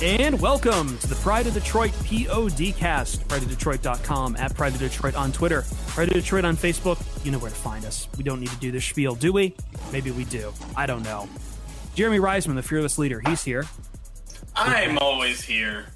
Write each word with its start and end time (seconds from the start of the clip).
And 0.00 0.40
welcome 0.40 0.96
to 0.98 1.08
the 1.08 1.16
Pride 1.16 1.48
of 1.48 1.54
Detroit 1.54 1.90
PODcast. 1.90 3.18
PrideofDetroit.com, 3.24 4.36
at 4.36 4.54
Pride 4.54 4.74
of 4.74 4.78
Detroit 4.78 5.16
on 5.16 5.32
Twitter, 5.32 5.64
Pride 5.88 6.06
of 6.06 6.14
Detroit 6.14 6.44
on 6.44 6.56
Facebook. 6.56 7.02
You 7.24 7.32
know 7.32 7.38
where 7.40 7.50
to 7.50 7.56
find 7.56 7.84
us. 7.84 8.06
We 8.16 8.22
don't 8.22 8.38
need 8.38 8.50
to 8.50 8.56
do 8.58 8.70
this 8.70 8.84
spiel, 8.84 9.16
do 9.16 9.32
we? 9.32 9.56
Maybe 9.90 10.12
we 10.12 10.22
do. 10.26 10.52
I 10.76 10.86
don't 10.86 11.02
know. 11.02 11.28
Jeremy 11.96 12.20
Reisman, 12.20 12.54
the 12.54 12.62
fearless 12.62 12.96
leader, 12.96 13.20
he's 13.26 13.42
here. 13.42 13.66
I'm 14.54 14.98
always 14.98 15.42
here. 15.42 15.86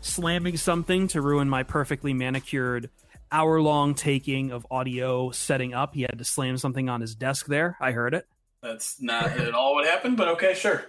Slamming 0.00 0.56
something 0.56 1.06
to 1.08 1.20
ruin 1.20 1.48
my 1.48 1.62
perfectly 1.62 2.12
manicured 2.12 2.90
hour 3.30 3.60
long 3.60 3.94
taking 3.94 4.50
of 4.50 4.66
audio 4.68 5.30
setting 5.30 5.74
up. 5.74 5.94
He 5.94 6.02
had 6.02 6.18
to 6.18 6.24
slam 6.24 6.58
something 6.58 6.88
on 6.88 7.00
his 7.00 7.14
desk 7.14 7.46
there. 7.46 7.76
I 7.80 7.92
heard 7.92 8.14
it. 8.14 8.26
That's 8.64 9.00
not 9.00 9.26
at 9.26 9.54
all 9.54 9.74
what 9.74 9.86
happened, 9.86 10.16
but 10.16 10.26
okay, 10.26 10.54
sure. 10.54 10.86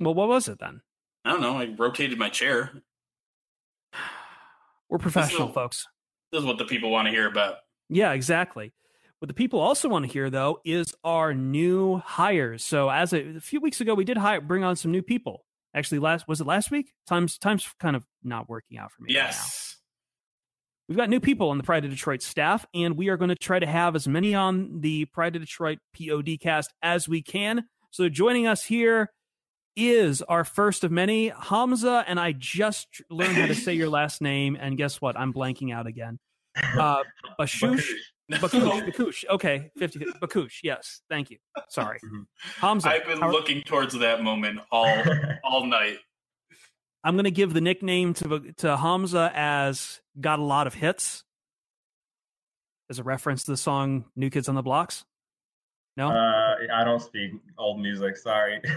Well, 0.00 0.14
what 0.14 0.28
was 0.28 0.48
it 0.48 0.58
then? 0.60 0.80
I 1.24 1.30
don't 1.32 1.40
know. 1.40 1.56
I 1.58 1.74
rotated 1.78 2.18
my 2.18 2.28
chair. 2.28 2.70
We're 4.88 4.98
professional, 4.98 5.46
This 5.48 5.50
is- 5.50 5.54
folks. 5.54 5.86
This 6.32 6.40
is 6.40 6.46
what 6.46 6.58
the 6.58 6.64
people 6.64 6.90
want 6.90 7.06
to 7.06 7.12
hear 7.12 7.28
about. 7.28 7.56
Yeah, 7.88 8.12
exactly. 8.12 8.72
What 9.20 9.28
the 9.28 9.34
people 9.34 9.60
also 9.60 9.88
want 9.88 10.04
to 10.04 10.10
hear, 10.12 10.28
though, 10.30 10.60
is 10.64 10.92
our 11.04 11.32
new 11.32 11.98
hires. 11.98 12.64
So, 12.64 12.88
as 12.90 13.12
a, 13.12 13.36
a 13.36 13.40
few 13.40 13.60
weeks 13.60 13.80
ago, 13.80 13.94
we 13.94 14.04
did 14.04 14.16
hire, 14.18 14.40
bring 14.40 14.64
on 14.64 14.74
some 14.76 14.90
new 14.90 15.02
people. 15.02 15.44
Actually, 15.74 16.00
last 16.00 16.26
was 16.28 16.40
it 16.40 16.46
last 16.46 16.70
week? 16.70 16.92
Times 17.06 17.38
times 17.38 17.68
kind 17.80 17.94
of 17.96 18.04
not 18.22 18.48
working 18.48 18.78
out 18.78 18.90
for 18.92 19.02
me. 19.02 19.14
right. 19.14 19.24
Yes. 19.26 19.76
We've 20.88 20.98
got 20.98 21.08
new 21.08 21.20
people 21.20 21.48
on 21.50 21.56
the 21.56 21.64
Pride 21.64 21.84
of 21.84 21.90
Detroit 21.90 22.20
staff, 22.20 22.66
and 22.74 22.96
we 22.96 23.08
are 23.08 23.16
going 23.16 23.30
to 23.30 23.34
try 23.36 23.58
to 23.58 23.66
have 23.66 23.96
as 23.96 24.06
many 24.06 24.34
on 24.34 24.80
the 24.80 25.06
Pride 25.06 25.34
of 25.36 25.42
Detroit 25.42 25.78
POD 25.96 26.36
cast 26.40 26.74
as 26.82 27.08
we 27.08 27.22
can. 27.22 27.64
So, 27.90 28.08
joining 28.08 28.46
us 28.46 28.64
here 28.64 29.10
is 29.76 30.22
our 30.22 30.44
first 30.44 30.84
of 30.84 30.90
many, 30.92 31.28
Hamza, 31.28 32.04
and 32.06 32.18
I 32.20 32.32
just 32.32 32.88
learned 33.10 33.36
how 33.36 33.46
to 33.46 33.54
say 33.54 33.74
your 33.74 33.88
last 33.88 34.20
name, 34.22 34.56
and 34.60 34.76
guess 34.76 35.00
what? 35.00 35.18
I'm 35.18 35.32
blanking 35.32 35.72
out 35.74 35.86
again. 35.86 36.18
Uh, 36.78 37.02
Bashush. 37.38 37.84
Baccouche, 38.32 38.86
Baccouche. 38.92 39.24
Okay, 39.28 39.70
50 39.76 39.98
Baccouche. 40.22 40.60
Yes, 40.62 41.02
thank 41.10 41.30
you. 41.30 41.38
Sorry. 41.68 41.98
Mhm. 42.04 42.24
Hamza. 42.56 42.88
I've 42.88 43.04
been 43.04 43.18
how- 43.20 43.30
looking 43.30 43.62
towards 43.62 43.98
that 43.98 44.22
moment 44.22 44.60
all 44.70 45.02
all 45.44 45.66
night. 45.66 45.98
I'm 47.02 47.16
going 47.16 47.24
to 47.24 47.30
give 47.30 47.52
the 47.52 47.60
nickname 47.60 48.14
to 48.14 48.52
to 48.58 48.76
Hamza 48.78 49.30
as 49.34 50.00
got 50.18 50.38
a 50.38 50.42
lot 50.42 50.66
of 50.66 50.72
hits 50.74 51.22
as 52.88 52.98
a 52.98 53.02
reference 53.02 53.44
to 53.44 53.50
the 53.50 53.56
song 53.58 54.06
New 54.16 54.30
Kids 54.30 54.48
on 54.48 54.54
the 54.54 54.62
Blocks. 54.62 55.04
No? 55.98 56.08
Uh, 56.08 56.54
I 56.72 56.82
don't 56.84 57.00
speak 57.02 57.32
old 57.58 57.80
music. 57.80 58.16
Sorry. 58.16 58.62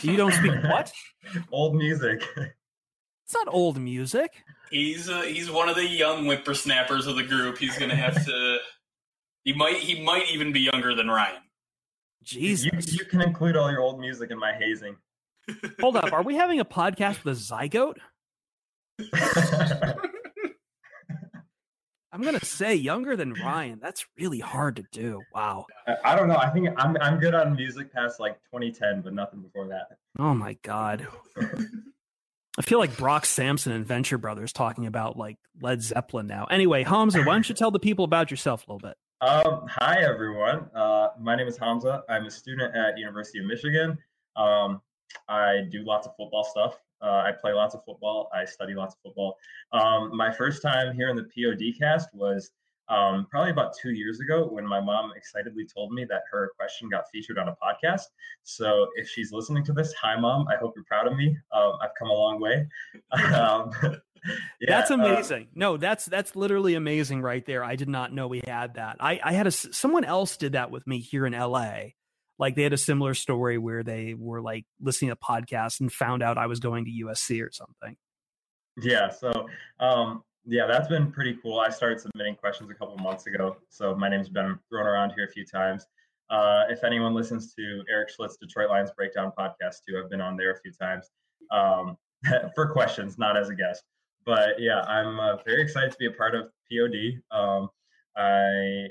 you 0.00 0.16
don't 0.16 0.32
speak 0.32 0.62
what? 0.64 0.92
old 1.52 1.74
music. 1.74 2.22
It's 3.24 3.34
not 3.46 3.54
old 3.54 3.80
music. 3.80 4.42
He's 4.70 5.08
uh, 5.08 5.22
he's 5.22 5.50
one 5.50 5.70
of 5.70 5.76
the 5.76 5.86
young 5.86 6.26
whippersnappers 6.26 7.06
of 7.06 7.16
the 7.16 7.22
group. 7.22 7.56
He's 7.56 7.78
gonna 7.78 7.96
have 7.96 8.26
to. 8.26 8.58
He 9.44 9.54
might 9.54 9.76
he 9.76 10.02
might 10.02 10.30
even 10.30 10.52
be 10.52 10.60
younger 10.60 10.94
than 10.94 11.08
Ryan. 11.08 11.40
Jesus. 12.22 12.92
You, 12.92 12.98
you 12.98 13.04
can 13.06 13.22
include 13.22 13.56
all 13.56 13.70
your 13.70 13.80
old 13.80 14.00
music 14.00 14.30
in 14.30 14.38
my 14.38 14.52
hazing. 14.52 14.96
Hold 15.80 15.96
up. 15.96 16.12
Are 16.12 16.22
we 16.22 16.34
having 16.34 16.60
a 16.60 16.64
podcast 16.64 17.24
with 17.24 17.38
a 17.38 17.40
zygote? 17.40 17.96
I'm 22.12 22.20
going 22.20 22.38
to 22.38 22.44
say 22.44 22.74
younger 22.74 23.16
than 23.16 23.32
Ryan. 23.44 23.78
That's 23.80 24.06
really 24.18 24.38
hard 24.38 24.76
to 24.76 24.84
do. 24.92 25.22
Wow. 25.34 25.66
I, 25.86 25.96
I 26.04 26.16
don't 26.16 26.28
know. 26.28 26.36
I 26.36 26.50
think 26.50 26.68
I'm 26.76 26.96
I'm 27.00 27.18
good 27.18 27.34
on 27.34 27.56
music 27.56 27.92
past 27.92 28.20
like 28.20 28.34
2010, 28.44 29.00
but 29.00 29.14
nothing 29.14 29.40
before 29.40 29.66
that. 29.68 29.96
Oh 30.18 30.34
my 30.34 30.56
God. 30.62 31.06
I 32.58 32.62
feel 32.62 32.78
like 32.78 32.94
Brock 32.98 33.24
Samson 33.24 33.72
and 33.72 33.86
Venture 33.86 34.18
Brothers 34.18 34.52
talking 34.52 34.86
about 34.86 35.16
like 35.16 35.38
Led 35.62 35.82
Zeppelin 35.82 36.26
now. 36.26 36.44
Anyway, 36.50 36.82
Hamza, 36.82 37.22
why 37.22 37.32
don't 37.32 37.48
you 37.48 37.54
tell 37.54 37.70
the 37.70 37.78
people 37.78 38.04
about 38.04 38.30
yourself 38.30 38.66
a 38.68 38.72
little 38.72 38.88
bit? 38.88 38.96
Um, 39.22 39.64
hi 39.68 40.02
everyone. 40.02 40.68
Uh, 40.74 41.08
my 41.18 41.34
name 41.34 41.48
is 41.48 41.56
Hamza. 41.56 42.02
I'm 42.10 42.26
a 42.26 42.30
student 42.30 42.76
at 42.76 42.98
University 42.98 43.38
of 43.38 43.46
Michigan. 43.46 43.96
Um, 44.36 44.82
I 45.28 45.62
do 45.70 45.82
lots 45.82 46.06
of 46.06 46.14
football 46.16 46.44
stuff. 46.44 46.76
Uh, 47.02 47.22
I 47.26 47.32
play 47.32 47.52
lots 47.52 47.74
of 47.74 47.84
football. 47.84 48.30
I 48.34 48.44
study 48.44 48.74
lots 48.74 48.94
of 48.94 49.00
football. 49.02 49.36
Um, 49.72 50.16
my 50.16 50.32
first 50.32 50.62
time 50.62 50.94
here 50.94 51.08
in 51.08 51.16
the 51.16 51.24
POD 51.24 51.78
cast 51.78 52.08
was 52.14 52.52
um, 52.88 53.26
probably 53.30 53.50
about 53.50 53.74
two 53.80 53.92
years 53.92 54.20
ago 54.20 54.46
when 54.50 54.66
my 54.66 54.80
mom 54.80 55.12
excitedly 55.16 55.66
told 55.72 55.92
me 55.92 56.04
that 56.04 56.22
her 56.30 56.50
question 56.58 56.88
got 56.88 57.04
featured 57.10 57.38
on 57.38 57.48
a 57.48 57.56
podcast. 57.62 58.02
So 58.42 58.88
if 58.96 59.08
she's 59.08 59.32
listening 59.32 59.64
to 59.64 59.72
this, 59.72 59.94
hi 60.00 60.18
mom. 60.18 60.46
I 60.48 60.56
hope 60.56 60.74
you're 60.76 60.84
proud 60.84 61.06
of 61.06 61.16
me. 61.16 61.36
Um, 61.52 61.72
I've 61.82 61.94
come 61.98 62.10
a 62.10 62.14
long 62.14 62.40
way. 62.40 62.66
um, 63.34 63.70
yeah, 64.60 64.68
that's 64.68 64.90
uh, 64.90 64.94
amazing. 64.94 65.48
no, 65.54 65.76
that's 65.76 66.04
that's 66.06 66.36
literally 66.36 66.74
amazing 66.74 67.22
right 67.22 67.44
there. 67.46 67.64
I 67.64 67.76
did 67.76 67.88
not 67.88 68.12
know 68.12 68.28
we 68.28 68.42
had 68.46 68.74
that. 68.74 68.96
I, 69.00 69.20
I 69.22 69.32
had 69.32 69.46
a 69.46 69.50
someone 69.50 70.04
else 70.04 70.36
did 70.36 70.52
that 70.52 70.70
with 70.70 70.86
me 70.86 70.98
here 70.98 71.24
in 71.26 71.32
LA. 71.32 71.92
Like 72.42 72.56
they 72.56 72.64
had 72.64 72.72
a 72.72 72.76
similar 72.76 73.14
story 73.14 73.56
where 73.56 73.84
they 73.84 74.14
were 74.18 74.42
like 74.42 74.66
listening 74.80 75.12
to 75.12 75.16
podcasts 75.16 75.78
and 75.78 75.92
found 75.92 76.24
out 76.24 76.36
I 76.36 76.46
was 76.46 76.58
going 76.58 76.84
to 76.86 76.90
USC 77.06 77.40
or 77.40 77.52
something. 77.52 77.96
Yeah, 78.82 79.10
so 79.10 79.46
um, 79.78 80.24
yeah, 80.44 80.66
that's 80.66 80.88
been 80.88 81.12
pretty 81.12 81.38
cool. 81.40 81.60
I 81.60 81.70
started 81.70 82.00
submitting 82.00 82.34
questions 82.34 82.68
a 82.68 82.74
couple 82.74 82.96
months 82.96 83.28
ago, 83.28 83.58
so 83.68 83.94
my 83.94 84.08
name's 84.08 84.28
been 84.28 84.58
thrown 84.68 84.88
around 84.88 85.12
here 85.14 85.24
a 85.24 85.30
few 85.30 85.46
times. 85.46 85.86
Uh, 86.30 86.64
if 86.68 86.82
anyone 86.82 87.14
listens 87.14 87.54
to 87.54 87.84
Eric 87.88 88.08
Schlitz 88.10 88.32
Detroit 88.40 88.70
Lions 88.70 88.90
Breakdown 88.90 89.30
podcast 89.38 89.76
too, 89.88 90.02
I've 90.02 90.10
been 90.10 90.20
on 90.20 90.36
there 90.36 90.50
a 90.50 90.58
few 90.58 90.72
times 90.72 91.10
um, 91.52 91.96
for 92.56 92.72
questions, 92.72 93.18
not 93.18 93.36
as 93.36 93.50
a 93.50 93.54
guest. 93.54 93.84
But 94.26 94.60
yeah, 94.60 94.80
I'm 94.80 95.20
uh, 95.20 95.36
very 95.46 95.62
excited 95.62 95.92
to 95.92 95.96
be 95.96 96.06
a 96.06 96.10
part 96.10 96.34
of 96.34 96.48
POD. 96.68 97.20
Um, 97.30 97.68
I 98.16 98.88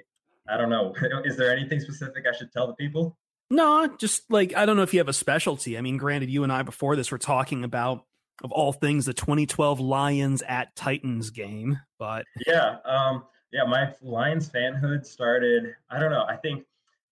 I 0.50 0.56
don't 0.56 0.70
know. 0.70 0.94
Is 1.25 1.36
there 1.36 1.52
anything 1.52 1.81
specific 1.81 2.24
I 2.25 2.38
should 2.38 2.54
tell 2.54 2.66
the 2.66 2.75
people? 2.75 3.18
No, 3.51 3.86
just 3.98 4.31
like 4.31 4.56
I 4.56 4.65
don't 4.65 4.77
know 4.77 4.81
if 4.81 4.94
you 4.94 5.00
have 5.00 5.09
a 5.09 5.13
specialty. 5.13 5.77
I 5.77 5.81
mean, 5.81 5.98
granted, 5.98 6.30
you 6.30 6.44
and 6.44 6.51
I 6.51 6.63
before 6.63 6.95
this 6.95 7.12
were 7.12 7.18
talking 7.18 7.65
about 7.65 8.06
of 8.44 8.51
all 8.53 8.71
things 8.71 9.06
the 9.06 9.13
2012 9.13 9.80
Lions 9.80 10.42
at 10.48 10.74
Titans 10.75 11.30
game, 11.30 11.77
but 12.00 12.25
Yeah, 12.48 12.77
um, 12.86 13.25
yeah. 13.51 13.63
My 13.65 13.94
Lions 14.01 14.50
fanhood 14.50 15.06
started. 15.06 15.75
I 15.89 16.00
don't 16.00 16.12
know. 16.12 16.25
I 16.30 16.38
think 16.38 16.63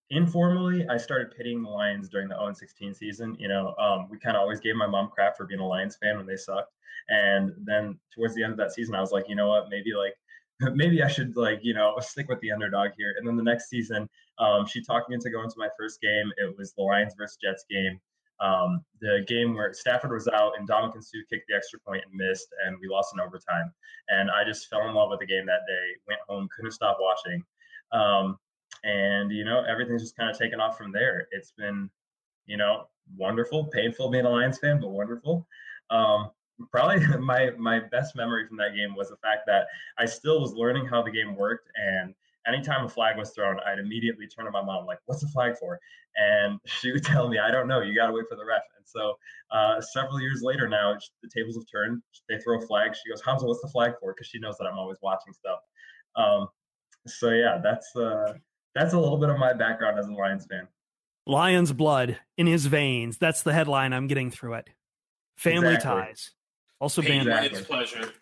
informally, 0.08 0.86
I 0.88 0.96
started 0.96 1.36
pitying 1.36 1.62
the 1.62 1.68
Lions 1.68 2.08
during 2.08 2.28
the 2.28 2.36
0 2.36 2.54
16 2.54 2.94
season. 2.94 3.36
You 3.38 3.48
know, 3.48 3.74
um, 3.78 4.08
we 4.10 4.18
kind 4.18 4.34
of 4.34 4.40
always 4.40 4.60
gave 4.60 4.76
my 4.76 4.86
mom 4.86 5.10
crap 5.14 5.36
for 5.36 5.44
being 5.44 5.60
a 5.60 5.66
Lions 5.66 5.96
fan 5.96 6.16
when 6.16 6.26
they 6.26 6.36
sucked. 6.36 6.72
And 7.10 7.52
then 7.64 7.98
towards 8.14 8.34
the 8.34 8.42
end 8.42 8.52
of 8.52 8.58
that 8.58 8.72
season, 8.72 8.94
I 8.94 9.00
was 9.00 9.12
like, 9.12 9.28
you 9.28 9.34
know 9.34 9.48
what, 9.48 9.68
maybe 9.68 9.92
like 9.92 10.14
maybe 10.74 11.02
I 11.02 11.08
should 11.08 11.36
like 11.36 11.60
you 11.62 11.74
know 11.74 11.94
stick 12.00 12.28
with 12.28 12.40
the 12.40 12.52
underdog 12.52 12.90
here. 12.96 13.14
And 13.18 13.26
then 13.26 13.36
the 13.36 13.42
next 13.42 13.68
season, 13.68 14.08
um, 14.38 14.66
she 14.66 14.82
talked 14.82 15.08
me 15.08 15.14
into 15.14 15.30
going 15.30 15.48
to 15.48 15.54
my 15.58 15.68
first 15.78 16.00
game. 16.00 16.30
It 16.36 16.56
was 16.56 16.72
the 16.72 16.82
Lions 16.82 17.14
versus 17.16 17.38
Jets 17.42 17.64
game. 17.70 18.00
Um, 18.40 18.82
the 19.02 19.22
game 19.28 19.54
where 19.54 19.72
Stafford 19.74 20.12
was 20.12 20.26
out 20.28 20.52
and 20.58 20.66
Ndamukong 20.66 21.02
Suh 21.02 21.18
kicked 21.28 21.44
the 21.48 21.54
extra 21.54 21.78
point 21.80 22.02
and 22.06 22.14
missed, 22.14 22.48
and 22.64 22.76
we 22.80 22.88
lost 22.88 23.12
in 23.14 23.20
overtime. 23.20 23.72
And 24.08 24.30
I 24.30 24.44
just 24.44 24.68
fell 24.68 24.88
in 24.88 24.94
love 24.94 25.10
with 25.10 25.20
the 25.20 25.26
game 25.26 25.44
that 25.46 25.66
day. 25.68 25.86
Went 26.08 26.20
home, 26.26 26.48
couldn't 26.56 26.72
stop 26.72 26.98
watching. 27.00 27.42
Um, 27.92 28.38
and 28.84 29.30
you 29.30 29.44
know 29.44 29.62
everything's 29.68 30.02
just 30.02 30.16
kind 30.16 30.30
of 30.30 30.38
taken 30.38 30.60
off 30.60 30.78
from 30.78 30.92
there. 30.92 31.26
It's 31.32 31.52
been, 31.52 31.90
you 32.46 32.56
know, 32.56 32.86
wonderful, 33.16 33.66
painful 33.66 34.10
being 34.10 34.24
a 34.24 34.30
Lions 34.30 34.58
fan, 34.58 34.80
but 34.80 34.88
wonderful. 34.88 35.46
Um, 35.90 36.30
probably 36.70 37.06
my 37.18 37.50
my 37.58 37.80
best 37.90 38.16
memory 38.16 38.46
from 38.46 38.56
that 38.58 38.74
game 38.74 38.94
was 38.94 39.08
the 39.08 39.16
fact 39.16 39.42
that 39.46 39.66
I 39.98 40.06
still 40.06 40.40
was 40.40 40.52
learning 40.52 40.86
how 40.86 41.02
the 41.02 41.10
game 41.10 41.36
worked 41.36 41.70
and 41.76 42.14
anytime 42.46 42.84
a 42.84 42.88
flag 42.88 43.16
was 43.18 43.30
thrown, 43.30 43.58
I'd 43.66 43.78
immediately 43.78 44.26
turn 44.26 44.44
to 44.46 44.50
my 44.50 44.62
mom 44.62 44.86
like, 44.86 44.98
"What's 45.06 45.22
the 45.22 45.28
flag 45.28 45.56
for?" 45.58 45.78
And 46.16 46.58
she 46.66 46.92
would 46.92 47.04
tell 47.04 47.28
me, 47.28 47.38
"I 47.38 47.50
don't 47.50 47.68
know. 47.68 47.80
You 47.80 47.94
got 47.94 48.08
to 48.08 48.12
wait 48.12 48.26
for 48.28 48.36
the 48.36 48.44
ref." 48.44 48.62
And 48.76 48.86
so, 48.86 49.18
uh, 49.50 49.80
several 49.80 50.20
years 50.20 50.42
later, 50.42 50.68
now 50.68 50.96
the 51.22 51.28
tables 51.28 51.56
have 51.56 51.64
turned. 51.70 52.02
They 52.28 52.38
throw 52.38 52.58
a 52.58 52.66
flag. 52.66 52.94
She 52.94 53.10
goes, 53.10 53.22
"Hamza, 53.22 53.46
what's 53.46 53.62
the 53.62 53.68
flag 53.68 53.92
for?" 54.00 54.14
Because 54.14 54.28
she 54.28 54.38
knows 54.38 54.56
that 54.58 54.66
I'm 54.66 54.78
always 54.78 54.98
watching 55.02 55.32
stuff. 55.32 55.60
Um, 56.16 56.48
so 57.06 57.30
yeah, 57.30 57.60
that's 57.62 57.94
uh, 57.96 58.34
that's 58.74 58.94
a 58.94 58.98
little 58.98 59.18
bit 59.18 59.30
of 59.30 59.38
my 59.38 59.52
background 59.52 59.98
as 59.98 60.06
a 60.06 60.12
Lions 60.12 60.46
fan. 60.46 60.68
Lions 61.26 61.72
blood 61.72 62.18
in 62.36 62.46
his 62.46 62.66
veins. 62.66 63.18
That's 63.18 63.42
the 63.42 63.52
headline 63.52 63.92
I'm 63.92 64.06
getting 64.06 64.30
through 64.30 64.54
it. 64.54 64.68
Family 65.36 65.74
Exactly. 65.74 66.02
ties. 66.02 66.30
Also 66.80 67.02
Pain, 67.02 67.26
band. 67.26 67.46
It's 67.46 67.60
pleasure. 67.60 68.12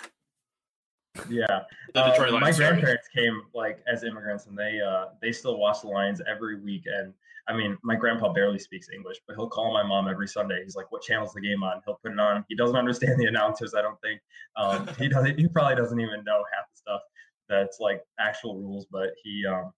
Yeah, 1.28 1.46
The 1.94 2.00
Uh, 2.05 2.16
my 2.19 2.28
Lions. 2.40 2.56
sorry. 2.56 2.69
grandparents 2.70 3.08
came 3.08 3.43
like 3.55 3.82
as 3.93 4.05
immigrants, 4.05 4.46
and 4.46 4.56
they 4.56 4.81
uh, 4.81 5.06
they 5.20 5.32
still 5.32 5.58
watch 5.58 5.81
the 5.82 5.88
Lions 5.88 6.20
every 6.28 6.60
week. 6.60 6.84
And 6.87 7.12
I 7.49 7.56
mean, 7.56 7.76
my 7.82 7.96
grandpa 7.96 8.32
barely 8.32 8.58
speaks 8.58 8.88
English, 8.90 9.19
but 9.26 9.34
he'll 9.37 9.49
call 9.49 9.72
my 9.72 9.82
mom 9.82 10.06
every 10.08 10.28
Sunday. 10.28 10.62
He's 10.62 10.76
like, 10.76 10.90
"What 10.93 11.02
channel's 11.02 11.32
the 11.32 11.40
game 11.40 11.62
on?" 11.64 11.81
He'll 11.84 11.99
put 12.02 12.12
it 12.12 12.19
on. 12.20 12.44
He 12.49 12.55
doesn't 12.55 12.76
understand 12.84 13.19
the 13.19 13.26
announcers. 13.26 13.75
I 13.75 13.82
don't 13.82 14.00
think 14.00 14.20
um, 14.56 14.88
he 14.99 15.08
doesn't. 15.08 15.38
He 15.38 15.49
probably 15.49 15.75
doesn't 15.76 15.99
even 15.99 16.22
know 16.25 16.44
half 16.54 16.66
the 16.70 16.76
stuff 16.76 17.00
that's 17.49 17.81
like 17.81 18.02
actual 18.20 18.56
rules, 18.61 18.87
but 18.90 19.11
he, 19.25 19.44
um, 19.46 19.72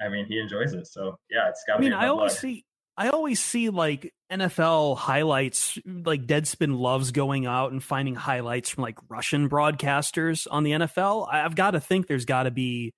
I 0.00 0.08
mean, 0.08 0.26
he 0.26 0.38
enjoys 0.40 0.74
it. 0.74 0.86
So 0.88 1.16
yeah, 1.30 1.48
it's 1.48 1.64
got 1.66 1.74
I 1.74 1.76
to 1.76 1.80
mean, 1.82 1.90
be. 1.92 1.96
in 1.96 2.00
I 2.02 2.08
always 2.08 2.32
blood. 2.32 2.40
see 2.40 2.64
I 2.96 3.08
always 3.08 3.40
see 3.40 3.70
like 3.70 4.12
NFL 4.30 4.96
highlights, 4.96 5.78
like 5.86 6.26
Deadspin 6.26 6.78
loves 6.78 7.10
going 7.10 7.46
out 7.46 7.72
and 7.72 7.82
finding 7.82 8.14
highlights 8.14 8.70
from 8.70 8.82
like 8.82 8.98
Russian 9.08 9.48
broadcasters 9.48 10.46
on 10.50 10.62
the 10.62 10.72
NFL. 10.72 11.26
I've 11.30 11.54
got 11.54 11.72
to 11.72 11.80
think 11.80 12.06
there's 12.06 12.26
got 12.26 12.44
to 12.44 12.50
be 12.50 12.92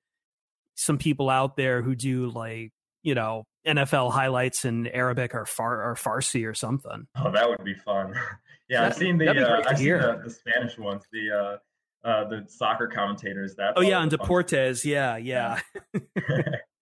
some 0.74 0.98
people 0.98 1.30
out 1.30 1.56
there 1.56 1.82
who 1.82 1.94
do 1.94 2.28
like 2.30 2.72
you 3.02 3.14
know 3.14 3.44
NFL 3.66 4.10
highlights 4.12 4.64
in 4.64 4.86
Arabic 4.88 5.34
or 5.34 5.46
Far 5.46 5.90
or 5.90 5.94
Farsi 5.94 6.48
or 6.48 6.54
something. 6.54 7.06
Oh, 7.16 7.30
that 7.30 7.48
would 7.48 7.64
be 7.64 7.74
fun. 7.74 8.14
yeah, 8.68 8.86
I've 8.86 8.94
seen 8.94 9.18
the 9.18 9.28
uh, 9.28 9.62
I've 9.66 9.78
seen 9.78 9.92
the, 9.92 10.20
the 10.24 10.30
Spanish 10.30 10.76
ones, 10.78 11.04
the 11.12 11.30
uh, 11.30 12.08
uh, 12.08 12.28
the 12.28 12.44
soccer 12.48 12.88
commentators. 12.88 13.54
That 13.56 13.74
Oh 13.76 13.80
yeah, 13.80 14.02
and 14.02 14.10
Deportes, 14.10 14.84
yeah, 14.84 15.16
yeah. 15.16 15.60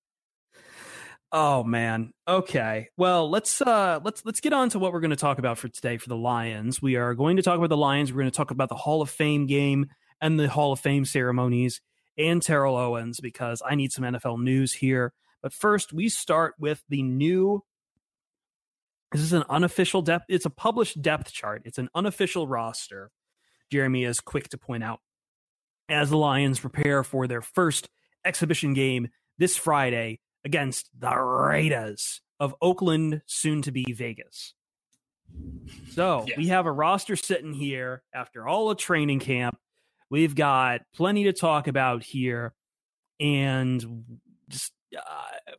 Oh 1.34 1.64
man. 1.64 2.12
Okay. 2.29 2.88
Well, 2.99 3.31
let's 3.31 3.62
uh 3.62 4.00
let's 4.05 4.23
let's 4.26 4.40
get 4.40 4.52
on 4.52 4.69
to 4.70 4.79
what 4.79 4.93
we're 4.93 5.00
going 5.00 5.11
to 5.11 5.17
talk 5.17 5.38
about 5.38 5.56
for 5.56 5.69
today 5.69 5.96
for 5.96 6.11
the 6.11 6.17
Lions. 6.17 6.82
We 6.82 6.96
are 6.96 7.14
going 7.14 7.38
to 7.38 7.43
talk 7.43 7.56
about 7.56 7.70
the 7.70 7.76
Lions. 7.76 8.12
We're 8.12 8.20
going 8.20 8.31
to 8.31 8.37
talk 8.37 8.50
about 8.50 8.69
the 8.69 8.75
Hall 8.75 9.00
of 9.00 9.08
Fame 9.08 9.46
game 9.46 9.87
and 10.20 10.38
the 10.38 10.49
Hall 10.50 10.73
of 10.73 10.81
Fame 10.81 11.06
ceremonies 11.06 11.81
and 12.19 12.43
Terrell 12.43 12.76
Owens 12.76 13.19
because 13.19 13.62
I 13.67 13.76
need 13.76 13.93
some 13.93 14.05
NFL 14.05 14.43
news 14.43 14.75
here. 14.75 15.14
But 15.43 15.55
first, 15.55 15.94
we 15.94 16.11
start 16.11 16.55
with 16.58 16.82
the 16.90 17.02
new 17.02 17.64
this 19.11 19.23
is 19.23 19.32
an 19.32 19.44
unofficial 19.49 20.02
depth 20.02 20.26
it's 20.29 20.44
a 20.44 20.50
published 20.50 21.00
depth 21.00 21.32
chart. 21.32 21.62
It's 21.64 21.79
an 21.79 21.88
unofficial 21.94 22.46
roster. 22.46 23.11
Jeremy 23.70 24.05
is 24.05 24.20
quick 24.20 24.50
to 24.50 24.58
point 24.58 24.84
out 24.84 25.00
as 25.88 26.11
the 26.11 26.19
Lions 26.19 26.61
prepare 26.61 27.02
for 27.02 27.26
their 27.26 27.40
first 27.40 27.88
exhibition 28.23 28.75
game 28.75 29.08
this 29.38 29.56
Friday 29.56 30.20
against 30.44 30.88
the 30.98 31.14
Raiders 31.16 32.20
of 32.40 32.54
Oakland, 32.60 33.22
soon 33.26 33.62
to 33.62 33.70
be 33.72 33.84
Vegas. 33.92 34.54
So 35.92 36.24
Yes. 36.26 36.36
we 36.36 36.48
have 36.48 36.66
a 36.66 36.72
roster 36.72 37.16
sitting 37.16 37.52
here 37.54 38.02
after 38.14 38.46
all 38.46 38.70
of 38.70 38.78
training 38.78 39.20
camp. 39.20 39.58
We've 40.10 40.34
got 40.34 40.82
plenty 40.94 41.24
to 41.24 41.32
talk 41.32 41.68
about 41.68 42.02
here, 42.02 42.52
and 43.18 44.04
just 44.48 44.72
uh, 44.94 45.00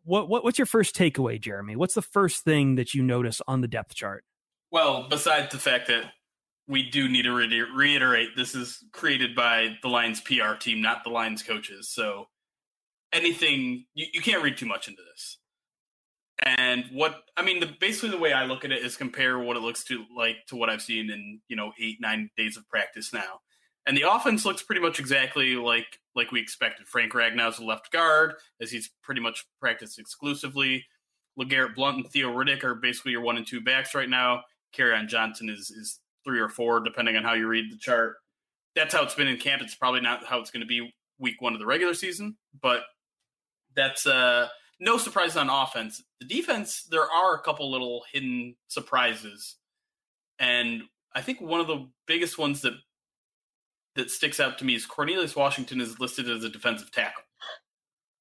what, 0.03 0.30
what 0.30 0.44
what's 0.44 0.59
your 0.59 0.68
first 0.68 0.95
takeaway, 0.95 1.39
Jeremy? 1.41 1.75
What's 1.75 1.95
the 1.95 2.03
first 2.03 2.44
thing 2.44 2.75
that 2.75 2.94
you 2.94 3.01
notice 3.01 3.41
on 3.47 3.62
the 3.62 3.68
depth 3.68 3.95
chart? 3.95 4.24
Well, 4.69 5.07
besides 5.09 5.51
the 5.51 5.57
fact 5.57 5.88
that 5.88 6.03
we 6.68 6.89
do 6.89 7.07
need 7.09 7.24
to 7.24 7.31
re- 7.33 7.62
reiterate, 7.75 8.36
this 8.36 8.53
is 8.53 8.83
created 8.91 9.36
by 9.36 9.77
the 9.81 9.88
Lions 9.89 10.21
PR 10.21 10.53
team, 10.59 10.81
not 10.81 11.03
the 11.03 11.09
Lions 11.09 11.41
coaches. 11.41 11.89
So 11.89 12.27
anything 13.13 13.86
you, 13.94 14.07
you 14.13 14.21
can't 14.21 14.44
read 14.44 14.57
too 14.57 14.65
much 14.65 14.88
into 14.88 15.01
this. 15.12 15.38
And 16.39 16.86
what 16.92 17.24
I 17.38 17.44
mean, 17.44 17.60
the, 17.60 17.69
basically 17.80 18.10
the 18.10 18.18
way 18.18 18.33
I 18.33 18.45
look 18.45 18.65
at 18.65 18.71
it 18.71 18.83
is 18.83 18.98
compare 18.98 19.39
what 19.39 19.56
it 19.56 19.62
looks 19.62 19.83
to 19.86 20.04
like 20.15 20.38
to 20.48 20.56
what 20.56 20.69
I've 20.69 20.81
seen 20.81 21.10
in 21.10 21.39
you 21.48 21.56
know 21.56 21.71
eight 21.80 22.01
nine 22.01 22.30
days 22.36 22.57
of 22.57 22.68
practice 22.68 23.13
now, 23.13 23.39
and 23.86 23.95
the 23.95 24.10
offense 24.10 24.44
looks 24.44 24.63
pretty 24.63 24.81
much 24.81 25.00
exactly 25.00 25.56
like 25.56 26.00
like 26.15 26.31
we 26.31 26.42
expected. 26.42 26.88
Frank 26.88 27.13
Ragnow's 27.13 27.60
a 27.60 27.63
left 27.63 27.92
guard, 27.92 28.33
as 28.60 28.71
he's 28.71 28.89
pretty 29.04 29.21
much 29.21 29.45
practiced 29.60 30.00
exclusively. 30.00 30.86
LeGarrette 31.39 31.75
Blunt 31.75 31.98
and 31.98 32.07
Theo 32.12 32.30
Riddick 32.30 32.63
are 32.63 32.75
basically 32.75 33.12
your 33.12 33.21
one 33.21 33.38
and 33.38 33.48
two 33.48 33.62
backs 33.62 33.95
right 33.95 34.10
now. 34.10 34.44
Kerryon 34.75 35.07
Johnson 35.07 35.50
is 35.50 35.71
is 35.71 36.00
three 36.25 36.39
or 36.39 36.50
four, 36.50 36.80
depending 36.80 37.15
on 37.15 37.24
how 37.24 37.33
you 37.33 37.48
read 37.48 37.71
the 37.71 37.77
chart. 37.77 38.15
That's 38.75 38.94
how 38.94 39.04
it's 39.04 39.15
been 39.15 39.27
in 39.27 39.38
camp. 39.38 39.62
It's 39.62 39.75
probably 39.75 40.01
not 40.01 40.25
how 40.25 40.39
it's 40.39 40.51
going 40.51 40.62
to 40.62 40.68
be 40.68 40.94
week 41.19 41.42
one 41.42 41.54
of 41.54 41.60
the 41.60 41.65
regular 41.65 41.94
season, 41.94 42.36
but 42.62 42.83
that's 43.75 44.06
uh, 44.06 44.48
no 44.80 44.98
surprise 44.98 45.36
on 45.36 45.50
offense. 45.50 46.04
The 46.20 46.28
defense, 46.28 46.84
there 46.90 47.10
are 47.10 47.36
a 47.36 47.42
couple 47.42 47.72
little 47.72 48.04
hidden 48.12 48.56
surprises, 48.68 49.56
and 50.40 50.84
I 51.16 51.22
think 51.22 51.42
one 51.42 51.60
of 51.60 51.68
the 51.68 51.88
biggest 52.08 52.38
ones 52.38 52.62
that 52.62 52.74
that 53.96 54.10
sticks 54.10 54.40
out 54.40 54.58
to 54.58 54.66
me 54.66 54.75
is 54.75 54.86
Cornelius 54.86 55.36
Washington 55.36 55.80
is 55.80 56.00
listed 56.00 56.28
as 56.30 56.44
a 56.44 56.50
defensive 56.50 56.92
tackle, 56.92 57.24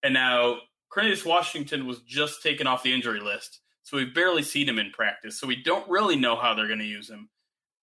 and 0.03 0.15
now 0.15 0.59
Cornelius 0.91 1.25
Washington 1.25 1.87
was 1.87 2.01
just 2.01 2.43
taken 2.43 2.67
off 2.67 2.83
the 2.83 2.93
injury 2.93 3.21
list, 3.21 3.61
so 3.83 3.97
we've 3.97 4.15
barely 4.15 4.43
seen 4.43 4.69
him 4.69 4.79
in 4.79 4.91
practice. 4.91 5.39
So 5.39 5.47
we 5.47 5.63
don't 5.63 5.89
really 5.89 6.17
know 6.17 6.37
how 6.37 6.55
they're 6.55 6.67
going 6.67 6.79
to 6.79 6.85
use 6.85 7.11
him. 7.11 7.29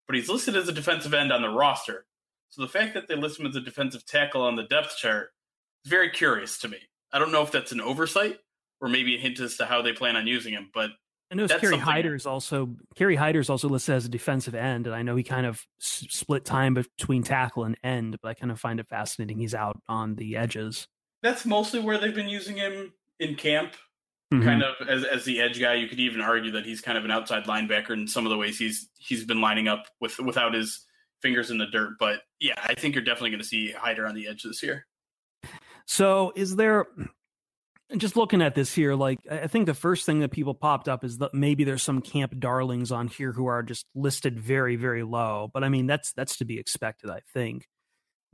But 0.06 0.16
he's 0.16 0.28
listed 0.28 0.56
as 0.56 0.68
a 0.68 0.72
defensive 0.72 1.12
end 1.12 1.32
on 1.32 1.42
the 1.42 1.50
roster. 1.50 2.06
So 2.48 2.62
the 2.62 2.68
fact 2.68 2.94
that 2.94 3.08
they 3.08 3.14
list 3.14 3.38
him 3.38 3.46
as 3.46 3.56
a 3.56 3.60
defensive 3.60 4.06
tackle 4.06 4.42
on 4.42 4.56
the 4.56 4.62
depth 4.62 4.96
chart 4.96 5.30
is 5.84 5.90
very 5.90 6.10
curious 6.10 6.58
to 6.60 6.68
me. 6.68 6.78
I 7.12 7.18
don't 7.18 7.32
know 7.32 7.42
if 7.42 7.50
that's 7.52 7.72
an 7.72 7.80
oversight 7.80 8.38
or 8.80 8.88
maybe 8.88 9.16
a 9.16 9.18
hint 9.18 9.40
as 9.40 9.56
to 9.56 9.66
how 9.66 9.82
they 9.82 9.92
plan 9.92 10.16
on 10.16 10.26
using 10.26 10.52
him. 10.54 10.70
But 10.72 10.90
I 11.30 11.34
know 11.34 11.46
Kerry 11.48 11.60
something- 11.60 11.80
Hyder's 11.80 12.26
also 12.26 12.76
Kerry 12.96 13.16
Hyder's 13.16 13.50
also 13.50 13.68
listed 13.68 13.94
as 13.96 14.06
a 14.06 14.08
defensive 14.08 14.54
end, 14.54 14.86
and 14.86 14.94
I 14.96 15.02
know 15.02 15.14
he 15.16 15.22
kind 15.22 15.46
of 15.46 15.60
s- 15.80 16.06
split 16.10 16.44
time 16.44 16.74
between 16.74 17.22
tackle 17.22 17.64
and 17.64 17.76
end, 17.82 18.18
but 18.22 18.28
I 18.28 18.34
kind 18.34 18.50
of 18.50 18.58
find 18.60 18.80
it 18.80 18.88
fascinating 18.88 19.38
he's 19.38 19.54
out 19.54 19.80
on 19.88 20.14
the 20.16 20.36
edges. 20.36 20.86
that's 21.20 21.44
mostly 21.44 21.80
where 21.80 21.98
they've 21.98 22.14
been 22.14 22.28
using 22.28 22.56
him 22.56 22.92
in 23.18 23.34
camp. 23.34 23.74
Mhm. 24.32 24.44
kind 24.44 24.62
of 24.62 24.74
as 24.86 25.04
as 25.04 25.24
the 25.24 25.40
edge 25.40 25.58
guy. 25.58 25.72
You 25.74 25.88
could 25.88 25.98
even 26.00 26.20
argue 26.20 26.50
that 26.52 26.66
he's 26.66 26.80
kind 26.82 26.98
of 26.98 27.04
an 27.06 27.10
outside 27.10 27.44
linebacker 27.46 27.90
in 27.90 28.06
some 28.06 28.26
of 28.26 28.30
the 28.30 28.36
ways 28.36 28.58
he's 28.58 28.88
he's 28.98 29.24
been 29.24 29.40
lining 29.40 29.68
up 29.68 29.86
with 30.00 30.18
without 30.18 30.52
his 30.52 30.84
fingers 31.22 31.50
in 31.50 31.56
the 31.58 31.66
dirt. 31.66 31.94
But 31.98 32.20
yeah, 32.38 32.54
I 32.62 32.74
think 32.74 32.94
you're 32.94 33.02
definitely 33.02 33.30
going 33.30 33.40
to 33.42 33.48
see 33.48 33.72
Hyder 33.72 34.06
on 34.06 34.14
the 34.14 34.28
edge 34.28 34.42
this 34.42 34.62
year. 34.62 34.86
So, 35.88 36.32
is 36.36 36.54
there 36.54 36.86
just 37.96 38.14
looking 38.14 38.42
at 38.42 38.54
this 38.54 38.74
here? 38.74 38.94
Like, 38.94 39.18
I 39.30 39.46
think 39.46 39.64
the 39.64 39.72
first 39.74 40.04
thing 40.04 40.20
that 40.20 40.30
people 40.30 40.52
popped 40.54 40.86
up 40.86 41.02
is 41.02 41.16
that 41.18 41.32
maybe 41.32 41.64
there's 41.64 41.82
some 41.82 42.02
camp 42.02 42.38
darlings 42.38 42.92
on 42.92 43.08
here 43.08 43.32
who 43.32 43.46
are 43.46 43.62
just 43.62 43.86
listed 43.94 44.38
very, 44.38 44.76
very 44.76 45.02
low. 45.02 45.50
But 45.52 45.64
I 45.64 45.70
mean, 45.70 45.86
that's 45.86 46.12
that's 46.12 46.36
to 46.36 46.44
be 46.44 46.58
expected, 46.58 47.08
I 47.08 47.20
think. 47.32 47.66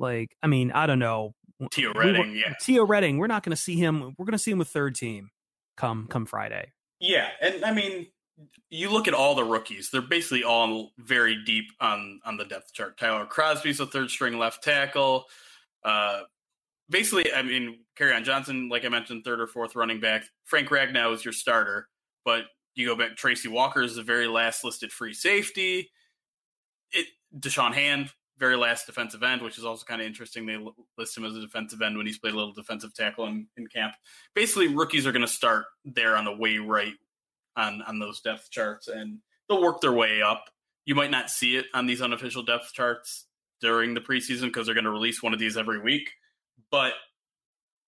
Like, 0.01 0.37
I 0.43 0.49
mean, 0.49 0.73
I 0.73 0.87
don't 0.87 0.99
know. 0.99 1.35
Teo 1.71 1.91
We 1.91 1.95
were- 1.95 2.01
Redding, 2.01 2.37
yeah. 2.37 2.55
Teo 2.61 2.85
Redding. 2.85 3.19
We're 3.19 3.29
not 3.29 3.45
going 3.45 3.55
to 3.57 3.63
see 3.63 3.77
him. 3.77 4.15
We're 4.19 4.25
going 4.27 4.33
to 4.33 4.39
see 4.39 4.51
him 4.51 4.59
with 4.59 4.69
third 4.69 4.97
team 4.97 5.31
come 5.77 6.09
come 6.09 6.27
Friday. 6.27 6.73
Yeah, 6.99 7.29
and 7.41 7.65
I 7.65 7.73
mean, 7.73 8.09
you 8.71 8.91
look 8.91 9.07
at 9.07 9.15
all 9.15 9.37
the 9.37 9.45
rookies; 9.45 9.91
they're 9.93 10.03
basically 10.03 10.43
all 10.43 10.91
very 10.99 11.45
deep 11.45 11.67
on 11.81 12.19
on 12.25 12.37
the 12.37 12.45
depth 12.45 12.73
chart. 12.73 12.99
Tyler 12.99 13.27
Crosby's 13.27 13.79
a 13.79 13.87
third 13.87 14.11
string 14.11 14.39
left 14.39 14.65
tackle. 14.65 15.27
Uh, 15.85 16.23
basically, 16.91 17.33
I 17.33 17.43
mean, 17.43 17.81
Kerryon 17.99 18.25
Johnson, 18.25 18.69
like 18.69 18.85
I 18.85 18.89
mentioned, 18.89 19.25
third 19.25 19.41
or 19.41 19.47
fourth 19.47 19.77
running 19.77 20.01
back. 20.01 20.25
Frank 20.45 20.69
Ragnow 20.69 21.15
is 21.15 21.25
your 21.25 21.33
starter, 21.33 21.89
but 22.25 22.45
you 22.75 22.87
go 22.87 22.97
back. 22.97 23.17
Tracy 23.17 23.49
Walker 23.49 23.83
is 23.83 23.97
the 23.97 24.03
very 24.03 24.27
last 24.27 24.65
listed 24.65 24.93
free 24.93 25.15
safety. 25.15 25.91
It 26.93 27.07
Da'Shawn 27.39 27.73
Hand, 27.73 28.11
very 28.39 28.57
last 28.57 28.87
defensive 28.87 29.23
end, 29.23 29.43
which 29.43 29.59
is 29.59 29.65
also 29.65 29.85
kind 29.85 30.01
of 30.01 30.07
interesting. 30.07 30.47
They 30.47 30.59
list 30.99 31.17
him 31.17 31.25
as 31.25 31.37
a 31.37 31.41
defensive 31.41 31.83
end 31.83 31.97
when 31.97 32.07
he's 32.07 32.19
played 32.19 32.35
a 32.35 32.37
little 32.37 32.53
defensive 32.53 32.95
tackle 32.95 33.27
in, 33.27 33.47
in 33.57 33.67
camp. 33.69 33.95
Basically, 34.35 34.69
rookies 34.69 35.07
are 35.07 35.13
going 35.13 35.23
to 35.23 35.29
start 35.29 35.67
there 35.85 36.17
on 36.17 36.25
the 36.25 36.37
way 36.37 36.59
right 36.59 36.95
on 37.57 37.83
on 37.83 37.99
those 37.99 38.21
depth 38.21 38.51
charts, 38.51 38.89
and 38.89 39.19
they'll 39.49 39.63
work 39.63 39.81
their 39.81 39.93
way 39.93 40.23
up. 40.23 40.51
You 40.87 40.95
might 40.95 41.11
not 41.11 41.31
see 41.31 41.57
it 41.57 41.67
on 41.73 41.87
these 41.87 42.03
unofficial 42.03 42.43
depth 42.43 42.73
charts 42.73 43.27
during 43.61 43.95
the 43.95 44.01
preseason 44.01 44.43
because 44.43 44.67
they're 44.67 44.75
going 44.75 44.85
to 44.85 44.91
release 44.91 45.23
one 45.23 45.33
of 45.33 45.39
these 45.39 45.57
every 45.57 45.81
week. 45.81 46.11
But 46.75 46.95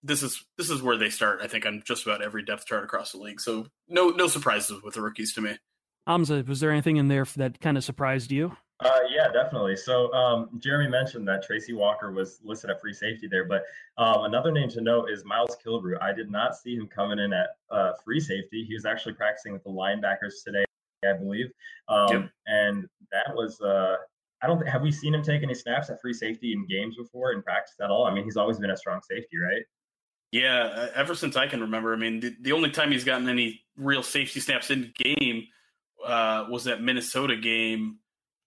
this 0.04 0.22
is 0.22 0.44
this 0.56 0.70
is 0.70 0.80
where 0.80 0.96
they 0.96 1.10
start. 1.10 1.40
I 1.42 1.48
think 1.48 1.66
on 1.66 1.82
just 1.84 2.06
about 2.06 2.22
every 2.22 2.44
depth 2.44 2.66
chart 2.66 2.84
across 2.84 3.10
the 3.10 3.18
league. 3.18 3.40
So 3.40 3.66
no 3.88 4.10
no 4.10 4.28
surprises 4.28 4.80
with 4.80 4.94
the 4.94 5.02
rookies 5.02 5.34
to 5.34 5.40
me. 5.40 5.58
Hamza, 6.06 6.44
was 6.46 6.60
there 6.60 6.70
anything 6.70 6.96
in 6.96 7.08
there 7.08 7.26
that 7.34 7.58
kind 7.60 7.76
of 7.76 7.82
surprised 7.82 8.30
you? 8.30 8.56
Uh, 8.78 9.00
yeah, 9.10 9.26
definitely. 9.32 9.74
So 9.74 10.12
um, 10.12 10.50
Jeremy 10.60 10.88
mentioned 10.88 11.26
that 11.26 11.42
Tracy 11.42 11.72
Walker 11.72 12.12
was 12.12 12.38
listed 12.44 12.70
at 12.70 12.80
free 12.80 12.92
safety 12.92 13.26
there, 13.28 13.44
but 13.44 13.64
um, 13.98 14.22
another 14.22 14.52
name 14.52 14.68
to 14.68 14.80
note 14.80 15.10
is 15.10 15.24
Miles 15.24 15.56
Killebrew. 15.66 16.00
I 16.00 16.12
did 16.12 16.30
not 16.30 16.54
see 16.54 16.76
him 16.76 16.86
coming 16.86 17.18
in 17.18 17.32
at 17.32 17.56
uh, 17.72 17.90
free 18.04 18.20
safety. 18.20 18.64
He 18.68 18.74
was 18.74 18.84
actually 18.84 19.14
practicing 19.14 19.52
with 19.52 19.64
the 19.64 19.70
linebackers 19.70 20.44
today, 20.44 20.64
I 21.04 21.14
believe, 21.14 21.50
um, 21.88 22.12
yep. 22.12 22.30
and 22.46 22.86
that 23.10 23.34
was. 23.34 23.60
Uh, 23.60 23.96
I 24.42 24.46
don't 24.46 24.66
have 24.66 24.82
we 24.82 24.92
seen 24.92 25.14
him 25.14 25.22
take 25.22 25.42
any 25.42 25.54
snaps 25.54 25.88
at 25.90 26.00
free 26.00 26.12
safety 26.12 26.52
in 26.52 26.66
games 26.66 26.96
before 26.96 27.32
in 27.32 27.42
practice 27.42 27.76
at 27.80 27.90
all. 27.90 28.04
I 28.04 28.12
mean, 28.12 28.24
he's 28.24 28.36
always 28.36 28.58
been 28.58 28.70
a 28.70 28.76
strong 28.76 29.00
safety, 29.02 29.38
right? 29.38 29.62
Yeah, 30.32 30.88
ever 30.94 31.14
since 31.14 31.36
I 31.36 31.46
can 31.46 31.60
remember. 31.60 31.94
I 31.94 31.96
mean, 31.96 32.20
the, 32.20 32.34
the 32.42 32.52
only 32.52 32.70
time 32.70 32.92
he's 32.92 33.04
gotten 33.04 33.28
any 33.28 33.62
real 33.76 34.02
safety 34.02 34.40
snaps 34.40 34.70
in 34.70 34.92
game 34.96 35.46
uh, 36.04 36.46
was 36.50 36.64
that 36.64 36.82
Minnesota 36.82 37.36
game 37.36 37.98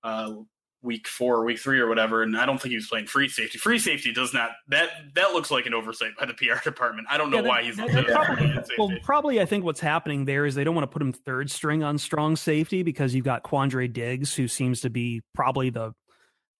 uh, 0.04 0.34
week 0.82 1.08
four 1.08 1.38
or 1.38 1.46
week 1.46 1.60
three 1.60 1.80
or 1.80 1.88
whatever, 1.88 2.24
and 2.24 2.38
I 2.38 2.46
don't 2.46 2.62
think 2.62 2.72
he 2.72 2.76
was 2.76 2.88
playing 2.88 3.08
free 3.08 3.28
safety. 3.28 3.58
Free 3.58 3.80
safety 3.80 4.14
does 4.14 4.34
not 4.34 4.52
that 4.70 4.90
that 5.16 5.34
looks 5.34 5.52
like 5.52 5.66
an 5.66 5.74
oversight 5.74 6.12
by 6.18 6.26
the 6.26 6.34
PR 6.36 6.62
department. 6.64 7.08
I 7.10 7.18
don't 7.18 7.32
know 7.32 7.42
yeah, 7.42 7.48
why 7.48 7.64
he's 7.64 7.78
that, 7.78 8.08
probably, 8.08 8.64
well. 8.78 8.92
Probably, 9.04 9.42
I 9.42 9.46
think 9.46 9.64
what's 9.64 9.80
happening 9.80 10.26
there 10.26 10.46
is 10.46 10.56
they 10.56 10.64
don't 10.64 10.76
want 10.76 10.90
to 10.90 10.94
put 10.94 11.02
him 11.02 11.14
third 11.14 11.52
string 11.52 11.84
on 11.84 11.98
strong 11.98 12.36
safety 12.36 12.84
because 12.84 13.14
you've 13.14 13.26
got 13.26 13.44
Quandre 13.44 13.92
Diggs, 13.92 14.36
who 14.36 14.48
seems 14.48 14.82
to 14.82 14.90
be 14.90 15.22
probably 15.34 15.70
the 15.70 15.94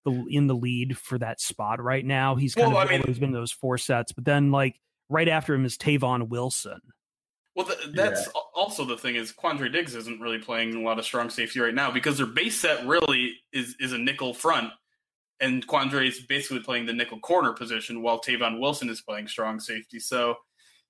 the 0.06 0.26
in 0.30 0.48
the 0.48 0.56
lead 0.56 0.98
for 0.98 1.18
that 1.18 1.40
spot 1.40 1.82
right 1.82 2.06
now. 2.06 2.36
He's 2.36 2.56
kind 2.56 2.74
well, 2.74 2.82
of 2.82 2.88
I 2.88 2.92
mean, 2.92 3.02
always 3.02 3.20
been 3.20 3.32
those 3.32 3.52
four 3.52 3.78
sets, 3.78 4.12
but 4.12 4.26
then 4.26 4.52
like 4.52 4.76
right 5.10 5.28
after 5.28 5.54
him 5.54 5.66
is 5.66 5.78
Tavon 5.78 6.30
Wilson. 6.30 6.80
Well, 7.56 7.68
that's 7.94 8.26
yeah. 8.26 8.42
also 8.56 8.86
the 8.86 8.98
thing 8.98 9.16
is 9.16 9.34
Quandre 9.34 9.72
Diggs 9.72 9.96
isn't 9.96 10.22
really 10.22 10.38
playing 10.38 10.76
a 10.76 10.82
lot 10.82 11.00
of 11.00 11.06
strong 11.06 11.30
safety 11.30 11.60
right 11.60 11.74
now 11.74 11.92
because 11.92 12.18
their 12.18 12.28
base 12.28 12.60
set 12.60 12.86
really 12.86 13.34
is 13.52 13.76
is 13.80 13.92
a 13.92 13.98
nickel 13.98 14.34
front, 14.34 14.72
and 15.40 15.66
Quandre 15.68 16.08
is 16.08 16.22
basically 16.22 16.60
playing 16.60 16.86
the 16.86 16.94
nickel 16.94 17.20
corner 17.20 17.54
position 17.54 18.02
while 18.02 18.20
Tavon 18.20 18.60
Wilson 18.60 18.90
is 18.90 19.02
playing 19.02 19.28
strong 19.28 19.60
safety. 19.60 20.00
So, 20.00 20.36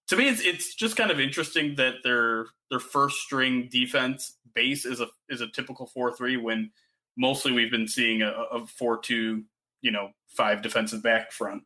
to 0.09 0.17
me, 0.17 0.27
it's 0.27 0.41
it's 0.41 0.75
just 0.75 0.95
kind 0.95 1.11
of 1.11 1.19
interesting 1.19 1.75
that 1.75 1.95
their 2.03 2.45
their 2.69 2.79
first 2.79 3.17
string 3.17 3.69
defense 3.71 4.37
base 4.53 4.85
is 4.85 4.99
a 4.99 5.07
is 5.29 5.41
a 5.41 5.47
typical 5.47 5.87
four 5.87 6.15
three 6.15 6.37
when 6.37 6.71
mostly 7.17 7.51
we've 7.51 7.71
been 7.71 7.87
seeing 7.87 8.21
a, 8.21 8.31
a 8.51 8.67
four 8.67 8.99
two 8.99 9.43
you 9.81 9.91
know 9.91 10.09
five 10.27 10.61
defensive 10.61 11.01
back 11.01 11.31
front. 11.31 11.63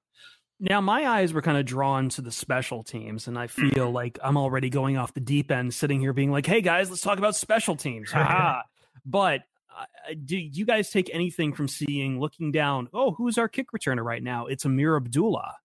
Now, 0.59 0.81
my 0.81 1.07
eyes 1.07 1.33
were 1.33 1.41
kind 1.41 1.57
of 1.57 1.65
drawn 1.65 2.09
to 2.09 2.21
the 2.21 2.31
special 2.31 2.83
teams, 2.83 3.27
and 3.27 3.37
I 3.37 3.47
feel 3.47 3.69
mm-hmm. 3.69 3.93
like 3.93 4.19
I'm 4.23 4.37
already 4.37 4.69
going 4.69 4.97
off 4.97 5.13
the 5.13 5.19
deep 5.19 5.51
end, 5.51 5.73
sitting 5.73 5.99
here 5.99 6.13
being 6.13 6.31
like, 6.31 6.45
hey 6.45 6.61
guys, 6.61 6.89
let's 6.89 7.01
talk 7.01 7.17
about 7.17 7.35
special 7.35 7.75
teams. 7.75 8.13
but 9.05 9.41
uh, 9.77 9.85
do 10.23 10.37
you 10.37 10.65
guys 10.65 10.89
take 10.89 11.09
anything 11.13 11.53
from 11.53 11.67
seeing, 11.67 12.19
looking 12.19 12.51
down, 12.51 12.87
oh, 12.93 13.11
who's 13.11 13.37
our 13.37 13.47
kick 13.47 13.71
returner 13.71 14.03
right 14.03 14.23
now? 14.23 14.45
It's 14.45 14.65
Ameer 14.65 14.95
Abdullah. 14.95 15.55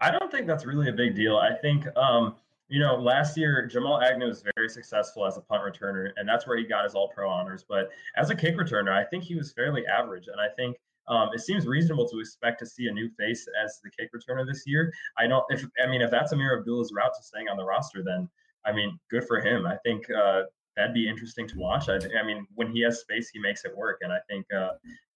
I 0.00 0.10
don't 0.10 0.30
think 0.30 0.46
that's 0.46 0.64
really 0.64 0.88
a 0.88 0.92
big 0.92 1.14
deal. 1.14 1.36
I 1.36 1.54
think, 1.60 1.86
um, 1.96 2.36
you 2.68 2.80
know, 2.80 2.94
last 2.96 3.36
year, 3.36 3.66
Jamal 3.66 4.00
Agnew 4.00 4.26
was 4.26 4.42
very 4.56 4.68
successful 4.68 5.26
as 5.26 5.36
a 5.36 5.40
punt 5.40 5.62
returner, 5.62 6.10
and 6.16 6.26
that's 6.26 6.46
where 6.46 6.56
he 6.56 6.64
got 6.64 6.84
his 6.84 6.94
all 6.94 7.08
pro 7.08 7.28
honors. 7.28 7.64
But 7.68 7.90
as 8.16 8.30
a 8.30 8.34
kick 8.34 8.56
returner, 8.56 8.92
I 8.92 9.04
think 9.04 9.24
he 9.24 9.34
was 9.34 9.52
fairly 9.52 9.84
average. 9.86 10.28
And 10.28 10.40
I 10.40 10.48
think 10.56 10.76
um, 11.10 11.28
it 11.34 11.40
seems 11.40 11.66
reasonable 11.66 12.08
to 12.08 12.20
expect 12.20 12.60
to 12.60 12.66
see 12.66 12.86
a 12.86 12.92
new 12.92 13.10
face 13.18 13.46
as 13.62 13.80
the 13.82 13.90
kick 13.90 14.10
returner 14.14 14.46
this 14.46 14.62
year. 14.64 14.92
I 15.18 15.26
don't. 15.26 15.44
If 15.50 15.64
I 15.82 15.88
mean, 15.88 16.02
if 16.02 16.10
that's 16.10 16.32
Ameer 16.32 16.58
Abdullah's 16.58 16.92
route 16.94 17.12
to 17.16 17.22
staying 17.22 17.48
on 17.48 17.56
the 17.56 17.64
roster, 17.64 18.02
then 18.04 18.28
I 18.64 18.72
mean, 18.72 18.98
good 19.10 19.24
for 19.24 19.40
him. 19.40 19.66
I 19.66 19.76
think 19.84 20.08
uh, 20.10 20.42
that'd 20.76 20.94
be 20.94 21.08
interesting 21.08 21.48
to 21.48 21.58
watch. 21.58 21.88
I, 21.88 21.98
I, 22.18 22.22
mean, 22.24 22.46
when 22.54 22.70
he 22.70 22.82
has 22.82 23.00
space, 23.00 23.28
he 23.28 23.40
makes 23.40 23.64
it 23.64 23.76
work, 23.76 23.98
and 24.02 24.12
I 24.12 24.18
think 24.28 24.46
uh, 24.56 24.70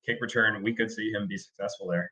kick 0.04 0.18
return, 0.20 0.62
we 0.62 0.74
could 0.74 0.90
see 0.90 1.10
him 1.12 1.28
be 1.28 1.38
successful 1.38 1.86
there. 1.88 2.10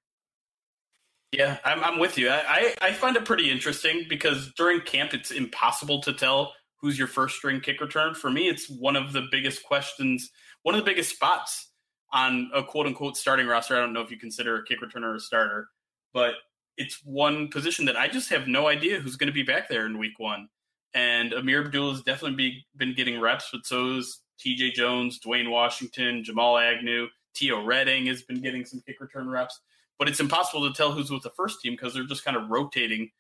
Yeah, 1.33 1.57
I'm, 1.65 1.83
I'm 1.83 1.99
with 1.99 2.19
you. 2.19 2.29
I, 2.29 2.75
I 2.83 2.93
find 2.93 3.17
it 3.17 3.25
pretty 3.25 3.51
interesting 3.51 4.05
because 4.09 4.53
during 4.57 4.83
camp, 4.83 5.15
it's 5.15 5.31
impossible 5.31 6.03
to 6.03 6.12
tell 6.12 6.53
who's 6.77 6.99
your 6.99 7.09
first 7.09 7.37
string 7.37 7.61
kick 7.61 7.81
return. 7.81 8.15
For 8.15 8.31
me, 8.31 8.49
it's 8.49 8.69
one 8.69 8.97
of 8.97 9.15
the 9.15 9.27
biggest 9.31 9.65
questions, 9.65 10.31
one 10.62 10.75
of 10.75 10.85
the 10.85 10.91
biggest 10.91 11.15
spots 11.15 11.72
on 12.12 12.50
a 12.54 12.62
quote 12.62 12.87
unquote 12.87 13.16
starting 13.16 13.47
roster. 13.47 13.76
I 13.76 13.81
don't 13.81 13.92
know 13.92 14.02
if 14.02 14.11
you 14.11 14.19
consider 14.19 14.57
a 14.57 14.64
kick 14.64 14.81
returner 14.81 15.14
a 15.14 15.21
starter, 15.21 15.69
but 16.12 16.35
it's 16.76 17.00
one 17.04 17.49
position 17.49 17.85
that 17.87 17.97
I 17.97 18.09
just 18.09 18.31
have 18.31 18.49
no 18.49 18.69
idea 18.69 19.00
who's 19.00 19.16
going 19.16 19.28
to 19.28 19.33
be 19.33 19.42
back 19.42 19.69
there 19.69 19.87
in 19.87 19.99
week 19.99 20.19
one. 20.19 20.49
And 20.95 21.33
Ameer 21.33 21.64
Abdullah 21.64 21.92
has 21.92 22.02
definitely 22.02 22.37
be, 22.37 22.66
been 22.76 22.95
getting 22.95 23.21
reps, 23.21 23.49
but 23.52 23.64
so 23.64 23.97
is 23.97 24.21
TJ 24.45 24.75
Jones, 24.75 25.21
Dwayne 25.21 25.50
Washington, 25.50 26.23
Jamal 26.23 26.59
Agnew, 26.59 27.09
Teo 27.35 27.64
Redding 27.64 28.07
has 28.07 28.23
been 28.23 28.42
getting 28.42 28.64
some 28.64 28.83
kick 28.87 29.00
return 29.00 29.28
reps. 29.28 29.61
But 29.99 30.09
it's 30.09 30.21
impossible 30.21 30.66
to 30.69 30.75
tell 30.75 30.92
who's 30.92 31.11
with 31.11 31.23
the 31.23 31.31
first 31.31 31.61
team 31.61 31.75
because 31.75 31.95
they're 31.95 32.04
just 32.04 32.25
kind 32.25 32.37
of 32.37 32.50
rotating. 32.50 33.11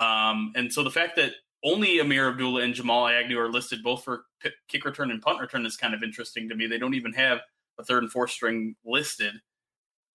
Um, 0.00 0.52
and 0.56 0.72
so 0.72 0.82
the 0.82 0.90
fact 0.90 1.16
that 1.16 1.32
only 1.62 1.98
Ameer 1.98 2.30
Abdullah 2.30 2.62
and 2.62 2.74
Jamal 2.74 3.06
Agnew 3.06 3.38
are 3.38 3.50
listed 3.50 3.82
both 3.82 4.02
for 4.02 4.24
kick 4.68 4.84
return 4.84 5.10
and 5.10 5.20
punt 5.20 5.40
return 5.40 5.66
is 5.66 5.76
kind 5.76 5.94
of 5.94 6.02
interesting 6.02 6.48
to 6.48 6.54
me. 6.54 6.66
They 6.66 6.78
don't 6.78 6.94
even 6.94 7.12
have 7.12 7.40
a 7.80 7.84
third 7.84 8.02
and 8.02 8.12
fourth 8.12 8.30
string 8.30 8.76
listed. 8.84 9.34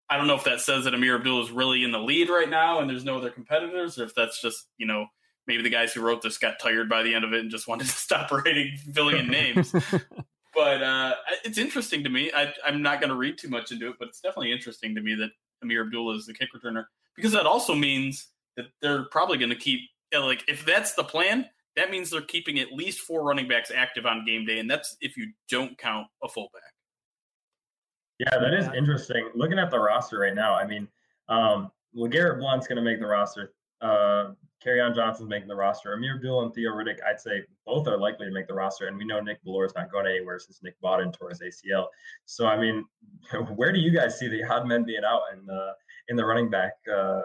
I 0.10 0.18
don't 0.18 0.28
know 0.28 0.36
if 0.36 0.44
that 0.44 0.62
says 0.62 0.84
that 0.86 0.94
Ameer 0.94 1.16
Abdul 1.16 1.44
is 1.44 1.52
really 1.52 1.84
in 1.84 1.92
the 1.92 2.00
lead 2.00 2.30
right 2.30 2.50
now 2.50 2.80
and 2.80 2.90
there's 2.90 3.04
no 3.04 3.18
other 3.18 3.32
competitors, 3.32 3.98
or 4.00 4.04
if 4.04 4.14
that's 4.14 4.42
just, 4.42 4.68
you 4.78 4.86
know, 4.86 5.08
maybe 5.48 5.64
the 5.64 5.70
guys 5.70 5.94
who 5.94 6.02
wrote 6.02 6.22
this 6.22 6.38
got 6.38 6.60
tired 6.60 6.90
by 6.90 7.04
the 7.04 7.14
end 7.14 7.26
of 7.26 7.34
it 7.34 7.42
and 7.42 7.52
just 7.52 7.68
wanted 7.68 7.88
to 7.88 7.94
stop 7.94 8.32
writing 8.32 8.78
filling 8.94 9.18
in 9.18 9.28
names. 9.28 9.72
but 10.54 10.84
uh, 10.84 11.16
it's 11.44 11.58
interesting 11.58 12.04
to 12.04 12.10
me. 12.10 12.32
I, 12.34 12.54
am 12.66 12.82
not 12.82 13.00
going 13.00 13.10
to 13.10 13.16
read 13.16 13.38
too 13.38 13.50
much 13.50 13.72
into 13.72 13.90
it, 13.90 13.96
but 14.00 14.10
it's 14.10 14.22
definitely 14.22 14.52
interesting 14.52 14.96
to 14.96 15.02
me 15.02 15.16
that 15.16 15.32
Ameer 15.64 15.86
Abdullah 15.86 16.16
is 16.16 16.28
the 16.28 16.34
kick 16.34 16.50
returner 16.56 16.86
because 17.16 17.32
that 17.32 17.46
also 17.46 17.74
means 17.74 18.28
that 18.58 18.66
they're 18.82 19.06
probably 19.06 19.38
going 19.38 19.50
to 19.50 19.56
keep, 19.56 19.82
like, 20.14 20.44
if 20.48 20.66
that's 20.66 20.94
the 20.94 21.04
plan, 21.04 21.46
that 21.76 21.92
means 21.92 22.10
they're 22.10 22.22
keeping 22.22 22.60
at 22.60 22.72
least 22.72 23.02
four 23.02 23.24
running 23.24 23.48
backs 23.48 23.72
active 23.74 24.06
on 24.06 24.26
game 24.26 24.46
day, 24.46 24.60
and 24.60 24.70
that's 24.70 24.96
if 25.02 25.18
you 25.18 25.32
don't 25.50 25.78
count 25.78 26.08
a 26.24 26.30
fullback. 26.30 26.75
Yeah, 28.20 28.38
that 28.38 28.54
is 28.54 28.68
interesting. 28.76 29.30
Looking 29.36 29.60
at 29.60 29.70
the 29.70 29.80
roster 29.80 30.20
right 30.20 30.36
now, 30.36 30.56
I 30.56 30.66
mean, 30.66 30.88
um, 31.28 31.72
LeGarrette 31.96 32.40
Blunt's 32.40 32.68
going 32.68 32.78
to 32.78 32.82
make 32.82 33.00
the 33.00 33.08
roster. 33.08 33.54
Uh, 33.82 34.32
Kerryon 34.66 34.96
Johnson's 34.96 35.30
making 35.30 35.48
the 35.48 35.56
roster. 35.56 35.96
Ameer 35.96 36.16
Abdullah 36.16 36.46
and 36.46 36.54
Theo 36.54 36.72
Riddick, 36.72 36.98
I'd 37.08 37.20
say 37.20 37.44
both 37.66 37.88
are 37.88 37.98
likely 37.98 38.26
to 38.26 38.32
make 38.32 38.48
the 38.48 38.54
roster. 38.54 38.88
And 38.88 38.98
we 38.98 39.06
know 39.06 39.20
Nick 39.20 39.44
Bellore 39.46 39.66
is 39.66 39.74
not 39.76 39.92
going 39.92 40.08
anywhere 40.08 40.40
since 40.40 40.62
Nick 40.64 40.76
Bawden 40.82 41.14
tore 41.14 41.30
his 41.30 41.42
ACL. 41.42 41.88
So, 42.26 42.48
I 42.48 42.58
mean, 42.58 42.86
where 43.56 43.72
do 43.72 43.80
you 43.80 43.92
guys 43.92 44.18
see 44.18 44.28
the 44.28 44.44
odd 44.44 44.68
men 44.68 44.84
being 44.84 45.04
out 45.06 45.22
in 45.34 45.46
the 45.46 45.74
in 46.08 46.16
the 46.16 46.26
running 46.26 46.50
back 46.50 46.74
uh, 46.92 47.22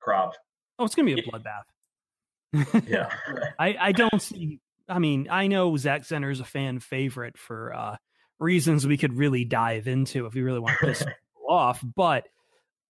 crop? 0.00 0.34
Oh, 0.78 0.84
it's 0.84 0.94
going 0.94 1.08
to 1.08 1.14
be 1.14 1.20
a 1.20 1.24
bloodbath. 1.24 2.86
yeah, 2.86 3.08
I 3.58 3.76
I 3.80 3.92
don't 3.92 4.20
see. 4.20 4.60
I 4.88 4.98
mean, 4.98 5.28
I 5.30 5.46
know 5.46 5.76
Zach 5.76 6.02
Zenner 6.02 6.30
is 6.30 6.40
a 6.40 6.44
fan 6.44 6.80
favorite 6.80 7.38
for 7.38 7.72
uh, 7.74 7.96
reasons 8.42 8.86
we 8.86 8.98
could 8.98 9.14
really 9.14 9.44
dive 9.44 9.86
into 9.86 10.26
if 10.26 10.34
we 10.34 10.42
really 10.42 10.58
want 10.58 10.78
to 10.80 10.86
piss 10.86 11.04
off. 11.48 11.82
But 11.82 12.26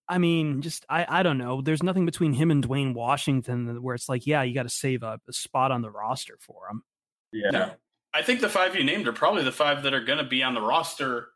I 0.09 0.19
mean, 0.19 0.63
just 0.63 0.85
I 0.89 1.07
I 1.09 1.23
don't 1.23 1.39
know. 1.39 1.61
There's 1.61 1.83
nothing 1.83 2.07
between 2.07 2.33
him 2.33 2.51
and 2.51 2.67
Dwayne 2.67 2.95
Washington 2.95 3.83
where 3.83 3.95
it's 3.95 4.09
like, 4.09 4.27
yeah, 4.27 4.43
you 4.43 4.55
got 4.55 4.65
to 4.65 4.69
save 4.69 5.03
a, 5.03 5.21
a, 5.29 5.33
spot 5.33 5.71
on 5.71 5.83
the 5.83 5.91
roster 5.91 6.37
for 6.41 6.69
him. 6.71 6.83
Yeah. 7.33 7.71
I 8.15 8.23
think 8.23 8.41
the 8.41 8.49
five 8.49 8.77
you 8.77 8.85
named 8.85 9.09
are 9.09 9.13
probably 9.13 9.43
the 9.43 9.53
five 9.53 9.85
that 9.85 9.95
are 9.95 10.05
going 10.05 10.19
to 10.19 10.25
be 10.25 10.43
on 10.43 10.55
the 10.55 10.61
roster 10.61 11.29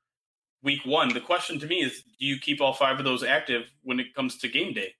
week 0.62 0.84
one. 0.84 1.08
The 1.14 1.20
question 1.20 1.58
to 1.60 1.66
me 1.66 1.76
is, 1.76 2.02
do 2.18 2.26
you 2.26 2.38
keep 2.38 2.60
all 2.60 2.74
five 2.74 2.98
of 2.98 3.04
those 3.04 3.22
active 3.22 3.62
when 3.82 3.98
it 3.98 4.14
comes 4.14 4.36
to 4.38 4.48
game 4.48 4.74
day? 4.74 4.92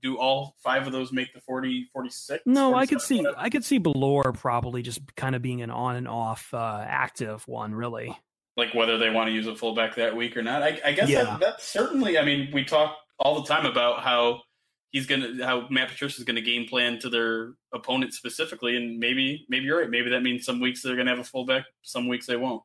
Do 0.00 0.16
all 0.16 0.54
five 0.62 0.86
of 0.86 0.92
those 0.92 1.10
make 1.10 1.34
the 1.34 1.40
40, 1.40 1.88
46? 1.92 2.44
No, 2.46 2.76
I 2.76 2.86
could 2.86 3.00
see, 3.00 3.16
whatever? 3.16 3.36
I 3.36 3.50
could 3.50 3.64
see 3.64 3.80
Bellore 3.80 4.32
probably 4.38 4.82
just 4.82 5.00
kind 5.16 5.34
of 5.34 5.42
being 5.42 5.62
an 5.62 5.70
on 5.70 5.96
and 5.96 6.06
off 6.06 6.54
uh, 6.54 6.84
active 6.86 7.42
one, 7.48 7.74
really 7.74 8.16
like 8.56 8.74
whether 8.74 8.98
they 8.98 9.10
want 9.10 9.28
to 9.28 9.32
use 9.32 9.46
a 9.46 9.54
fullback 9.54 9.94
that 9.96 10.14
week 10.14 10.36
or 10.36 10.42
not. 10.42 10.62
I, 10.62 10.80
I 10.84 10.92
guess 10.92 11.08
yeah. 11.08 11.24
that, 11.24 11.40
that's 11.40 11.64
certainly. 11.64 12.18
I 12.18 12.24
mean, 12.24 12.50
we 12.52 12.64
talk 12.64 12.96
all 13.18 13.40
the 13.40 13.46
time 13.46 13.66
about 13.66 14.02
how 14.02 14.42
he's 14.90 15.06
gonna 15.06 15.44
how 15.44 15.66
Matt 15.70 15.88
Patricia 15.88 16.18
is 16.18 16.24
gonna 16.24 16.40
game 16.40 16.66
plan 16.66 16.98
to 17.00 17.08
their 17.10 17.54
opponent 17.72 18.14
specifically, 18.14 18.76
and 18.76 18.98
maybe 18.98 19.44
maybe 19.48 19.64
you're 19.64 19.80
right. 19.80 19.90
Maybe 19.90 20.10
that 20.10 20.22
means 20.22 20.44
some 20.44 20.60
weeks 20.60 20.82
they're 20.82 20.96
gonna 20.96 21.10
have 21.10 21.18
a 21.18 21.24
fullback, 21.24 21.64
some 21.82 22.08
weeks 22.08 22.26
they 22.26 22.36
won't. 22.36 22.62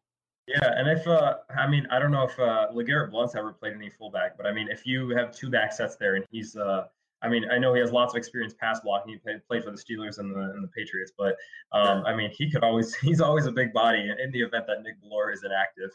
Yeah, 0.50 0.74
and 0.78 0.90
if 0.90 1.08
uh, 1.08 1.36
I 1.56 1.68
mean, 1.68 1.86
I 1.92 2.00
don't 2.00 2.12
know 2.12 2.24
if 2.24 2.40
uh, 2.40 2.68
Legarrette 2.74 3.12
Blunt's 3.12 3.36
ever 3.36 3.54
played 3.54 3.74
any 3.74 3.92
fullback, 3.92 4.36
but 4.36 4.48
I 4.48 4.52
mean, 4.52 4.68
if 4.70 4.86
you 4.86 5.10
have 5.10 5.32
two 5.32 5.50
back 5.50 5.72
sets 5.72 5.96
there, 5.96 6.16
and 6.16 6.26
he's, 6.32 6.56
uh, 6.56 6.86
I 7.22 7.28
mean, 7.28 7.46
I 7.52 7.58
know 7.58 7.74
he 7.74 7.82
has 7.82 7.92
lots 7.92 8.14
of 8.14 8.18
experience 8.18 8.54
pass 8.60 8.80
blocking. 8.80 9.14
He 9.14 9.20
played, 9.20 9.46
played 9.48 9.64
for 9.64 9.72
the 9.72 9.78
Steelers 9.78 10.20
and 10.20 10.34
the 10.34 10.40
and 10.40 10.64
the 10.64 10.70
Patriots, 10.70 11.12
but 11.18 11.36
um, 11.72 12.04
I 12.06 12.16
mean, 12.16 12.32
he 12.32 12.50
could 12.50 12.64
always, 12.64 12.96
he's 13.02 13.22
always 13.22 13.46
a 13.46 13.52
big 13.52 13.74
body 13.74 14.10
in 14.24 14.32
the 14.32 14.42
event 14.42 14.66
that 14.68 14.82
Nick 14.84 14.96
Bellore 15.04 15.34
is 15.34 15.44
inactive. 15.44 15.92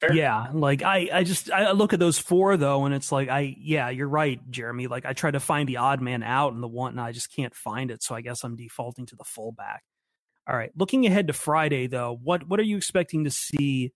Fair. 0.00 0.12
Yeah, 0.14 0.48
like 0.52 0.82
I, 0.82 1.08
I 1.12 1.22
just 1.22 1.50
I 1.52 1.70
look 1.70 1.92
at 1.92 2.00
those 2.00 2.18
four 2.18 2.56
though, 2.56 2.86
and 2.86 2.94
it's 2.94 3.12
like 3.12 3.28
I, 3.28 3.54
yeah, 3.60 3.88
you're 3.88 4.08
right, 4.08 4.40
Jeremy. 4.50 4.88
Like 4.88 5.06
I 5.06 5.12
try 5.12 5.30
to 5.30 5.38
find 5.38 5.68
the 5.68 5.76
odd 5.76 6.00
man 6.00 6.24
out 6.24 6.54
and 6.54 6.62
the 6.62 6.68
one, 6.68 6.92
and 6.92 7.00
I 7.00 7.12
just 7.12 7.32
can't 7.34 7.54
find 7.54 7.88
it. 7.90 8.02
So 8.02 8.14
I 8.14 8.20
guess 8.20 8.42
I'm 8.42 8.56
defaulting 8.56 9.06
to 9.06 9.16
the 9.16 9.24
fullback. 9.24 9.82
All 10.48 10.56
right, 10.56 10.72
looking 10.76 11.06
ahead 11.06 11.28
to 11.28 11.32
Friday 11.32 11.86
though, 11.86 12.18
what 12.20 12.48
what 12.48 12.58
are 12.58 12.64
you 12.64 12.76
expecting 12.76 13.24
to 13.24 13.30
see? 13.30 13.92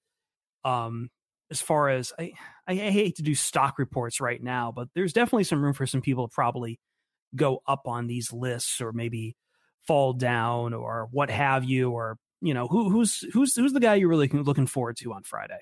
Um, 0.65 1.11
as 1.51 1.61
far 1.61 1.89
as 1.89 2.13
I, 2.19 2.33
I 2.69 2.75
hate 2.75 3.17
to 3.17 3.23
do 3.23 3.35
stock 3.35 3.79
reports 3.79 4.21
right 4.21 4.43
now, 4.43 4.73
but 4.75 4.89
there's 4.95 5.13
definitely 5.13 5.45
some 5.45 5.63
room 5.63 5.73
for 5.73 5.87
some 5.87 6.01
people 6.01 6.29
to 6.29 6.35
probably 6.35 6.81
go 7.35 7.61
up 7.67 7.83
on 7.87 8.07
these 8.07 8.33
lists 8.33 8.81
or 8.81 8.93
maybe 8.93 9.37
fall 9.87 10.13
down 10.13 10.75
or 10.75 11.09
what 11.13 11.31
have 11.31 11.65
you, 11.65 11.93
or 11.93 12.19
you 12.41 12.55
know 12.55 12.67
who 12.67 12.91
who's 12.91 13.21
who's 13.33 13.55
who's 13.55 13.73
the 13.73 13.81
guy 13.81 13.95
you're 13.95 14.09
really 14.09 14.29
looking 14.29 14.67
forward 14.67 14.97
to 14.99 15.13
on 15.13 15.23
Friday. 15.23 15.61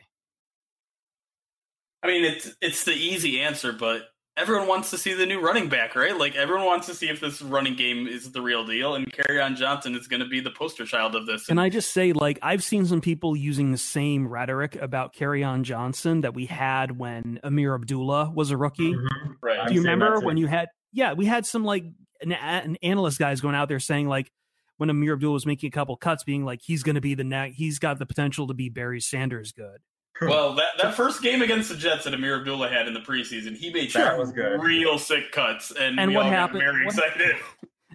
I 2.03 2.07
mean, 2.07 2.25
it's 2.25 2.55
it's 2.61 2.85
the 2.85 2.93
easy 2.93 3.41
answer, 3.41 3.73
but 3.73 4.03
everyone 4.37 4.67
wants 4.67 4.91
to 4.91 4.99
see 4.99 5.15
the 5.15 5.27
new 5.27 5.41
running 5.41 5.69
back, 5.69 5.95
right? 5.95 6.17
Like 6.17 6.35
everyone 6.35 6.67
wants 6.67 6.87
to 6.87 6.95
see 6.95 7.09
if 7.09 7.21
this 7.21 7.41
running 7.41 7.77
game 7.77 8.07
is 8.07 8.33
the 8.33 8.43
real 8.43 8.65
deal, 8.65 8.95
and 8.95 9.07
on 9.41 9.57
Johnson 9.57 9.95
is 9.95 10.07
going 10.09 10.21
to 10.21 10.27
be 10.27 10.41
the 10.41 10.51
poster 10.51 10.85
child 10.85 11.15
of 11.15 11.27
this. 11.27 11.47
Can 11.47 11.59
I 11.59 11.69
just 11.69 11.93
say, 11.93 12.13
like, 12.13 12.39
I've 12.43 12.65
seen 12.65 12.87
some 12.87 13.01
people 13.01 13.37
using 13.37 13.73
the 13.73 13.79
same 13.79 14.29
rhetoric 14.29 14.77
about 14.77 15.15
on 15.21 15.65
Johnson 15.65 16.23
that 16.23 16.35
we 16.35 16.47
had 16.47 16.99
when 16.99 17.41
Ameer 17.45 17.75
Abdullah 17.75 18.31
was 18.35 18.51
a 18.51 18.57
rookie. 18.57 18.93
Mm-hmm. 18.93 19.33
Right? 19.43 19.69
Do 19.69 19.75
you 19.75 19.81
remember 19.81 20.21
when 20.21 20.37
you 20.37 20.47
had? 20.47 20.69
Yeah, 20.93 21.15
we 21.15 21.27
had 21.27 21.47
some 21.47 21.65
like 21.65 21.85
an, 22.21 22.33
an 22.33 22.77
analyst 22.83 23.19
guys 23.19 23.41
going 23.41 23.55
out 23.55 23.69
there 23.69 23.81
saying 23.81 24.09
like 24.09 24.31
when 24.77 24.91
Ameer 24.91 25.15
Abdullah 25.15 25.35
was 25.35 25.47
making 25.47 25.69
a 25.69 25.71
couple 25.71 25.97
cuts, 25.97 26.25
being 26.25 26.45
like 26.45 26.61
he's 26.63 26.83
going 26.83 26.97
to 26.97 27.01
be 27.01 27.15
the 27.15 27.25
next, 27.25 27.57
he's 27.57 27.79
got 27.79 27.99
the 27.99 28.07
potential 28.07 28.47
to 28.49 28.55
be 28.55 28.69
Barry 28.69 29.01
Sanders 29.01 29.53
good. 29.53 29.79
Well, 30.21 30.55
that, 30.55 30.79
that 30.81 30.95
first 30.95 31.23
game 31.23 31.43
against 31.43 31.69
the 31.69 31.77
Jets 31.77 32.05
that 32.05 32.15
Ameer 32.15 32.39
Abdullah 32.39 32.69
had 32.69 32.87
in 32.87 32.95
the 32.95 33.01
preseason, 33.01 33.57
he 33.57 33.73
made 33.73 33.93
that 33.93 34.19
was 34.19 34.33
good. 34.33 34.61
real 34.63 34.99
sick 34.99 35.33
cuts, 35.33 35.73
and, 35.73 35.99
and 35.99 36.15
what 36.15 36.27
happened? 36.27 36.61
very 36.61 36.85
what, 36.85 36.95
excited. 36.95 37.37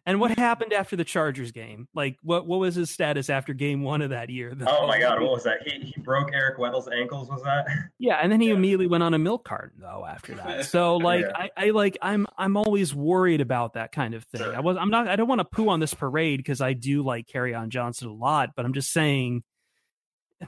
And 0.05 0.19
what 0.19 0.31
happened 0.37 0.73
after 0.73 0.95
the 0.95 1.03
Chargers 1.03 1.51
game? 1.51 1.87
Like, 1.93 2.17
what 2.23 2.47
what 2.47 2.59
was 2.59 2.73
his 2.73 2.89
status 2.89 3.29
after 3.29 3.53
game 3.53 3.83
one 3.83 4.01
of 4.01 4.09
that 4.09 4.31
year? 4.31 4.55
Oh 4.67 4.87
my 4.87 4.99
God, 4.99 5.21
what 5.21 5.31
was 5.31 5.43
that? 5.43 5.57
He 5.65 5.79
he 5.79 6.01
broke 6.01 6.33
Eric 6.33 6.57
Weddle's 6.57 6.87
ankles. 6.87 7.29
Was 7.29 7.43
that? 7.43 7.67
Yeah, 7.99 8.15
and 8.15 8.31
then 8.31 8.39
he 8.39 8.47
yeah. 8.47 8.55
immediately 8.55 8.87
went 8.87 9.03
on 9.03 9.13
a 9.13 9.19
milk 9.19 9.43
carton 9.43 9.81
though 9.81 10.05
after 10.07 10.33
that. 10.35 10.65
So 10.65 10.97
like, 10.97 11.25
yeah. 11.25 11.47
I, 11.57 11.67
I 11.67 11.69
like 11.71 11.97
I'm 12.01 12.25
I'm 12.37 12.57
always 12.57 12.95
worried 12.95 13.41
about 13.41 13.73
that 13.73 13.91
kind 13.91 14.15
of 14.15 14.23
thing. 14.23 14.41
Sure. 14.41 14.55
I 14.55 14.61
was 14.61 14.77
I'm 14.77 14.89
not 14.89 15.07
I 15.07 15.15
don't 15.15 15.27
want 15.27 15.39
to 15.39 15.45
poo 15.45 15.69
on 15.69 15.79
this 15.79 15.93
parade 15.93 16.39
because 16.39 16.61
I 16.61 16.73
do 16.73 17.03
like 17.03 17.27
Kerryon 17.27 17.69
Johnson 17.69 18.07
a 18.07 18.13
lot, 18.13 18.51
but 18.55 18.65
I'm 18.65 18.73
just 18.73 18.91
saying 18.91 19.43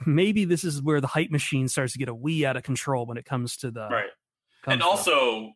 maybe 0.06 0.46
this 0.46 0.64
is 0.64 0.82
where 0.82 1.02
the 1.02 1.08
hype 1.08 1.32
machine 1.32 1.68
starts 1.68 1.94
to 1.94 2.00
get 2.00 2.10
a 2.10 2.16
wee 2.16 2.46
out 2.46 2.58
of 2.58 2.64
control 2.64 3.06
when 3.06 3.18
it 3.18 3.26
comes 3.26 3.58
to 3.58 3.72
the 3.72 3.88
right. 3.88 4.10
And 4.68 4.84
also, 4.84 5.52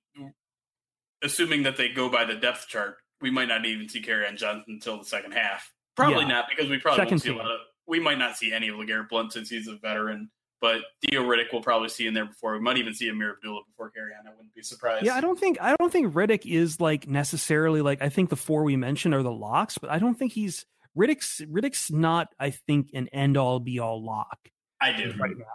assuming 1.23 1.63
that 1.63 1.77
they 1.77 1.89
go 1.89 2.09
by 2.09 2.25
the 2.25 2.35
depth 2.35 2.67
chart, 2.67 2.95
we 3.21 3.29
might 3.29 3.47
not 3.47 3.65
even 3.65 3.87
see 3.87 4.01
Kerryon 4.01 4.37
Johnson 4.37 4.63
until 4.67 4.97
the 4.97 5.05
second 5.05 5.33
half. 5.33 5.71
Probably 5.95 6.23
yeah. 6.23 6.29
not 6.29 6.45
because 6.49 6.69
we 6.69 6.79
probably 6.79 7.03
Second 7.03 7.11
won't 7.11 7.21
see 7.21 7.29
team. 7.29 7.39
a 7.39 7.43
lot 7.43 7.51
of. 7.51 7.59
We 7.87 7.99
might 7.99 8.17
not 8.17 8.35
see 8.35 8.51
any 8.51 8.67
of 8.69 8.75
Legarrette 8.75 9.09
Blunt 9.09 9.31
since 9.31 9.49
he's 9.49 9.67
a 9.67 9.75
veteran. 9.75 10.29
But 10.61 10.81
Theo 11.01 11.23
Riddick 11.23 11.53
will 11.53 11.61
probably 11.61 11.89
see 11.89 12.07
in 12.07 12.13
there 12.13 12.25
before. 12.25 12.53
We 12.53 12.59
might 12.59 12.77
even 12.77 12.93
see 12.93 13.07
Ameer 13.09 13.33
Abdullah 13.33 13.61
before 13.67 13.91
Kerryon. 13.91 14.25
I 14.25 14.31
wouldn't 14.31 14.55
be 14.55 14.63
surprised. 14.63 15.05
Yeah, 15.05 15.15
I 15.15 15.21
don't 15.21 15.39
think 15.39 15.61
I 15.61 15.75
don't 15.77 15.91
think 15.91 16.13
Riddick 16.13 16.45
is 16.45 16.81
like 16.81 17.07
necessarily 17.07 17.81
like 17.81 18.01
I 18.01 18.09
think 18.09 18.29
the 18.29 18.35
four 18.35 18.63
we 18.63 18.75
mentioned 18.75 19.13
are 19.13 19.21
the 19.21 19.31
locks, 19.31 19.77
but 19.77 19.91
I 19.91 19.99
don't 19.99 20.15
think 20.15 20.31
he's 20.31 20.65
Riddick's 20.97 21.41
Riddick's 21.41 21.91
not, 21.91 22.27
I 22.39 22.51
think, 22.51 22.89
an 22.93 23.07
end 23.09 23.37
all 23.37 23.59
be 23.59 23.79
all 23.79 24.03
lock. 24.03 24.37
I 24.81 24.93
do 24.93 25.13
right 25.19 25.37
now. 25.37 25.45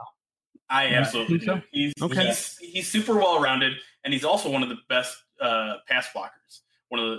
I 0.68 0.86
absolutely 0.88 1.38
do. 1.38 1.46
So? 1.46 1.62
He's, 1.72 1.92
okay. 2.00 2.26
he's 2.26 2.56
he's 2.58 2.88
super 2.88 3.14
well 3.14 3.40
rounded, 3.40 3.74
and 4.04 4.12
he's 4.12 4.24
also 4.24 4.50
one 4.50 4.62
of 4.62 4.68
the 4.68 4.78
best 4.88 5.16
uh, 5.40 5.74
pass 5.88 6.08
blockers. 6.14 6.60
One 6.88 7.00
of 7.00 7.06
the 7.10 7.18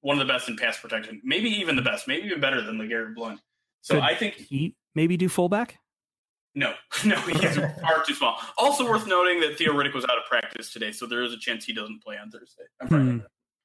one 0.00 0.18
of 0.18 0.26
the 0.26 0.32
best 0.32 0.48
in 0.48 0.56
pass 0.56 0.78
protection. 0.78 1.20
Maybe 1.24 1.50
even 1.50 1.76
the 1.76 1.82
best. 1.82 2.08
Maybe 2.08 2.26
even 2.26 2.40
better 2.40 2.62
than 2.62 2.78
Legarrette 2.78 3.14
Blunt. 3.14 3.40
So 3.82 3.94
Could 3.94 4.02
I 4.02 4.14
think 4.14 4.34
he 4.34 4.74
maybe 4.94 5.16
do 5.16 5.28
fullback. 5.28 5.78
No, 6.54 6.74
no, 7.04 7.16
he's 7.20 7.56
far 7.56 8.04
too 8.06 8.14
small. 8.14 8.38
Also 8.56 8.88
worth 8.88 9.06
noting 9.06 9.40
that 9.40 9.56
Theo 9.58 9.72
Riddick 9.74 9.94
was 9.94 10.04
out 10.04 10.18
of 10.18 10.24
practice 10.28 10.72
today, 10.72 10.90
so 10.92 11.06
there 11.06 11.22
is 11.22 11.32
a 11.32 11.38
chance 11.38 11.64
he 11.64 11.72
doesn't 11.72 12.02
play 12.02 12.16
on 12.16 12.30
Thursday. 12.30 12.64
Hmm. 12.88 13.18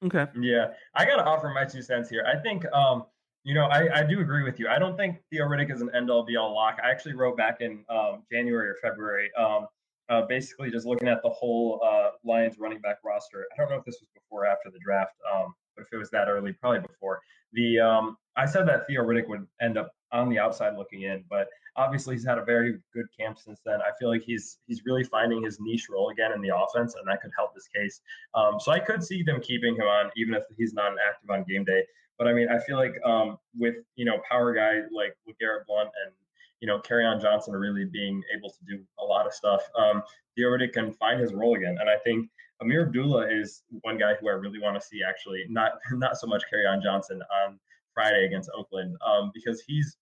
Okay. 0.04 0.26
Yeah, 0.38 0.68
I 0.94 1.06
got 1.06 1.16
to 1.16 1.24
offer 1.24 1.48
my 1.48 1.64
two 1.64 1.80
cents 1.80 2.10
here. 2.10 2.26
I 2.26 2.38
think 2.38 2.66
um, 2.72 3.06
you 3.44 3.54
know, 3.54 3.64
I, 3.66 4.00
I 4.00 4.02
do 4.02 4.20
agree 4.20 4.42
with 4.42 4.58
you. 4.58 4.68
I 4.68 4.78
don't 4.78 4.96
think 4.96 5.18
Theo 5.30 5.44
Riddick 5.44 5.72
is 5.72 5.82
an 5.82 5.90
end 5.94 6.10
all 6.10 6.24
be 6.24 6.36
all 6.36 6.54
lock. 6.54 6.78
I 6.82 6.90
actually 6.90 7.14
wrote 7.14 7.36
back 7.36 7.60
in 7.60 7.84
um, 7.90 8.22
January 8.32 8.68
or 8.68 8.76
February, 8.80 9.30
um, 9.38 9.66
uh, 10.08 10.22
basically 10.22 10.70
just 10.70 10.86
looking 10.86 11.08
at 11.08 11.22
the 11.22 11.28
whole 11.28 11.80
uh, 11.84 12.10
Lions 12.24 12.58
running 12.58 12.80
back 12.80 12.96
roster. 13.04 13.46
I 13.52 13.60
don't 13.60 13.70
know 13.70 13.76
if 13.76 13.84
this 13.84 13.98
was 14.00 14.08
before 14.14 14.44
or 14.44 14.46
after 14.46 14.70
the 14.70 14.78
draft, 14.82 15.12
um, 15.32 15.54
but 15.76 15.82
if 15.82 15.88
it 15.92 15.98
was 15.98 16.10
that 16.10 16.28
early, 16.28 16.54
probably 16.54 16.80
before. 16.80 17.20
The 17.52 17.80
um, 17.80 18.16
I 18.36 18.46
said 18.46 18.66
that 18.68 18.86
Theo 18.86 19.02
Riddick 19.02 19.28
would 19.28 19.46
end 19.60 19.76
up 19.76 19.90
on 20.10 20.30
the 20.30 20.38
outside 20.38 20.76
looking 20.76 21.02
in, 21.02 21.22
but 21.28 21.48
obviously 21.76 22.14
he's 22.14 22.24
had 22.24 22.38
a 22.38 22.44
very 22.44 22.78
good 22.94 23.06
camp 23.18 23.38
since 23.38 23.60
then. 23.66 23.80
I 23.80 23.90
feel 23.98 24.08
like 24.08 24.22
he's 24.22 24.58
he's 24.66 24.82
really 24.86 25.04
finding 25.04 25.42
his 25.42 25.58
niche 25.60 25.88
role 25.90 26.08
again 26.08 26.32
in 26.32 26.40
the 26.40 26.56
offense, 26.56 26.94
and 26.94 27.06
that 27.08 27.20
could 27.20 27.32
help 27.36 27.54
this 27.54 27.68
case. 27.68 28.00
Um, 28.34 28.58
so 28.58 28.72
I 28.72 28.78
could 28.78 29.02
see 29.04 29.22
them 29.22 29.40
keeping 29.40 29.74
him 29.74 29.82
on, 29.82 30.10
even 30.16 30.34
if 30.34 30.44
he's 30.56 30.72
not 30.72 30.92
active 31.06 31.28
on 31.30 31.44
game 31.44 31.64
day. 31.64 31.82
But 32.18 32.28
I 32.28 32.32
mean, 32.32 32.48
I 32.48 32.58
feel 32.58 32.76
like 32.76 32.94
um, 33.04 33.38
with 33.56 33.76
you 33.96 34.04
know 34.04 34.18
power 34.28 34.54
guy 34.54 34.82
like 34.92 35.16
Garrett 35.40 35.66
Blunt 35.66 35.90
and 36.04 36.14
you 36.60 36.68
know 36.68 36.78
Kerryon 36.78 37.20
Johnson 37.20 37.54
really 37.54 37.84
being 37.84 38.22
able 38.36 38.50
to 38.50 38.58
do 38.66 38.82
a 39.00 39.04
lot 39.04 39.26
of 39.26 39.32
stuff, 39.32 39.62
um, 39.76 40.02
he 40.36 40.44
already 40.44 40.68
can 40.68 40.92
find 40.92 41.20
his 41.20 41.32
role 41.32 41.56
again. 41.56 41.76
And 41.80 41.90
I 41.90 41.96
think 41.98 42.28
Ameer 42.62 42.86
Abdullah 42.86 43.28
is 43.28 43.62
one 43.82 43.98
guy 43.98 44.14
who 44.14 44.28
I 44.28 44.32
really 44.32 44.60
want 44.60 44.80
to 44.80 44.86
see 44.86 45.00
actually 45.06 45.44
not 45.48 45.72
not 45.92 46.16
so 46.16 46.26
much 46.26 46.42
Kerryon 46.52 46.82
Johnson 46.82 47.20
on 47.46 47.58
Friday 47.92 48.26
against 48.26 48.50
Oakland 48.56 48.96
um, 49.06 49.30
because 49.34 49.62
he's 49.66 49.96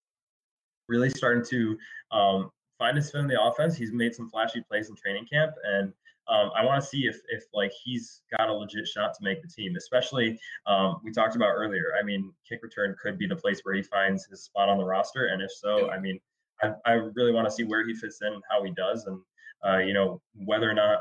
really 0.88 1.10
starting 1.10 1.44
to 1.44 1.78
um, 2.10 2.50
find 2.78 2.96
his 2.96 3.10
fit 3.10 3.20
in 3.20 3.28
the 3.28 3.42
offense. 3.42 3.76
He's 3.76 3.92
made 3.92 4.14
some 4.14 4.28
flashy 4.28 4.62
plays 4.62 4.88
in 4.88 4.96
training 4.96 5.26
camp, 5.32 5.52
and 5.64 5.92
um, 6.28 6.50
I 6.56 6.64
want 6.64 6.82
to 6.82 6.86
see 6.86 7.06
if 7.06 7.20
if 7.28 7.44
like 7.52 7.72
he's 7.84 8.22
got 8.36 8.48
a 8.48 8.52
legit 8.52 8.86
shot 8.86 9.12
to 9.14 9.24
make 9.24 9.42
the 9.42 9.48
team. 9.48 9.74
Especially 9.76 10.38
um, 10.66 11.00
we 11.02 11.10
talked 11.10 11.36
about 11.36 11.50
earlier. 11.50 11.94
I 11.98 12.04
mean, 12.04 12.32
kick 12.48 12.60
return 12.62 12.94
could 13.02 13.18
be 13.18 13.26
the 13.26 13.36
place 13.36 13.60
where 13.64 13.74
he 13.74 13.82
finds 13.82 14.26
his 14.26 14.44
spot 14.44 14.68
on 14.68 14.78
the 14.78 14.84
roster, 14.84 15.26
and 15.26 15.42
if 15.42 15.50
so, 15.50 15.90
I 15.90 15.98
mean, 15.98 16.20
I, 16.62 16.72
I 16.86 16.92
really 16.92 17.32
want 17.32 17.46
to 17.48 17.50
see 17.50 17.64
where 17.64 17.86
he 17.86 17.94
fits 17.94 18.20
in 18.22 18.32
and 18.32 18.42
how 18.50 18.62
he 18.62 18.70
does, 18.70 19.06
and 19.06 19.20
uh, 19.66 19.78
you 19.78 19.94
know 19.94 20.20
whether 20.34 20.70
or 20.70 20.74
not 20.74 21.00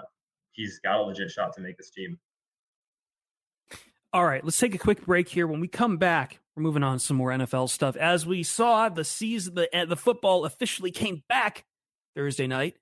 he's 0.54 0.80
got 0.80 1.00
a 1.00 1.02
legit 1.02 1.30
shot 1.30 1.54
to 1.54 1.62
make 1.62 1.78
this 1.78 1.92
team. 1.92 2.18
All 4.14 4.26
right, 4.26 4.44
let's 4.44 4.58
take 4.58 4.76
a 4.76 4.80
quick 4.80 5.06
break 5.06 5.30
here. 5.30 5.48
When 5.48 5.62
we 5.62 5.68
come 5.68 5.98
back, 5.98 6.40
we're 6.56 6.64
moving 6.64 6.84
on 6.84 7.00
some 7.00 7.16
more 7.16 7.30
NFL 7.30 7.70
stuff. 7.70 7.96
As 7.96 8.26
we 8.26 8.42
saw, 8.44 8.90
the 8.90 9.06
season, 9.06 9.54
the 9.54 9.86
the 9.88 9.96
football 9.96 10.46
officially 10.46 10.92
came 10.92 11.24
back 11.30 11.64
Thursday 12.16 12.48
night 12.48 12.76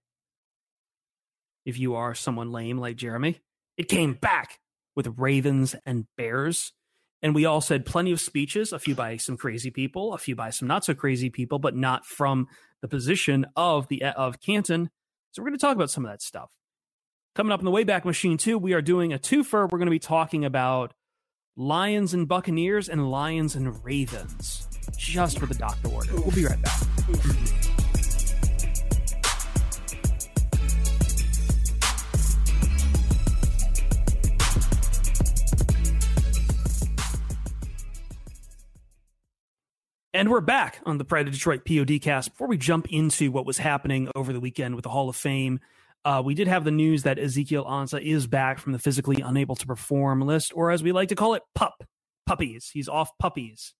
if 1.69 1.79
you 1.79 1.95
are 1.95 2.13
someone 2.13 2.51
lame 2.51 2.77
like 2.77 2.97
Jeremy. 2.97 3.39
It 3.77 3.87
came 3.87 4.13
back 4.13 4.59
with 4.95 5.13
Ravens 5.17 5.75
and 5.85 6.05
Bears. 6.17 6.73
And 7.21 7.35
we 7.35 7.45
all 7.45 7.61
said 7.61 7.85
plenty 7.85 8.11
of 8.11 8.21
speeches, 8.21 8.71
a 8.71 8.79
few 8.79 8.95
by 8.95 9.17
some 9.17 9.37
crazy 9.37 9.71
people, 9.71 10.13
a 10.13 10.17
few 10.17 10.35
by 10.35 10.49
some 10.51 10.67
not 10.67 10.85
so 10.85 10.93
crazy 10.93 11.29
people, 11.29 11.59
but 11.59 11.75
not 11.75 12.05
from 12.05 12.47
the 12.81 12.87
position 12.87 13.45
of 13.55 13.87
the 13.89 14.03
of 14.03 14.39
Canton. 14.39 14.89
So 15.31 15.41
we're 15.41 15.49
going 15.49 15.59
to 15.59 15.65
talk 15.65 15.75
about 15.75 15.91
some 15.91 16.05
of 16.05 16.11
that 16.11 16.21
stuff. 16.21 16.49
Coming 17.35 17.51
up 17.51 17.59
in 17.59 17.65
the 17.65 17.71
Wayback 17.71 18.05
Machine 18.05 18.37
too, 18.37 18.57
we 18.57 18.73
are 18.73 18.81
doing 18.81 19.13
a 19.13 19.19
twofer. 19.19 19.69
We're 19.69 19.77
going 19.77 19.87
to 19.87 19.91
be 19.91 19.99
talking 19.99 20.45
about 20.45 20.93
Lions 21.55 22.13
and 22.13 22.27
Buccaneers 22.27 22.87
and 22.87 23.11
Lions 23.11 23.55
and 23.55 23.83
Ravens, 23.83 24.67
just 24.97 25.41
with 25.41 25.49
the 25.49 25.55
doctor 25.55 25.89
order. 25.89 26.13
We'll 26.15 26.31
be 26.31 26.45
right 26.45 26.61
back. 26.61 27.68
And 40.19 40.29
we're 40.29 40.41
back 40.41 40.81
on 40.85 40.97
the 40.97 41.05
Pride 41.05 41.27
of 41.27 41.33
Detroit 41.33 41.63
PODcast. 41.63 42.31
Before 42.31 42.49
we 42.49 42.57
jump 42.57 42.91
into 42.91 43.31
what 43.31 43.45
was 43.45 43.57
happening 43.57 44.09
over 44.15 44.33
the 44.33 44.41
weekend 44.41 44.75
with 44.75 44.83
the 44.83 44.89
Hall 44.89 45.07
of 45.07 45.15
Fame 45.15 45.61
Uh, 46.03 46.21
we 46.25 46.35
did 46.35 46.49
have 46.49 46.65
the 46.65 46.71
news 46.71 47.03
that 47.03 47.17
Ezekiel 47.17 47.63
Ansah 47.63 48.01
is 48.01 48.27
back 48.27 48.59
from 48.59 48.73
the 48.73 48.79
physically 48.79 49.21
unable 49.21 49.55
to 49.55 49.65
perform 49.65 50.19
list, 50.19 50.51
or 50.53 50.71
as 50.71 50.83
we 50.83 50.91
like 50.91 51.07
to 51.07 51.15
call 51.15 51.35
it, 51.35 51.43
pup 51.55 51.85
puppies. 52.25 52.69
He's 52.73 52.89
off 52.89 53.17
puppies. 53.17 53.73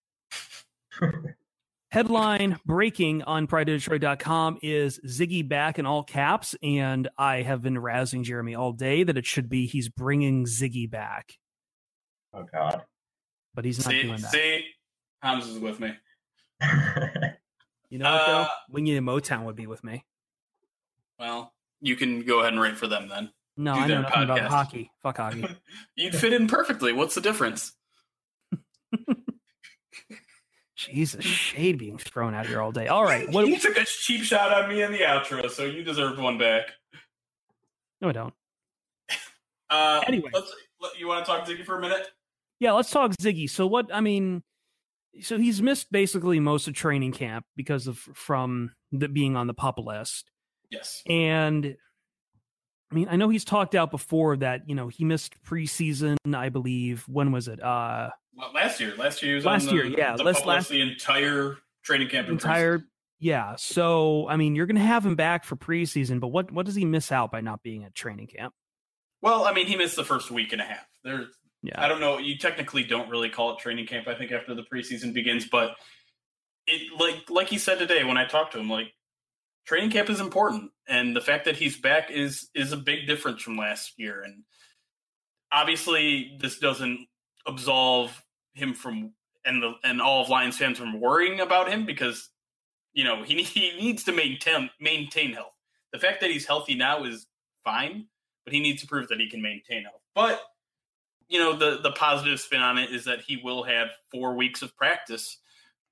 Headline 1.92 2.58
breaking 2.66 3.24
on 3.24 3.46
PrideOfDetroit.com 3.46 4.60
is 4.62 4.98
Ziggy 5.06 5.46
back 5.46 5.78
in 5.78 5.86
all 5.86 6.04
caps, 6.04 6.56
and 6.64 7.10
I 7.18 7.42
have 7.42 7.62
been 7.62 7.76
razzing 7.76 8.24
Jeremy 8.24 8.56
all 8.56 8.72
day 8.72 9.04
that 9.04 9.18
it 9.18 9.26
should 9.26 9.50
be 9.50 9.66
he's 9.66 9.90
bringing 9.90 10.46
Ziggy 10.46 10.90
back. 10.90 11.34
Oh 12.34 12.46
God! 12.50 12.84
But 13.54 13.66
he's 13.66 13.84
not 13.86 13.92
see, 13.92 14.04
doing 14.04 14.22
that. 14.22 14.32
See, 14.32 14.66
Hans 15.22 15.46
is 15.46 15.60
with 15.60 15.82
me. 15.82 15.96
you 17.90 18.00
know 18.00 18.12
what 18.12 18.26
though? 18.26 18.38
Uh, 18.42 18.48
Wingy 18.70 18.98
and 18.98 19.08
Motown 19.08 19.44
would 19.46 19.56
be 19.56 19.68
with 19.68 19.84
me. 19.84 20.04
Well, 21.18 21.54
you 21.82 21.96
can 21.96 22.24
go 22.26 22.40
ahead 22.40 22.54
and 22.54 22.62
write 22.62 22.78
for 22.78 22.88
them 22.88 23.08
then. 23.10 23.32
No, 23.58 23.74
Do 23.74 23.80
I 23.80 23.82
know 23.82 23.88
their 23.88 24.02
nothing 24.04 24.24
about 24.24 24.42
hockey. 24.42 24.92
Fuck 25.04 25.18
hockey. 25.18 25.46
You'd 25.96 26.16
fit 26.16 26.34
in 26.34 26.48
perfectly. 26.48 26.94
What's 26.94 27.16
the 27.16 27.22
difference? 27.22 27.74
Jesus, 30.76 31.26
shade 31.26 31.78
being 31.78 31.98
thrown 31.98 32.34
out 32.34 32.48
here 32.48 32.62
all 32.62 32.72
day. 32.72 32.88
All 32.88 33.04
right, 33.04 33.30
what? 33.30 33.48
you 33.48 33.60
took 33.60 33.76
a 33.76 33.84
cheap 33.84 34.24
shot 34.24 34.54
on 34.54 34.70
me 34.70 34.82
in 34.82 34.94
the 34.94 35.00
outro, 35.00 35.50
so 35.50 35.66
you 35.66 35.84
deserved 35.84 36.20
one 36.20 36.38
back. 36.38 36.68
No, 38.02 38.08
I 38.08 38.12
don't. 38.14 38.34
Uh, 39.70 40.02
Anyway. 40.08 40.30
let's, 40.34 40.54
let, 40.82 40.98
you 40.98 41.08
want 41.08 41.26
to 41.26 41.30
talk 41.30 41.46
Ziggy 41.46 41.66
for 41.66 41.78
a 41.78 41.82
minute? 41.82 42.08
Yeah, 42.62 42.72
let's 42.72 42.90
talk 42.90 43.12
Ziggy. 43.12 43.50
So 43.50 43.68
what? 43.68 43.94
I 43.94 44.00
mean, 44.00 44.42
so 45.22 45.38
he's 45.38 45.62
missed 45.62 45.92
basically 45.92 46.40
most 46.40 46.68
of 46.68 46.74
training 46.74 47.12
camp 47.12 47.46
because 47.56 47.88
of 47.88 47.98
from 47.98 48.72
the 48.92 49.08
being 49.10 49.36
on 49.36 49.48
the 49.48 49.54
pup 49.54 49.78
list, 49.80 50.30
Yes. 50.70 51.02
and 51.08 51.76
I 52.92 52.96
mean, 52.96 53.08
I 53.10 53.18
know 53.18 53.30
he's 53.30 53.46
talked 53.46 53.76
out 53.76 53.92
before 53.92 54.38
that 54.38 54.68
you 54.68 54.76
know 54.76 54.88
he 54.88 55.06
missed 55.06 55.36
preseason. 55.44 56.18
I 56.34 56.50
believe 56.50 57.04
when 57.08 57.32
was 57.32 57.48
it? 57.48 57.62
Uh, 57.62 58.10
Well, 58.36 58.52
last 58.54 58.80
year, 58.80 58.96
last 58.98 59.22
year 59.22 59.32
he 59.34 59.36
was 59.36 59.46
Last 59.46 59.68
on 59.68 59.76
the, 59.78 59.84
year, 59.84 59.86
yeah, 59.98 60.16
the 60.16 60.24
last- 60.24 60.46
last- 60.46 60.70
the 60.70 60.82
entire 60.82 61.58
training 61.84 62.08
camp. 62.10 62.30
entire 62.30 62.82
yeah. 63.20 63.56
So 63.58 64.28
I 64.30 64.38
mean, 64.38 64.56
you're 64.56 64.66
gonna 64.66 64.80
have 64.80 65.06
him 65.06 65.16
back 65.16 65.44
for 65.44 65.56
preseason, 65.56 66.20
but 66.20 66.30
what 66.30 66.52
what 66.52 66.66
does 66.66 66.76
he 66.76 66.86
miss 66.86 67.12
out 67.12 67.32
by 67.32 67.42
not 67.42 67.62
being 67.64 67.84
at 67.84 67.94
training 67.94 68.28
camp? 68.28 68.54
Well, 69.22 69.44
I 69.46 69.54
mean, 69.54 69.68
he 69.68 69.76
missed 69.76 69.98
the 69.98 70.06
first 70.06 70.32
week 70.32 70.54
and 70.54 70.62
a 70.62 70.66
half. 70.66 70.88
There, 71.04 71.26
Yeah, 71.62 71.84
I 71.84 71.88
don't 71.88 72.00
know. 72.00 72.18
You 72.20 72.38
technically 72.38 72.84
don't 72.84 73.10
really 73.10 73.30
call 73.30 73.54
it 73.54 73.60
training 73.60 73.88
camp. 73.88 74.08
I 74.08 74.16
think 74.16 74.32
after 74.32 74.56
the 74.56 74.64
preseason 74.64 75.14
begins, 75.14 75.46
but 75.46 75.76
it 76.68 77.00
like 77.00 77.30
like 77.30 77.50
he 77.50 77.58
said 77.58 77.80
today 77.80 78.04
when 78.04 78.18
I 78.18 78.26
talked 78.26 78.54
to 78.54 78.60
him, 78.60 78.70
like 78.70 78.94
training 79.66 79.92
camp 79.92 80.10
is 80.10 80.20
important, 80.20 80.72
and 80.88 81.16
the 81.16 81.22
fact 81.22 81.46
that 81.46 81.58
he's 81.58 81.78
back 81.78 82.12
is 82.12 82.50
is 82.56 82.72
a 82.72 82.78
big 82.78 83.08
difference 83.08 83.42
from 83.42 83.58
last 83.58 83.94
year. 83.98 84.22
And 84.24 84.44
obviously, 85.52 86.38
this 86.40 86.60
doesn't 86.60 87.08
absolve 87.46 88.24
him 88.54 88.74
from 88.74 89.14
and 89.46 89.62
the 89.62 89.74
and 89.84 90.02
all 90.02 90.24
of 90.24 90.30
Lions 90.30 90.58
fans 90.58 90.78
from 90.78 91.00
worrying 91.00 91.40
about 91.42 91.70
him 91.70 91.86
because 91.86 92.30
you 92.94 93.04
know 93.04 93.24
he 93.24 93.44
he 93.44 93.78
needs 93.78 94.04
to 94.06 94.12
maintain 94.12 94.70
maintain 94.80 95.34
health. 95.34 95.56
The 95.92 96.00
fact 96.00 96.22
that 96.22 96.32
he's 96.32 96.46
healthy 96.46 96.76
now 96.76 97.04
is 97.04 97.26
fine, 97.64 98.06
but 98.46 98.54
he 98.54 98.60
needs 98.60 98.82
to 98.82 98.88
prove 98.88 99.10
that 99.10 99.20
he 99.20 99.30
can 99.30 99.42
maintain 99.42 99.84
health. 99.84 100.02
But 100.14 100.42
you 101.30 101.40
know 101.40 101.56
the 101.56 101.80
the 101.82 101.92
positive 101.92 102.40
spin 102.40 102.62
on 102.62 102.78
it 102.78 102.92
is 102.92 103.06
that 103.06 103.22
he 103.22 103.38
will 103.38 103.64
have 103.64 103.90
four 104.12 104.36
weeks 104.36 104.62
of 104.62 104.76
practice 104.76 105.38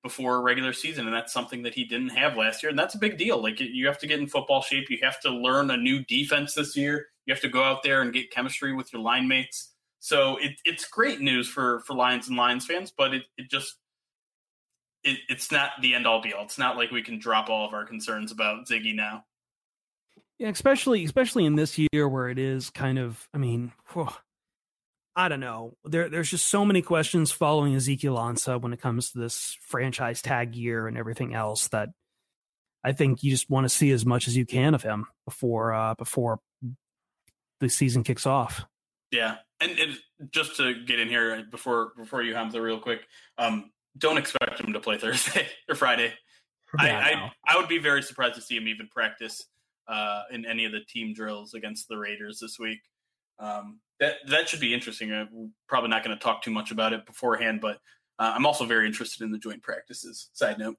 before 0.04 0.42
regular 0.42 0.74
season 0.74 1.06
and 1.06 1.16
that's 1.16 1.34
something 1.34 1.64
that 1.64 1.74
he 1.74 1.84
didn't 1.84 2.10
have 2.10 2.38
last 2.38 2.62
year 2.62 2.70
and 2.70 2.78
that's 2.78 2.96
a 2.96 3.00
big 3.00 3.18
deal. 3.18 3.42
Like 3.42 3.60
you 3.60 3.88
have 3.88 3.98
to 4.00 4.08
get 4.08 4.20
in 4.20 4.28
football 4.28 4.62
shape. 4.62 4.90
You 4.90 5.00
have 5.04 5.20
to 5.22 5.30
learn 5.30 5.72
a 5.72 5.78
new 5.78 6.04
defense 6.06 6.54
this 6.54 6.76
year. 6.76 7.08
You 7.26 7.34
have 7.34 7.42
to 7.42 7.50
go 7.50 7.64
out 7.64 7.84
there 7.84 8.02
and 8.02 8.14
get 8.14 8.32
chemistry 8.32 8.74
with 8.74 8.92
your 8.94 9.02
line 9.02 9.28
mates. 9.28 9.74
So 10.00 10.38
it, 10.38 10.54
it's 10.66 10.88
great 10.88 11.20
news 11.20 11.48
for 11.48 11.82
for 11.82 11.94
lions 11.94 12.28
and 12.28 12.38
lions 12.38 12.66
fans 12.66 12.94
but 12.96 13.14
it, 13.14 13.24
it 13.38 13.50
just 13.50 13.78
it, 15.04 15.20
it's 15.30 15.52
not 15.52 15.72
the 15.82 15.96
end 15.96 16.08
all 16.08 16.22
be 16.22 16.34
all. 16.34 16.44
It's 16.44 16.58
not 16.58 16.78
like 16.78 16.92
we 16.92 17.02
can 17.02 17.20
drop 17.20 17.50
all 17.50 17.66
of 17.66 17.74
our 17.74 17.86
concerns 17.86 18.32
about 18.32 18.68
ziggy 18.68 18.96
now. 18.96 19.24
Yeah, 20.38 20.50
especially 20.50 21.04
especially 21.04 21.46
in 21.46 21.56
this 21.56 21.78
year 21.78 22.08
where 22.08 22.30
it 22.30 22.38
is 22.38 22.70
kind 22.70 23.00
of. 23.00 23.28
I 23.34 23.38
mean, 23.38 23.72
whew, 23.94 24.10
I 25.18 25.30
don't 25.30 25.40
know. 25.40 25.76
There, 25.84 26.10
there's 26.10 26.30
just 26.30 26.46
so 26.46 26.64
many 26.64 26.84
questions 26.84 27.32
following 27.32 27.74
Ezekiel 27.74 28.18
Ansah 28.18 28.62
when 28.62 28.72
it 28.72 28.80
comes 28.80 29.12
to 29.12 29.18
this 29.18 29.58
franchise 29.62 30.22
tag 30.22 30.56
year 30.56 30.88
and 30.88 30.96
everything 30.96 31.34
else 31.34 31.70
that 31.70 31.90
I 32.84 32.92
think 32.92 33.24
you 33.24 33.32
just 33.32 33.50
want 33.50 33.66
to 33.66 33.70
see 33.70 33.90
as 33.90 34.06
much 34.06 34.28
as 34.28 34.38
you 34.38 34.46
can 34.46 34.76
of 34.76 34.84
him 34.84 35.08
before 35.26 35.74
uh, 35.74 35.96
before 35.96 36.40
the 37.60 37.68
season 37.68 38.04
kicks 38.04 38.28
off. 38.28 38.64
Yeah, 39.12 39.38
and, 39.60 39.72
and 39.80 39.98
just 40.30 40.56
to 40.58 40.76
get 40.86 41.00
in 41.00 41.08
here 41.10 41.44
before 41.50 41.94
before 41.98 42.22
you 42.22 42.36
Hamza 42.36 42.62
real 42.62 42.80
quick, 42.80 43.02
um, 43.40 43.72
don't 43.98 44.20
expect 44.20 44.60
him 44.62 44.72
to 44.74 44.80
play 44.80 45.00
Thursday 45.00 45.48
or 45.68 45.74
Friday. 45.74 46.14
Yeah, 46.80 47.00
I, 47.00 47.14
no. 47.16 47.20
I 47.20 47.56
I 47.56 47.58
would 47.58 47.68
be 47.68 47.80
very 47.80 48.04
surprised 48.04 48.36
to 48.36 48.42
see 48.42 48.56
him 48.56 48.68
even 48.68 48.88
practice 48.90 49.48
uh, 49.88 50.24
in 50.32 50.46
any 50.46 50.66
of 50.66 50.72
the 50.72 50.82
team 50.82 51.16
drills 51.16 51.56
against 51.56 51.88
the 51.88 51.98
Raiders 51.98 52.38
this 52.40 52.60
week. 52.60 52.82
Um, 53.40 53.80
that 54.00 54.16
that 54.28 54.48
should 54.50 54.60
be 54.60 54.74
interesting. 54.74 55.10
We're 55.10 55.48
probably 55.68 55.90
not 55.90 56.04
going 56.04 56.18
to 56.18 56.24
talk 56.24 56.42
too 56.42 56.52
much 56.52 56.72
about 56.72 56.94
it 56.94 57.06
beforehand, 57.06 57.62
but 57.62 57.78
uh, 58.20 58.34
I'm 58.36 58.46
also 58.46 58.66
very 58.66 58.86
interested 58.88 59.24
in 59.24 59.32
the 59.32 59.38
joint 59.38 59.62
practices. 59.62 60.30
Side 60.34 60.60
note. 60.60 60.76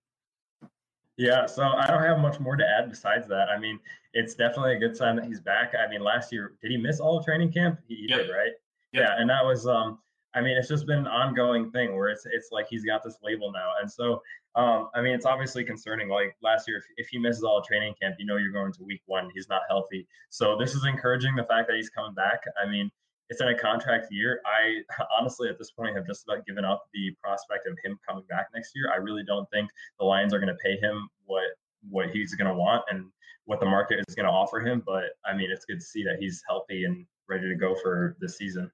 Yeah, 1.16 1.46
so 1.46 1.64
I 1.64 1.86
don't 1.88 2.02
have 2.02 2.20
much 2.20 2.38
more 2.38 2.54
to 2.56 2.64
add 2.64 2.88
besides 2.88 3.26
that. 3.28 3.48
I 3.48 3.58
mean, 3.58 3.80
it's 4.12 4.34
definitely 4.34 4.76
a 4.76 4.78
good 4.78 4.96
sign 4.96 5.16
that 5.16 5.24
he's 5.24 5.40
back. 5.40 5.74
I 5.74 5.88
mean, 5.90 6.00
last 6.00 6.32
year 6.32 6.52
did 6.62 6.70
he 6.70 6.76
miss 6.76 7.00
all 7.00 7.18
of 7.18 7.24
training 7.24 7.52
camp? 7.52 7.80
He, 7.88 7.96
he 7.96 8.06
Yep. 8.08 8.18
did, 8.18 8.30
right? 8.30 8.52
Yep. 8.92 9.02
Yeah, 9.02 9.14
and 9.18 9.28
that 9.28 9.44
was 9.44 9.66
um 9.66 9.98
I 10.34 10.40
mean, 10.42 10.56
it's 10.56 10.68
just 10.68 10.86
been 10.86 10.98
an 10.98 11.06
ongoing 11.08 11.72
thing 11.72 11.96
where 11.96 12.08
it's 12.08 12.24
it's 12.30 12.50
like 12.52 12.68
he's 12.68 12.84
got 12.84 13.02
this 13.02 13.18
label 13.22 13.50
now. 13.50 13.72
And 13.80 13.90
so 13.90 14.22
um 14.54 14.90
I 14.94 15.02
mean, 15.02 15.12
it's 15.12 15.26
obviously 15.26 15.64
concerning 15.64 16.08
like 16.08 16.36
last 16.40 16.68
year 16.68 16.78
if, 16.78 16.84
if 16.98 17.08
he 17.08 17.18
misses 17.18 17.42
all 17.42 17.58
of 17.58 17.64
training 17.66 17.94
camp, 18.00 18.14
you 18.20 18.24
know 18.26 18.36
you're 18.36 18.52
going 18.52 18.72
to 18.74 18.84
week 18.84 19.02
1, 19.06 19.30
he's 19.34 19.48
not 19.48 19.62
healthy. 19.68 20.06
So 20.30 20.56
this 20.56 20.74
is 20.76 20.84
encouraging 20.84 21.34
the 21.34 21.44
fact 21.44 21.66
that 21.66 21.74
he's 21.76 21.90
coming 21.90 22.14
back. 22.14 22.42
I 22.64 22.68
mean, 22.70 22.92
it's 23.30 23.40
in 23.40 23.48
a 23.48 23.58
contract 23.58 24.08
year. 24.10 24.40
I 24.46 24.82
honestly, 25.18 25.48
at 25.48 25.58
this 25.58 25.70
point, 25.70 25.96
have 25.96 26.06
just 26.06 26.24
about 26.28 26.46
given 26.46 26.64
up 26.64 26.84
the 26.92 27.14
prospect 27.22 27.66
of 27.66 27.76
him 27.84 27.98
coming 28.06 28.24
back 28.28 28.48
next 28.54 28.72
year. 28.74 28.90
I 28.92 28.96
really 28.96 29.22
don't 29.24 29.48
think 29.50 29.70
the 29.98 30.04
Lions 30.04 30.34
are 30.34 30.38
going 30.38 30.48
to 30.48 30.58
pay 30.62 30.78
him 30.78 31.08
what 31.26 31.44
what 31.90 32.10
he's 32.10 32.34
going 32.34 32.48
to 32.48 32.54
want 32.54 32.82
and 32.90 33.06
what 33.44 33.60
the 33.60 33.66
market 33.66 34.04
is 34.06 34.14
going 34.14 34.26
to 34.26 34.32
offer 34.32 34.60
him. 34.60 34.82
But 34.84 35.04
I 35.24 35.34
mean, 35.34 35.50
it's 35.50 35.64
good 35.64 35.80
to 35.80 35.84
see 35.86 36.04
that 36.04 36.16
he's 36.18 36.42
healthy 36.48 36.84
and 36.84 37.06
ready 37.28 37.48
to 37.48 37.54
go 37.54 37.74
for 37.82 38.16
this 38.20 38.36
season. 38.36 38.70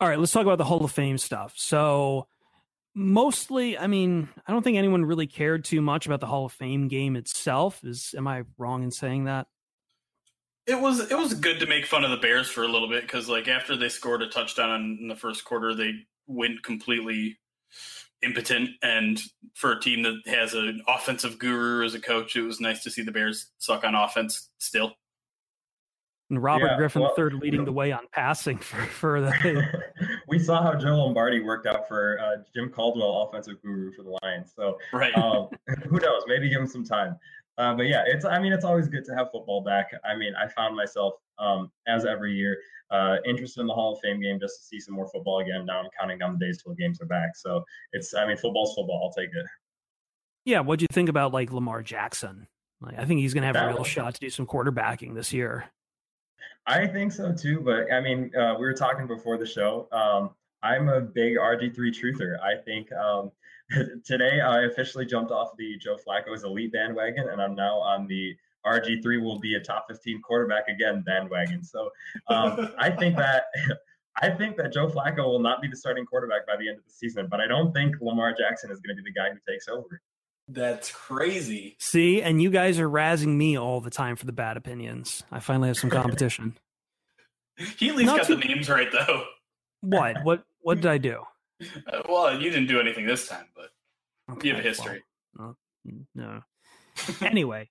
All 0.00 0.08
right, 0.08 0.18
let's 0.18 0.32
talk 0.32 0.42
about 0.42 0.58
the 0.58 0.64
Hall 0.64 0.84
of 0.84 0.92
Fame 0.92 1.18
stuff. 1.18 1.52
So, 1.56 2.26
mostly, 2.94 3.76
I 3.76 3.86
mean, 3.86 4.28
I 4.46 4.52
don't 4.52 4.62
think 4.62 4.78
anyone 4.78 5.04
really 5.04 5.26
cared 5.26 5.64
too 5.64 5.82
much 5.82 6.06
about 6.06 6.20
the 6.20 6.26
Hall 6.26 6.46
of 6.46 6.52
Fame 6.52 6.88
game 6.88 7.16
itself. 7.16 7.80
Is 7.84 8.14
am 8.16 8.26
I 8.26 8.44
wrong 8.56 8.82
in 8.82 8.90
saying 8.90 9.24
that? 9.24 9.48
It 10.70 10.80
was 10.80 11.10
it 11.10 11.18
was 11.18 11.34
good 11.34 11.58
to 11.58 11.66
make 11.66 11.84
fun 11.84 12.04
of 12.04 12.10
the 12.12 12.16
Bears 12.16 12.48
for 12.48 12.62
a 12.62 12.68
little 12.68 12.88
bit 12.88 13.02
because 13.02 13.28
like 13.28 13.48
after 13.48 13.76
they 13.76 13.88
scored 13.88 14.22
a 14.22 14.28
touchdown 14.28 14.98
in 15.00 15.08
the 15.08 15.16
first 15.16 15.44
quarter, 15.44 15.74
they 15.74 15.92
went 16.28 16.62
completely 16.62 17.38
impotent. 18.22 18.70
And 18.80 19.20
for 19.54 19.72
a 19.72 19.80
team 19.80 20.02
that 20.02 20.20
has 20.26 20.54
an 20.54 20.82
offensive 20.86 21.38
guru 21.38 21.84
as 21.84 21.94
a 21.94 22.00
coach, 22.00 22.36
it 22.36 22.42
was 22.42 22.60
nice 22.60 22.84
to 22.84 22.90
see 22.90 23.02
the 23.02 23.10
Bears 23.10 23.50
suck 23.58 23.82
on 23.82 23.96
offense 23.96 24.48
still. 24.58 24.92
And 26.28 26.40
Robert 26.40 26.66
Yeah, 26.66 26.76
Griffin 26.76 27.02
well, 27.02 27.14
III 27.18 27.30
leading 27.40 27.64
the 27.64 27.72
way 27.72 27.90
on 27.90 28.06
passing 28.12 28.58
for, 28.58 28.76
for 28.86 29.20
the. 29.20 29.82
we 30.28 30.38
saw 30.38 30.62
how 30.62 30.76
Joe 30.78 30.96
Lombardi 30.96 31.40
worked 31.40 31.66
out 31.66 31.88
for 31.88 32.20
uh, 32.20 32.42
Jim 32.54 32.70
Caldwell, 32.70 33.28
offensive 33.28 33.60
guru 33.62 33.92
for 33.92 34.04
the 34.04 34.16
Lions. 34.22 34.52
So 34.54 34.78
Right. 34.92 35.16
um, 35.16 35.48
who 35.88 35.98
knows? 35.98 36.22
Maybe 36.28 36.48
give 36.48 36.60
him 36.60 36.68
some 36.68 36.84
time. 36.84 37.18
Uh, 37.60 37.74
but 37.74 37.86
yeah, 37.86 38.04
it's. 38.06 38.24
I 38.24 38.38
mean, 38.38 38.54
it's 38.54 38.64
always 38.64 38.88
good 38.88 39.04
to 39.04 39.14
have 39.14 39.30
football 39.30 39.62
back. 39.62 39.90
I 40.02 40.16
mean, 40.16 40.32
I 40.34 40.48
found 40.48 40.74
myself 40.74 41.14
um, 41.38 41.70
as 41.86 42.06
every 42.06 42.32
year 42.32 42.56
uh, 42.90 43.16
interested 43.26 43.60
in 43.60 43.66
the 43.66 43.74
Hall 43.74 43.92
of 43.92 44.00
Fame 44.00 44.18
game 44.18 44.40
just 44.40 44.60
to 44.60 44.66
see 44.66 44.80
some 44.80 44.94
more 44.94 45.06
football 45.12 45.40
again. 45.40 45.66
Now 45.66 45.80
I'm 45.80 45.90
counting 45.98 46.18
down 46.18 46.38
the 46.38 46.46
days 46.46 46.62
till 46.62 46.72
the 46.72 46.82
games 46.82 47.02
are 47.02 47.06
back. 47.06 47.36
So 47.36 47.62
it's. 47.92 48.14
I 48.14 48.26
mean, 48.26 48.38
football's 48.38 48.74
football. 48.74 49.02
I'll 49.04 49.12
take 49.12 49.28
it. 49.34 49.46
yeah, 50.46 50.60
what 50.60 50.78
do 50.78 50.84
you 50.84 50.88
think 50.90 51.10
about 51.10 51.34
like 51.34 51.52
Lamar 51.52 51.82
Jackson? 51.82 52.46
Like, 52.80 52.98
I 52.98 53.04
think 53.04 53.20
he's 53.20 53.34
going 53.34 53.42
to 53.42 53.46
have 53.48 53.54
That 53.56 53.72
a 53.72 53.74
real 53.74 53.84
shot 53.84 54.14
to 54.14 54.20
do 54.20 54.30
some 54.30 54.46
quarterbacking 54.46 55.14
this 55.14 55.30
year. 55.30 55.66
I 56.66 56.86
think 56.86 57.12
so 57.12 57.30
too, 57.30 57.60
but 57.60 57.92
I 57.92 58.00
mean, 58.00 58.34
uh, 58.34 58.54
we 58.54 58.64
were 58.64 58.72
talking 58.72 59.06
before 59.06 59.36
the 59.36 59.44
show. 59.44 59.86
Um, 59.92 60.30
I'm 60.62 60.88
a 60.88 61.00
big 61.00 61.36
RG3 61.36 61.76
truther. 61.76 62.40
I 62.40 62.56
think 62.56 62.90
um, 62.92 63.32
today 64.04 64.40
I 64.40 64.62
officially 64.64 65.06
jumped 65.06 65.30
off 65.32 65.50
the 65.56 65.76
Joe 65.78 65.96
Flacco's 65.96 66.44
elite 66.44 66.72
bandwagon, 66.72 67.28
and 67.28 67.40
I'm 67.40 67.54
now 67.54 67.78
on 67.78 68.06
the 68.06 68.34
RG3 68.66 69.22
will 69.22 69.38
be 69.38 69.54
a 69.54 69.60
top 69.60 69.86
15 69.88 70.20
quarterback 70.22 70.68
again 70.68 71.02
bandwagon. 71.06 71.62
So 71.64 71.90
um, 72.28 72.72
I 72.78 72.90
think 72.90 73.16
that. 73.18 73.44
I 74.22 74.28
think 74.28 74.56
that 74.56 74.72
Joe 74.72 74.88
Flacco 74.88 75.24
will 75.24 75.38
not 75.38 75.62
be 75.62 75.68
the 75.68 75.76
starting 75.76 76.04
quarterback 76.04 76.46
by 76.46 76.56
the 76.58 76.68
end 76.68 76.78
of 76.78 76.84
the 76.84 76.90
season, 76.90 77.28
but 77.30 77.40
I 77.40 77.46
don't 77.46 77.72
think 77.72 77.94
Lamar 78.02 78.34
Jackson 78.36 78.70
is 78.70 78.80
going 78.80 78.94
to 78.94 79.02
be 79.02 79.08
the 79.08 79.14
guy 79.14 79.30
who 79.30 79.38
takes 79.50 79.66
over. 79.68 80.02
That's 80.48 80.90
crazy. 80.90 81.76
See, 81.78 82.20
and 82.20 82.42
you 82.42 82.50
guys 82.50 82.78
are 82.80 82.90
razzing 82.90 83.36
me 83.36 83.56
all 83.56 83.80
the 83.80 83.88
time 83.88 84.16
for 84.16 84.26
the 84.26 84.32
bad 84.32 84.56
opinions. 84.58 85.22
I 85.30 85.38
finally 85.38 85.68
have 85.68 85.78
some 85.78 85.90
competition. 85.90 86.58
he 87.78 87.88
at 87.88 87.94
least 87.96 88.06
Not 88.08 88.18
got 88.18 88.26
too- 88.26 88.36
the 88.36 88.44
names 88.44 88.68
right, 88.68 88.88
though. 88.92 89.24
what? 89.80 90.16
What? 90.24 90.42
What 90.62 90.74
did 90.74 90.86
I 90.86 90.98
do? 90.98 91.22
Uh, 91.86 92.02
well, 92.08 92.40
you 92.40 92.50
didn't 92.50 92.68
do 92.68 92.80
anything 92.80 93.06
this 93.06 93.28
time, 93.28 93.46
but 93.54 93.70
you 94.44 94.54
have 94.54 94.60
a 94.64 94.66
history. 94.68 95.02
well, 95.36 95.56
no. 96.14 96.40
anyway, 97.20 97.68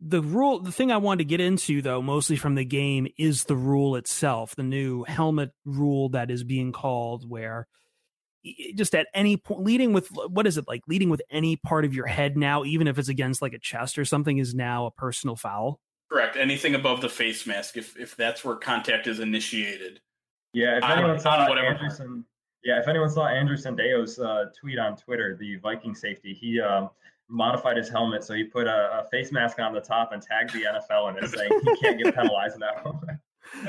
the 0.00 0.22
rule, 0.22 0.60
the 0.60 0.72
thing 0.72 0.92
I 0.92 0.96
wanted 0.96 1.18
to 1.18 1.24
get 1.24 1.40
into 1.40 1.82
though, 1.82 2.02
mostly 2.02 2.36
from 2.36 2.54
the 2.54 2.64
game, 2.64 3.08
is 3.18 3.44
the 3.44 3.56
rule 3.56 3.96
itself, 3.96 4.54
the 4.56 4.62
new 4.62 5.04
helmet 5.04 5.50
rule 5.64 6.10
that 6.10 6.30
is 6.30 6.44
being 6.44 6.72
called, 6.72 7.28
where 7.28 7.66
just 8.74 8.94
at 8.94 9.08
any 9.14 9.36
point, 9.36 9.62
leading 9.62 9.92
with 9.92 10.08
what 10.28 10.46
is 10.46 10.56
it 10.56 10.66
like? 10.68 10.82
Leading 10.88 11.10
with 11.10 11.22
any 11.30 11.56
part 11.56 11.84
of 11.84 11.94
your 11.94 12.06
head 12.06 12.36
now, 12.36 12.64
even 12.64 12.86
if 12.86 12.98
it's 12.98 13.08
against 13.08 13.42
like 13.42 13.52
a 13.52 13.58
chest 13.58 13.98
or 13.98 14.04
something, 14.04 14.38
is 14.38 14.54
now 14.54 14.86
a 14.86 14.90
personal 14.92 15.36
foul. 15.36 15.80
Correct. 16.10 16.36
Anything 16.36 16.74
above 16.74 17.00
the 17.00 17.08
face 17.08 17.46
mask, 17.46 17.76
if 17.76 17.98
if 17.98 18.16
that's 18.16 18.44
where 18.44 18.56
contact 18.56 19.06
is 19.06 19.20
initiated. 19.20 20.00
Yeah, 20.52 20.78
if 20.78 20.84
On- 20.84 20.92
anyone 20.92 21.10
on 21.12 21.20
saw 21.20 21.48
whatever 21.48 21.68
Andrew 21.68 21.90
San- 21.90 22.24
yeah, 22.64 22.78
if 22.80 22.88
anyone 22.88 23.08
saw 23.10 23.26
Andrew 23.26 23.56
Sendejo's 23.56 24.18
uh, 24.18 24.46
tweet 24.58 24.78
on 24.78 24.96
Twitter, 24.96 25.36
the 25.38 25.56
Viking 25.56 25.94
safety, 25.94 26.34
he 26.34 26.60
um, 26.60 26.90
modified 27.28 27.76
his 27.76 27.88
helmet 27.88 28.24
so 28.24 28.34
he 28.34 28.44
put 28.44 28.66
a, 28.66 29.00
a 29.04 29.08
face 29.10 29.30
mask 29.32 29.58
on 29.58 29.72
the 29.74 29.80
top 29.80 30.12
and 30.12 30.22
tagged 30.22 30.52
the 30.52 30.62
NFL 30.62 31.08
and 31.10 31.22
is 31.24 31.32
saying 31.32 31.50
he 31.64 31.76
can't 31.76 32.02
get 32.02 32.14
penalized 32.14 32.58
now. 32.58 33.00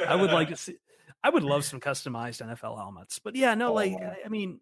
I 0.07 0.15
would 0.15 0.31
like 0.31 0.49
to 0.49 0.55
see. 0.57 0.77
I 1.23 1.29
would 1.29 1.43
love 1.43 1.65
some 1.65 1.79
customized 1.81 2.41
NFL 2.41 2.77
helmets, 2.77 3.19
but 3.19 3.35
yeah, 3.35 3.53
no, 3.55 3.69
Oh, 3.69 3.73
like. 3.73 3.93
I- 3.93 4.17
I 4.25 4.29
mean, 4.29 4.59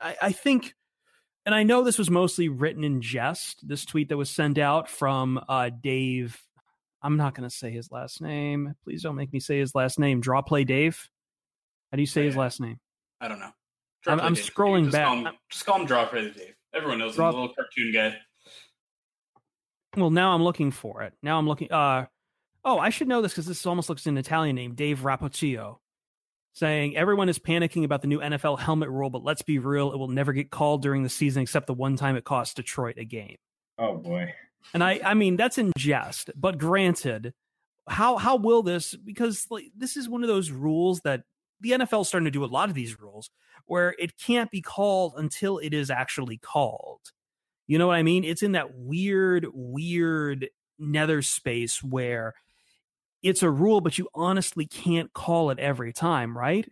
I, 0.00 0.16
I 0.20 0.32
think, 0.32 0.74
and 1.46 1.54
I 1.54 1.62
know 1.62 1.82
this 1.84 1.98
was 1.98 2.10
mostly 2.10 2.48
written 2.48 2.82
in 2.84 3.00
jest. 3.00 3.66
This 3.66 3.84
tweet 3.84 4.08
that 4.08 4.16
was 4.16 4.28
sent 4.28 4.58
out 4.58 4.90
from 4.90 5.40
uh, 5.48 5.70
Dave. 5.82 6.40
I'm 7.02 7.16
not 7.16 7.34
going 7.36 7.48
to 7.48 7.54
say 7.54 7.70
his 7.70 7.92
last 7.92 8.20
name. 8.20 8.74
Please 8.82 9.02
don't 9.04 9.14
make 9.14 9.32
me 9.32 9.38
say 9.38 9.58
his 9.60 9.74
last 9.76 9.98
name. 10.00 10.20
Draw 10.20 10.42
play 10.42 10.64
Dave. 10.64 11.08
How 11.92 11.96
do 11.96 12.02
you 12.02 12.06
say 12.06 12.24
his 12.24 12.36
last 12.36 12.60
name? 12.60 12.80
I 13.20 13.28
don't 13.28 13.38
know. 13.40 13.52
I'm- 14.06 14.20
I'm 14.20 14.34
scrolling 14.34 14.84
just 14.84 14.92
back. 14.92 15.06
Call 15.06 15.16
him, 15.16 15.28
just 15.50 15.66
call 15.66 15.80
him 15.80 15.86
Draw 15.86 16.06
Play 16.08 16.30
Dave. 16.30 16.54
Everyone 16.74 16.98
knows 16.98 17.16
Draw- 17.16 17.28
him, 17.30 17.34
the 17.34 17.40
little 17.40 17.54
cartoon 17.54 17.92
guy. 17.92 18.16
Well, 19.96 20.10
now 20.10 20.32
I'm 20.34 20.42
looking 20.42 20.70
for 20.70 21.02
it. 21.02 21.14
Now 21.22 21.38
I'm 21.38 21.48
looking. 21.48 21.72
Uh, 21.72 22.06
oh, 22.64 22.78
I 22.78 22.90
should 22.90 23.08
know 23.08 23.22
this 23.22 23.32
because 23.32 23.46
this 23.46 23.64
almost 23.66 23.88
looks 23.88 24.06
an 24.06 24.18
Italian 24.18 24.56
name. 24.56 24.74
Dave 24.74 25.00
Rapocchio 25.00 25.78
saying 26.54 26.96
everyone 26.96 27.28
is 27.28 27.38
panicking 27.38 27.84
about 27.84 28.02
the 28.02 28.08
new 28.08 28.18
NFL 28.20 28.58
helmet 28.58 28.88
rule, 28.90 29.10
but 29.10 29.22
let's 29.22 29.42
be 29.42 29.58
real, 29.58 29.92
it 29.92 29.98
will 29.98 30.08
never 30.08 30.32
get 30.32 30.50
called 30.50 30.82
during 30.82 31.02
the 31.02 31.08
season 31.08 31.42
except 31.42 31.66
the 31.66 31.74
one 31.74 31.96
time 31.96 32.16
it 32.16 32.24
cost 32.24 32.56
Detroit 32.56 32.96
a 32.98 33.04
game. 33.04 33.36
oh 33.78 33.96
boy. 33.96 34.32
And 34.74 34.82
I, 34.82 35.00
I 35.04 35.14
mean, 35.14 35.36
that's 35.36 35.58
in 35.58 35.70
jest. 35.78 36.30
But 36.34 36.58
granted, 36.58 37.32
how 37.88 38.16
how 38.16 38.36
will 38.36 38.62
this? 38.62 38.94
Because 38.96 39.46
like 39.50 39.66
this 39.76 39.96
is 39.96 40.08
one 40.08 40.22
of 40.22 40.28
those 40.28 40.50
rules 40.50 41.00
that 41.02 41.22
the 41.60 41.70
NFL 41.70 42.02
is 42.02 42.08
starting 42.08 42.26
to 42.26 42.30
do 42.30 42.44
a 42.44 42.46
lot 42.46 42.68
of 42.68 42.74
these 42.74 42.98
rules 42.98 43.30
where 43.66 43.94
it 43.98 44.18
can't 44.18 44.50
be 44.50 44.60
called 44.60 45.14
until 45.16 45.58
it 45.58 45.74
is 45.74 45.90
actually 45.90 46.38
called. 46.38 47.00
You 47.66 47.78
know 47.78 47.88
what 47.88 47.96
I 47.96 48.02
mean? 48.02 48.24
It's 48.24 48.42
in 48.42 48.52
that 48.52 48.74
weird, 48.74 49.46
weird 49.52 50.48
nether 50.78 51.22
space 51.22 51.82
where 51.82 52.34
it's 53.22 53.42
a 53.42 53.50
rule, 53.50 53.80
but 53.80 53.98
you 53.98 54.08
honestly 54.14 54.66
can't 54.66 55.12
call 55.12 55.50
it 55.50 55.58
every 55.58 55.92
time, 55.92 56.36
right? 56.36 56.70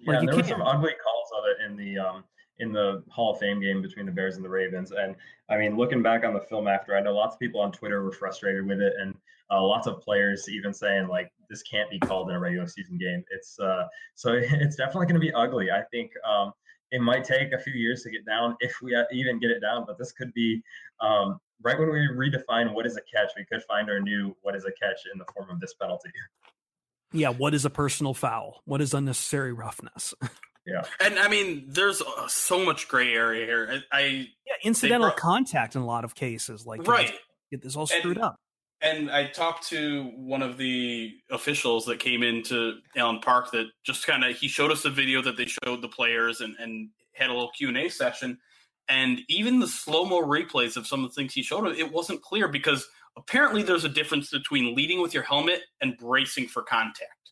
Yeah, 0.00 0.14
Like, 0.14 0.22
you 0.22 0.26
there 0.28 0.36
were 0.36 0.42
some 0.42 0.62
ugly 0.62 0.92
calls 1.02 1.28
of 1.38 1.44
it 1.46 1.70
in 1.70 1.76
the 1.76 1.98
um, 1.98 2.24
in 2.58 2.72
the 2.72 3.02
Hall 3.08 3.32
of 3.32 3.38
Fame 3.38 3.60
game 3.60 3.82
between 3.82 4.06
the 4.06 4.12
Bears 4.12 4.36
and 4.36 4.44
the 4.44 4.48
Ravens. 4.48 4.92
And 4.92 5.16
I 5.50 5.56
mean, 5.56 5.76
looking 5.76 6.02
back 6.02 6.24
on 6.24 6.34
the 6.34 6.40
film 6.40 6.68
after, 6.68 6.96
I 6.96 7.00
know 7.00 7.14
lots 7.14 7.34
of 7.34 7.40
people 7.40 7.60
on 7.60 7.72
Twitter 7.72 8.02
were 8.02 8.12
frustrated 8.12 8.66
with 8.66 8.80
it, 8.80 8.94
and 8.98 9.14
uh, 9.50 9.62
lots 9.62 9.86
of 9.86 10.00
players 10.00 10.48
even 10.48 10.72
saying 10.72 11.08
like 11.08 11.32
this 11.50 11.62
can't 11.62 11.90
be 11.90 11.98
called 11.98 12.30
in 12.30 12.36
a 12.36 12.40
regular 12.40 12.66
season 12.66 12.98
game. 12.98 13.24
It's 13.30 13.58
uh, 13.58 13.86
so 14.14 14.32
it's 14.42 14.76
definitely 14.76 15.06
going 15.06 15.20
to 15.20 15.20
be 15.20 15.32
ugly. 15.32 15.70
I 15.70 15.82
think 15.90 16.12
um, 16.28 16.52
it 16.90 17.00
might 17.00 17.24
take 17.24 17.52
a 17.52 17.58
few 17.58 17.74
years 17.74 18.02
to 18.02 18.10
get 18.10 18.24
down 18.24 18.56
if 18.60 18.76
we 18.82 18.96
even 19.12 19.38
get 19.38 19.50
it 19.50 19.60
down, 19.60 19.84
but 19.86 19.98
this 19.98 20.12
could 20.12 20.32
be 20.32 20.62
um, 21.00 21.40
right 21.62 21.78
when 21.78 21.90
we 21.90 22.08
redefine 22.08 22.72
what 22.72 22.86
is 22.86 22.96
a 22.96 23.00
catch. 23.00 23.30
We 23.36 23.44
could 23.44 23.62
find 23.64 23.90
our 23.90 24.00
new 24.00 24.36
what 24.42 24.54
is 24.54 24.64
a 24.64 24.72
catch 24.72 25.00
in 25.12 25.18
the 25.18 25.24
form 25.34 25.50
of 25.50 25.60
this 25.60 25.74
penalty. 25.74 26.10
Yeah. 27.12 27.28
What 27.28 27.54
is 27.54 27.64
a 27.64 27.70
personal 27.70 28.14
foul? 28.14 28.62
What 28.64 28.80
is 28.80 28.92
unnecessary 28.92 29.52
roughness? 29.52 30.14
And 31.00 31.18
I 31.18 31.28
mean, 31.28 31.64
there's 31.68 32.00
uh, 32.00 32.26
so 32.28 32.64
much 32.64 32.88
gray 32.88 33.12
area 33.12 33.46
here. 33.46 33.82
I, 33.92 33.98
I 33.98 34.02
Yeah, 34.46 34.52
incidental 34.62 35.08
brought- 35.08 35.16
contact 35.16 35.76
in 35.76 35.82
a 35.82 35.86
lot 35.86 36.04
of 36.04 36.14
cases. 36.14 36.66
Like, 36.66 36.86
right. 36.86 37.12
get 37.50 37.62
this 37.62 37.76
all 37.76 37.86
screwed 37.86 38.18
up. 38.18 38.36
And 38.80 39.10
I 39.10 39.26
talked 39.28 39.68
to 39.68 40.10
one 40.16 40.42
of 40.42 40.58
the 40.58 41.14
officials 41.30 41.86
that 41.86 42.00
came 42.00 42.22
into 42.22 42.74
Allen 42.96 43.20
Park 43.20 43.50
that 43.52 43.66
just 43.82 44.06
kind 44.06 44.24
of 44.24 44.36
he 44.36 44.46
showed 44.48 44.70
us 44.70 44.84
a 44.84 44.90
video 44.90 45.22
that 45.22 45.36
they 45.38 45.46
showed 45.46 45.80
the 45.80 45.88
players 45.88 46.40
and, 46.42 46.54
and 46.58 46.90
had 47.14 47.30
a 47.30 47.32
little 47.32 47.50
Q 47.56 47.68
and 47.68 47.78
A 47.78 47.88
session. 47.88 48.38
And 48.88 49.20
even 49.28 49.60
the 49.60 49.68
slow 49.68 50.04
mo 50.04 50.20
replays 50.22 50.76
of 50.76 50.86
some 50.86 51.02
of 51.02 51.10
the 51.10 51.14
things 51.14 51.32
he 51.32 51.42
showed 51.42 51.66
us, 51.66 51.78
it 51.78 51.90
wasn't 51.90 52.20
clear 52.20 52.48
because 52.48 52.86
apparently 53.16 53.62
there's 53.62 53.84
a 53.84 53.88
difference 53.88 54.28
between 54.30 54.74
leading 54.74 55.00
with 55.00 55.14
your 55.14 55.22
helmet 55.22 55.62
and 55.80 55.96
bracing 55.96 56.48
for 56.48 56.62
contact. 56.62 57.23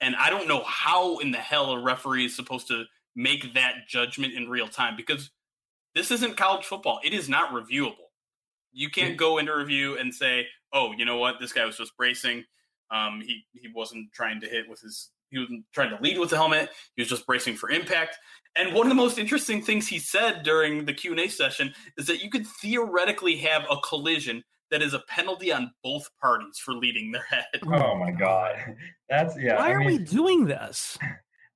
And 0.00 0.14
I 0.16 0.30
don't 0.30 0.48
know 0.48 0.62
how 0.64 1.18
in 1.18 1.30
the 1.30 1.38
hell 1.38 1.72
a 1.72 1.80
referee 1.80 2.26
is 2.26 2.36
supposed 2.36 2.68
to 2.68 2.84
make 3.16 3.54
that 3.54 3.88
judgment 3.88 4.32
in 4.34 4.48
real 4.48 4.68
time 4.68 4.96
because 4.96 5.30
this 5.94 6.10
isn't 6.10 6.36
college 6.36 6.64
football. 6.64 7.00
It 7.04 7.12
is 7.12 7.28
not 7.28 7.50
reviewable. 7.50 7.96
You 8.72 8.90
can't 8.90 9.16
go 9.16 9.38
into 9.38 9.56
review 9.56 9.98
and 9.98 10.14
say, 10.14 10.46
"Oh, 10.72 10.92
you 10.92 11.04
know 11.04 11.16
what? 11.16 11.40
This 11.40 11.52
guy 11.52 11.64
was 11.64 11.76
just 11.76 11.96
bracing. 11.96 12.44
Um, 12.90 13.20
he 13.24 13.44
he 13.52 13.68
wasn't 13.74 14.12
trying 14.12 14.40
to 14.42 14.48
hit 14.48 14.68
with 14.68 14.80
his. 14.80 15.10
He 15.30 15.38
wasn't 15.38 15.64
trying 15.72 15.90
to 15.90 16.02
lead 16.02 16.18
with 16.18 16.30
the 16.30 16.36
helmet. 16.36 16.70
He 16.94 17.02
was 17.02 17.08
just 17.08 17.26
bracing 17.26 17.56
for 17.56 17.70
impact." 17.70 18.18
And 18.54 18.74
one 18.74 18.86
of 18.86 18.90
the 18.90 18.94
most 18.94 19.18
interesting 19.18 19.62
things 19.62 19.88
he 19.88 19.98
said 19.98 20.42
during 20.42 20.84
the 20.84 20.92
Q 20.92 21.12
and 21.12 21.20
A 21.20 21.28
session 21.28 21.74
is 21.96 22.06
that 22.06 22.22
you 22.22 22.30
could 22.30 22.46
theoretically 22.46 23.36
have 23.36 23.64
a 23.70 23.78
collision 23.78 24.44
that 24.70 24.82
is 24.82 24.94
a 24.94 25.00
penalty 25.00 25.52
on 25.52 25.70
both 25.82 26.08
parties 26.20 26.58
for 26.58 26.74
leading 26.74 27.12
their 27.12 27.22
head. 27.30 27.46
Oh 27.66 27.96
my 27.96 28.10
god, 28.10 28.56
that's 29.08 29.34
yeah. 29.38 29.56
Why 29.56 29.68
I 29.68 29.72
are 29.72 29.78
mean, 29.80 29.86
we 29.88 29.98
doing 29.98 30.44
this? 30.46 30.98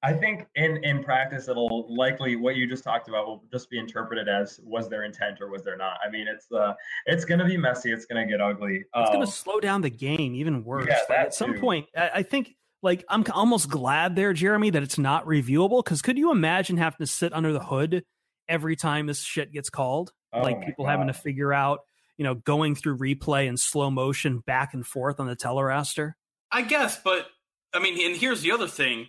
I 0.04 0.12
think 0.12 0.46
in 0.56 0.82
in 0.82 1.04
practice, 1.04 1.46
it'll 1.48 1.86
likely 1.94 2.34
what 2.34 2.56
you 2.56 2.66
just 2.66 2.82
talked 2.82 3.08
about 3.08 3.24
will 3.26 3.44
just 3.52 3.70
be 3.70 3.78
interpreted 3.78 4.28
as 4.28 4.58
was 4.64 4.88
there 4.88 5.04
intent 5.04 5.40
or 5.40 5.48
was 5.48 5.62
there 5.62 5.76
not. 5.76 5.98
I 6.04 6.10
mean, 6.10 6.26
it's 6.26 6.50
uh, 6.50 6.74
it's 7.06 7.24
gonna 7.24 7.44
be 7.46 7.56
messy. 7.56 7.92
It's 7.92 8.04
gonna 8.06 8.26
get 8.26 8.40
ugly. 8.40 8.78
It's 8.78 9.10
going 9.10 9.20
Um, 9.20 9.26
to 9.26 9.30
slow 9.30 9.60
down 9.60 9.80
the 9.80 9.90
game 9.90 10.34
even 10.34 10.64
worse. 10.64 10.86
Yeah, 10.88 10.96
Like, 10.96 11.08
that 11.08 11.26
at 11.26 11.34
some 11.34 11.54
too. 11.54 11.60
point, 11.60 11.86
I, 11.96 12.10
I 12.14 12.22
think 12.24 12.56
like 12.82 13.04
I'm 13.08 13.24
almost 13.32 13.68
glad 13.70 14.16
there, 14.16 14.32
Jeremy, 14.32 14.70
that 14.70 14.82
it's 14.82 14.98
not 14.98 15.24
reviewable. 15.24 15.84
Because 15.84 16.02
could 16.02 16.18
you 16.18 16.32
imagine 16.32 16.78
having 16.78 16.98
to 16.98 17.06
sit 17.06 17.32
under 17.32 17.52
the 17.52 17.62
hood 17.62 18.02
every 18.48 18.74
time 18.74 19.06
this 19.06 19.20
shit 19.22 19.52
gets 19.52 19.70
called? 19.70 20.10
oh 20.32 20.40
like 20.40 20.58
my 20.58 20.64
people 20.66 20.84
having 20.86 21.06
to 21.06 21.12
figure 21.12 21.52
out, 21.52 21.78
you 22.22 22.28
know, 22.28 22.36
going 22.36 22.76
through 22.76 22.98
replay 22.98 23.48
in 23.48 23.56
slow 23.56 23.90
motion 23.90 24.38
back 24.38 24.74
and 24.74 24.86
forth 24.86 25.18
on 25.18 25.26
the 25.26 25.34
teleraster. 25.34 26.12
I 26.52 26.62
guess, 26.62 26.96
but 26.96 27.26
I 27.74 27.80
mean, 27.80 28.00
and 28.00 28.16
here's 28.16 28.42
the 28.42 28.52
other 28.52 28.68
thing 28.68 29.08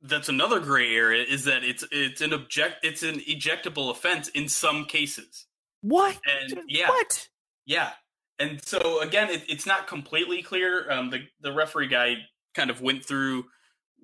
that's 0.00 0.28
another 0.28 0.60
gray 0.60 0.94
area 0.94 1.24
is 1.24 1.46
that 1.46 1.64
it's 1.64 1.84
it's 1.90 2.20
an 2.20 2.32
object 2.32 2.76
it's 2.84 3.02
an 3.02 3.16
ejectable 3.16 3.90
offense 3.90 4.28
in 4.28 4.48
some 4.48 4.84
cases. 4.84 5.46
What? 5.80 6.20
And 6.24 6.60
yeah, 6.68 6.88
What? 6.88 7.28
Yeah, 7.66 7.90
and 8.38 8.64
so 8.64 9.00
again, 9.00 9.28
it, 9.28 9.42
it's 9.48 9.66
not 9.66 9.88
completely 9.88 10.40
clear. 10.40 10.88
Um, 10.88 11.10
the 11.10 11.22
the 11.40 11.52
referee 11.52 11.88
guy 11.88 12.14
kind 12.54 12.70
of 12.70 12.80
went 12.80 13.04
through 13.04 13.46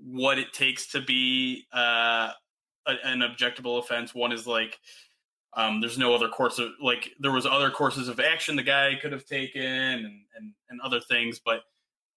what 0.02 0.40
it 0.40 0.52
takes 0.52 0.88
to 0.88 1.00
be 1.00 1.62
uh, 1.72 2.32
a, 2.88 2.92
an 3.04 3.20
objectable 3.20 3.78
offense. 3.78 4.12
One 4.12 4.32
is 4.32 4.48
like 4.48 4.80
um, 5.54 5.80
there's 5.80 5.98
no 5.98 6.14
other 6.14 6.28
course 6.28 6.58
of 6.58 6.70
like 6.80 7.10
there 7.18 7.32
was 7.32 7.46
other 7.46 7.70
courses 7.70 8.08
of 8.08 8.20
action 8.20 8.56
the 8.56 8.62
guy 8.62 8.94
could 9.00 9.12
have 9.12 9.24
taken 9.24 9.62
and 9.62 10.04
and, 10.36 10.52
and 10.68 10.80
other 10.82 11.00
things, 11.00 11.40
but 11.44 11.62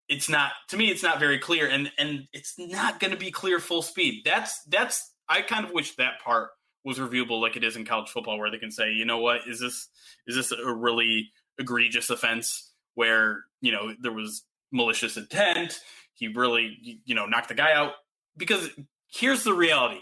it's 0.09 0.29
not 0.29 0.51
to 0.69 0.77
me 0.77 0.89
it's 0.89 1.03
not 1.03 1.19
very 1.19 1.39
clear 1.39 1.67
and 1.67 1.91
and 1.97 2.27
it's 2.33 2.55
not 2.57 2.99
going 2.99 3.11
to 3.11 3.17
be 3.17 3.31
clear 3.31 3.59
full 3.59 3.81
speed. 3.81 4.23
That's 4.25 4.61
that's 4.63 5.11
I 5.29 5.41
kind 5.41 5.65
of 5.65 5.71
wish 5.71 5.95
that 5.95 6.19
part 6.23 6.49
was 6.83 6.99
reviewable 6.99 7.39
like 7.39 7.55
it 7.55 7.63
is 7.63 7.75
in 7.75 7.85
college 7.85 8.09
football 8.09 8.37
where 8.37 8.51
they 8.51 8.57
can 8.57 8.71
say, 8.71 8.91
you 8.91 9.05
know 9.05 9.19
what, 9.19 9.41
is 9.47 9.59
this 9.59 9.87
is 10.27 10.35
this 10.35 10.51
a 10.51 10.73
really 10.73 11.31
egregious 11.57 12.09
offense 12.09 12.71
where 12.95 13.45
you 13.61 13.71
know 13.71 13.93
there 14.01 14.11
was 14.11 14.43
malicious 14.71 15.15
intent? 15.15 15.79
He 16.13 16.27
really 16.27 17.01
you 17.05 17.15
know 17.15 17.25
knocked 17.25 17.47
the 17.47 17.55
guy 17.55 17.71
out. 17.73 17.93
Because 18.37 18.69
here's 19.07 19.43
the 19.43 19.53
reality 19.53 20.01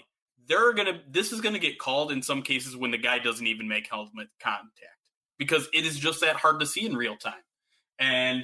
they're 0.49 0.73
gonna 0.73 0.99
this 1.09 1.31
is 1.31 1.39
gonna 1.39 1.59
get 1.59 1.79
called 1.79 2.12
in 2.12 2.21
some 2.21 2.41
cases 2.41 2.75
when 2.75 2.91
the 2.91 2.97
guy 2.97 3.19
doesn't 3.19 3.47
even 3.47 3.67
make 3.67 3.88
helmet 3.89 4.27
contact 4.41 4.97
because 5.38 5.69
it 5.73 5.85
is 5.85 5.97
just 5.97 6.19
that 6.21 6.35
hard 6.35 6.59
to 6.59 6.65
see 6.65 6.85
in 6.85 6.97
real 6.97 7.15
time 7.15 7.33
and 7.99 8.43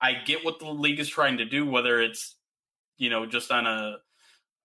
i 0.00 0.14
get 0.14 0.44
what 0.44 0.58
the 0.60 0.68
league 0.70 0.98
is 1.00 1.08
trying 1.08 1.36
to 1.38 1.44
do 1.44 1.66
whether 1.68 2.00
it's 2.00 2.36
you 2.96 3.10
know 3.10 3.26
just 3.26 3.50
on 3.50 3.66
a 3.66 3.96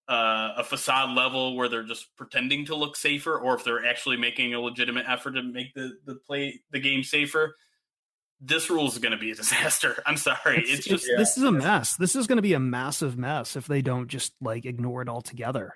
uh, 0.07 0.53
a 0.57 0.63
facade 0.63 1.15
level 1.15 1.55
where 1.55 1.67
they're 1.67 1.81
just 1.81 2.15
pretending 2.15 2.63
to 2.65 2.75
look 2.75 2.95
safer, 2.95 3.39
or 3.39 3.55
if 3.55 3.63
they're 3.63 3.83
actually 3.83 4.17
making 4.17 4.53
a 4.53 4.59
legitimate 4.59 5.03
effort 5.09 5.31
to 5.31 5.41
make 5.41 5.73
the 5.73 5.93
the 6.05 6.13
play 6.13 6.59
the 6.69 6.79
game 6.79 7.01
safer. 7.01 7.55
This 8.39 8.69
rule 8.69 8.85
is 8.87 8.99
going 8.99 9.13
to 9.13 9.17
be 9.17 9.31
a 9.31 9.35
disaster. 9.43 10.03
I'm 10.05 10.17
sorry. 10.17 10.59
It's, 10.59 10.69
It's, 10.69 10.87
just 10.87 11.05
it's- 11.05 11.17
this 11.17 11.37
is 11.37 11.43
a 11.43 11.51
mess. 11.51 11.95
This 11.95 12.15
is 12.15 12.27
going 12.27 12.35
to 12.35 12.43
be 12.43 12.53
a 12.53 12.59
massive 12.59 13.17
mess 13.17 13.55
if 13.55 13.65
they 13.65 13.81
don't 13.81 14.07
just 14.07 14.33
like 14.39 14.65
ignore 14.65 15.01
it 15.01 15.09
altogether. 15.09 15.73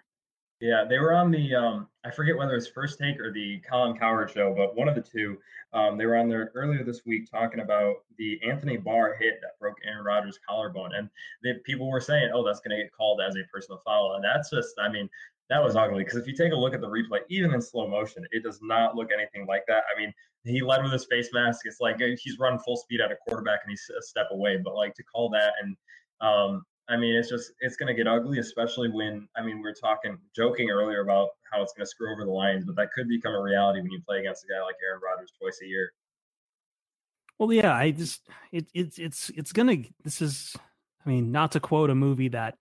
Yeah, 0.61 0.83
they 0.87 0.99
were 0.99 1.13
on 1.13 1.31
the 1.31 1.55
um, 1.55 1.87
I 2.03 2.11
forget 2.11 2.37
whether 2.37 2.55
it's 2.55 2.67
First 2.67 2.99
Take 2.99 3.19
or 3.19 3.31
the 3.31 3.61
Colin 3.69 3.97
Cowherd 3.97 4.31
show, 4.31 4.53
but 4.55 4.75
one 4.75 4.89
of 4.89 4.95
the 4.95 5.01
two. 5.01 5.37
Um, 5.71 5.99
they 5.99 6.07
were 6.07 6.15
on 6.15 6.27
there 6.27 6.51
earlier 6.55 6.83
this 6.83 7.05
week 7.05 7.29
talking 7.29 7.59
about 7.59 7.97
the 8.17 8.39
Anthony 8.43 8.75
Barr 8.75 9.15
hit 9.19 9.39
that 9.41 9.59
broke 9.59 9.77
Aaron 9.85 10.03
Rodgers' 10.03 10.39
collarbone, 10.47 10.95
and 10.95 11.09
the 11.43 11.53
people 11.63 11.89
were 11.89 12.01
saying, 12.01 12.31
"Oh, 12.33 12.43
that's 12.43 12.59
going 12.59 12.75
to 12.75 12.83
get 12.83 12.91
called 12.91 13.21
as 13.21 13.35
a 13.35 13.47
personal 13.53 13.79
foul," 13.85 14.15
and 14.15 14.23
that's 14.23 14.49
just, 14.49 14.73
I 14.79 14.89
mean, 14.89 15.07
that 15.49 15.63
was 15.63 15.75
ugly 15.75 16.03
because 16.03 16.17
if 16.17 16.27
you 16.27 16.35
take 16.35 16.53
a 16.53 16.55
look 16.55 16.73
at 16.73 16.81
the 16.81 16.87
replay, 16.87 17.19
even 17.29 17.53
in 17.53 17.61
slow 17.61 17.87
motion, 17.87 18.25
it 18.31 18.43
does 18.43 18.59
not 18.61 18.95
look 18.95 19.09
anything 19.13 19.45
like 19.47 19.63
that. 19.67 19.83
I 19.95 19.99
mean, 19.99 20.13
he 20.43 20.61
led 20.61 20.83
with 20.83 20.91
his 20.91 21.05
face 21.05 21.29
mask. 21.33 21.61
It's 21.65 21.79
like 21.79 22.01
uh, 22.01 22.15
he's 22.21 22.39
running 22.39 22.59
full 22.59 22.77
speed 22.77 23.01
at 23.01 23.11
a 23.11 23.15
quarterback 23.15 23.61
and 23.63 23.71
he's 23.71 23.89
a 23.97 24.01
step 24.01 24.27
away, 24.31 24.57
but 24.57 24.75
like 24.75 24.93
to 24.95 25.03
call 25.03 25.29
that 25.29 25.53
and 25.61 25.75
um, 26.21 26.65
I 26.89 26.97
mean, 26.97 27.15
it's 27.15 27.29
just 27.29 27.51
it's 27.61 27.75
going 27.75 27.87
to 27.87 27.93
get 27.93 28.07
ugly, 28.07 28.39
especially 28.39 28.89
when 28.89 29.27
I 29.37 29.43
mean 29.43 29.57
we 29.57 29.63
were 29.63 29.75
talking 29.79 30.17
joking 30.35 30.71
earlier 30.71 31.01
about 31.01 31.29
how 31.51 31.61
it's 31.61 31.71
going 31.73 31.85
to 31.85 31.89
screw 31.89 32.11
over 32.11 32.25
the 32.25 32.31
Lions, 32.31 32.65
but 32.65 32.75
that 32.77 32.89
could 32.95 33.07
become 33.07 33.33
a 33.33 33.41
reality 33.41 33.79
when 33.81 33.91
you 33.91 34.01
play 34.07 34.19
against 34.19 34.43
a 34.43 34.47
guy 34.47 34.61
like 34.63 34.75
Aaron 34.83 34.99
Rodgers 35.03 35.31
twice 35.39 35.59
a 35.63 35.67
year. 35.67 35.91
Well, 37.37 37.53
yeah, 37.53 37.73
I 37.73 37.91
just 37.91 38.27
it, 38.51 38.67
it's 38.73 38.97
it's 38.99 39.29
it's 39.35 39.53
gonna. 39.53 39.77
This 40.03 40.21
is, 40.21 40.55
I 41.05 41.09
mean, 41.09 41.31
not 41.31 41.53
to 41.53 41.59
quote 41.59 41.89
a 41.89 41.95
movie 41.95 42.29
that 42.29 42.57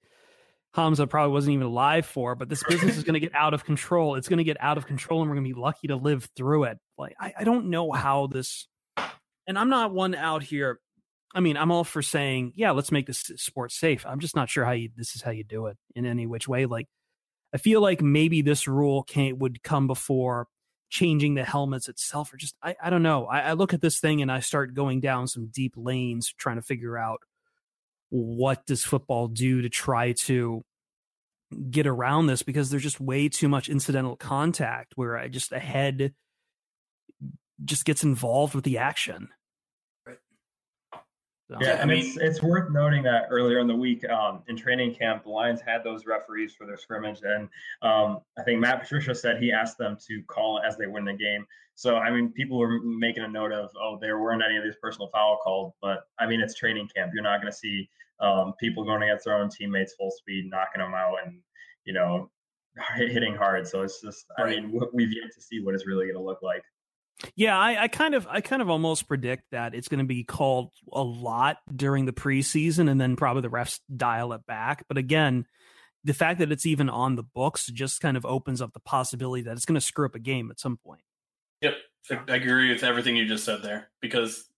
Hamza 0.73 1.07
probably 1.07 1.33
wasn't 1.33 1.55
even 1.55 1.67
alive 1.67 2.07
for, 2.07 2.37
but 2.37 2.49
this 2.49 2.63
business 2.63 2.97
is 2.97 3.05
gonna 3.05 3.19
get 3.19 3.35
out 3.35 3.55
of 3.55 3.65
control. 3.65 4.15
It's 4.15 4.29
gonna 4.29 4.45
get 4.45 4.57
out 4.61 4.79
of 4.79 4.87
control, 4.87 5.23
and 5.23 5.31
we're 5.31 5.37
gonna 5.37 5.49
be 5.49 5.55
lucky 5.55 5.89
to 5.89 5.97
live 5.97 6.29
through 6.37 6.65
it. 6.65 6.79
Like 6.97 7.17
I, 7.19 7.33
I 7.41 7.45
don't 7.45 7.71
know 7.71 7.91
how 7.91 8.29
this, 8.29 8.69
and 9.47 9.59
I'm 9.59 9.71
not 9.71 9.93
one 9.93 10.15
out 10.15 10.45
here. 10.45 10.79
I 11.35 11.41
mean, 11.41 11.57
I'm 11.57 11.71
all 11.71 11.85
for 11.85 12.03
saying, 12.03 12.53
yeah, 12.57 12.71
let's 12.71 12.93
make 12.93 13.07
this 13.07 13.31
sport 13.37 13.73
safe. 13.73 14.07
I'm 14.07 14.21
just 14.21 14.37
not 14.37 14.49
sure 14.49 14.65
how 14.65 14.73
you 14.73 14.91
this 14.97 15.15
is 15.15 15.23
how 15.23 15.31
you 15.31 15.45
do 15.45 15.67
it 15.67 15.77
in 15.95 16.07
any 16.07 16.27
which 16.27 16.49
way. 16.49 16.67
Like, 16.67 16.87
I 17.55 17.59
feel 17.59 17.81
like 17.81 18.01
maybe 18.01 18.43
this 18.43 18.67
rule 18.67 19.03
can't 19.03 19.39
would 19.39 19.63
come 19.63 19.87
before 19.87 20.47
changing 20.91 21.35
the 21.35 21.45
helmets 21.45 21.89
itself 21.89 22.33
or 22.33 22.39
just 22.39 22.57
I, 22.63 22.77
I 22.83 22.91
don't 22.91 23.03
know. 23.03 23.27
I, 23.27 23.41
I 23.41 23.53
look 23.53 23.75
at 23.75 23.83
this 23.83 24.01
thing 24.01 24.23
and 24.23 24.33
I 24.33 24.41
start 24.41 24.75
going 24.75 25.01
down 25.01 25.29
some 25.29 25.49
deep 25.49 25.75
lanes 25.77 26.33
trying 26.39 26.57
to 26.57 26.63
figure 26.63 26.97
out 26.97 27.21
what 28.11 28.65
does 28.67 28.85
football 28.85 29.29
do 29.29 29.63
to 29.63 29.69
try 29.69 30.13
to 30.13 30.65
get 31.71 31.87
around 31.87 32.27
this 32.27 32.43
because 32.43 32.71
there's 32.71 32.83
just 32.83 33.01
way 33.01 33.29
too 33.29 33.49
much 33.49 33.69
incidental 33.69 34.17
contact 34.17 34.93
where 34.97 35.19
I 35.19 35.29
just 35.29 35.53
a 35.53 35.59
head 35.59 36.15
just 37.65 37.85
gets 37.85 38.05
involved 38.05 38.55
with 38.55 38.65
the 38.65 38.79
action. 38.79 39.29
So, 41.51 41.57
Yeah, 41.61 41.69
I 41.69 41.73
and 41.77 41.91
mean- 41.91 42.05
it's 42.05 42.17
it's 42.19 42.43
worth 42.43 42.71
noting 42.71 43.03
that 43.05 43.29
earlier 43.31 43.59
in 43.59 43.67
the 43.67 43.75
week 43.75 44.09
um, 44.11 44.43
in 44.49 44.57
training 44.57 44.95
camp, 44.95 45.25
the 45.25 45.31
Lions 45.31 45.61
had 45.63 45.83
those 45.83 46.05
referees 46.05 46.55
for 46.55 46.67
their 46.67 46.77
scrimmage, 46.77 47.21
and 47.23 47.49
um, 47.81 48.21
I 48.39 48.43
think 48.43 48.61
Matt 48.61 48.83
Patricia 48.83 49.15
said 49.15 49.43
he 49.43 49.51
asked 49.51 49.79
them 49.79 49.97
to 50.09 50.23
call 50.25 50.61
as 50.61 50.77
they 50.77 50.87
win 50.87 51.07
the 51.07 51.15
game. 51.15 51.47
So 51.75 51.97
I 51.97 52.11
mean, 52.11 52.33
people 52.33 52.59
were 52.59 52.81
making 52.83 53.25
a 53.25 53.29
note 53.29 53.53
of, 53.53 53.71
oh, 53.81 53.99
there 53.99 54.19
weren't 54.21 54.43
any 54.45 54.57
of 54.59 54.65
these 54.65 54.77
personal 54.83 55.09
foul 55.09 55.39
called, 55.43 55.73
but 55.81 56.01
I 56.19 56.27
mean, 56.27 56.41
it's 56.41 56.55
training 56.55 56.89
camp. 56.95 57.13
You're 57.15 57.23
not 57.23 57.41
going 57.41 57.51
to 57.51 57.57
see 57.57 57.89
um, 58.21 58.53
people 58.61 58.85
going 58.85 59.03
against 59.03 59.25
their 59.25 59.37
own 59.37 59.49
teammates 59.49 59.95
full 59.95 60.11
speed, 60.11 60.51
knocking 60.51 60.83
them 60.83 60.93
out, 60.93 61.15
and 61.25 61.41
you 61.85 61.95
know, 61.95 62.31
hitting 62.97 63.35
hard. 63.35 63.67
So 63.67 63.83
it's 63.83 64.03
just, 64.03 64.27
I 64.37 64.45
mean, 64.45 64.79
we've 64.93 65.13
yet 65.13 65.33
to 65.35 65.41
see 65.41 65.61
what 65.61 65.75
it's 65.75 65.87
really 65.87 66.05
going 66.05 66.17
to 66.19 66.23
look 66.23 66.43
like. 66.43 66.63
Yeah, 67.35 67.59
I, 67.59 67.85
I 67.85 67.89
kind 67.89 68.15
of 68.15 68.27
I 68.29 68.41
kind 68.41 68.63
of 68.63 68.71
almost 68.71 69.09
predict 69.09 69.45
that 69.51 69.75
it's 69.75 69.89
going 69.89 69.99
to 69.99 70.05
be 70.05 70.25
called 70.25 70.71
a 70.93 71.03
lot 71.03 71.57
during 71.75 72.07
the 72.07 72.13
preseason, 72.13 72.89
and 72.91 73.01
then 73.01 73.17
probably 73.17 73.43
the 73.43 73.51
refs 73.51 73.81
dial 73.95 74.33
it 74.33 74.47
back. 74.47 74.85
But 74.89 74.99
again, 74.99 75.47
the 76.05 76.15
fact 76.15 76.39
that 76.39 76.53
it's 76.53 76.67
even 76.67 76.89
on 76.89 77.17
the 77.17 77.23
books 77.23 77.67
just 77.67 78.01
kind 78.01 78.17
of 78.17 78.25
opens 78.25 78.63
up 78.63 78.73
the 78.73 78.81
possibility 78.81 79.43
that 79.43 79.53
it's 79.53 79.65
going 79.65 79.75
to 79.75 79.81
screw 79.81 80.07
up 80.07 80.15
a 80.15 80.21
game 80.21 80.51
at 80.51 80.61
some 80.61 80.77
point. 80.77 81.03
Yep, 81.61 81.75
I 82.29 82.37
agree 82.37 82.73
with 82.73 82.85
everything 82.85 83.17
you 83.17 83.27
just 83.27 83.45
said 83.45 83.63
there. 83.63 83.91
Because 84.01 84.49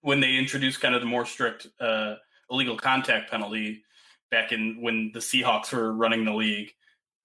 when 0.00 0.20
they 0.20 0.36
introduced 0.36 0.80
kind 0.80 0.94
of 0.94 1.00
the 1.00 1.06
more 1.06 1.24
strict 1.24 1.68
uh, 1.78 2.16
illegal 2.50 2.76
contact 2.76 3.30
penalty 3.30 3.82
back 4.30 4.52
in 4.52 4.80
when 4.80 5.10
the 5.14 5.20
Seahawks 5.20 5.72
were 5.72 5.92
running 5.92 6.24
the 6.24 6.34
league, 6.34 6.72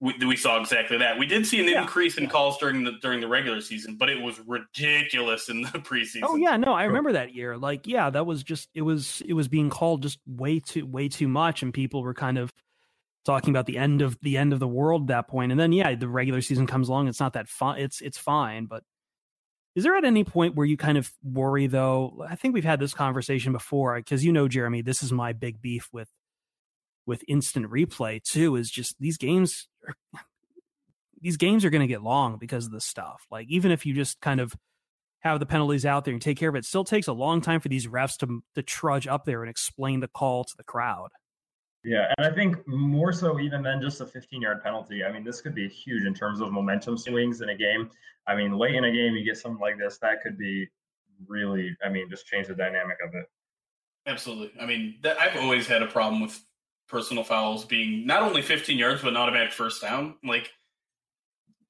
we, 0.00 0.14
we 0.26 0.36
saw 0.36 0.60
exactly 0.60 0.98
that. 0.98 1.18
We 1.18 1.26
did 1.26 1.46
see 1.46 1.58
an 1.60 1.68
Yeah. 1.68 1.80
increase 1.82 2.18
in 2.18 2.28
calls 2.28 2.58
during 2.58 2.84
the 2.84 2.92
during 3.00 3.20
the 3.20 3.28
regular 3.28 3.60
season, 3.60 3.96
but 3.96 4.10
it 4.10 4.20
was 4.20 4.38
ridiculous 4.46 5.48
in 5.48 5.62
the 5.62 5.68
preseason. 5.78 6.20
Oh 6.24 6.36
yeah, 6.36 6.56
no, 6.56 6.72
I 6.74 6.84
remember 6.84 7.12
that 7.12 7.34
year. 7.34 7.56
Like, 7.56 7.86
yeah, 7.86 8.10
that 8.10 8.26
was 8.26 8.42
just 8.42 8.68
it 8.74 8.82
was 8.82 9.22
it 9.26 9.32
was 9.32 9.48
being 9.48 9.70
called 9.70 10.02
just 10.02 10.18
way 10.26 10.60
too 10.60 10.84
way 10.86 11.08
too 11.08 11.28
much, 11.28 11.62
and 11.62 11.72
people 11.72 12.02
were 12.02 12.14
kind 12.14 12.36
of 12.38 12.52
talking 13.24 13.50
about 13.50 13.66
the 13.66 13.78
end 13.78 14.02
of 14.02 14.18
the 14.22 14.36
end 14.36 14.52
of 14.52 14.58
the 14.60 14.68
world 14.68 15.02
at 15.02 15.08
that 15.08 15.28
point. 15.28 15.50
And 15.50 15.58
then 15.60 15.72
yeah, 15.72 15.94
the 15.94 16.08
regular 16.08 16.40
season 16.42 16.66
comes 16.66 16.88
along. 16.88 17.08
It's 17.08 17.20
not 17.20 17.32
that 17.32 17.48
fun. 17.48 17.78
It's 17.78 18.00
it's 18.02 18.18
fine, 18.18 18.66
but 18.66 18.82
is 19.74 19.84
there 19.84 19.96
at 19.96 20.04
any 20.04 20.24
point 20.24 20.54
where 20.54 20.66
you 20.66 20.76
kind 20.76 20.96
of 20.98 21.10
worry 21.22 21.66
though? 21.66 22.24
I 22.28 22.34
think 22.36 22.54
we've 22.54 22.64
had 22.64 22.80
this 22.80 22.94
conversation 22.94 23.52
before 23.52 23.96
because 23.96 24.24
you 24.24 24.32
know, 24.32 24.46
Jeremy, 24.48 24.82
this 24.82 25.02
is 25.02 25.10
my 25.12 25.32
big 25.32 25.60
beef 25.60 25.88
with 25.92 26.08
with 27.06 27.24
instant 27.28 27.70
replay 27.70 28.22
too. 28.22 28.56
Is 28.56 28.70
just 28.70 28.96
these 29.00 29.16
games 29.16 29.68
are 29.86 29.94
these 31.20 31.36
games 31.36 31.64
are 31.64 31.70
going 31.70 31.80
to 31.80 31.86
get 31.86 32.02
long 32.02 32.36
because 32.38 32.66
of 32.66 32.72
this 32.72 32.84
stuff. 32.84 33.26
Like 33.30 33.46
even 33.48 33.70
if 33.70 33.86
you 33.86 33.94
just 33.94 34.20
kind 34.20 34.40
of 34.40 34.54
have 35.20 35.40
the 35.40 35.46
penalties 35.46 35.86
out 35.86 36.04
there 36.04 36.12
and 36.12 36.22
take 36.22 36.38
care 36.38 36.48
of 36.48 36.54
it, 36.54 36.60
it 36.60 36.64
still 36.64 36.84
takes 36.84 37.06
a 37.06 37.12
long 37.12 37.40
time 37.40 37.60
for 37.60 37.68
these 37.68 37.86
refs 37.86 38.16
to 38.18 38.42
to 38.54 38.62
trudge 38.62 39.06
up 39.06 39.24
there 39.24 39.42
and 39.42 39.50
explain 39.50 40.00
the 40.00 40.08
call 40.08 40.44
to 40.44 40.56
the 40.56 40.64
crowd. 40.64 41.08
Yeah, 41.84 42.12
and 42.18 42.26
I 42.26 42.34
think 42.34 42.66
more 42.66 43.12
so 43.12 43.38
even 43.38 43.62
than 43.62 43.80
just 43.80 44.00
a 44.00 44.06
15 44.06 44.42
yard 44.42 44.62
penalty. 44.62 45.04
I 45.04 45.12
mean, 45.12 45.22
this 45.22 45.40
could 45.40 45.54
be 45.54 45.68
huge 45.68 46.04
in 46.04 46.14
terms 46.14 46.40
of 46.40 46.50
momentum 46.50 46.98
swings 46.98 47.42
in 47.42 47.50
a 47.50 47.56
game. 47.56 47.90
I 48.26 48.34
mean, 48.34 48.58
late 48.58 48.74
in 48.74 48.84
a 48.84 48.90
game, 48.90 49.14
you 49.14 49.24
get 49.24 49.36
something 49.36 49.60
like 49.60 49.78
this, 49.78 49.98
that 49.98 50.20
could 50.20 50.36
be 50.36 50.66
really, 51.28 51.76
I 51.84 51.88
mean, 51.88 52.10
just 52.10 52.26
change 52.26 52.48
the 52.48 52.54
dynamic 52.54 52.96
of 53.06 53.14
it. 53.14 53.26
Absolutely. 54.06 54.60
I 54.60 54.66
mean, 54.66 54.96
that, 55.02 55.20
I've 55.20 55.36
always 55.36 55.68
had 55.68 55.82
a 55.82 55.86
problem 55.86 56.20
with 56.20 56.40
personal 56.88 57.24
fouls 57.24 57.64
being 57.64 58.06
not 58.06 58.22
only 58.22 58.42
15 58.42 58.78
yards, 58.78 59.02
but 59.02 59.08
an 59.08 59.16
automatic 59.16 59.52
first 59.52 59.82
down. 59.82 60.16
Like, 60.24 60.50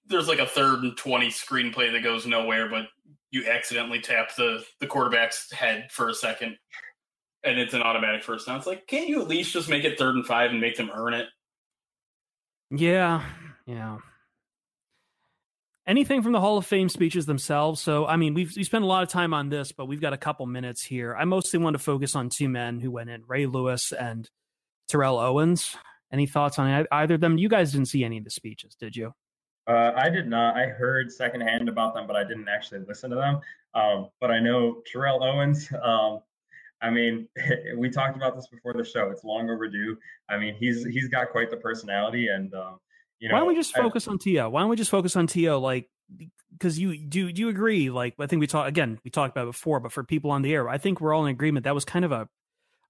there's 0.06 0.28
like 0.28 0.38
a 0.38 0.46
third 0.46 0.80
and 0.80 0.96
20 0.96 1.28
screenplay 1.28 1.92
that 1.92 2.04
goes 2.04 2.26
nowhere, 2.26 2.68
but 2.68 2.86
you 3.30 3.46
accidentally 3.46 4.00
tap 4.00 4.34
the, 4.36 4.64
the 4.80 4.86
quarterback's 4.86 5.50
head 5.52 5.88
for 5.90 6.08
a 6.08 6.14
second 6.14 6.56
and 7.46 7.58
it's 7.58 7.74
an 7.74 7.82
automatic 7.82 8.22
first 8.22 8.46
down. 8.46 8.58
It's 8.58 8.66
like, 8.66 8.86
can't 8.86 9.08
you 9.08 9.22
at 9.22 9.28
least 9.28 9.52
just 9.52 9.68
make 9.68 9.84
it 9.84 9.98
third 9.98 10.16
and 10.16 10.26
five 10.26 10.50
and 10.50 10.60
make 10.60 10.76
them 10.76 10.90
earn 10.92 11.14
it? 11.14 11.26
Yeah, 12.70 13.22
yeah. 13.66 13.98
Anything 15.86 16.22
from 16.22 16.32
the 16.32 16.40
Hall 16.40 16.58
of 16.58 16.66
Fame 16.66 16.88
speeches 16.88 17.26
themselves? 17.26 17.80
So, 17.80 18.06
I 18.06 18.16
mean, 18.16 18.34
we've 18.34 18.52
we 18.56 18.64
spent 18.64 18.82
a 18.82 18.88
lot 18.88 19.04
of 19.04 19.08
time 19.08 19.32
on 19.32 19.48
this, 19.48 19.70
but 19.70 19.86
we've 19.86 20.00
got 20.00 20.12
a 20.12 20.18
couple 20.18 20.44
minutes 20.46 20.84
here. 20.84 21.14
I 21.14 21.24
mostly 21.24 21.60
want 21.60 21.74
to 21.74 21.78
focus 21.78 22.16
on 22.16 22.28
two 22.28 22.48
men 22.48 22.80
who 22.80 22.90
went 22.90 23.08
in: 23.08 23.22
Ray 23.28 23.46
Lewis 23.46 23.92
and 23.92 24.28
Terrell 24.88 25.18
Owens. 25.18 25.76
Any 26.12 26.26
thoughts 26.26 26.58
on 26.58 26.86
either 26.92 27.14
of 27.14 27.20
them? 27.20 27.36
You 27.36 27.48
guys 27.48 27.72
didn't 27.72 27.88
see 27.88 28.04
any 28.04 28.18
of 28.18 28.24
the 28.24 28.30
speeches, 28.30 28.76
did 28.76 28.94
you? 28.94 29.12
Uh, 29.66 29.92
I 29.96 30.08
did 30.08 30.28
not. 30.28 30.56
I 30.56 30.66
heard 30.66 31.10
secondhand 31.10 31.68
about 31.68 31.94
them, 31.94 32.06
but 32.06 32.14
I 32.14 32.22
didn't 32.22 32.48
actually 32.48 32.80
listen 32.86 33.10
to 33.10 33.16
them. 33.16 33.40
Um, 33.74 34.08
but 34.20 34.30
I 34.30 34.38
know 34.38 34.82
Terrell 34.90 35.22
Owens. 35.24 35.68
Um, 35.82 36.20
I 36.80 36.90
mean, 36.90 37.28
we 37.76 37.90
talked 37.90 38.16
about 38.16 38.36
this 38.36 38.46
before 38.46 38.72
the 38.74 38.84
show. 38.84 39.10
It's 39.10 39.24
long 39.24 39.50
overdue. 39.50 39.96
I 40.28 40.38
mean, 40.38 40.54
he's 40.58 40.84
he's 40.84 41.08
got 41.08 41.30
quite 41.30 41.50
the 41.50 41.56
personality, 41.56 42.28
and 42.28 42.54
um, 42.54 42.78
you 43.18 43.28
know. 43.28 43.34
Why 43.34 43.40
don't 43.40 43.48
we 43.48 43.56
just 43.56 43.76
I- 43.76 43.82
focus 43.82 44.06
on 44.06 44.18
TO? 44.18 44.48
Why 44.48 44.60
don't 44.60 44.70
we 44.70 44.76
just 44.76 44.90
focus 44.90 45.16
on 45.16 45.26
TO? 45.26 45.56
Like, 45.56 45.88
because 46.52 46.78
you 46.78 46.96
do 46.96 47.32
do 47.32 47.42
you 47.42 47.48
agree? 47.48 47.90
Like, 47.90 48.14
I 48.20 48.26
think 48.26 48.40
we 48.40 48.46
talked 48.46 48.68
again. 48.68 49.00
We 49.04 49.10
talked 49.10 49.36
about 49.36 49.44
it 49.48 49.52
before, 49.52 49.80
but 49.80 49.92
for 49.92 50.04
people 50.04 50.30
on 50.30 50.42
the 50.42 50.54
air, 50.54 50.68
I 50.68 50.78
think 50.78 51.00
we're 51.00 51.12
all 51.12 51.26
in 51.26 51.30
agreement 51.32 51.64
that 51.64 51.74
was 51.74 51.84
kind 51.84 52.04
of 52.04 52.12
a 52.12 52.28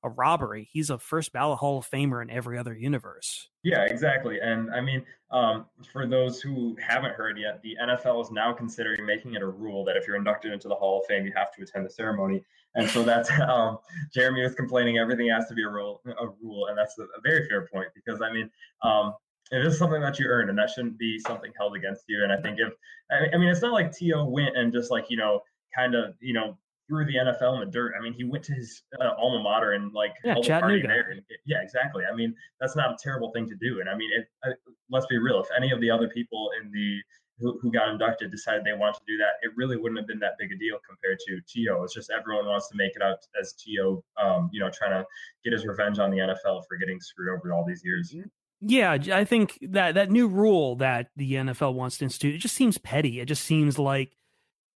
a 0.07 0.11
robbery. 0.11 0.69
He's 0.73 0.89
a 0.89 0.99
first 0.99 1.33
ballot 1.33 1.59
Hall 1.59 1.79
of 1.79 1.91
Famer 1.91 2.23
in 2.23 2.31
every 2.31 2.57
other 2.57 2.75
universe. 2.75 3.49
Yeah, 3.65 3.83
exactly. 3.83 4.39
And 4.41 4.73
I 4.73 4.81
mean, 4.81 5.05
um, 5.33 5.67
for 5.93 6.07
those 6.07 6.41
who 6.41 6.77
haven't 6.81 7.15
heard 7.15 7.37
yet, 7.39 7.61
the 7.63 7.77
NFL 7.83 8.23
is 8.23 8.31
now 8.31 8.53
considering 8.53 9.05
making 9.05 9.35
it 9.35 9.43
a 9.43 9.49
rule 9.49 9.85
that 9.85 9.97
if 9.97 10.07
you're 10.07 10.17
inducted 10.17 10.53
into 10.53 10.69
the 10.69 10.77
Hall 10.77 11.01
of 11.01 11.07
Fame, 11.07 11.27
you 11.27 11.33
have 11.35 11.53
to 11.57 11.63
attend 11.63 11.85
the 11.85 11.91
ceremony. 11.91 12.45
And 12.77 12.89
so 12.89 13.03
that's 13.03 13.29
um, 13.49 13.79
Jeremy 14.15 14.43
was 14.43 14.55
complaining 14.55 14.99
everything 14.99 15.29
has 15.29 15.49
to 15.49 15.55
be 15.55 15.65
a 15.65 15.69
rule, 15.69 16.01
a 16.07 16.29
rule, 16.41 16.69
and 16.69 16.79
that's 16.79 16.97
a, 16.99 17.07
very 17.25 17.49
fair 17.49 17.67
point 17.73 17.89
because 17.95 18.23
I 18.23 18.33
mean, 18.33 18.49
um, 18.83 19.15
it 19.51 19.67
is 19.67 19.79
something 19.79 20.01
that 20.01 20.19
you 20.19 20.27
earn, 20.27 20.49
and 20.49 20.59
that 20.59 20.71
shouldn't 20.71 20.99
be 20.99 21.19
something 21.19 21.53
held 21.59 21.77
against 21.77 22.05
you. 22.09 22.23
And 22.23 22.33
I 22.33 22.41
think 22.41 22.59
if 22.61 22.73
I 23.11 23.37
mean, 23.37 23.49
it's 23.49 23.63
not 23.63 23.73
like 23.73 23.97
TO 23.97 24.25
went 24.25 24.57
and 24.57 24.73
just 24.73 24.91
like 24.91 25.07
you 25.09 25.17
know, 25.17 25.41
kind 25.75 25.95
of 25.95 26.15
you 26.21 26.35
know 26.35 26.57
through 26.89 27.07
the 27.07 27.15
NFL 27.15 27.55
in 27.55 27.61
the 27.61 27.73
dirt. 27.73 27.95
I 27.99 28.03
mean, 28.03 28.15
he 28.15 28.25
went 28.25 28.45
to 28.45 28.55
his 28.55 28.83
uh, 29.01 29.11
alma 29.19 29.43
mater 29.43 29.73
and 29.73 29.93
like 29.93 30.13
Yeah, 30.25 30.35
held 30.35 30.47
a 30.47 30.61
party 30.61 30.83
there. 30.83 31.11
And, 31.11 31.23
yeah, 31.45 31.63
exactly. 31.63 32.05
I 32.11 32.15
mean, 32.15 32.35
that's 32.61 32.77
not 32.77 32.91
a 32.91 32.97
terrible 33.03 33.33
thing 33.33 33.49
to 33.49 33.57
do. 33.57 33.81
And 33.81 33.89
I 33.89 33.97
mean, 33.97 34.11
it, 34.17 34.27
uh, 34.47 34.55
let's 34.91 35.07
be 35.07 35.19
real. 35.19 35.41
If 35.41 35.49
any 35.57 35.73
of 35.73 35.81
the 35.81 35.91
other 35.91 36.09
people 36.09 36.51
in 36.61 36.71
the 36.71 37.01
who, 37.39 37.59
who 37.61 37.71
got 37.71 37.89
inducted 37.89 38.31
decided 38.31 38.65
they 38.65 38.73
wanted 38.73 38.95
to 38.95 39.05
do 39.07 39.19
that, 39.19 39.35
it 39.43 39.53
really 39.57 39.77
wouldn't 39.77 39.99
have 39.99 40.07
been 40.07 40.19
that 40.21 40.33
big 40.39 40.53
a 40.53 40.57
deal 40.57 40.79
compared 40.89 41.19
to 41.27 41.41
Tio. 41.47 41.83
It's 41.83 41.95
just 41.95 42.11
everyone 42.11 42.47
wants 42.47 42.69
to 42.69 42.77
make 42.77 42.97
it 42.97 43.03
out 43.03 43.19
as 43.41 43.53
TO, 43.55 44.03
um, 44.23 44.49
you 44.53 44.61
know, 44.61 44.71
trying 44.71 44.93
to 44.93 45.05
get 45.45 45.53
his 45.53 45.67
revenge 45.67 45.99
on 45.99 46.11
the 46.11 46.19
NFL 46.19 46.63
for 46.67 46.77
getting 46.79 47.01
screwed 47.01 47.37
over 47.37 47.53
all 47.53 47.65
these 47.67 47.83
years. 47.85 48.15
Yeah, 48.63 48.97
I 49.13 49.25
think 49.25 49.59
that 49.61 49.97
that 49.97 50.11
new 50.11 50.29
rule 50.29 50.77
that 50.77 51.11
the 51.15 51.35
NFL 51.35 51.75
wants 51.75 51.99
to 51.99 52.05
institute, 52.05 52.37
it 52.37 52.39
just 52.39 52.55
seems 52.55 52.79
petty. 52.79 53.21
It 53.21 53.27
just 53.27 53.45
seems 53.45 53.79
like 53.79 54.17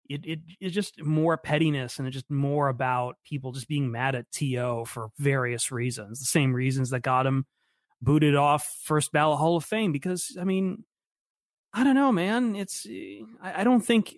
it 0.09 0.25
it 0.25 0.39
it's 0.59 0.75
just 0.75 1.01
more 1.03 1.37
pettiness 1.37 1.99
and 1.99 2.07
it's 2.07 2.15
just 2.15 2.29
more 2.29 2.67
about 2.67 3.17
people 3.23 3.51
just 3.51 3.67
being 3.67 3.91
mad 3.91 4.15
at 4.15 4.31
TO 4.31 4.83
for 4.85 5.09
various 5.17 5.71
reasons. 5.71 6.19
The 6.19 6.25
same 6.25 6.53
reasons 6.53 6.89
that 6.89 7.01
got 7.01 7.27
him 7.27 7.45
booted 8.01 8.35
off 8.35 8.81
first 8.83 9.11
ballot 9.11 9.39
Hall 9.39 9.55
of 9.55 9.65
Fame 9.65 9.91
because 9.91 10.35
I 10.39 10.43
mean, 10.43 10.83
I 11.73 11.83
don't 11.83 11.95
know, 11.95 12.11
man. 12.11 12.55
It's 12.55 12.85
eh, 12.89 13.21
I, 13.41 13.61
I 13.61 13.63
don't 13.63 13.81
think 13.81 14.17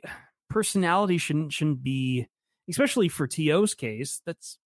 personality 0.50 1.18
shouldn't 1.18 1.54
shouldn't 1.54 1.84
be 1.84 2.28
especially 2.70 3.10
for 3.10 3.28
TO's 3.28 3.74
case, 3.74 4.22
that's 4.26 4.58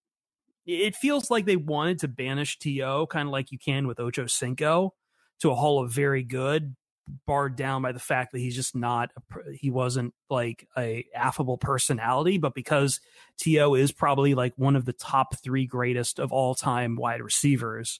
it 0.65 0.95
feels 0.95 1.29
like 1.29 1.45
they 1.45 1.57
wanted 1.57 1.99
to 1.99 2.07
banish 2.07 2.57
TO 2.57 3.07
kind 3.09 3.27
of 3.27 3.31
like 3.31 3.51
you 3.51 3.59
can 3.59 3.87
with 3.87 3.99
Ocho 3.99 4.25
Cinco 4.25 4.93
to 5.39 5.51
a 5.51 5.55
hall 5.55 5.83
of 5.83 5.91
very 5.91 6.23
good 6.23 6.75
barred 7.25 7.55
down 7.55 7.81
by 7.81 7.91
the 7.91 7.99
fact 7.99 8.31
that 8.31 8.39
he's 8.39 8.55
just 8.55 8.75
not 8.75 9.11
a, 9.15 9.53
he 9.53 9.69
wasn't 9.69 10.13
like 10.29 10.67
a 10.77 11.05
affable 11.15 11.57
personality 11.57 12.37
but 12.37 12.55
because 12.55 12.99
TO 13.37 13.75
is 13.75 13.91
probably 13.91 14.33
like 14.33 14.53
one 14.55 14.75
of 14.75 14.85
the 14.85 14.93
top 14.93 15.35
3 15.37 15.65
greatest 15.67 16.19
of 16.19 16.31
all 16.31 16.55
time 16.55 16.95
wide 16.95 17.21
receivers 17.21 17.99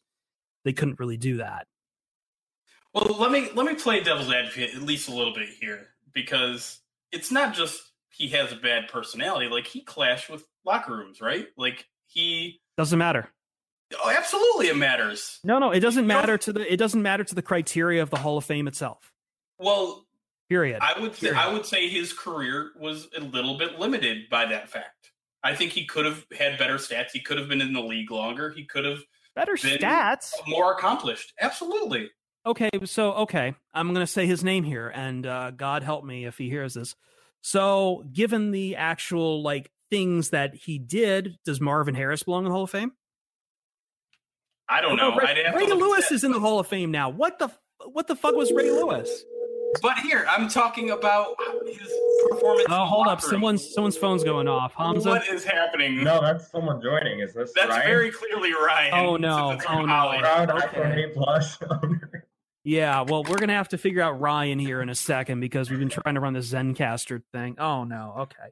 they 0.63 0.73
couldn't 0.73 0.99
really 0.99 1.17
do 1.17 1.37
that 1.37 1.67
Well, 2.93 3.15
let 3.19 3.31
me 3.31 3.49
let 3.53 3.65
me 3.65 3.75
play 3.75 4.01
devil's 4.01 4.31
advocate 4.31 4.73
at 4.75 4.81
least 4.81 5.09
a 5.09 5.13
little 5.13 5.33
bit 5.33 5.49
here 5.49 5.89
because 6.13 6.79
it's 7.11 7.31
not 7.31 7.53
just 7.53 7.81
he 8.09 8.29
has 8.29 8.51
a 8.51 8.55
bad 8.55 8.87
personality. 8.87 9.47
Like 9.47 9.67
he 9.67 9.81
clashed 9.81 10.29
with 10.29 10.45
locker 10.65 10.93
rooms, 10.93 11.21
right? 11.21 11.47
Like 11.57 11.85
he. 12.07 12.61
doesn't 12.77 12.97
matter 12.97 13.29
Oh, 14.03 14.09
absolutely, 14.09 14.67
it 14.67 14.77
matters. 14.77 15.39
no 15.43 15.59
no 15.59 15.71
it 15.71 15.79
doesn't 15.79 16.07
matter 16.07 16.37
to 16.39 16.53
the 16.53 16.71
it 16.71 16.77
doesn't 16.77 17.01
matter 17.01 17.23
to 17.23 17.35
the 17.35 17.41
criteria 17.41 18.01
of 18.01 18.09
the 18.09 18.17
hall 18.17 18.37
of 18.37 18.45
fame 18.45 18.67
itself 18.67 19.11
Well, 19.59 20.05
period 20.49 20.79
I 20.81 20.99
would 20.99 21.15
say, 21.15 21.27
Period. 21.27 21.39
I 21.39 21.53
would 21.53 21.65
say 21.65 21.87
his 21.89 22.11
career 22.13 22.71
was 22.79 23.07
a 23.17 23.21
little 23.21 23.57
bit 23.57 23.79
limited 23.79 24.29
by 24.29 24.45
that 24.47 24.69
fact. 24.69 25.11
I 25.43 25.53
think 25.55 25.71
he 25.71 25.85
could 25.85 26.05
have 26.05 26.25
had 26.37 26.57
better 26.57 26.75
stats. 26.77 27.11
He 27.13 27.19
could 27.19 27.37
have 27.37 27.47
been 27.47 27.61
in 27.61 27.73
the 27.73 27.81
league 27.81 28.09
longer. 28.09 28.49
He 28.49 28.65
could 28.65 28.85
have 28.85 28.99
better 29.35 29.53
stats 29.53 30.31
more 30.47 30.71
accomplished. 30.73 31.33
Absolutely. 31.39 32.09
okay 32.45 32.69
so 32.85 33.11
okay 33.13 33.53
i'm 33.73 33.93
gonna 33.93 34.07
say 34.07 34.25
his 34.25 34.43
name 34.43 34.63
here 34.63 34.87
and 34.95 35.25
uh, 35.27 35.51
god 35.51 35.83
help 35.83 36.03
me 36.05 36.25
if 36.25 36.37
he 36.37 36.49
hears 36.49 36.73
this 36.73 36.95
so 37.41 38.03
given 38.13 38.51
the 38.51 38.75
actual 38.75 39.41
like 39.43 39.69
things 39.91 40.29
that 40.29 40.55
he 40.55 40.79
did 40.79 41.37
does 41.45 41.59
marvin 41.61 41.95
harrison 41.95 42.25
belong 42.25 42.43
in 42.45 42.49
the 42.49 42.55
hall 42.55 42.63
of 42.63 42.69
fame 42.69 42.91
I 44.69 44.81
don't 44.81 44.95
know. 44.97 45.15
Ray, 45.15 45.27
I'd 45.27 45.37
have 45.45 45.53
to 45.53 45.59
Ray 45.59 45.71
lewis 45.71 46.11
is 46.11 46.23
in 46.23 46.31
the 46.31 46.39
hall 46.39 46.59
of 46.59 46.67
fame 46.67 46.91
now 46.91 47.09
what 47.09 47.39
the 47.39 47.49
what 47.91 48.07
the 48.07 48.15
fuck 48.15 48.35
was 48.35 48.51
ray 48.51 48.71
lewis 48.71 49.23
But 49.81 49.99
here, 49.99 50.25
I'm 50.29 50.47
talking 50.49 50.89
about 50.91 51.35
his 51.67 51.91
performance. 52.29 52.67
oh 52.69 52.85
hold 52.85 53.07
up 53.07 53.19
locker 53.19 53.27
someone's 53.29 53.73
someone's 53.73 53.97
phone's 53.97 54.23
going 54.23 54.47
off 54.47 54.73
hamza 54.75 55.09
What 55.09 55.27
is 55.27 55.43
happening? 55.43 56.03
No, 56.03 56.21
that's 56.21 56.49
someone 56.49 56.81
joining. 56.81 57.19
Is 57.19 57.33
this 57.33 57.51
That's 57.55 57.69
Ryan? 57.69 57.85
very 57.87 58.11
clearly 58.11 58.53
Ryan. 58.53 58.93
Oh, 58.93 59.17
no. 59.17 59.51
since 59.51 59.65
Oh, 59.69 59.81
no. 59.81 59.87
Holly. 59.87 60.19
proud 60.19 60.49
Okay. 60.49 60.67
iPhone 60.79 60.95
8 61.09 61.13
Plus 61.13 61.57
owner. 61.69 62.23
yeah 62.63 63.01
well 63.01 63.23
we're 63.23 63.37
gonna 63.37 63.53
have 63.53 63.69
to 63.69 63.77
figure 63.77 64.01
out 64.01 64.19
ryan 64.19 64.57
here 64.57 64.81
in 64.81 64.89
a 64.89 64.95
second 64.95 65.39
because 65.39 65.69
we've 65.69 65.77
been 65.77 65.87
trying 65.89 66.15
to 66.15 66.19
run 66.21 66.33
the 66.33 66.39
zencastr 66.39 67.21
thing 67.31 67.55
oh 67.59 67.83
no 67.83 68.15
okay 68.21 68.49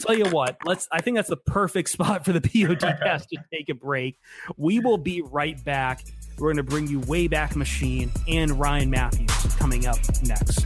tell 0.00 0.16
you 0.16 0.26
what 0.30 0.56
let's 0.64 0.88
i 0.92 1.00
think 1.00 1.16
that's 1.16 1.28
the 1.28 1.36
perfect 1.36 1.88
spot 1.88 2.24
for 2.24 2.32
the 2.32 2.40
podcast 2.48 3.26
to 3.28 3.36
take 3.52 3.68
a 3.68 3.74
break. 3.74 4.18
We 4.56 4.80
will 4.80 4.98
be 4.98 5.22
right 5.22 5.62
back. 5.64 6.04
We're 6.38 6.52
going 6.52 6.56
to 6.56 6.62
bring 6.62 6.86
you 6.86 7.00
way 7.00 7.26
back 7.26 7.56
machine 7.56 8.10
and 8.28 8.58
ryan 8.58 8.90
matthews 8.90 9.30
coming 9.56 9.86
up 9.86 9.98
next. 10.24 10.64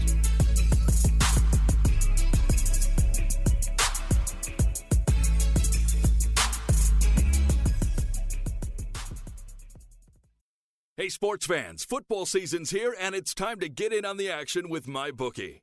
Hey, 10.99 11.09
sports 11.09 11.47
fans, 11.47 11.85
football 11.85 12.27
season's 12.27 12.71
here, 12.71 12.95
and 13.01 13.15
it's 13.15 13.35
time 13.35 13.59
to 13.61 13.69
get 13.69 13.93
in 13.93 14.05
on 14.05 14.19
the 14.19 14.31
action 14.31 14.69
with 14.69 14.87
MyBookie. 14.87 15.63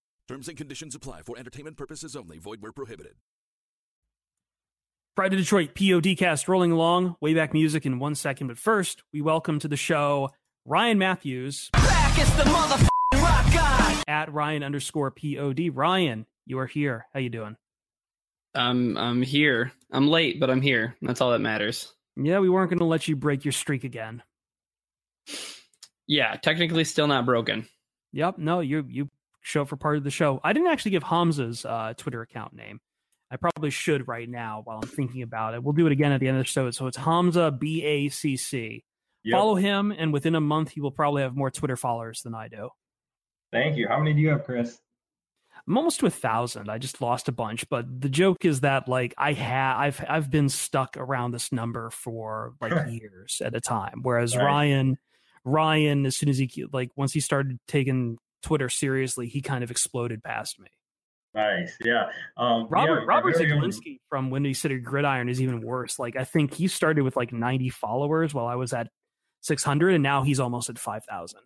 Terms 0.27 0.47
and 0.47 0.57
conditions 0.57 0.95
apply 0.95 1.21
for 1.23 1.37
entertainment 1.37 1.77
purposes 1.77 2.15
only. 2.15 2.37
Void 2.37 2.61
where 2.61 2.71
prohibited. 2.71 3.15
Pride 5.15 5.33
of 5.33 5.39
Detroit 5.39 5.75
POD 5.75 6.15
cast 6.17 6.47
rolling 6.47 6.71
along, 6.71 7.17
way 7.19 7.33
back 7.33 7.53
music 7.53 7.85
in 7.85 7.99
one 7.99 8.15
second. 8.15 8.47
But 8.47 8.57
first, 8.57 9.03
we 9.11 9.21
welcome 9.21 9.59
to 9.59 9.67
the 9.67 9.75
show 9.75 10.29
Ryan 10.65 10.97
Matthews 10.97 11.69
back. 11.73 12.17
It's 12.17 12.31
the 12.35 12.43
motherfucking 12.43 13.21
rock 13.21 13.53
guy. 13.53 14.03
at 14.07 14.31
Ryan 14.31 14.63
underscore 14.63 15.11
POD. 15.11 15.69
Ryan, 15.73 16.25
you 16.45 16.59
are 16.59 16.67
here. 16.67 17.07
How 17.13 17.19
you 17.19 17.29
doing? 17.29 17.57
I'm 18.55 18.97
I'm 18.97 19.21
here. 19.21 19.73
I'm 19.91 20.07
late, 20.07 20.39
but 20.39 20.49
I'm 20.49 20.61
here. 20.61 20.95
That's 21.01 21.19
all 21.19 21.31
that 21.31 21.39
matters. 21.39 21.91
Yeah, 22.15 22.39
we 22.39 22.49
weren't 22.49 22.69
going 22.69 22.79
to 22.79 22.85
let 22.85 23.07
you 23.07 23.15
break 23.17 23.43
your 23.43 23.51
streak 23.53 23.83
again. 23.83 24.23
Yeah, 26.07 26.35
technically 26.37 26.83
still 26.85 27.07
not 27.07 27.25
broken. 27.25 27.67
Yep. 28.13 28.37
No, 28.37 28.59
you 28.61 28.85
you 28.89 29.09
show 29.41 29.65
for 29.65 29.75
part 29.75 29.97
of 29.97 30.03
the 30.03 30.11
show. 30.11 30.39
I 30.43 30.53
didn't 30.53 30.69
actually 30.69 30.91
give 30.91 31.03
Hamza's 31.03 31.65
uh, 31.65 31.93
Twitter 31.97 32.21
account 32.21 32.53
name. 32.53 32.79
I 33.29 33.37
probably 33.37 33.69
should 33.69 34.07
right 34.07 34.27
now 34.27 34.61
while 34.65 34.79
I'm 34.83 34.89
thinking 34.89 35.21
about 35.21 35.53
it. 35.53 35.63
We'll 35.63 35.73
do 35.73 35.85
it 35.85 35.91
again 35.91 36.11
at 36.11 36.19
the 36.19 36.27
end 36.27 36.37
of 36.37 36.43
the 36.43 36.47
show. 36.49 36.69
So 36.71 36.87
it's 36.87 36.97
Hamza 36.97 37.51
B 37.51 37.83
A 37.83 38.09
C 38.09 38.35
C. 38.37 38.83
Yep. 39.23 39.37
Follow 39.37 39.55
him, 39.55 39.93
and 39.95 40.11
within 40.11 40.35
a 40.35 40.41
month, 40.41 40.71
he 40.71 40.81
will 40.81 40.91
probably 40.91 41.21
have 41.21 41.35
more 41.35 41.51
Twitter 41.51 41.77
followers 41.77 42.23
than 42.23 42.33
I 42.33 42.47
do. 42.47 42.69
Thank 43.51 43.77
you. 43.77 43.87
How 43.87 43.99
many 43.99 44.13
do 44.13 44.19
you 44.19 44.29
have, 44.29 44.43
Chris? 44.45 44.79
I'm 45.67 45.77
almost 45.77 45.99
to 45.99 46.07
a 46.07 46.09
thousand. 46.09 46.69
I 46.69 46.77
just 46.79 47.01
lost 47.01 47.27
a 47.27 47.31
bunch, 47.31 47.69
but 47.69 48.01
the 48.01 48.09
joke 48.09 48.45
is 48.45 48.61
that 48.61 48.87
like 48.87 49.13
I 49.17 49.33
have, 49.33 49.77
I've 49.77 50.05
I've 50.09 50.31
been 50.31 50.49
stuck 50.49 50.97
around 50.97 51.31
this 51.31 51.51
number 51.51 51.89
for 51.91 52.53
like 52.59 52.73
years 52.91 53.41
at 53.45 53.55
a 53.55 53.61
time. 53.61 53.99
Whereas 54.01 54.35
Right. 54.35 54.43
Ryan, 54.43 54.97
Ryan, 55.45 56.05
as 56.05 56.17
soon 56.17 56.29
as 56.29 56.37
he 56.39 56.65
like 56.73 56.89
once 56.95 57.13
he 57.13 57.19
started 57.19 57.59
taking 57.67 58.17
Twitter 58.41 58.69
seriously, 58.69 59.27
he 59.27 59.41
kind 59.41 59.63
of 59.63 59.71
exploded 59.71 60.23
past 60.23 60.59
me. 60.59 60.67
Nice. 61.33 61.77
Yeah. 61.83 62.09
Um, 62.35 62.67
Robert 62.69 63.01
yeah, 63.01 63.05
Robert 63.05 63.35
own- 63.37 63.41
Zeglinski 63.41 63.99
from 64.09 64.29
Windy 64.31 64.53
City 64.53 64.77
Gridiron 64.79 65.29
is 65.29 65.41
even 65.41 65.61
worse. 65.61 65.97
Like 65.97 66.15
I 66.15 66.25
think 66.25 66.53
he 66.53 66.67
started 66.67 67.03
with 67.03 67.15
like 67.15 67.31
90 67.31 67.69
followers 67.69 68.33
while 68.33 68.47
I 68.47 68.55
was 68.55 68.73
at 68.73 68.89
600, 69.41 69.93
and 69.93 70.03
now 70.03 70.23
he's 70.23 70.39
almost 70.39 70.69
at 70.69 70.77
5,000. 70.77 71.39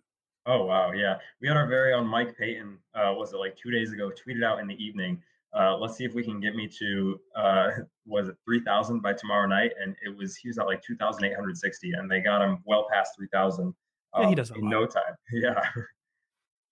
Oh 0.46 0.64
wow, 0.64 0.92
yeah. 0.92 1.16
We 1.40 1.48
had 1.48 1.56
our 1.56 1.66
very 1.66 1.92
own 1.92 2.06
Mike 2.06 2.36
Payton. 2.36 2.78
Uh, 2.94 3.12
was 3.14 3.32
it 3.32 3.36
like 3.36 3.56
two 3.56 3.70
days 3.70 3.92
ago? 3.92 4.10
Tweeted 4.10 4.44
out 4.44 4.60
in 4.60 4.66
the 4.66 4.76
evening. 4.82 5.20
Uh, 5.56 5.76
let's 5.76 5.96
see 5.96 6.04
if 6.04 6.14
we 6.14 6.22
can 6.22 6.40
get 6.40 6.54
me 6.54 6.68
to 6.68 7.18
uh, 7.36 7.68
was 8.06 8.28
it 8.28 8.36
three 8.44 8.60
thousand 8.60 9.00
by 9.00 9.12
tomorrow 9.12 9.46
night? 9.46 9.72
And 9.82 9.96
it 10.04 10.16
was 10.16 10.36
he 10.36 10.48
was 10.48 10.58
at 10.58 10.66
like 10.66 10.82
two 10.82 10.96
thousand 10.96 11.24
eight 11.24 11.34
hundred 11.34 11.56
sixty, 11.58 11.92
and 11.92 12.10
they 12.10 12.20
got 12.20 12.42
him 12.42 12.58
well 12.64 12.86
past 12.92 13.12
three 13.16 13.28
thousand. 13.32 13.74
Yeah, 14.18 14.28
he 14.28 14.34
does 14.34 14.50
a 14.50 14.54
in 14.54 14.68
no 14.68 14.86
time. 14.86 15.14
Yeah. 15.32 15.60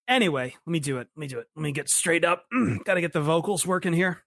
Anyway, 0.07 0.55
let 0.67 0.71
me 0.71 0.81
do 0.81 0.99
it. 0.99 1.09
Let 1.17 1.21
me 1.21 1.27
do 1.27 1.39
it. 1.39 1.47
Let 1.57 1.63
me 1.63 1.73
get 1.73 1.89
straight 1.89 2.25
up. 2.25 2.45
Mm, 2.53 2.85
Got 2.85 2.95
to 2.95 3.01
get 3.01 3.13
the 3.13 3.21
vocals 3.21 3.67
working 3.67 3.93
here. 3.93 4.23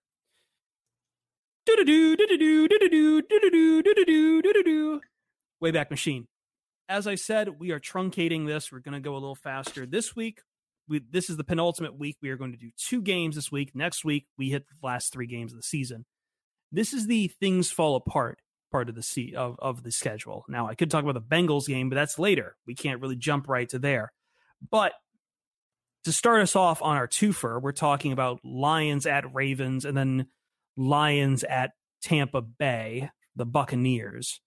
Wayback 5.64 5.90
Machine. 5.92 6.28
As 6.90 7.06
I 7.06 7.16
said, 7.16 7.60
we 7.60 7.72
are 7.72 7.80
truncating 7.80 8.48
this. 8.48 8.72
We're 8.72 8.80
going 8.80 8.94
to 8.94 9.00
go 9.02 9.14
a 9.14 9.20
little 9.20 9.36
faster 9.36 9.86
this 9.86 10.16
week. 10.16 10.40
We, 10.88 11.00
this 11.12 11.30
is 11.30 11.36
the 11.36 11.44
penultimate 11.44 12.00
week. 12.00 12.16
We 12.22 12.30
are 12.30 12.38
going 12.38 12.54
to 12.54 12.58
do 12.58 12.72
two 12.78 13.02
games 13.02 13.36
this 13.36 13.52
week. 13.52 13.72
Next 13.76 14.06
week, 14.06 14.26
we 14.38 14.50
hit 14.50 14.66
the 14.68 14.88
last 14.88 15.12
three 15.12 15.28
games 15.28 15.52
of 15.52 15.58
the 15.58 15.64
season. 15.64 16.06
This 16.72 16.94
is 16.94 17.08
the 17.08 17.28
things 17.28 17.70
fall 17.70 17.96
apart 17.96 18.40
part 18.72 18.90
of 18.90 18.96
the 18.96 19.04
se- 19.04 19.34
of, 19.36 19.56
of 19.60 19.84
the 19.84 19.92
schedule. 19.92 20.44
Now, 20.50 20.68
I 20.68 20.76
could 20.76 20.90
talk 20.92 21.04
about 21.04 21.14
the 21.14 21.22
Bengals 21.22 21.68
game, 21.68 21.90
but 21.90 21.96
that's 21.96 22.18
later. 22.20 22.56
We 22.66 22.76
can't 22.76 23.02
really 23.02 23.16
jump 23.16 23.48
right 23.48 23.68
to 23.70 23.80
there. 23.80 24.12
But 24.72 24.94
to 26.08 26.14
start 26.14 26.40
us 26.40 26.56
off 26.56 26.82
on 26.82 26.96
our 26.96 27.06
twofer, 27.06 27.62
we're 27.62 27.74
talking 27.74 28.14
about 28.14 28.40
Lions 28.42 29.06
at 29.06 29.36
Ravens 29.36 29.84
and 29.84 29.98
then 29.98 30.28
Lions 30.78 31.44
at 31.44 31.72
Tampa 32.02 32.42
Bay, 32.42 33.10
the 33.36 33.46
Buccaneers. 33.46 34.40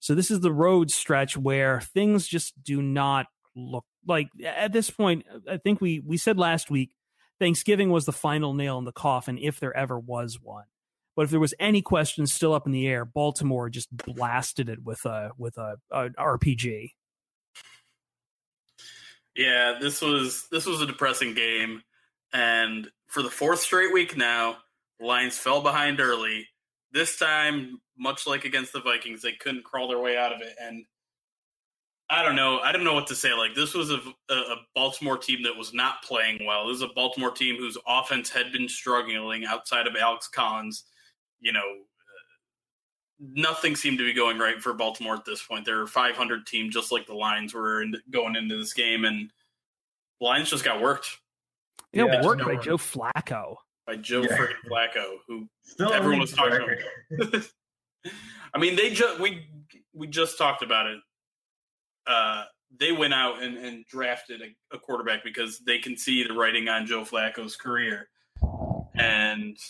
So 0.00 0.16
this 0.16 0.32
is 0.32 0.40
the 0.40 0.52
road 0.52 0.90
stretch 0.90 1.36
where 1.36 1.80
things 1.80 2.26
just 2.26 2.60
do 2.60 2.82
not 2.82 3.26
look 3.54 3.84
like 4.04 4.30
at 4.44 4.72
this 4.72 4.90
point. 4.90 5.24
I 5.48 5.58
think 5.58 5.80
we 5.80 6.00
we 6.00 6.16
said 6.16 6.38
last 6.38 6.72
week 6.72 6.90
Thanksgiving 7.38 7.90
was 7.90 8.04
the 8.04 8.12
final 8.12 8.52
nail 8.52 8.76
in 8.78 8.84
the 8.84 8.90
coffin 8.90 9.38
if 9.38 9.60
there 9.60 9.76
ever 9.76 10.00
was 10.00 10.40
one. 10.42 10.64
But 11.14 11.26
if 11.26 11.30
there 11.30 11.38
was 11.38 11.54
any 11.60 11.82
question 11.82 12.26
still 12.26 12.52
up 12.52 12.66
in 12.66 12.72
the 12.72 12.88
air, 12.88 13.04
Baltimore 13.04 13.70
just 13.70 13.96
blasted 13.96 14.68
it 14.68 14.82
with 14.82 15.04
a 15.04 15.30
with 15.38 15.56
a, 15.56 15.76
a 15.92 16.08
RPG. 16.10 16.94
Yeah, 19.36 19.78
this 19.80 20.00
was 20.00 20.46
this 20.50 20.64
was 20.64 20.80
a 20.80 20.86
depressing 20.86 21.34
game, 21.34 21.82
and 22.32 22.88
for 23.06 23.22
the 23.22 23.30
fourth 23.30 23.60
straight 23.60 23.92
week 23.92 24.16
now, 24.16 24.56
the 24.98 25.06
Lions 25.06 25.36
fell 25.36 25.60
behind 25.60 26.00
early. 26.00 26.48
This 26.92 27.18
time, 27.18 27.80
much 27.98 28.26
like 28.26 28.44
against 28.44 28.72
the 28.72 28.80
Vikings, 28.80 29.20
they 29.20 29.32
couldn't 29.32 29.64
crawl 29.64 29.88
their 29.88 30.00
way 30.00 30.16
out 30.16 30.32
of 30.32 30.40
it, 30.40 30.54
and 30.60 30.86
I 32.08 32.22
don't 32.22 32.36
know. 32.36 32.60
I 32.60 32.72
don't 32.72 32.84
know 32.84 32.94
what 32.94 33.08
to 33.08 33.14
say. 33.14 33.34
Like 33.34 33.54
this 33.54 33.74
was 33.74 33.90
a, 33.90 34.00
a, 34.30 34.56
Baltimore 34.74 35.18
team 35.18 35.42
that 35.42 35.56
was 35.56 35.74
not 35.74 36.02
playing 36.02 36.38
well. 36.46 36.68
This 36.68 36.76
is 36.76 36.82
a 36.82 36.94
Baltimore 36.94 37.32
team 37.32 37.56
whose 37.56 37.76
offense 37.86 38.30
had 38.30 38.52
been 38.52 38.68
struggling 38.68 39.44
outside 39.44 39.86
of 39.86 39.96
Alex 39.96 40.28
Collins. 40.28 40.84
You 41.40 41.52
know, 41.52 41.82
nothing 43.20 43.76
seemed 43.76 43.98
to 43.98 44.04
be 44.04 44.12
going 44.12 44.38
right 44.38 44.60
for 44.62 44.72
Baltimore 44.74 45.14
at 45.14 45.24
this 45.24 45.42
point. 45.42 45.64
They're 45.64 45.82
a 45.82 45.88
500 45.88 46.46
team, 46.46 46.70
just 46.70 46.92
like 46.92 47.06
the 47.06 47.14
Lions 47.14 47.54
were 47.54 47.82
in, 47.82 47.94
going 48.10 48.36
into 48.36 48.56
this 48.58 48.72
game, 48.74 49.04
and 49.04 49.30
the 50.20 50.24
Lions 50.26 50.50
just 50.50 50.64
got 50.64 50.80
worked 50.80 51.08
You 51.92 52.06
know, 52.06 52.12
Yeah, 52.12 52.24
worked 52.24 52.42
by 52.44 52.54
one- 52.54 52.62
Joe 52.62 52.76
Flacco. 52.76 53.56
by 53.86 53.96
Joe 53.96 54.22
Yeah. 54.22 54.36
friggin' 54.36 54.54
Flacco, 54.70 55.16
who 55.26 55.48
Still 55.62 55.92
Everyone 55.92 56.20
was 56.20 56.32
talking 56.32 56.60
about. 57.10 57.42
I 58.54 58.58
mean, 58.58 58.76
they 58.76 58.90
just 58.90 59.18
we 59.20 59.46
we 59.94 60.06
just 60.06 60.36
talked 60.38 60.62
about 60.62 60.86
it. 60.86 60.98
Uh, 62.06 62.44
they 62.78 62.92
went 62.92 63.14
out 63.14 63.42
and, 63.42 63.56
and 63.56 63.84
drafted 63.86 64.42
a, 64.42 64.76
a 64.76 64.78
quarterback 64.78 65.24
because 65.24 65.58
they 65.60 65.78
can 65.78 65.96
see 65.96 66.22
the 66.26 66.34
writing 66.34 66.68
on 66.68 66.86
Joe 66.86 67.02
Flacco's 67.04 67.56
career, 67.56 68.08
and 68.94 69.56
the, 69.56 69.60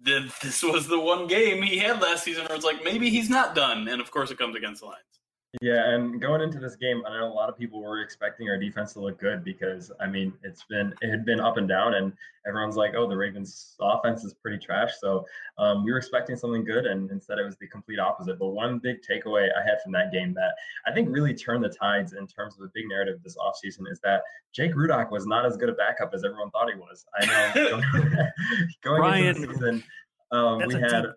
this 0.42 0.62
was 0.62 0.86
the 0.86 1.00
one 1.00 1.26
game 1.26 1.62
he 1.62 1.78
had 1.78 2.00
last 2.00 2.24
season 2.24 2.44
where 2.44 2.56
it's 2.56 2.64
like 2.64 2.84
maybe 2.84 3.10
he's 3.10 3.30
not 3.30 3.54
done, 3.54 3.88
and 3.88 4.00
of 4.00 4.10
course 4.10 4.30
it 4.30 4.38
comes 4.38 4.56
against 4.56 4.80
the 4.80 4.86
Lions. 4.86 5.15
Yeah, 5.60 5.90
and 5.90 6.20
going 6.20 6.42
into 6.42 6.58
this 6.58 6.76
game, 6.76 7.02
I 7.06 7.18
know 7.18 7.26
a 7.26 7.32
lot 7.32 7.48
of 7.48 7.56
people 7.56 7.80
were 7.80 8.00
expecting 8.00 8.48
our 8.48 8.58
defense 8.58 8.92
to 8.94 9.00
look 9.00 9.18
good 9.18 9.44
because 9.44 9.90
I 10.00 10.06
mean 10.06 10.32
it's 10.42 10.64
been 10.64 10.92
it 11.00 11.10
had 11.10 11.24
been 11.24 11.40
up 11.40 11.56
and 11.56 11.68
down, 11.68 11.94
and 11.94 12.12
everyone's 12.46 12.76
like, 12.76 12.94
"Oh, 12.94 13.08
the 13.08 13.16
Ravens' 13.16 13.76
offense 13.80 14.24
is 14.24 14.34
pretty 14.34 14.58
trash." 14.58 14.92
So 15.00 15.24
um, 15.58 15.84
we 15.84 15.92
were 15.92 15.98
expecting 15.98 16.36
something 16.36 16.64
good, 16.64 16.86
and 16.86 17.10
instead 17.10 17.38
it 17.38 17.44
was 17.44 17.56
the 17.56 17.66
complete 17.68 17.98
opposite. 17.98 18.38
But 18.38 18.48
one 18.48 18.78
big 18.78 18.98
takeaway 19.02 19.48
I 19.56 19.62
had 19.62 19.80
from 19.82 19.92
that 19.92 20.12
game 20.12 20.34
that 20.34 20.54
I 20.86 20.92
think 20.92 21.08
really 21.10 21.34
turned 21.34 21.64
the 21.64 21.68
tides 21.68 22.12
in 22.12 22.26
terms 22.26 22.54
of 22.54 22.60
the 22.60 22.70
big 22.74 22.88
narrative 22.88 23.20
this 23.22 23.36
offseason 23.36 23.90
is 23.90 24.00
that 24.00 24.22
Jake 24.52 24.74
Rudock 24.74 25.10
was 25.10 25.26
not 25.26 25.46
as 25.46 25.56
good 25.56 25.68
a 25.68 25.74
backup 25.74 26.12
as 26.12 26.24
everyone 26.24 26.50
thought 26.50 26.68
he 26.72 26.78
was. 26.78 27.06
I 27.18 27.26
know 27.26 27.80
going 28.82 29.24
into 29.24 29.46
the 29.46 29.54
season, 29.54 29.84
um, 30.32 30.58
we 30.66 30.74
had 30.74 31.02
deep- 31.02 31.10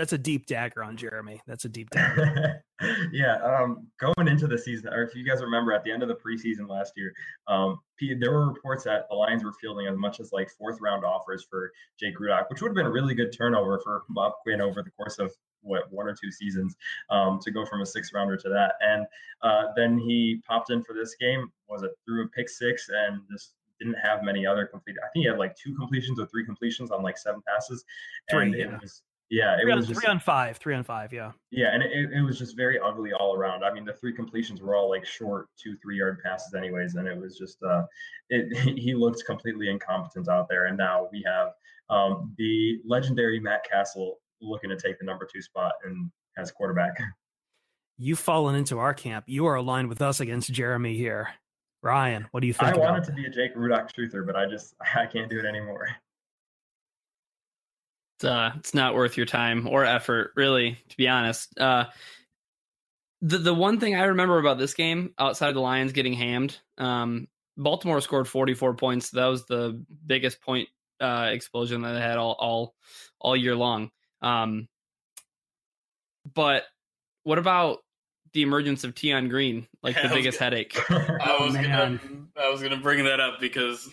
That's 0.00 0.14
a 0.14 0.18
deep 0.18 0.46
dagger 0.46 0.82
on 0.82 0.96
Jeremy. 0.96 1.42
That's 1.46 1.66
a 1.66 1.68
deep 1.68 1.90
dagger. 1.92 2.64
yeah, 3.12 3.36
um, 3.42 3.86
going 3.98 4.28
into 4.28 4.46
the 4.46 4.56
season, 4.56 4.88
or 4.94 5.02
if 5.02 5.14
you 5.14 5.26
guys 5.26 5.42
remember, 5.42 5.74
at 5.74 5.84
the 5.84 5.92
end 5.92 6.02
of 6.02 6.08
the 6.08 6.14
preseason 6.14 6.66
last 6.66 6.94
year, 6.96 7.12
um, 7.48 7.78
there 8.18 8.32
were 8.32 8.48
reports 8.48 8.84
that 8.84 9.10
the 9.10 9.14
Lions 9.14 9.44
were 9.44 9.52
fielding 9.60 9.88
as 9.88 9.98
much 9.98 10.18
as 10.18 10.32
like 10.32 10.48
fourth 10.58 10.78
round 10.80 11.04
offers 11.04 11.46
for 11.50 11.70
Jake 11.98 12.18
Rudock, 12.18 12.48
which 12.48 12.62
would 12.62 12.68
have 12.68 12.74
been 12.74 12.86
a 12.86 12.90
really 12.90 13.12
good 13.12 13.30
turnover 13.30 13.78
for 13.84 14.04
Bob 14.08 14.32
Quinn 14.42 14.62
over 14.62 14.82
the 14.82 14.90
course 14.92 15.18
of 15.18 15.30
what 15.60 15.82
one 15.92 16.06
or 16.06 16.14
two 16.14 16.30
seasons 16.30 16.76
um, 17.10 17.38
to 17.42 17.50
go 17.50 17.66
from 17.66 17.82
a 17.82 17.86
six 17.86 18.10
rounder 18.14 18.38
to 18.38 18.48
that. 18.48 18.76
And 18.80 19.04
uh, 19.42 19.64
then 19.76 19.98
he 19.98 20.40
popped 20.48 20.70
in 20.70 20.82
for 20.82 20.94
this 20.94 21.14
game. 21.20 21.52
Was 21.68 21.82
it 21.82 21.90
threw 22.06 22.24
a 22.24 22.28
pick 22.28 22.48
six 22.48 22.88
and 22.88 23.20
just 23.30 23.52
didn't 23.78 23.98
have 24.02 24.22
many 24.22 24.46
other 24.46 24.66
complete. 24.66 24.96
I 25.02 25.08
think 25.12 25.24
he 25.24 25.28
had 25.28 25.38
like 25.38 25.56
two 25.56 25.74
completions 25.74 26.18
or 26.20 26.26
three 26.26 26.44
completions 26.44 26.90
on 26.90 27.02
like 27.02 27.18
seven 27.18 27.42
passes. 27.46 27.84
Three, 28.30 28.42
and 28.42 28.54
yeah. 28.54 28.74
it 28.74 28.80
was 28.80 29.02
yeah, 29.30 29.54
it 29.54 29.62
three, 29.62 29.72
on, 29.72 29.78
was 29.78 29.86
just 29.86 30.00
three 30.00 30.10
on 30.10 30.18
five. 30.18 30.56
Three 30.56 30.74
on 30.74 30.82
five. 30.82 31.12
Yeah. 31.12 31.30
yeah, 31.50 31.72
and 31.72 31.82
it, 31.82 32.12
it 32.12 32.22
was 32.22 32.38
just 32.38 32.56
very 32.56 32.78
ugly 32.80 33.12
all 33.12 33.34
around. 33.34 33.64
I 33.64 33.72
mean, 33.72 33.84
the 33.84 33.92
three 33.92 34.12
completions 34.12 34.60
were 34.60 34.74
all 34.74 34.90
like 34.90 35.06
short 35.06 35.48
two, 35.56 35.76
three 35.82 35.98
yard 35.98 36.18
passes, 36.22 36.54
anyways, 36.54 36.96
and 36.96 37.06
it 37.06 37.18
was 37.18 37.38
just 37.38 37.62
uh, 37.62 37.82
it. 38.28 38.76
He 38.80 38.94
looked 38.94 39.24
completely 39.26 39.70
incompetent 39.70 40.28
out 40.28 40.48
there, 40.48 40.66
and 40.66 40.76
now 40.76 41.08
we 41.12 41.24
have 41.26 41.50
um, 41.90 42.34
the 42.38 42.80
legendary 42.84 43.38
Matt 43.38 43.64
Cassel 43.70 44.18
looking 44.40 44.70
to 44.70 44.76
take 44.76 44.98
the 44.98 45.04
number 45.04 45.28
two 45.30 45.42
spot 45.42 45.72
and 45.84 46.10
as 46.36 46.50
quarterback. 46.50 46.98
You've 47.98 48.18
fallen 48.18 48.54
into 48.54 48.78
our 48.78 48.94
camp. 48.94 49.26
You 49.28 49.46
are 49.46 49.56
aligned 49.56 49.88
with 49.88 50.00
us 50.00 50.20
against 50.20 50.50
Jeremy 50.50 50.96
here. 50.96 51.28
Ryan, 51.82 52.26
what 52.30 52.40
do 52.40 52.46
you 52.46 52.54
think? 52.54 52.74
I 52.74 52.78
wanted 52.78 53.04
to 53.04 53.12
be 53.12 53.26
a 53.26 53.30
Jake 53.30 53.54
Rudock 53.54 53.92
truther, 53.92 54.26
but 54.26 54.36
I 54.36 54.46
just 54.46 54.74
I 54.96 55.06
can't 55.06 55.30
do 55.30 55.38
it 55.38 55.44
anymore. 55.44 55.88
It's, 58.20 58.24
uh, 58.26 58.52
it's 58.58 58.74
not 58.74 58.94
worth 58.94 59.16
your 59.16 59.24
time 59.24 59.66
or 59.66 59.82
effort, 59.82 60.32
really, 60.36 60.76
to 60.90 60.96
be 60.98 61.08
honest. 61.08 61.58
Uh, 61.58 61.86
the 63.22 63.38
the 63.38 63.54
one 63.54 63.80
thing 63.80 63.94
I 63.94 64.04
remember 64.04 64.38
about 64.38 64.58
this 64.58 64.74
game, 64.74 65.14
outside 65.18 65.54
the 65.54 65.60
Lions 65.60 65.92
getting 65.92 66.12
hammed, 66.12 66.58
um, 66.76 67.28
Baltimore 67.56 67.98
scored 68.02 68.28
44 68.28 68.74
points. 68.74 69.08
That 69.10 69.24
was 69.24 69.46
the 69.46 69.82
biggest 70.06 70.42
point 70.42 70.68
uh, 71.00 71.30
explosion 71.32 71.80
that 71.80 71.94
they 71.94 72.00
had 72.00 72.18
all 72.18 72.36
all 72.38 72.74
all 73.22 73.34
year 73.34 73.56
long. 73.56 73.90
Um, 74.20 74.68
but 76.34 76.64
what 77.22 77.38
about 77.38 77.78
the 78.34 78.42
emergence 78.42 78.84
of 78.84 78.92
Tion 78.98 79.30
Green, 79.30 79.66
like 79.82 79.96
Yeah, 79.96 80.08
the 80.08 80.14
biggest 80.14 80.38
gonna- 80.40 80.50
headache? 80.56 80.76
I 80.90 81.36
Oh, 81.38 81.50
gonna 81.50 81.62
man. 81.68 82.28
I 82.38 82.50
was 82.50 82.62
gonna 82.62 82.76
bring 82.80 83.02
that 83.04 83.18
up 83.20 83.40
because 83.40 83.88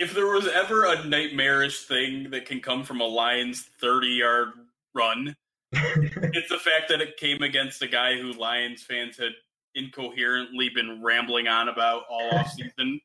if 0.00 0.12
there 0.14 0.26
was 0.26 0.48
ever 0.48 0.86
a 0.86 1.04
nightmarish 1.06 1.84
thing 1.84 2.30
that 2.30 2.46
can 2.46 2.58
come 2.60 2.82
from 2.82 3.00
a 3.00 3.06
Lions 3.06 3.68
thirty 3.80 4.08
yard 4.08 4.48
run, 4.94 5.36
it's 5.72 6.48
the 6.48 6.58
fact 6.58 6.88
that 6.88 7.00
it 7.00 7.16
came 7.16 7.42
against 7.42 7.80
a 7.82 7.86
guy 7.86 8.16
who 8.18 8.32
Lions 8.32 8.82
fans 8.82 9.16
had 9.16 9.32
incoherently 9.76 10.68
been 10.74 11.00
rambling 11.02 11.46
on 11.46 11.68
about 11.68 12.02
all 12.10 12.30
offseason 12.32 13.00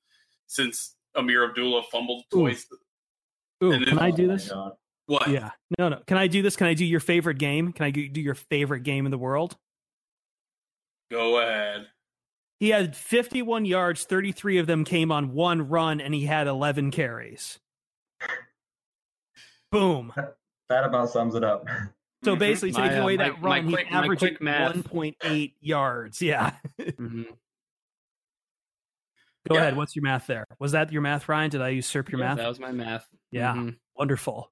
since 0.48 0.96
Ameer 1.16 1.48
Abdullah 1.50 1.84
fumbled 1.92 2.24
twice. 2.32 2.66
Ooh, 3.64 3.72
And 3.72 3.86
can 3.86 4.00
I 4.00 4.10
do 4.10 4.26
Oh 4.26 4.28
this? 4.30 4.50
God. 4.50 4.72
What? 5.08 5.28
Yeah. 5.30 5.52
No, 5.78 5.90
no. 5.90 6.02
Can 6.08 6.18
I 6.18 6.26
do 6.26 6.42
this? 6.42 6.56
Can 6.56 6.66
I 6.66 6.74
do 6.74 6.84
your 6.84 7.00
favorite 7.00 7.38
game? 7.38 7.72
Can 7.72 7.86
I 7.86 7.92
do 7.92 8.10
do 8.10 8.20
your 8.22 8.34
favorite 8.34 8.82
game 8.82 9.06
in 9.06 9.12
the 9.12 9.18
world? 9.20 9.56
Go 11.12 11.40
ahead. 11.40 11.88
He 12.66 12.72
had 12.72 12.96
51 12.96 13.66
yards, 13.66 14.06
33 14.06 14.58
of 14.58 14.66
them 14.66 14.86
came 14.86 15.12
on 15.12 15.34
one 15.34 15.70
run, 15.70 16.02
and 16.02 16.16
he 16.16 16.26
had 16.26 16.48
11 16.48 16.90
carries. 16.90 17.60
Boom. 19.72 20.12
That 20.70 20.84
about 20.84 21.12
sums 21.12 21.36
it 21.36 21.44
up. 21.44 21.68
So 22.24 22.36
Mhm. 22.36 22.40
basically, 22.40 22.72
My, 22.72 22.88
taking 22.88 22.98
uh, 22.98 23.04
away 23.04 23.18
my- 23.18 23.24
that 23.30 23.40
my 23.40 23.48
run, 23.58 23.66
he's 23.68 23.74
quick- 23.76 23.92
my 23.92 23.98
averaging 24.00 24.30
quick 24.30 24.42
math. 24.42 24.76
1.8 24.78 25.56
yards. 25.60 26.24
Yeah. 26.24 26.56
Mhm. 26.80 27.26
Go 29.48 29.54
Yeah. 29.54 29.62
ahead. 29.62 29.78
What's 29.78 29.96
your 29.96 30.02
math 30.02 30.26
there? 30.26 30.48
Was 30.58 30.72
that 30.72 30.92
your 30.92 31.04
math, 31.04 31.30
Ryan? 31.30 31.52
Did 31.52 31.62
I 31.62 31.70
usurp 31.70 32.12
your 32.12 32.20
Yeah, 32.20 32.30
math? 32.30 32.38
That 32.38 32.48
was 32.48 32.60
my 32.60 32.72
math. 32.72 33.08
Yeah. 33.30 33.54
Mhm. 33.54 33.78
Wonderful. 33.96 34.52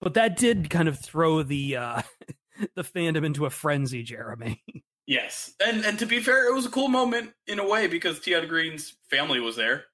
But 0.00 0.14
that 0.14 0.36
did 0.36 0.70
kind 0.70 0.88
of 0.88 0.98
throw 0.98 1.44
the 1.44 1.76
uh 1.76 2.02
the 2.74 2.82
fandom 2.82 3.24
into 3.24 3.46
a 3.46 3.50
frenzy, 3.50 4.02
Jeremy. 4.02 4.60
Yes, 5.08 5.54
and 5.64 5.86
and 5.86 5.98
to 6.00 6.06
be 6.06 6.20
fair, 6.20 6.46
it 6.46 6.54
was 6.54 6.66
a 6.66 6.70
cool 6.70 6.88
moment 6.88 7.32
in 7.46 7.58
a 7.58 7.66
way 7.66 7.86
because 7.86 8.22
Tion 8.22 8.46
Green's 8.46 8.94
family 9.08 9.40
was 9.40 9.56
there. 9.56 9.86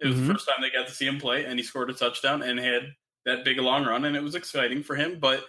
It 0.00 0.06
was 0.06 0.16
Mhm. 0.16 0.26
the 0.28 0.32
first 0.32 0.48
time 0.48 0.62
they 0.62 0.70
got 0.70 0.88
to 0.88 0.94
see 0.94 1.06
him 1.06 1.20
play, 1.20 1.44
and 1.44 1.58
he 1.58 1.62
scored 1.62 1.90
a 1.90 1.92
touchdown 1.92 2.42
and 2.42 2.58
had 2.58 2.94
that 3.26 3.44
big 3.44 3.58
long 3.58 3.84
run, 3.84 4.06
and 4.06 4.16
it 4.16 4.22
was 4.22 4.34
exciting 4.34 4.82
for 4.82 4.96
him. 4.96 5.20
But 5.20 5.46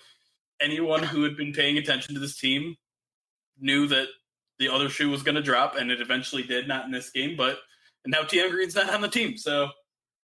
anyone 0.59 1.03
who 1.03 1.23
had 1.23 1.37
been 1.37 1.53
paying 1.53 1.77
attention 1.77 2.15
to 2.15 2.19
this 2.19 2.37
team 2.37 2.75
knew 3.57 3.87
that 3.87 4.09
the 4.59 4.67
other 4.67 4.89
shoe 4.89 5.09
was 5.09 5.23
going 5.23 5.35
to 5.35 5.41
drop, 5.41 5.77
and 5.77 5.89
it 5.89 6.01
eventually 6.01 6.43
did. 6.43 6.67
Not 6.67 6.83
in 6.83 6.91
this 6.91 7.09
game, 7.09 7.37
but 7.37 7.61
and 8.03 8.11
now 8.11 8.27
Tion 8.27 8.51
Green's 8.51 8.75
not 8.75 8.89
on 8.93 8.99
the 9.01 9.07
team, 9.07 9.37
so 9.37 9.71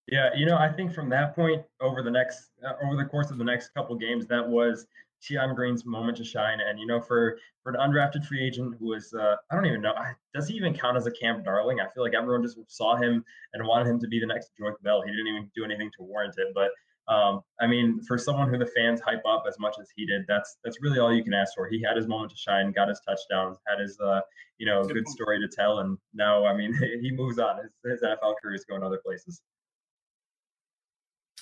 Yeah, 0.08 0.34
you 0.34 0.44
know, 0.46 0.56
I 0.56 0.72
think 0.72 0.92
from 0.92 1.08
that 1.10 1.36
point 1.36 1.64
over 1.80 2.02
the 2.02 2.10
next 2.10 2.50
uh, 2.66 2.72
over 2.82 2.96
the 2.96 3.04
course 3.08 3.30
of 3.30 3.38
the 3.38 3.44
next 3.44 3.68
couple 3.74 3.94
games, 3.94 4.26
that 4.26 4.48
was 4.48 4.88
Tion 5.22 5.54
Green's 5.54 5.86
moment 5.86 6.16
to 6.18 6.24
shine. 6.24 6.58
And 6.60 6.78
you 6.78 6.86
know, 6.86 7.00
for 7.00 7.38
for 7.62 7.72
an 7.72 7.78
undrafted 7.78 8.26
free 8.26 8.44
agent 8.44 8.74
who 8.78 8.88
was, 8.88 9.14
uh, 9.14 9.36
I 9.50 9.54
don't 9.54 9.66
even 9.66 9.80
know, 9.80 9.92
I, 9.92 10.12
does 10.34 10.48
he 10.48 10.54
even 10.54 10.74
count 10.74 10.96
as 10.96 11.06
a 11.06 11.12
camp 11.12 11.44
darling? 11.44 11.78
I 11.80 11.88
feel 11.94 12.02
like 12.02 12.14
everyone 12.14 12.42
just 12.42 12.58
saw 12.66 12.96
him 12.96 13.24
and 13.54 13.66
wanted 13.66 13.88
him 13.88 14.00
to 14.00 14.08
be 14.08 14.18
the 14.18 14.26
next 14.26 14.50
Joique 14.60 14.82
Bell. 14.82 15.02
He 15.02 15.10
didn't 15.12 15.28
even 15.28 15.50
do 15.54 15.64
anything 15.64 15.90
to 15.96 16.02
warrant 16.02 16.34
it. 16.38 16.48
But 16.54 16.70
um, 17.12 17.42
I 17.60 17.66
mean, 17.66 18.00
for 18.02 18.18
someone 18.18 18.48
who 18.48 18.58
the 18.58 18.66
fans 18.66 19.00
hype 19.00 19.22
up 19.26 19.44
as 19.46 19.58
much 19.58 19.76
as 19.80 19.88
he 19.94 20.06
did, 20.06 20.22
that's 20.26 20.56
that's 20.64 20.80
really 20.82 20.98
all 20.98 21.14
you 21.14 21.22
can 21.22 21.34
ask 21.34 21.54
for. 21.54 21.68
He 21.68 21.80
had 21.82 21.96
his 21.96 22.08
moment 22.08 22.30
to 22.32 22.36
shine, 22.36 22.72
got 22.72 22.88
his 22.88 23.00
touchdowns, 23.06 23.58
had 23.66 23.80
his 23.80 23.98
uh, 24.00 24.20
you 24.58 24.66
know 24.66 24.82
Good 24.82 24.94
good 24.94 25.08
story 25.08 25.38
to 25.40 25.48
tell, 25.48 25.80
and 25.80 25.98
now 26.14 26.44
I 26.44 26.54
mean 26.54 26.72
he 27.00 27.12
moves 27.12 27.38
on. 27.38 27.58
His, 27.58 27.92
his 27.92 28.02
NFL 28.02 28.34
career 28.42 28.54
is 28.54 28.64
going 28.64 28.82
other 28.82 29.00
places. 29.04 29.40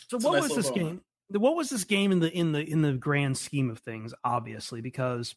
So 0.08 0.16
It's 0.16 0.24
what 0.24 0.32
nice 0.32 0.42
was 0.42 0.50
little 0.50 0.62
this 0.62 0.70
moment. 0.70 0.88
game? 0.88 1.00
What 1.30 1.56
was 1.56 1.70
this 1.70 1.84
game 1.84 2.12
in 2.12 2.20
the 2.20 2.30
in 2.32 2.52
the 2.52 2.60
in 2.60 2.82
the 2.82 2.92
grand 2.92 3.38
scheme 3.38 3.70
of 3.70 3.78
things? 3.78 4.12
Obviously, 4.24 4.80
because 4.80 5.34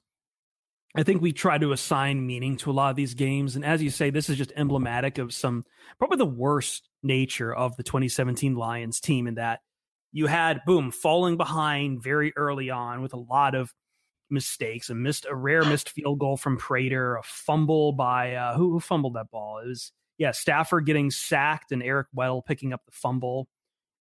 I 0.96 1.04
think 1.04 1.22
we 1.22 1.32
try 1.32 1.58
to 1.58 1.72
assign 1.72 2.26
meaning 2.26 2.58
to 2.58 2.72
a 2.72 2.74
lot 2.74 2.90
of 2.92 2.96
these 2.96 3.14
games, 3.14 3.56
and 3.56 3.66
as 3.66 3.82
you 3.82 3.90
say, 3.90 4.10
this 4.10 4.30
is 4.30 4.38
just 4.38 4.52
emblematic 4.56 5.18
of 5.18 5.34
some 5.34 5.64
probably 5.98 6.18
the 6.18 6.26
worst 6.26 6.90
nature 7.02 7.54
of 7.54 7.76
the 7.78 7.84
2017 7.84 8.56
Lions 8.56 9.00
team. 9.00 9.28
In 9.28 9.36
that 9.36 9.60
you 10.12 10.28
had 10.28 10.62
boom 10.66 10.92
falling 10.92 11.38
behind 11.38 12.02
very 12.02 12.34
early 12.36 12.70
on 12.70 13.02
with 13.02 13.14
a 13.14 13.20
lot 13.20 13.54
of 13.56 13.74
mistakes, 14.30 14.90
a 14.90 14.96
missed 14.96 15.26
a 15.30 15.36
rare 15.36 15.64
missed 15.64 15.90
field 15.90 16.20
goal 16.20 16.38
from 16.38 16.58
Prater, 16.58 17.18
a 17.18 17.24
fumble 17.24 17.92
by 17.94 18.36
uh, 18.36 18.56
who, 18.56 18.72
who 18.72 18.80
fumbled 18.80 19.16
that 19.16 19.30
ball? 19.32 19.60
It 19.60 19.68
was 19.68 19.92
yeah 20.18 20.32
Stafford 20.32 20.86
getting 20.88 21.12
sacked 21.12 21.72
and 21.72 21.84
Eric 21.84 22.08
Weddle 22.16 22.46
picking 22.46 22.74
up 22.74 22.82
the 22.86 22.92
fumble 22.92 23.48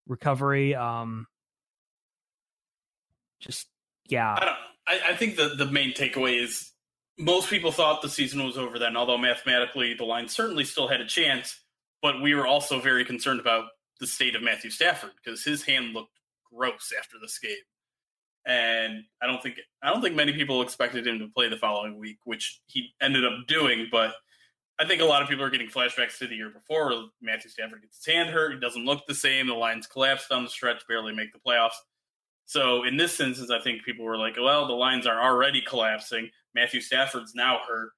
recovery. 0.08 0.76
Um, 0.76 1.28
just 3.40 3.68
yeah, 4.10 4.36
I 4.38 4.46
don't. 4.46 4.58
I, 4.88 5.12
I 5.12 5.16
think 5.16 5.36
the 5.36 5.50
the 5.50 5.66
main 5.66 5.94
takeaway 5.94 6.42
is 6.42 6.72
most 7.18 7.50
people 7.50 7.72
thought 7.72 8.02
the 8.02 8.10
season 8.10 8.44
was 8.44 8.58
over 8.58 8.80
then. 8.80 8.96
Although 8.96 9.18
mathematically 9.18 9.94
the 9.94 10.06
line 10.06 10.28
certainly 10.28 10.64
still 10.64 10.88
had 10.88 11.02
a 11.02 11.06
chance, 11.06 11.60
but 12.02 12.22
we 12.22 12.34
were 12.34 12.48
also 12.48 12.80
very 12.80 13.04
concerned 13.06 13.40
about 13.40 13.66
the 14.00 14.08
state 14.08 14.36
of 14.36 14.44
Matthew 14.44 14.70
Stafford 14.70 15.12
because 15.24 15.44
his 15.44 15.64
hand 15.64 15.94
looked 15.94 16.20
gross 16.54 16.94
after 16.98 17.18
this 17.22 17.38
game, 17.40 17.56
and 18.46 19.04
I 19.22 19.28
don't 19.28 19.42
think 19.42 19.58
I 19.82 19.92
don't 19.92 20.02
think 20.02 20.16
many 20.16 20.34
people 20.34 20.62
expected 20.62 21.06
him 21.06 21.20
to 21.20 21.28
play 21.28 21.50
the 21.50 21.58
following 21.58 21.98
week, 21.98 22.18
which 22.24 22.62
he 22.68 22.90
ended 23.02 23.26
up 23.26 23.48
doing. 23.48 23.88
But 23.92 24.14
I 24.80 24.86
think 24.86 25.02
a 25.02 25.06
lot 25.06 25.22
of 25.22 25.28
people 25.28 25.44
are 25.44 25.50
getting 25.50 25.70
flashbacks 25.70 26.20
to 26.20 26.28
the 26.28 26.36
year 26.36 26.52
before. 26.52 26.94
Matthew 27.22 27.50
Stafford 27.50 27.82
gets 27.82 27.98
his 27.98 28.14
hand 28.14 28.30
hurt; 28.30 28.54
he 28.54 28.60
doesn't 28.60 28.86
look 28.86 29.06
the 29.08 29.16
same. 29.16 29.48
The 29.48 29.54
Lions 29.54 29.88
collapsed 29.88 30.30
down 30.30 30.44
the 30.44 30.50
stretch, 30.50 30.88
barely 30.88 31.14
make 31.14 31.34
the 31.34 31.40
playoffs. 31.40 31.76
So 32.48 32.84
in 32.86 32.96
this 32.98 33.20
instance, 33.20 33.52
I 33.52 33.60
think 33.62 33.84
people 33.84 34.06
were 34.06 34.18
like, 34.18 34.36
well, 34.42 34.66
the 34.68 34.74
Lions 34.74 35.06
are 35.06 35.22
already 35.22 35.62
collapsing. 35.62 36.30
Matthew 36.56 36.80
Stafford's 36.82 37.36
now 37.36 37.60
hurt. 37.68 37.90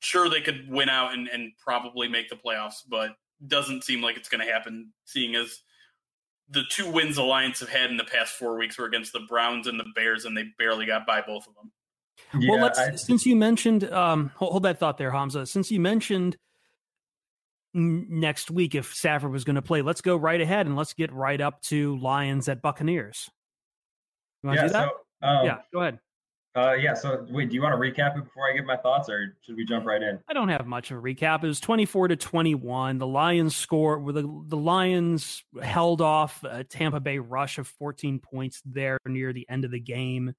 Sure, 0.00 0.28
they 0.28 0.42
could 0.42 0.66
win 0.68 0.90
out 0.90 1.14
and, 1.14 1.28
and 1.28 1.52
probably 1.58 2.06
make 2.06 2.28
the 2.28 2.36
playoffs, 2.36 2.82
but 2.88 3.12
doesn't 3.46 3.82
seem 3.82 4.02
like 4.02 4.18
it's 4.18 4.28
going 4.28 4.46
to 4.46 4.52
happen, 4.52 4.92
seeing 5.06 5.34
as 5.34 5.60
the 6.50 6.62
two 6.70 6.90
wins 6.90 7.16
the 7.16 7.22
Lions 7.22 7.60
have 7.60 7.70
had 7.70 7.90
in 7.90 7.96
the 7.96 8.04
past 8.04 8.34
four 8.34 8.58
weeks 8.58 8.76
were 8.78 8.84
against 8.84 9.14
the 9.14 9.20
Browns 9.26 9.66
and 9.66 9.80
the 9.80 9.86
Bears, 9.94 10.26
and 10.26 10.36
they 10.36 10.44
barely 10.58 10.84
got 10.84 11.06
by 11.06 11.22
both 11.22 11.46
of 11.48 11.54
them. 11.54 12.46
well, 12.46 12.60
let's 12.60 12.78
I- 12.78 12.94
since 12.96 13.24
you 13.24 13.34
mentioned 13.36 13.90
um 13.90 14.30
hold, 14.36 14.52
hold 14.52 14.62
that 14.64 14.78
thought 14.78 14.98
there, 14.98 15.10
Hamza. 15.10 15.46
Since 15.46 15.70
you 15.70 15.80
mentioned 15.80 16.34
n- 16.34 16.38
next 17.74 18.50
week 18.50 18.74
if 18.74 18.94
Stafford 18.94 19.32
was 19.32 19.44
going 19.44 19.56
to 19.56 19.62
play, 19.62 19.82
let's 19.82 20.00
go 20.00 20.16
right 20.16 20.40
ahead 20.40 20.66
and 20.66 20.76
let's 20.76 20.94
get 20.94 21.12
right 21.12 21.40
up 21.40 21.60
to 21.62 21.98
Lions 21.98 22.48
at 22.48 22.62
Buccaneers. 22.62 23.28
You 24.42 24.48
want 24.48 24.58
to 24.58 24.62
yeah, 24.62 24.66
do 24.68 24.72
that? 24.72 24.88
so 25.22 25.28
um, 25.28 25.46
yeah, 25.46 25.58
go 25.72 25.80
ahead. 25.80 25.98
Uh, 26.56 26.74
yeah. 26.74 26.94
So 26.94 27.26
wait, 27.30 27.48
do 27.48 27.56
you 27.56 27.62
want 27.62 27.72
to 27.72 27.78
recap 27.78 28.16
it 28.16 28.24
before 28.24 28.48
I 28.48 28.54
give 28.54 28.64
my 28.64 28.76
thoughts, 28.76 29.08
or 29.08 29.36
should 29.40 29.56
we 29.56 29.64
jump 29.64 29.86
right 29.86 30.00
in? 30.00 30.20
I 30.28 30.34
don't 30.34 30.48
have 30.48 30.66
much 30.66 30.92
of 30.92 30.98
a 30.98 31.00
recap. 31.00 31.42
It 31.42 31.48
was 31.48 31.58
24 31.58 32.08
to 32.08 32.16
21. 32.16 32.98
The 32.98 33.06
Lions 33.06 33.56
score 33.56 34.00
the 34.12 34.22
the 34.46 34.56
Lions 34.56 35.42
held 35.60 36.00
off 36.00 36.44
a 36.44 36.62
Tampa 36.62 37.00
Bay 37.00 37.18
rush 37.18 37.58
of 37.58 37.66
14 37.66 38.20
points 38.20 38.62
there 38.64 38.98
near 39.04 39.32
the 39.32 39.48
end 39.48 39.64
of 39.64 39.72
the 39.72 39.80
game. 39.80 40.34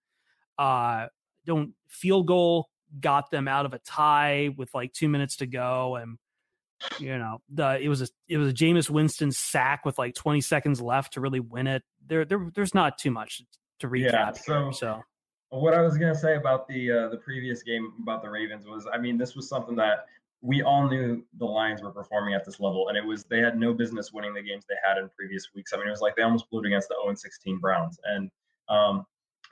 Uh 0.58 1.08
don't 1.46 1.74
field 1.90 2.28
goal 2.28 2.70
got 3.02 3.30
them 3.30 3.48
out 3.48 3.66
of 3.66 3.74
a 3.74 3.80
tie 3.80 4.50
with 4.56 4.74
like 4.74 4.94
2 4.94 5.10
minutes 5.10 5.38
to 5.38 5.48
go 5.48 5.98
and 5.98 6.18
you 7.00 7.18
know, 7.18 7.42
the 7.50 7.80
it 7.82 7.90
was 7.90 8.02
a 8.02 8.08
it 8.28 8.38
was 8.38 8.50
a 8.50 8.54
Jameis 8.54 8.90
Winston 8.90 9.32
sack 9.32 9.86
with 9.86 9.98
like 9.98 10.16
20 10.16 10.42
seconds 10.42 10.82
left 10.82 11.14
to 11.14 11.22
really 11.22 11.40
win 11.40 11.68
it. 11.68 11.84
There 12.06 12.26
there 12.26 12.50
there's 12.54 12.74
not 12.74 12.98
too 12.98 13.12
much 13.12 13.42
to 13.80 13.88
recap. 13.88 14.12
Yeah, 14.12 14.32
so- 14.34 14.72
so 14.72 15.04
What 15.50 15.74
I 15.74 15.82
was 15.82 15.98
gonna 15.98 16.16
say 16.16 16.36
about 16.36 16.68
the 16.68 16.92
uh, 16.92 17.10
the 17.10 17.18
previous 17.18 17.64
game 17.64 17.94
about 18.02 18.22
the 18.22 18.30
Ravens 18.30 18.66
was, 18.66 18.88
I 18.94 18.98
mean, 18.98 19.18
this 19.18 19.36
was 19.36 19.48
something 19.48 19.76
that 19.78 20.06
we 20.42 20.62
all 20.62 20.88
knew 20.88 21.24
the 21.38 21.46
Lions 21.46 21.82
were 21.82 21.92
performing 21.92 22.34
at 22.36 22.46
this 22.46 22.60
level, 22.60 22.90
and 22.90 22.98
it 22.98 23.04
was 23.06 23.24
they 23.24 23.40
had 23.40 23.58
no 23.58 23.74
business 23.74 24.12
winning 24.14 24.34
the 24.34 24.42
games 24.44 24.66
they 24.70 24.76
had 24.88 24.98
in 24.98 25.10
previous 25.18 25.48
weeks. 25.56 25.74
I 25.74 25.78
mean, 25.78 25.88
it 25.88 25.92
was 25.92 26.02
like 26.02 26.16
they 26.16 26.24
almost 26.24 26.50
blew 26.50 26.62
it 26.62 26.68
against 26.68 26.90
the 26.90 26.96
0 27.04 27.16
16 27.16 27.58
Browns, 27.60 28.00
and 28.04 28.30
um, 28.70 29.06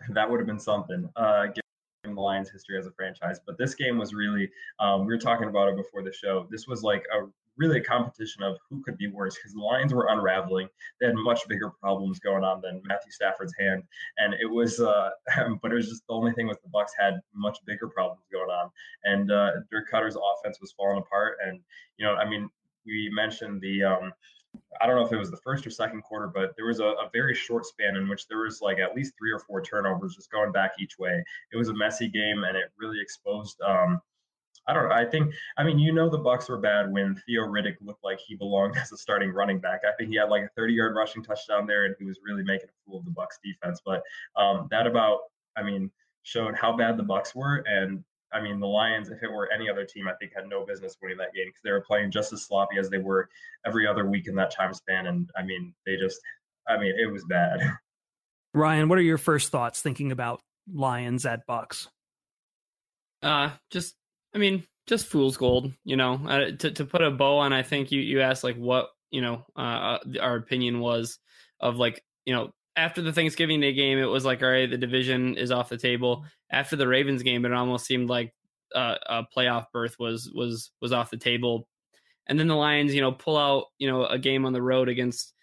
that 0.09 0.29
would 0.29 0.39
have 0.39 0.47
been 0.47 0.59
something. 0.59 1.09
Uh, 1.15 1.47
the 2.03 2.21
Lions' 2.21 2.49
history 2.49 2.77
as 2.77 2.85
a 2.85 2.91
franchise, 2.91 3.39
but 3.45 3.57
this 3.57 3.75
game 3.75 3.97
was 3.97 4.13
really 4.13 4.49
um, 4.79 5.01
we 5.05 5.13
were 5.13 5.19
talking 5.19 5.47
about 5.47 5.69
it 5.69 5.77
before 5.77 6.03
the 6.03 6.11
show. 6.11 6.47
This 6.49 6.67
was 6.67 6.83
like 6.83 7.03
a 7.13 7.27
really 7.55 7.79
a 7.79 7.83
competition 7.83 8.41
of 8.41 8.57
who 8.69 8.81
could 8.81 8.97
be 8.97 9.07
worse 9.07 9.35
because 9.35 9.53
the 9.53 9.59
Lions 9.59 9.93
were 9.93 10.07
unraveling. 10.09 10.67
They 10.99 11.05
had 11.05 11.15
much 11.15 11.47
bigger 11.47 11.69
problems 11.69 12.19
going 12.19 12.43
on 12.43 12.61
than 12.61 12.81
Matthew 12.83 13.11
Stafford's 13.11 13.53
hand 13.59 13.83
and 14.17 14.33
it 14.33 14.49
was 14.49 14.79
uh 14.79 15.09
but 15.61 15.71
it 15.71 15.75
was 15.75 15.89
just 15.89 16.05
the 16.07 16.13
only 16.13 16.33
thing 16.33 16.47
was 16.47 16.57
the 16.63 16.69
bucks 16.69 16.93
had 16.97 17.19
much 17.33 17.57
bigger 17.65 17.87
problems 17.87 18.23
going 18.31 18.49
on 18.49 18.69
and 19.03 19.31
uh 19.31 19.51
dirk 19.71 19.89
koetter's 19.91 20.15
offense 20.15 20.59
was 20.61 20.71
falling 20.73 20.97
apart 20.97 21.37
and 21.45 21.59
you 21.97 22.05
know 22.05 22.15
i 22.15 22.27
mean 22.27 22.49
we 22.85 23.09
mentioned 23.13 23.61
the 23.61 23.83
um 23.83 24.11
I 24.81 24.87
don't 24.87 24.95
know 24.95 25.05
if 25.05 25.11
it 25.11 25.17
was 25.17 25.31
the 25.31 25.37
first 25.37 25.65
or 25.65 25.69
second 25.69 26.01
quarter, 26.03 26.27
but 26.27 26.55
there 26.55 26.65
was 26.65 26.79
a, 26.79 26.85
a 26.85 27.09
very 27.13 27.33
short 27.33 27.65
span 27.65 27.95
in 27.95 28.09
which 28.09 28.27
there 28.27 28.39
was 28.39 28.61
like 28.61 28.79
at 28.79 28.95
least 28.95 29.13
three 29.17 29.31
or 29.31 29.39
four 29.39 29.61
turnovers 29.61 30.15
just 30.15 30.31
going 30.31 30.51
back 30.51 30.73
each 30.79 30.99
way. 30.99 31.23
It 31.51 31.57
was 31.57 31.69
a 31.69 31.73
messy 31.73 32.09
game, 32.09 32.43
and 32.43 32.57
it 32.57 32.65
really 32.77 32.99
exposed. 33.01 33.59
Um, 33.61 34.01
I 34.67 34.73
don't 34.73 34.89
know. 34.89 34.95
I 34.95 35.05
think. 35.05 35.33
I 35.57 35.63
mean, 35.63 35.79
you 35.79 35.93
know, 35.93 36.09
the 36.09 36.17
Bucks 36.17 36.49
were 36.49 36.57
bad 36.57 36.91
when 36.91 37.15
Theo 37.25 37.43
Riddick 37.43 37.75
looked 37.81 38.03
like 38.03 38.19
he 38.19 38.35
belonged 38.35 38.77
as 38.81 38.91
a 38.91 38.97
starting 38.97 39.31
running 39.31 39.59
back. 39.59 39.81
I 39.87 39.93
think 39.97 40.09
he 40.09 40.17
had 40.17 40.29
like 40.29 40.43
a 40.43 40.59
30-yard 40.59 40.95
rushing 40.95 41.23
touchdown 41.23 41.67
there, 41.67 41.85
and 41.85 41.95
he 41.99 42.05
was 42.05 42.19
really 42.23 42.43
making 42.43 42.69
a 42.69 42.75
fool 42.85 42.99
of 42.99 43.05
the 43.05 43.11
Bucks 43.11 43.39
defense. 43.43 43.81
But 43.85 44.03
um, 44.35 44.67
that 44.71 44.87
about, 44.87 45.19
I 45.57 45.63
mean, 45.63 45.91
showed 46.23 46.55
how 46.55 46.75
bad 46.75 46.97
the 46.97 47.03
Bucks 47.03 47.35
were, 47.35 47.63
and 47.67 48.03
I 48.33 48.41
mean, 48.41 48.59
the 48.59 48.67
Lions, 48.67 49.09
if 49.09 49.21
it 49.21 49.31
were 49.31 49.49
any 49.51 49.69
other 49.69 49.85
team, 49.85 50.07
I 50.07 50.13
think 50.13 50.31
had 50.35 50.47
no 50.49 50.65
business 50.65 50.97
winning 51.01 51.17
that 51.17 51.33
game 51.33 51.47
because 51.47 51.61
they 51.63 51.71
were 51.71 51.81
playing 51.81 52.11
just 52.11 52.33
as 52.33 52.43
sloppy 52.43 52.77
as 52.77 52.89
they 52.89 52.97
were 52.97 53.29
every 53.65 53.87
other 53.87 54.09
week 54.09 54.27
in 54.27 54.35
that 54.35 54.51
time 54.51 54.73
span. 54.73 55.07
And 55.07 55.29
I 55.37 55.43
mean, 55.43 55.73
they 55.85 55.95
just, 55.97 56.19
I 56.67 56.77
mean, 56.77 56.93
it 56.99 57.11
was 57.11 57.23
bad. 57.25 57.59
Ryan, 58.53 58.89
what 58.89 58.99
are 58.99 59.03
your 59.03 59.17
first 59.17 59.51
thoughts 59.51 59.81
thinking 59.81 60.11
about 60.11 60.41
Lions 60.71 61.25
at 61.25 61.45
Bucks? 61.45 61.87
Uh, 63.21 63.51
just, 63.71 63.95
I 64.35 64.37
mean, 64.37 64.63
just 64.87 65.07
fool's 65.07 65.37
gold. 65.37 65.71
You 65.85 65.95
know, 65.95 66.19
uh, 66.27 66.51
to 66.59 66.71
to 66.71 66.85
put 66.85 67.01
a 67.01 67.11
bow 67.11 67.39
on. 67.39 67.53
I 67.53 67.63
think 67.63 67.91
you 67.91 68.01
you 68.01 68.21
asked 68.21 68.43
like 68.43 68.57
what 68.57 68.89
you 69.11 69.21
know 69.21 69.45
uh, 69.55 69.99
our 70.21 70.35
opinion 70.35 70.79
was 70.79 71.19
of 71.59 71.77
like 71.77 72.03
you 72.25 72.33
know 72.33 72.51
after 72.75 73.01
the 73.01 73.13
Thanksgiving 73.13 73.59
Day 73.61 73.73
game, 73.73 73.97
it 73.97 74.05
was 74.05 74.25
like 74.25 74.41
all 74.41 74.49
right, 74.49 74.69
the 74.69 74.77
division 74.77 75.37
is 75.37 75.51
off 75.51 75.69
the 75.69 75.77
table. 75.77 76.25
After 76.53 76.75
the 76.75 76.87
Ravens 76.87 77.23
game, 77.23 77.45
it 77.45 77.53
almost 77.53 77.85
seemed 77.85 78.09
like 78.09 78.33
uh, 78.73 78.95
a 79.05 79.23
playoff 79.35 79.65
berth 79.73 79.97
was 79.99 80.31
was 80.33 80.71
was 80.81 80.93
off 80.93 81.11
the 81.11 81.17
table. 81.17 81.67
And 82.27 82.39
then 82.39 82.47
the 82.47 82.55
Lions, 82.55 82.95
you 82.95 83.01
know, 83.01 83.11
pull 83.11 83.37
out 83.37 83.65
you 83.77 83.89
know 83.89 84.05
a 84.05 84.17
game 84.17 84.45
on 84.45 84.53
the 84.53 84.61
road 84.61 84.87
against 84.87 85.33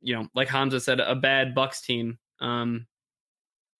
you 0.00 0.14
know 0.14 0.28
like 0.34 0.48
Hamza 0.48 0.80
said 0.80 1.00
a 1.00 1.14
bad 1.14 1.54
Bucks 1.54 1.80
team. 1.80 2.18
Um, 2.40 2.86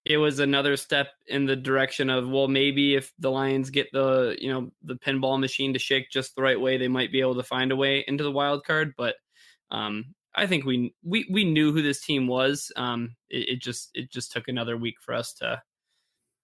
it 0.04 0.16
was 0.16 0.40
another 0.40 0.76
step 0.76 1.08
in 1.28 1.46
the 1.46 1.56
direction 1.56 2.10
of 2.10 2.28
well 2.28 2.48
maybe 2.48 2.94
if 2.94 3.12
the 3.18 3.30
lions 3.30 3.70
get 3.70 3.88
the 3.92 4.36
you 4.40 4.52
know 4.52 4.70
the 4.82 4.94
pinball 4.94 5.38
machine 5.38 5.72
to 5.72 5.78
shake 5.78 6.10
just 6.10 6.34
the 6.34 6.42
right 6.42 6.60
way 6.60 6.76
they 6.76 6.88
might 6.88 7.12
be 7.12 7.20
able 7.20 7.36
to 7.36 7.42
find 7.42 7.70
a 7.70 7.76
way 7.76 8.04
into 8.08 8.24
the 8.24 8.30
wild 8.30 8.64
card 8.64 8.92
but 8.96 9.14
um, 9.70 10.04
i 10.34 10.46
think 10.46 10.64
we 10.64 10.92
we 11.04 11.26
we 11.30 11.44
knew 11.44 11.72
who 11.72 11.82
this 11.82 12.04
team 12.04 12.26
was 12.26 12.72
um, 12.76 13.14
it, 13.30 13.50
it, 13.50 13.60
just 13.60 13.90
it 13.94 14.10
just 14.10 14.32
took 14.32 14.48
another 14.48 14.76
week 14.76 14.96
for 15.00 15.14
us 15.14 15.32
to 15.34 15.60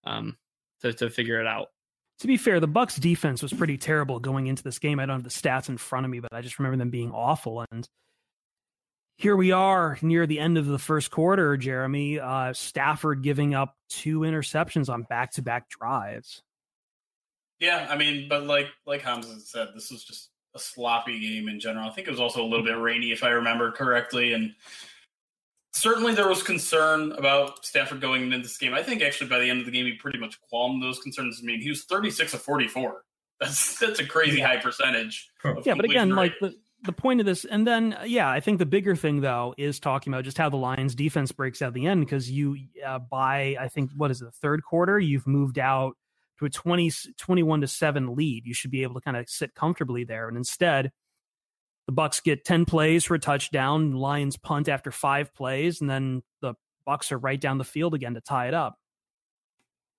um 0.09 0.37
to, 0.81 0.93
to 0.93 1.11
figure 1.11 1.41
it 1.41 1.47
out 1.47 1.69
to 2.19 2.27
be 2.27 2.37
fair 2.37 2.61
the 2.61 2.67
bucks 2.67 2.97
defense 2.97 3.43
was 3.43 3.53
pretty 3.53 3.77
terrible 3.77 4.19
going 4.19 4.47
into 4.47 4.63
this 4.63 4.79
game 4.79 4.99
i 4.99 5.07
don't 5.07 5.17
have 5.17 5.25
the 5.25 5.31
stats 5.31 5.69
in 5.69 5.77
front 5.77 6.05
of 6.05 6.11
me 6.11 6.21
but 6.21 6.33
i 6.33 6.41
just 6.41 6.59
remember 6.59 6.77
them 6.77 6.91
being 6.91 7.13
awful 7.13 7.65
and 7.71 7.89
here 9.19 9.35
we 9.35 9.51
are 9.51 9.99
near 10.01 10.27
the 10.29 10.39
end 10.39 10.57
of 10.59 10.67
the 10.67 10.79
first 10.79 11.11
quarter, 11.11 11.57
Jeremy. 11.57 12.21
Uh, 12.21 12.53
Stafford 12.53 13.23
giving 13.23 13.53
up 13.53 13.75
two 13.89 14.21
interceptions 14.21 14.89
on 14.89 15.03
back 15.03 15.33
to 15.33 15.43
back 15.43 15.69
drives. 15.69 16.45
Yeah, 17.59 17.89
I 17.91 17.97
mean, 17.97 18.29
but 18.29 18.45
like 18.45 18.69
like 18.87 19.03
Hamza 19.03 19.41
said, 19.41 19.71
this 19.75 19.91
was 19.91 20.05
just 20.05 20.31
a 20.55 20.61
sloppy 20.61 21.19
game 21.19 21.49
in 21.49 21.59
general. 21.59 21.89
I 21.89 21.93
think 21.93 22.07
it 22.07 22.13
was 22.13 22.21
also 22.21 22.43
a 22.43 22.47
little 22.47 22.65
bit 22.65 22.79
rainy, 22.79 23.11
if 23.11 23.25
I 23.25 23.31
remember 23.31 23.73
correctly, 23.73 24.35
and 24.35 24.55
certainly 25.79 26.15
there 26.15 26.29
was 26.29 26.43
concern 26.43 27.13
about 27.13 27.65
Stafford 27.65 28.01
going 28.01 28.23
into 28.23 28.39
this 28.39 28.59
game. 28.59 28.75
I 28.75 28.83
think 28.83 29.03
actually 29.03 29.31
by 29.31 29.39
the 29.39 29.49
end 29.49 29.61
of 29.61 29.67
the 29.67 29.73
game, 29.73 29.87
he 29.87 29.93
pretty 29.93 30.19
much 30.19 30.39
calmed 30.51 30.83
those 30.83 30.99
concerns. 30.99 31.41
I 31.43 31.47
mean, 31.47 31.61
he 31.61 31.71
was 31.71 31.85
thirty 31.85 32.11
six 32.11 32.35
of 32.35 32.43
forty 32.43 32.69
four. 32.69 33.05
That's 33.41 33.79
that's 33.79 34.01
a 34.01 34.05
crazy 34.05 34.41
high 34.41 34.57
percentage. 34.57 35.31
Yeah, 35.65 35.75
but 35.75 35.85
again, 35.85 36.11
rate. 36.11 36.17
like 36.17 36.33
the 36.41 36.57
the 36.83 36.93
point 36.93 37.21
of 37.21 37.27
this, 37.27 37.45
and 37.45 37.65
then 37.65 37.97
yeah, 38.05 38.29
I 38.29 38.41
think 38.41 38.59
the 38.59 38.67
bigger 38.67 38.97
thing 38.97 39.21
though 39.21 39.55
is 39.57 39.79
talking 39.79 40.13
about 40.13 40.25
just 40.25 40.37
how 40.37 40.49
the 40.49 40.57
Lions 40.57 40.97
defense 40.97 41.31
breaks 41.31 41.63
out 41.63 41.73
the 41.73 41.87
end 41.87 42.01
because 42.01 42.29
you 42.29 42.57
uh, 42.85 42.99
by 42.99 43.57
I 43.61 43.69
think 43.69 43.93
what 43.97 44.11
is 44.11 44.21
it, 44.23 44.25
the 44.25 44.33
third 44.33 44.65
quarter 44.65 44.99
you've 44.99 45.29
moved 45.29 45.61
out 45.61 45.97
to 46.41 46.47
a 46.47 46.51
20, 46.51 46.91
21 47.17 47.61
to 47.61 47.69
seven 47.69 48.17
lead. 48.17 48.45
You 48.45 48.55
should 48.55 48.73
be 48.73 48.83
able 48.83 48.95
to 48.95 49.01
kind 49.01 49.17
of 49.17 49.29
sit 49.29 49.55
comfortably 49.55 50.03
there, 50.03 50.27
and 50.27 50.37
instead 50.37 50.91
the 51.89 51.93
Bucks 51.93 52.21
get 52.21 52.45
ten 52.45 52.67
plays 52.67 53.07
for 53.07 53.15
a 53.15 53.19
touchdown. 53.19 53.95
Lions 53.95 54.37
punt 54.37 54.69
after 54.69 54.91
five 54.91 55.35
plays, 55.35 55.81
and 55.81 55.89
then 55.89 56.23
the 56.43 56.53
Bucks 56.85 57.11
are 57.11 57.19
right 57.19 57.41
down 57.41 57.57
the 57.57 57.65
field 57.65 57.95
again 57.95 58.13
to 58.13 58.21
tie 58.21 58.47
it 58.47 58.53
up. 58.55 58.79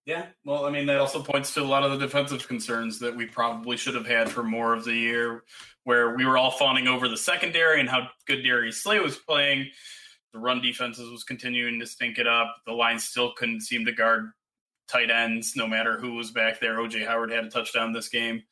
Yeah, 0.05 0.27
well, 0.45 0.65
I 0.65 0.71
mean, 0.71 0.85
that 0.85 0.99
also 0.99 1.21
points 1.23 1.51
to 1.55 1.61
a 1.61 1.65
lot 1.65 1.81
of 1.81 1.91
the 1.91 1.97
defensive 1.97 2.47
concerns 2.47 2.99
that 2.99 3.15
we 3.15 3.25
probably 3.25 3.75
should 3.75 3.95
have 3.95 4.05
had 4.05 4.29
for 4.29 4.43
more 4.43 4.73
of 4.73 4.85
the 4.85 4.93
year, 4.93 5.43
where 5.83 6.15
we 6.15 6.25
were 6.25 6.37
all 6.37 6.51
fawning 6.51 6.87
over 6.87 7.07
the 7.07 7.17
secondary 7.17 7.79
and 7.79 7.89
how 7.89 8.07
good 8.27 8.43
Darius 8.43 8.83
Slay 8.83 8.99
was 8.99 9.17
playing. 9.17 9.67
The 10.31 10.39
run 10.39 10.61
defenses 10.61 11.09
was 11.09 11.23
continuing 11.23 11.79
to 11.79 11.87
stink 11.87 12.19
it 12.19 12.27
up. 12.27 12.55
The 12.67 12.73
line 12.73 12.99
still 12.99 13.33
couldn't 13.33 13.61
seem 13.61 13.85
to 13.85 13.91
guard 13.91 14.29
tight 14.87 15.09
ends, 15.09 15.55
no 15.55 15.65
matter 15.65 15.97
who 15.97 16.13
was 16.13 16.29
back 16.29 16.59
there. 16.59 16.77
OJ 16.77 17.07
Howard 17.07 17.31
had 17.31 17.45
a 17.45 17.49
touchdown 17.49 17.93
this 17.93 18.09
game. 18.09 18.43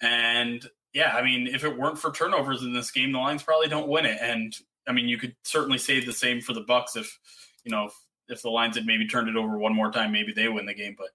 And 0.00 0.66
yeah, 0.92 1.14
I 1.14 1.22
mean, 1.22 1.46
if 1.46 1.64
it 1.64 1.76
weren't 1.76 1.98
for 1.98 2.10
turnovers 2.10 2.62
in 2.62 2.72
this 2.72 2.90
game, 2.90 3.12
the 3.12 3.18
Lions 3.18 3.42
probably 3.42 3.68
don't 3.68 3.88
win 3.88 4.06
it. 4.06 4.18
And 4.20 4.56
I 4.86 4.92
mean, 4.92 5.08
you 5.08 5.18
could 5.18 5.34
certainly 5.44 5.78
say 5.78 6.04
the 6.04 6.12
same 6.12 6.40
for 6.40 6.52
the 6.54 6.62
Bucks 6.62 6.96
if, 6.96 7.18
you 7.64 7.70
know, 7.70 7.86
if 7.86 7.92
if 8.28 8.42
the 8.42 8.50
Lions 8.50 8.76
had 8.76 8.86
maybe 8.86 9.06
turned 9.06 9.28
it 9.28 9.36
over 9.36 9.58
one 9.58 9.74
more 9.74 9.90
time, 9.90 10.12
maybe 10.12 10.32
they 10.32 10.48
win 10.48 10.66
the 10.66 10.74
game. 10.74 10.94
But 10.96 11.08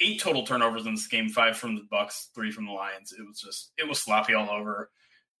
eight 0.00 0.20
total 0.20 0.44
turnovers 0.44 0.86
in 0.86 0.94
this 0.94 1.06
game, 1.06 1.28
five 1.28 1.56
from 1.56 1.74
the 1.74 1.86
Bucks, 1.90 2.30
three 2.34 2.50
from 2.50 2.66
the 2.66 2.72
Lions. 2.72 3.12
It 3.12 3.26
was 3.26 3.40
just 3.40 3.72
it 3.78 3.88
was 3.88 4.00
sloppy 4.00 4.34
all 4.34 4.50
over. 4.50 4.90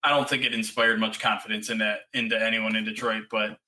I 0.02 0.10
don't 0.10 0.28
think 0.28 0.44
it 0.44 0.54
inspired 0.54 1.00
much 1.00 1.18
confidence 1.18 1.70
in 1.70 1.78
that 1.78 2.00
into 2.12 2.40
anyone 2.40 2.76
in 2.76 2.84
Detroit, 2.84 3.24
but 3.30 3.58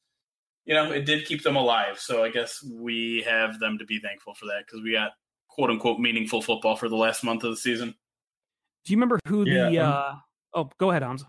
you 0.67 0.75
know, 0.75 0.91
it 0.91 1.07
did 1.07 1.27
keep 1.27 1.43
them 1.43 1.57
alive. 1.57 1.99
So 1.99 2.25
I 2.25 2.29
guess 2.29 2.63
we 2.63 3.23
have 3.27 3.59
them 3.59 3.79
to 3.79 3.85
be 3.85 4.01
thankful 4.01 4.35
for 4.35 4.47
that 4.47 4.65
because 4.67 4.83
we 4.83 4.93
got 4.93 5.13
quote 5.49 5.71
unquote 5.71 6.01
meaningful 6.01 6.43
football 6.43 6.77
for 6.77 6.89
the 6.89 6.97
last 6.97 7.25
month 7.25 7.45
of 7.45 7.51
the 7.51 7.57
season. 7.57 7.95
Do 8.87 8.93
you 8.93 8.99
remember 8.99 9.19
who 9.27 9.45
yeah, 9.45 9.69
the 9.69 9.79
um, 9.81 9.93
uh 9.93 10.15
oh 10.55 10.71
go 10.79 10.91
ahead, 10.91 11.03
Hamza. 11.03 11.29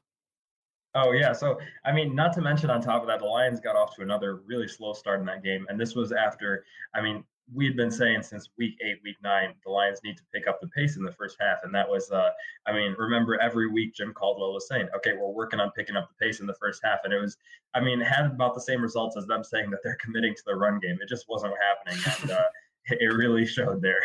Oh 0.93 1.11
yeah, 1.11 1.33
so 1.33 1.59
I 1.85 1.91
mean, 1.91 2.15
not 2.15 2.33
to 2.33 2.41
mention 2.41 2.69
on 2.69 2.81
top 2.81 3.01
of 3.01 3.07
that, 3.07 3.19
the 3.19 3.25
Lions 3.25 3.59
got 3.59 3.75
off 3.75 3.95
to 3.95 4.03
another 4.03 4.41
really 4.45 4.67
slow 4.67 4.93
start 4.93 5.19
in 5.19 5.25
that 5.25 5.43
game, 5.43 5.65
and 5.67 5.79
this 5.79 5.95
was 5.95 6.11
after. 6.11 6.65
I 6.93 7.01
mean, 7.01 7.23
we 7.51 7.65
had 7.65 7.75
been 7.75 7.89
saying 7.89 8.21
since 8.21 8.49
week 8.59 8.77
eight, 8.85 8.99
week 9.03 9.15
nine, 9.23 9.55
the 9.65 9.71
Lions 9.71 10.01
need 10.03 10.17
to 10.17 10.23
pick 10.33 10.47
up 10.47 10.61
the 10.61 10.67
pace 10.67 10.97
in 10.97 11.03
the 11.03 11.11
first 11.11 11.37
half, 11.39 11.59
and 11.63 11.73
that 11.73 11.89
was. 11.89 12.11
Uh, 12.11 12.29
I 12.67 12.73
mean, 12.73 12.95
remember 12.97 13.39
every 13.41 13.67
week 13.67 13.95
Jim 13.95 14.13
Caldwell 14.13 14.53
was 14.53 14.67
saying, 14.67 14.87
"Okay, 14.95 15.13
we're 15.13 15.27
working 15.29 15.59
on 15.59 15.71
picking 15.71 15.95
up 15.95 16.09
the 16.09 16.25
pace 16.25 16.41
in 16.41 16.45
the 16.45 16.55
first 16.55 16.81
half," 16.83 16.99
and 17.05 17.13
it 17.13 17.19
was. 17.19 17.37
I 17.73 17.79
mean, 17.79 17.99
had 17.99 18.25
about 18.27 18.53
the 18.53 18.61
same 18.61 18.81
results 18.81 19.17
as 19.17 19.25
them 19.25 19.43
saying 19.43 19.71
that 19.71 19.79
they're 19.83 19.97
committing 19.99 20.35
to 20.35 20.43
the 20.45 20.55
run 20.55 20.79
game. 20.79 20.99
It 21.01 21.09
just 21.09 21.27
wasn't 21.27 21.53
happening, 21.59 22.03
and 22.21 22.31
uh, 22.31 22.45
it 22.85 23.13
really 23.13 23.47
showed 23.47 23.81
there. 23.81 24.01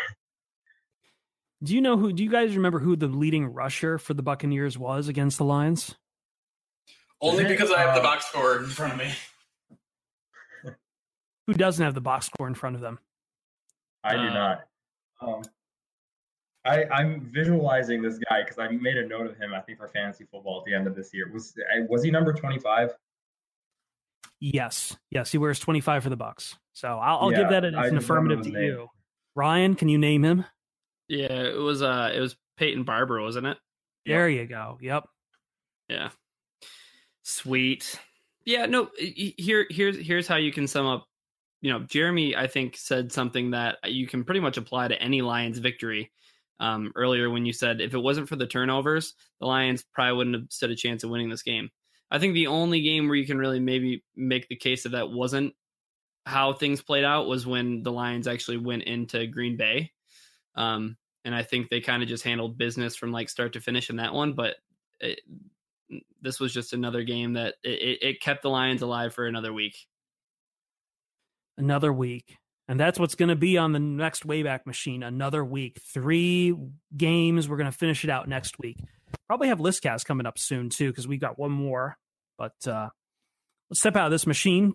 Do 1.62 1.74
you 1.74 1.80
know 1.80 1.96
who? 1.96 2.12
Do 2.12 2.24
you 2.24 2.30
guys 2.30 2.56
remember 2.56 2.80
who 2.80 2.96
the 2.96 3.06
leading 3.06 3.46
rusher 3.46 3.98
for 3.98 4.14
the 4.14 4.22
Buccaneers 4.22 4.76
was 4.76 5.08
against 5.08 5.38
the 5.38 5.44
Lions? 5.44 5.94
Only 7.20 7.44
because 7.44 7.70
I 7.70 7.78
have 7.80 7.94
the 7.94 8.00
box 8.00 8.26
score 8.26 8.58
in 8.58 8.66
front 8.66 8.94
of 8.94 8.98
me. 8.98 9.12
Who 11.46 11.54
doesn't 11.54 11.84
have 11.84 11.94
the 11.94 12.00
box 12.00 12.26
score 12.26 12.48
in 12.48 12.54
front 12.54 12.74
of 12.74 12.82
them? 12.82 12.98
I 14.02 14.14
do 14.14 14.22
uh, 14.22 14.32
not. 14.32 14.64
Um, 15.20 15.42
I, 16.64 16.84
I'm 16.86 17.20
visualizing 17.20 18.02
this 18.02 18.18
guy 18.28 18.42
because 18.42 18.58
I 18.58 18.68
made 18.68 18.96
a 18.96 19.06
note 19.06 19.26
of 19.26 19.36
him. 19.36 19.54
I 19.54 19.60
think 19.60 19.78
for 19.78 19.86
fantasy 19.86 20.24
football 20.30 20.58
at 20.58 20.64
the 20.64 20.74
end 20.74 20.88
of 20.88 20.96
this 20.96 21.14
year 21.14 21.30
was 21.32 21.54
was 21.88 22.02
he 22.02 22.10
number 22.10 22.32
twenty 22.32 22.58
five? 22.58 22.90
Yes, 24.40 24.96
yes, 25.10 25.30
he 25.30 25.38
wears 25.38 25.60
twenty 25.60 25.80
five 25.80 26.02
for 26.02 26.10
the 26.10 26.16
Bucks. 26.16 26.56
So 26.72 26.88
I'll, 26.88 27.18
I'll 27.18 27.32
yeah, 27.32 27.38
give 27.38 27.50
that 27.50 27.64
as 27.64 27.90
an 27.90 27.98
affirmative 27.98 28.42
to 28.42 28.50
name. 28.50 28.64
you. 28.64 28.88
Ryan, 29.36 29.76
can 29.76 29.88
you 29.88 29.98
name 29.98 30.24
him? 30.24 30.44
Yeah, 31.12 31.42
it 31.42 31.58
was 31.58 31.82
uh, 31.82 32.10
it 32.14 32.20
was 32.20 32.36
Peyton 32.56 32.84
Barber, 32.84 33.20
wasn't 33.20 33.46
it? 33.46 33.58
There 34.06 34.30
yep. 34.30 34.40
you 34.40 34.48
go. 34.48 34.78
Yep. 34.80 35.04
Yeah. 35.90 36.08
Sweet. 37.22 38.00
Yeah, 38.46 38.64
no, 38.64 38.88
here 38.96 39.66
here's 39.68 39.98
here's 39.98 40.26
how 40.26 40.36
you 40.36 40.52
can 40.52 40.66
sum 40.66 40.86
up 40.86 41.06
you 41.60 41.70
know, 41.70 41.80
Jeremy 41.80 42.34
I 42.34 42.46
think 42.46 42.78
said 42.78 43.12
something 43.12 43.50
that 43.50 43.76
you 43.84 44.06
can 44.06 44.24
pretty 44.24 44.40
much 44.40 44.56
apply 44.56 44.88
to 44.88 45.00
any 45.00 45.20
Lions 45.20 45.58
victory. 45.58 46.10
Um, 46.60 46.92
earlier 46.96 47.28
when 47.28 47.44
you 47.44 47.52
said 47.52 47.82
if 47.82 47.92
it 47.92 47.98
wasn't 47.98 48.28
for 48.28 48.36
the 48.36 48.46
turnovers, 48.46 49.14
the 49.38 49.46
Lions 49.46 49.84
probably 49.92 50.16
wouldn't 50.16 50.36
have 50.36 50.46
stood 50.48 50.70
a 50.70 50.76
chance 50.76 51.04
of 51.04 51.10
winning 51.10 51.28
this 51.28 51.42
game. 51.42 51.68
I 52.10 52.18
think 52.18 52.32
the 52.32 52.46
only 52.46 52.80
game 52.80 53.06
where 53.06 53.16
you 53.16 53.26
can 53.26 53.38
really 53.38 53.60
maybe 53.60 54.02
make 54.16 54.48
the 54.48 54.56
case 54.56 54.84
that 54.84 54.92
that 54.92 55.10
wasn't 55.10 55.52
how 56.24 56.54
things 56.54 56.80
played 56.80 57.04
out 57.04 57.26
was 57.26 57.46
when 57.46 57.82
the 57.82 57.92
Lions 57.92 58.26
actually 58.26 58.58
went 58.58 58.84
into 58.84 59.26
Green 59.26 59.58
Bay. 59.58 59.92
Um, 60.54 60.96
and 61.24 61.34
I 61.34 61.42
think 61.42 61.68
they 61.68 61.80
kind 61.80 62.02
of 62.02 62.08
just 62.08 62.24
handled 62.24 62.58
business 62.58 62.96
from 62.96 63.12
like 63.12 63.28
start 63.28 63.52
to 63.54 63.60
finish 63.60 63.90
in 63.90 63.96
that 63.96 64.12
one. 64.12 64.32
But 64.32 64.56
it, 65.00 65.20
this 66.20 66.40
was 66.40 66.52
just 66.52 66.72
another 66.72 67.02
game 67.02 67.34
that 67.34 67.54
it, 67.62 67.98
it 68.02 68.20
kept 68.20 68.42
the 68.42 68.50
Lions 68.50 68.82
alive 68.82 69.14
for 69.14 69.26
another 69.26 69.52
week. 69.52 69.76
Another 71.56 71.92
week. 71.92 72.36
And 72.68 72.78
that's 72.78 72.98
what's 72.98 73.16
going 73.16 73.28
to 73.28 73.36
be 73.36 73.58
on 73.58 73.72
the 73.72 73.80
next 73.80 74.26
Wayback 74.26 74.66
Machine. 74.66 75.02
Another 75.02 75.44
week. 75.44 75.80
Three 75.92 76.54
games. 76.96 77.48
We're 77.48 77.56
going 77.56 77.70
to 77.70 77.76
finish 77.76 78.04
it 78.04 78.10
out 78.10 78.28
next 78.28 78.58
week. 78.58 78.78
Probably 79.28 79.48
have 79.48 79.58
Listcast 79.58 80.04
coming 80.04 80.26
up 80.26 80.38
soon, 80.38 80.70
too, 80.70 80.88
because 80.88 81.06
we 81.06 81.18
got 81.18 81.38
one 81.38 81.50
more. 81.50 81.98
But 82.38 82.54
uh, 82.66 82.88
let's 83.68 83.80
step 83.80 83.96
out 83.96 84.06
of 84.06 84.12
this 84.12 84.26
machine. 84.26 84.74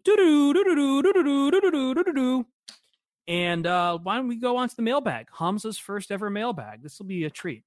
And 3.28 3.68
uh, 3.68 3.98
why 4.02 4.16
don't 4.16 4.28
we 4.28 4.38
go 4.38 4.58
on 4.58 4.70
to 4.70 4.76
the 4.76 4.82
mailbag? 4.82 5.28
Hamza's 5.38 5.78
first 5.78 6.12
ever 6.12 6.30
mailbag. 6.30 6.82
This 6.82 6.98
will 6.98 7.08
be 7.08 7.26
a 7.26 7.30
treat. 7.30 7.64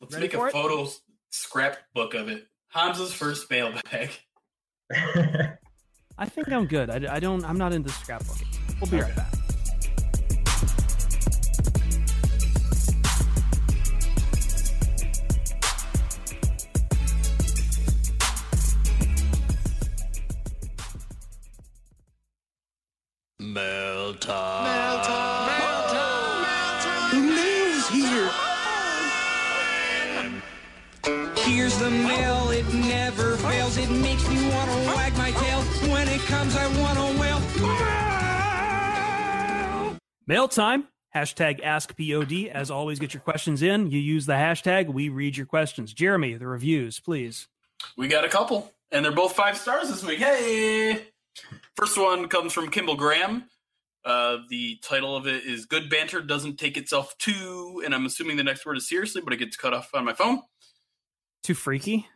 Let's 0.00 0.14
Ready 0.14 0.26
make 0.26 0.34
a 0.34 0.50
photo 0.50 0.88
scrapbook 1.30 2.14
of 2.14 2.28
it. 2.28 2.46
Hamza's 2.68 3.12
first 3.12 3.50
mailbag. 3.50 4.10
I 6.18 6.26
think 6.26 6.52
I'm 6.52 6.66
good. 6.66 6.90
I, 6.90 7.16
I, 7.16 7.20
don't. 7.20 7.44
I'm 7.44 7.58
not 7.58 7.72
into 7.72 7.90
scrapbooking. 7.90 8.80
We'll 8.80 8.90
be 8.90 8.98
okay. 8.98 9.06
right 9.06 9.16
back. 9.16 9.45
Mail 23.56 24.12
time. 24.16 24.64
Mail 24.64 25.00
time. 25.00 25.46
Mail 25.48 25.80
time. 25.88 26.42
Mail 26.42 26.76
time. 26.84 27.08
The 27.10 27.20
mail's 27.32 27.88
here. 27.88 28.28
Here's 31.42 31.78
the 31.78 31.88
mail, 31.88 32.50
it 32.50 32.66
never 32.74 33.38
fails. 33.38 33.78
It 33.78 33.88
makes 33.88 34.28
me 34.28 34.46
want 34.50 34.70
to 34.70 34.76
wag 34.94 35.16
my 35.16 35.30
tail. 35.30 35.62
When 35.90 36.06
it 36.06 36.20
comes, 36.20 36.54
I 36.54 36.66
want 36.82 36.98
to 36.98 37.06
wail. 37.18 37.40
Mail 40.26 40.48
time. 40.48 40.88
Hashtag 41.14 41.62
AskPOD. 41.64 42.50
As 42.50 42.70
always, 42.70 42.98
get 42.98 43.14
your 43.14 43.22
questions 43.22 43.62
in. 43.62 43.90
You 43.90 43.98
use 43.98 44.26
the 44.26 44.34
hashtag. 44.34 44.92
We 44.92 45.08
read 45.08 45.38
your 45.38 45.46
questions. 45.46 45.94
Jeremy, 45.94 46.34
the 46.34 46.46
reviews, 46.46 47.00
please. 47.00 47.48
We 47.96 48.08
got 48.08 48.26
a 48.26 48.28
couple, 48.28 48.70
and 48.92 49.02
they're 49.02 49.12
both 49.12 49.32
five 49.32 49.56
stars 49.56 49.88
this 49.88 50.04
week. 50.04 50.18
Hey! 50.18 51.06
First 51.76 51.98
one 51.98 52.28
comes 52.28 52.52
from 52.52 52.70
Kimball 52.70 52.96
Graham. 52.96 53.44
Uh, 54.04 54.38
the 54.48 54.78
title 54.82 55.16
of 55.16 55.26
it 55.26 55.44
is 55.44 55.66
Good 55.66 55.90
Banter 55.90 56.20
Doesn't 56.20 56.58
Take 56.58 56.76
Itself 56.76 57.16
Too, 57.18 57.82
and 57.84 57.94
I'm 57.94 58.06
assuming 58.06 58.36
the 58.36 58.44
next 58.44 58.64
word 58.64 58.76
is 58.76 58.88
seriously, 58.88 59.20
but 59.20 59.32
it 59.32 59.38
gets 59.38 59.56
cut 59.56 59.74
off 59.74 59.90
on 59.94 60.04
my 60.04 60.12
phone. 60.12 60.42
Too 61.42 61.54
freaky? 61.54 62.06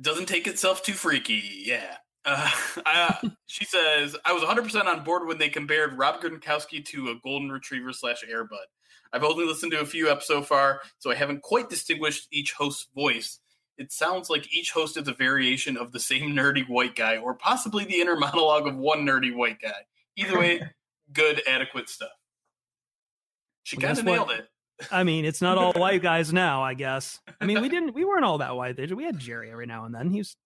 Doesn't 0.00 0.26
take 0.26 0.46
itself 0.46 0.82
too 0.82 0.94
freaky. 0.94 1.42
Yeah. 1.64 1.96
Uh, 2.24 2.50
I, 2.86 3.30
she 3.46 3.64
says, 3.64 4.16
I 4.24 4.32
was 4.32 4.42
100% 4.42 4.86
on 4.86 5.04
board 5.04 5.26
when 5.26 5.38
they 5.38 5.48
compared 5.48 5.98
Rob 5.98 6.20
Gronkowski 6.22 6.84
to 6.86 7.10
a 7.10 7.14
golden 7.22 7.50
retriever 7.50 7.92
slash 7.92 8.24
airbud. 8.30 8.66
I've 9.12 9.24
only 9.24 9.44
listened 9.44 9.72
to 9.72 9.80
a 9.80 9.86
few 9.86 10.06
eps 10.06 10.22
so 10.22 10.42
far, 10.42 10.80
so 10.98 11.10
I 11.10 11.14
haven't 11.14 11.42
quite 11.42 11.68
distinguished 11.68 12.28
each 12.32 12.52
host's 12.52 12.88
voice. 12.94 13.38
It 13.82 13.90
sounds 13.90 14.30
like 14.30 14.54
each 14.54 14.70
host 14.70 14.96
is 14.96 15.08
a 15.08 15.12
variation 15.12 15.76
of 15.76 15.90
the 15.90 15.98
same 15.98 16.36
nerdy 16.36 16.68
white 16.68 16.94
guy, 16.94 17.16
or 17.16 17.34
possibly 17.34 17.84
the 17.84 18.00
inner 18.00 18.14
monologue 18.26 18.68
of 18.68 18.76
one 18.76 19.00
nerdy 19.04 19.34
white 19.34 19.60
guy. 19.60 19.86
Either 20.14 20.38
way, 20.38 20.62
good, 21.12 21.42
adequate 21.48 21.88
stuff. 21.88 22.10
She 23.64 23.76
Well, 23.76 23.86
kind 23.88 23.98
of 23.98 24.04
nailed 24.04 24.28
what- 24.28 24.38
it. 24.38 24.48
I 24.90 25.02
mean, 25.02 25.24
it's 25.24 25.42
not 25.42 25.58
all 25.58 25.72
white 25.72 26.00
guys 26.10 26.32
now, 26.32 26.62
I 26.62 26.74
guess. 26.74 27.18
I 27.40 27.44
mean, 27.46 27.60
we 27.60 27.68
didn't, 27.68 27.92
we 27.94 28.04
weren't 28.04 28.24
all 28.24 28.38
that 28.38 28.54
white. 28.54 28.78
We 28.94 29.04
had 29.04 29.18
Jerry 29.18 29.50
every 29.50 29.66
now 29.66 29.84
and 29.84 29.92
then. 29.94 30.10
He's, 30.10 30.36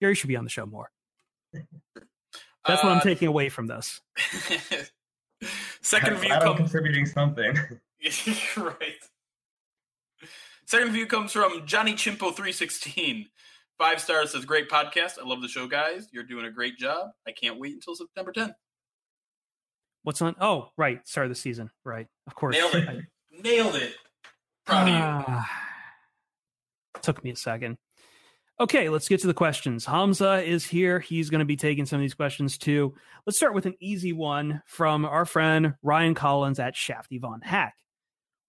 Jerry 0.00 0.14
should 0.14 0.28
be 0.28 0.36
on 0.36 0.44
the 0.44 0.50
show 0.50 0.64
more. 0.66 0.90
That's 1.52 2.82
what 2.84 2.86
I'm 2.86 2.98
Uh, 2.98 3.00
taking 3.02 3.26
away 3.28 3.48
from 3.48 3.66
this. 3.66 4.00
Second 5.82 6.16
view 6.18 6.28
Glad 6.28 6.42
I'm 6.42 6.56
comes 6.56 6.58
contributing 6.70 7.06
something. 7.06 7.56
right. 8.56 8.94
Second 10.66 10.92
view 10.92 11.06
comes 11.06 11.32
from 11.32 11.62
Johnny 11.66 11.94
Chimpo 11.94 12.34
three 12.34 12.52
sixteen. 12.52 13.26
Five 13.78 14.00
stars 14.00 14.30
says 14.32 14.44
great 14.44 14.68
podcast. 14.70 15.18
I 15.20 15.26
love 15.26 15.42
the 15.42 15.48
show, 15.48 15.66
guys. 15.66 16.08
You're 16.12 16.22
doing 16.22 16.46
a 16.46 16.50
great 16.50 16.78
job. 16.78 17.08
I 17.26 17.32
can't 17.32 17.58
wait 17.58 17.74
until 17.74 17.96
September 17.96 18.32
10th. 18.32 18.54
What's 20.04 20.22
on? 20.22 20.36
Oh, 20.40 20.68
right. 20.76 21.06
Start 21.08 21.26
of 21.26 21.30
the 21.32 21.34
season. 21.34 21.70
Right. 21.84 22.06
Of 22.28 22.36
course. 22.36 22.54
Nailed 22.54 22.74
it. 22.76 22.88
I- 22.88 23.00
Nailed 23.42 23.74
it. 23.74 23.94
Proud 24.64 24.82
of 24.82 24.88
you. 24.94 24.94
Ah. 24.94 25.50
Took 27.02 27.24
me 27.24 27.30
a 27.30 27.36
second. 27.36 27.76
Okay, 28.60 28.88
let's 28.88 29.08
get 29.08 29.20
to 29.22 29.26
the 29.26 29.34
questions. 29.34 29.84
Hamza 29.84 30.40
is 30.44 30.64
here. 30.64 31.00
He's 31.00 31.28
going 31.28 31.40
to 31.40 31.44
be 31.44 31.56
taking 31.56 31.84
some 31.84 31.96
of 31.96 32.02
these 32.02 32.14
questions 32.14 32.56
too. 32.56 32.94
Let's 33.26 33.36
start 33.36 33.54
with 33.54 33.66
an 33.66 33.74
easy 33.80 34.12
one 34.12 34.62
from 34.66 35.04
our 35.04 35.24
friend 35.24 35.74
Ryan 35.82 36.14
Collins 36.14 36.60
at 36.60 36.76
Shafty 36.76 37.18
Von 37.20 37.40
Hack. 37.40 37.74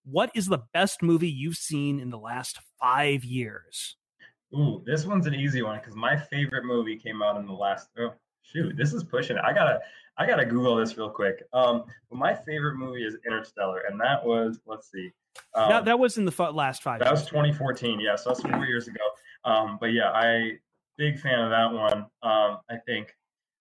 What 0.08 0.30
is 0.34 0.46
the 0.46 0.62
best 0.72 1.02
movie 1.02 1.28
you've 1.28 1.56
seen 1.56 1.98
in 1.98 2.10
the 2.10 2.18
last 2.18 2.60
five 2.80 3.24
years? 3.24 3.96
Ooh, 4.54 4.82
this 4.86 5.04
one's 5.04 5.26
an 5.26 5.34
easy 5.34 5.62
one 5.62 5.78
because 5.80 5.96
my 5.96 6.16
favorite 6.16 6.64
movie 6.64 6.96
came 6.96 7.22
out 7.22 7.36
in 7.36 7.46
the 7.46 7.52
last. 7.52 7.88
Oh, 7.98 8.14
shoot, 8.42 8.76
this 8.76 8.92
is 8.92 9.02
pushing 9.02 9.36
it. 9.36 9.42
I 9.44 9.52
gotta, 9.52 9.80
I 10.16 10.26
gotta 10.26 10.44
Google 10.44 10.76
this 10.76 10.96
real 10.96 11.10
quick. 11.10 11.42
Um, 11.52 11.84
but 12.08 12.16
my 12.18 12.34
favorite 12.34 12.76
movie 12.76 13.04
is 13.04 13.16
Interstellar, 13.26 13.82
and 13.90 14.00
that 14.00 14.24
was, 14.24 14.60
let's 14.64 14.90
see, 14.92 15.10
um, 15.54 15.68
that, 15.68 15.84
that 15.86 15.98
was 15.98 16.18
in 16.18 16.24
the 16.24 16.32
f- 16.32 16.54
last 16.54 16.82
five 16.82 17.00
that 17.00 17.10
was 17.10 17.26
2014. 17.26 18.00
Yeah, 18.00 18.16
so 18.16 18.30
that's 18.30 18.42
four 18.42 18.64
years 18.64 18.88
ago. 18.88 19.02
Um, 19.44 19.78
but 19.80 19.92
yeah, 19.92 20.10
I 20.10 20.52
big 20.96 21.18
fan 21.18 21.40
of 21.40 21.50
that 21.50 21.72
one. 21.72 22.06
Um, 22.22 22.58
I 22.70 22.76
think, 22.86 23.14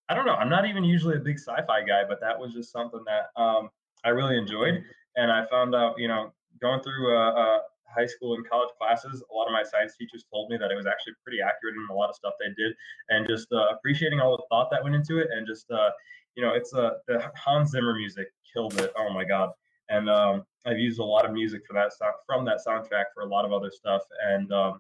I 0.09 0.15
don't 0.15 0.25
know. 0.25 0.35
I'm 0.35 0.49
not 0.49 0.65
even 0.65 0.83
usually 0.83 1.15
a 1.15 1.19
big 1.19 1.39
sci-fi 1.39 1.83
guy, 1.83 2.03
but 2.07 2.21
that 2.21 2.39
was 2.39 2.53
just 2.53 2.71
something 2.71 3.03
that 3.07 3.41
um, 3.41 3.69
I 4.03 4.09
really 4.09 4.37
enjoyed, 4.37 4.83
and 5.15 5.31
I 5.31 5.45
found 5.47 5.75
out, 5.75 5.95
you 5.97 6.07
know, 6.07 6.33
going 6.61 6.81
through 6.81 7.15
uh, 7.15 7.31
uh, 7.31 7.59
high 7.95 8.05
school 8.05 8.35
and 8.35 8.47
college 8.49 8.69
classes, 8.77 9.23
a 9.31 9.33
lot 9.33 9.47
of 9.47 9.53
my 9.53 9.63
science 9.63 9.95
teachers 9.97 10.25
told 10.31 10.49
me 10.49 10.57
that 10.57 10.71
it 10.71 10.75
was 10.75 10.85
actually 10.85 11.13
pretty 11.23 11.39
accurate 11.41 11.75
in 11.75 11.85
a 11.89 11.93
lot 11.93 12.09
of 12.09 12.15
stuff 12.15 12.33
they 12.39 12.53
did, 12.61 12.73
and 13.09 13.27
just 13.27 13.47
uh, 13.51 13.67
appreciating 13.71 14.19
all 14.19 14.35
the 14.35 14.43
thought 14.49 14.69
that 14.71 14.83
went 14.83 14.95
into 14.95 15.19
it, 15.19 15.27
and 15.31 15.47
just 15.47 15.69
uh, 15.71 15.89
you 16.35 16.43
know, 16.43 16.53
it's 16.53 16.73
uh, 16.73 16.91
the 17.07 17.23
Hans 17.35 17.71
Zimmer 17.71 17.95
music 17.95 18.27
killed 18.53 18.79
it. 18.81 18.91
Oh 18.97 19.13
my 19.13 19.23
god! 19.23 19.51
And 19.89 20.09
um, 20.09 20.43
I've 20.65 20.79
used 20.79 20.99
a 20.99 21.03
lot 21.03 21.25
of 21.25 21.31
music 21.31 21.61
for 21.67 21.73
that 21.73 21.93
sound 21.93 22.13
from 22.25 22.43
that 22.45 22.59
soundtrack 22.65 23.05
for 23.13 23.21
a 23.23 23.27
lot 23.27 23.45
of 23.45 23.53
other 23.53 23.71
stuff, 23.71 24.01
and 24.27 24.51
um, 24.51 24.79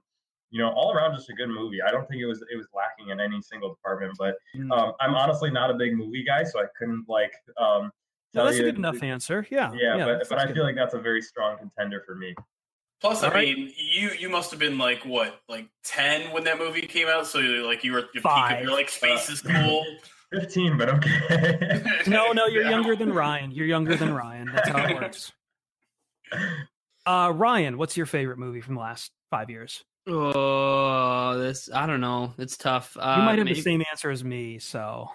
you 0.51 0.59
know, 0.61 0.71
all 0.71 0.91
around 0.93 1.15
just 1.15 1.29
a 1.29 1.33
good 1.33 1.49
movie. 1.49 1.81
I 1.81 1.91
don't 1.91 2.07
think 2.07 2.21
it 2.21 2.25
was 2.25 2.41
it 2.51 2.57
was 2.57 2.67
lacking 2.73 3.11
in 3.11 3.19
any 3.19 3.41
single 3.41 3.69
department, 3.69 4.13
but 4.17 4.35
Mm. 4.55 4.71
um, 4.71 4.93
I'm 5.01 5.15
honestly 5.15 5.51
not 5.51 5.69
a 5.69 5.73
big 5.73 5.95
movie 5.97 6.23
guy, 6.23 6.43
so 6.43 6.59
I 6.61 6.65
couldn't 6.77 7.05
like 7.09 7.33
um, 7.57 7.91
No, 8.35 8.41
tell 8.41 8.45
that's 8.45 8.59
a 8.59 8.63
good 8.63 8.75
enough 8.77 9.01
answer. 9.01 9.47
Yeah. 9.49 9.71
Yeah, 9.73 10.05
but, 10.05 10.29
but 10.29 10.37
I 10.39 10.45
good. 10.45 10.55
feel 10.55 10.63
like 10.63 10.75
that's 10.75 10.93
a 10.93 10.99
very 10.99 11.21
strong 11.21 11.57
contender 11.57 12.03
for 12.05 12.15
me. 12.15 12.35
Plus, 13.01 13.23
I 13.23 13.27
All 13.27 13.33
right. 13.33 13.55
mean, 13.57 13.73
you 13.77 14.11
you 14.17 14.29
must 14.29 14.51
have 14.51 14.59
been 14.59 14.77
like 14.77 15.05
what, 15.05 15.41
like 15.49 15.67
ten 15.83 16.31
when 16.31 16.43
that 16.45 16.57
movie 16.57 16.81
came 16.81 17.07
out. 17.07 17.27
So 17.27 17.39
like 17.39 17.83
you 17.83 17.91
were 17.93 17.99
your 17.99 18.07
peak 18.13 18.23
Five. 18.23 18.57
of 18.59 18.63
your 18.65 18.71
like 18.73 18.89
space 18.89 19.29
is 19.29 19.41
cool. 19.41 19.85
15, 20.33 20.77
but 20.77 20.89
okay. 20.89 21.83
No, 22.07 22.31
no, 22.31 22.45
you're 22.47 22.63
Yeah. 22.63 22.69
younger 22.71 22.95
than 22.95 23.13
Ryan. 23.13 23.51
You're 23.51 23.67
younger 23.67 23.95
than 23.95 24.13
Ryan. 24.13 24.51
That's 24.53 24.67
how 24.69 24.85
it 24.87 24.95
works. 25.01 25.31
Uh, 27.05 27.31
Ryan, 27.35 27.77
what's 27.77 27.95
your 27.95 28.05
favorite 28.07 28.39
movie 28.39 28.59
from 28.61 28.75
the 28.75 28.81
last 28.81 29.11
five 29.29 29.49
years? 29.49 29.83
Oh, 30.07 31.37
this 31.37 31.69
I 31.73 31.85
don't 31.85 32.01
know. 32.01 32.33
It's 32.37 32.57
tough. 32.57 32.97
Uh, 32.99 33.15
You 33.19 33.23
might 33.23 33.37
have 33.37 33.45
maybe- 33.45 33.55
the 33.55 33.61
same 33.61 33.83
answer 33.91 34.09
as 34.09 34.23
me, 34.23 34.59
so. 34.59 35.09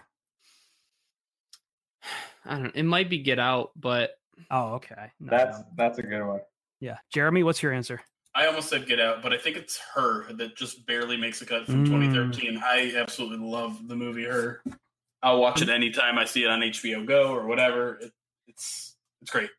I 2.45 2.57
don't. 2.59 2.75
It 2.75 2.85
might 2.85 3.11
be 3.11 3.19
Get 3.19 3.39
Out, 3.39 3.71
but 3.77 4.13
Oh, 4.51 4.75
okay. 4.75 5.13
No, 5.21 5.31
that's 5.31 5.59
no. 5.59 5.65
that's 5.77 5.99
a 5.99 6.03
good 6.03 6.25
one. 6.27 6.41
yeah. 6.81 6.97
Jeremy, 7.13 7.43
what's 7.43 7.63
your 7.63 7.73
answer? 7.73 8.01
I 8.35 8.47
almost 8.47 8.69
said 8.69 8.87
Get 8.87 9.01
Out, 9.01 9.23
but 9.23 9.33
I 9.33 9.39
think 9.39 9.57
it's 9.57 9.79
Her 9.95 10.33
that 10.35 10.57
just 10.57 10.87
barely 10.87 11.17
makes 11.17 11.43
a 11.43 11.47
cut 11.47 11.67
from 11.67 11.85
Mm. 11.85 12.13
2013. 12.13 12.61
I 12.65 12.93
absolutely 12.97 13.47
love 13.47 13.87
the 13.89 13.97
movie 13.97 14.25
Her. 14.25 14.63
I'll 15.23 15.41
watch 15.41 15.61
it 15.61 15.69
anytime 15.69 16.17
I 16.19 16.25
see 16.25 16.45
it 16.45 16.49
on 16.49 16.61
HBO 16.61 17.05
Go 17.07 17.33
or 17.35 17.47
whatever. 17.47 17.97
It, 17.97 18.13
it's 18.49 18.97
it's 19.21 19.31
great. 19.31 19.51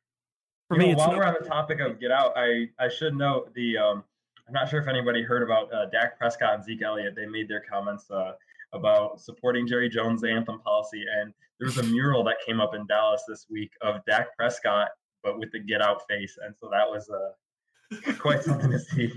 For 0.68 0.76
You 0.76 0.80
me, 0.88 0.92
know, 0.94 0.98
while 0.98 1.08
not- 1.10 1.18
we're 1.18 1.26
on 1.26 1.36
the 1.40 1.48
topic 1.48 1.80
of 1.82 2.00
Get 2.00 2.12
Out, 2.12 2.34
I 2.36 2.70
I 2.80 2.90
should 2.90 3.16
note 3.16 3.54
the 3.54 3.78
um, 3.78 4.04
I'm 4.48 4.54
not 4.54 4.70
sure 4.70 4.82
if 4.82 4.88
anybody 4.88 5.22
heard 5.22 5.44
about 5.44 5.72
uh, 5.72 5.86
Dak 5.88 6.18
Prescott 6.18 6.56
and 6.56 6.64
Zeke 6.64 6.82
Elliott. 6.82 7.16
They 7.16 7.26
made 7.28 7.48
their 7.48 7.62
comments 7.62 8.10
uh, 8.10 8.34
about 8.74 9.22
supporting 9.22 9.68
Jerry 9.68 9.88
Jones' 9.90 10.24
anthem 10.24 10.60
policy, 10.62 11.06
and 11.22 11.34
there 11.62 11.68
was 11.68 11.78
a 11.78 11.84
mural 11.84 12.24
that 12.24 12.38
came 12.44 12.60
up 12.60 12.74
in 12.74 12.88
Dallas 12.88 13.22
this 13.28 13.46
week 13.48 13.70
of 13.84 14.04
Dak 14.10 14.36
Prescott, 14.36 14.88
but 15.22 15.38
with 15.38 15.52
the 15.52 15.60
Get 15.60 15.80
Out 15.80 16.02
face, 16.10 16.36
and 16.44 16.56
so 16.60 16.72
that 16.72 16.90
was 16.90 17.08
uh, 17.08 18.14
quite 18.18 18.42
something 18.42 18.72
to 18.72 18.80
see. 18.80 19.12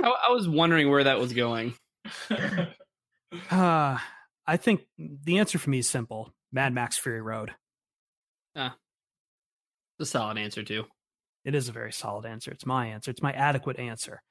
I, 0.00 0.08
I 0.28 0.30
was 0.30 0.48
wondering 0.48 0.88
where 0.88 1.04
that 1.04 1.18
was 1.18 1.34
going. 1.34 1.74
Uh, 3.50 3.98
I 4.46 4.56
think 4.58 4.82
the 4.96 5.38
answer 5.38 5.58
for 5.58 5.68
me 5.68 5.80
is 5.80 5.88
simple 5.88 6.32
Mad 6.52 6.72
Max 6.72 6.96
Fury 6.96 7.20
Road. 7.20 7.50
The 9.98 10.06
solid 10.06 10.38
answer 10.38 10.62
too. 10.62 10.84
It 11.44 11.56
is 11.56 11.68
a 11.68 11.72
very 11.72 11.92
solid 11.92 12.26
answer. 12.26 12.52
It's 12.52 12.64
my 12.64 12.86
answer. 12.86 13.10
It's 13.10 13.22
my 13.22 13.32
adequate 13.32 13.80
answer. 13.80 14.22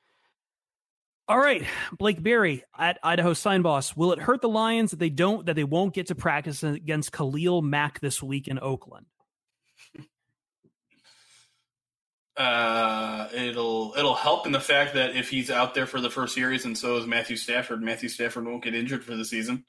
All 1.25 1.39
right, 1.39 1.65
Blake 1.97 2.21
Berry 2.21 2.65
at 2.77 2.99
Idaho 3.01 3.33
Sign 3.33 3.61
Boss. 3.61 3.95
Will 3.95 4.11
it 4.11 4.19
hurt 4.19 4.41
the 4.41 4.49
Lions 4.49 4.91
that 4.91 4.99
they 4.99 5.09
don't 5.09 5.45
that 5.45 5.55
they 5.55 5.63
won't 5.63 5.93
get 5.93 6.07
to 6.07 6.15
practice 6.15 6.63
against 6.63 7.13
Khalil 7.13 7.61
Mack 7.61 8.01
this 8.01 8.21
week 8.21 8.49
in 8.49 8.59
Oakland? 8.59 9.05
Uh, 12.35 13.29
it'll 13.33 13.93
it'll 13.97 14.15
help 14.15 14.45
in 14.45 14.51
the 14.51 14.59
fact 14.59 14.95
that 14.95 15.15
if 15.15 15.29
he's 15.29 15.49
out 15.49 15.73
there 15.73 15.85
for 15.85 16.01
the 16.01 16.09
first 16.09 16.35
series 16.35 16.65
and 16.65 16.77
so 16.77 16.97
is 16.97 17.05
Matthew 17.05 17.37
Stafford, 17.37 17.81
Matthew 17.81 18.09
Stafford 18.09 18.45
won't 18.45 18.63
get 18.63 18.75
injured 18.75 19.03
for 19.03 19.15
the 19.15 19.23
season. 19.23 19.63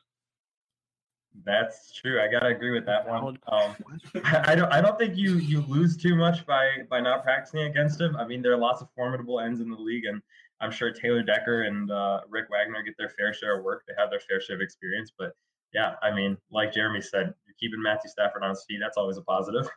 That's 1.45 1.93
true. 1.93 2.21
I 2.21 2.29
gotta 2.29 2.47
agree 2.47 2.71
with 2.71 2.87
that 2.87 3.07
one. 3.07 3.39
Um, 3.47 3.77
I, 4.25 4.53
I 4.53 4.55
don't. 4.55 4.73
I 4.73 4.81
don't 4.81 4.99
think 4.99 5.17
you 5.17 5.37
you 5.37 5.61
lose 5.69 5.97
too 5.97 6.17
much 6.17 6.47
by 6.47 6.69
by 6.89 7.01
not 7.01 7.23
practicing 7.23 7.61
against 7.61 8.01
him. 8.01 8.17
I 8.17 8.27
mean, 8.27 8.41
there 8.41 8.53
are 8.53 8.59
lots 8.59 8.83
of 8.83 8.89
formidable 8.97 9.41
ends 9.41 9.61
in 9.61 9.69
the 9.69 9.77
league, 9.77 10.05
and 10.05 10.23
I'm 10.65 10.71
sure 10.71 10.91
Taylor 10.91 11.23
Decker 11.23 11.63
and 11.63 11.91
uh, 11.91 12.21
Rick 12.31 12.47
Wagner 12.51 12.83
get 12.83 12.95
their 12.97 13.11
fair 13.11 13.35
share 13.35 13.59
of 13.59 13.65
work. 13.65 13.83
They 13.87 13.93
have 13.99 14.09
their 14.09 14.21
fair 14.21 14.41
share 14.41 14.57
of 14.57 14.63
experience, 14.63 15.13
but 15.19 15.33
yeah, 15.75 15.97
I 16.03 16.11
mean, 16.11 16.39
like 16.51 16.73
Jeremy 16.73 17.03
said, 17.03 17.35
you're 17.47 17.55
keeping 17.61 17.83
Matthew 17.83 18.09
Stafford 18.09 18.43
on 18.43 18.51
his 18.51 18.65
feet. 18.67 18.79
That's 18.81 18.97
always 18.97 19.19
a 19.19 19.23
positive. 19.23 19.69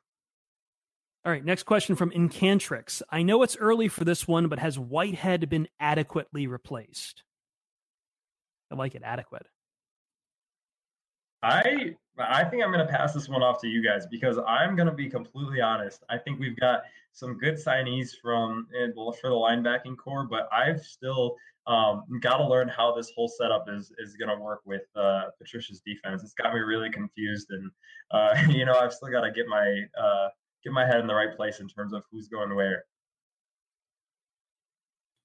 All 1.26 1.32
right, 1.34 1.44
next 1.44 1.64
question 1.64 1.98
from 1.98 2.12
Incantrix. 2.12 3.02
I 3.10 3.22
know 3.22 3.44
it's 3.44 3.58
early 3.58 3.90
for 3.90 4.06
this 4.06 4.30
one, 4.30 4.48
but 4.48 4.60
has 4.60 4.80
Whitehead 4.80 5.50
been 5.50 5.68
adequately 5.78 6.48
replaced? 6.48 7.24
I 8.72 8.76
like 8.76 8.96
it, 8.96 9.02
adequate. 9.04 9.46
I 11.44 11.96
I 12.20 12.44
think 12.44 12.64
I'm 12.64 12.72
going 12.72 12.86
to 12.86 12.92
pass 12.92 13.14
this 13.14 13.30
one 13.30 13.44
off 13.44 13.62
to 13.62 13.68
you 13.68 13.84
guys 13.84 14.08
because 14.10 14.38
I'm 14.48 14.76
going 14.76 14.88
to 14.88 14.94
be 14.94 15.10
completely 15.10 15.62
honest. 15.62 16.04
I 16.10 16.18
think 16.18 16.40
we've 16.40 16.60
got 16.60 16.82
some 17.14 17.38
good 17.38 17.56
signees 17.56 18.12
from 18.22 18.68
eh, 18.80 18.88
for 18.94 19.30
the 19.30 19.36
linebacking 19.36 19.98
core, 19.98 20.26
but 20.26 20.50
I've 20.52 20.82
still 20.82 21.36
um, 21.68 22.04
got 22.22 22.38
to 22.38 22.48
learn 22.48 22.70
how 22.70 22.96
this 22.96 23.12
whole 23.16 23.28
setup 23.28 23.66
is 23.70 23.92
is 24.00 24.16
going 24.16 24.36
to 24.36 24.42
work 24.42 24.62
with 24.66 24.84
uh, 24.96 25.26
Patricia's 25.38 25.82
defense. 25.86 26.24
It's 26.24 26.34
got 26.34 26.54
me 26.54 26.60
really 26.62 26.90
confused, 26.90 27.48
and 27.52 27.70
uh, 28.12 28.36
you 28.50 28.66
know 28.66 28.74
I've 28.74 28.94
still 28.94 29.10
got 29.10 29.22
to 29.22 29.32
get 29.32 29.48
my 29.48 29.84
uh, 30.00 30.30
get 30.64 30.74
my 30.74 30.86
head 30.86 31.00
in 31.00 31.08
the 31.08 31.16
right 31.16 31.36
place 31.36 31.60
in 31.60 31.68
terms 31.68 31.94
of 31.94 32.04
who's 32.12 32.28
going 32.28 32.56
where. 32.56 32.86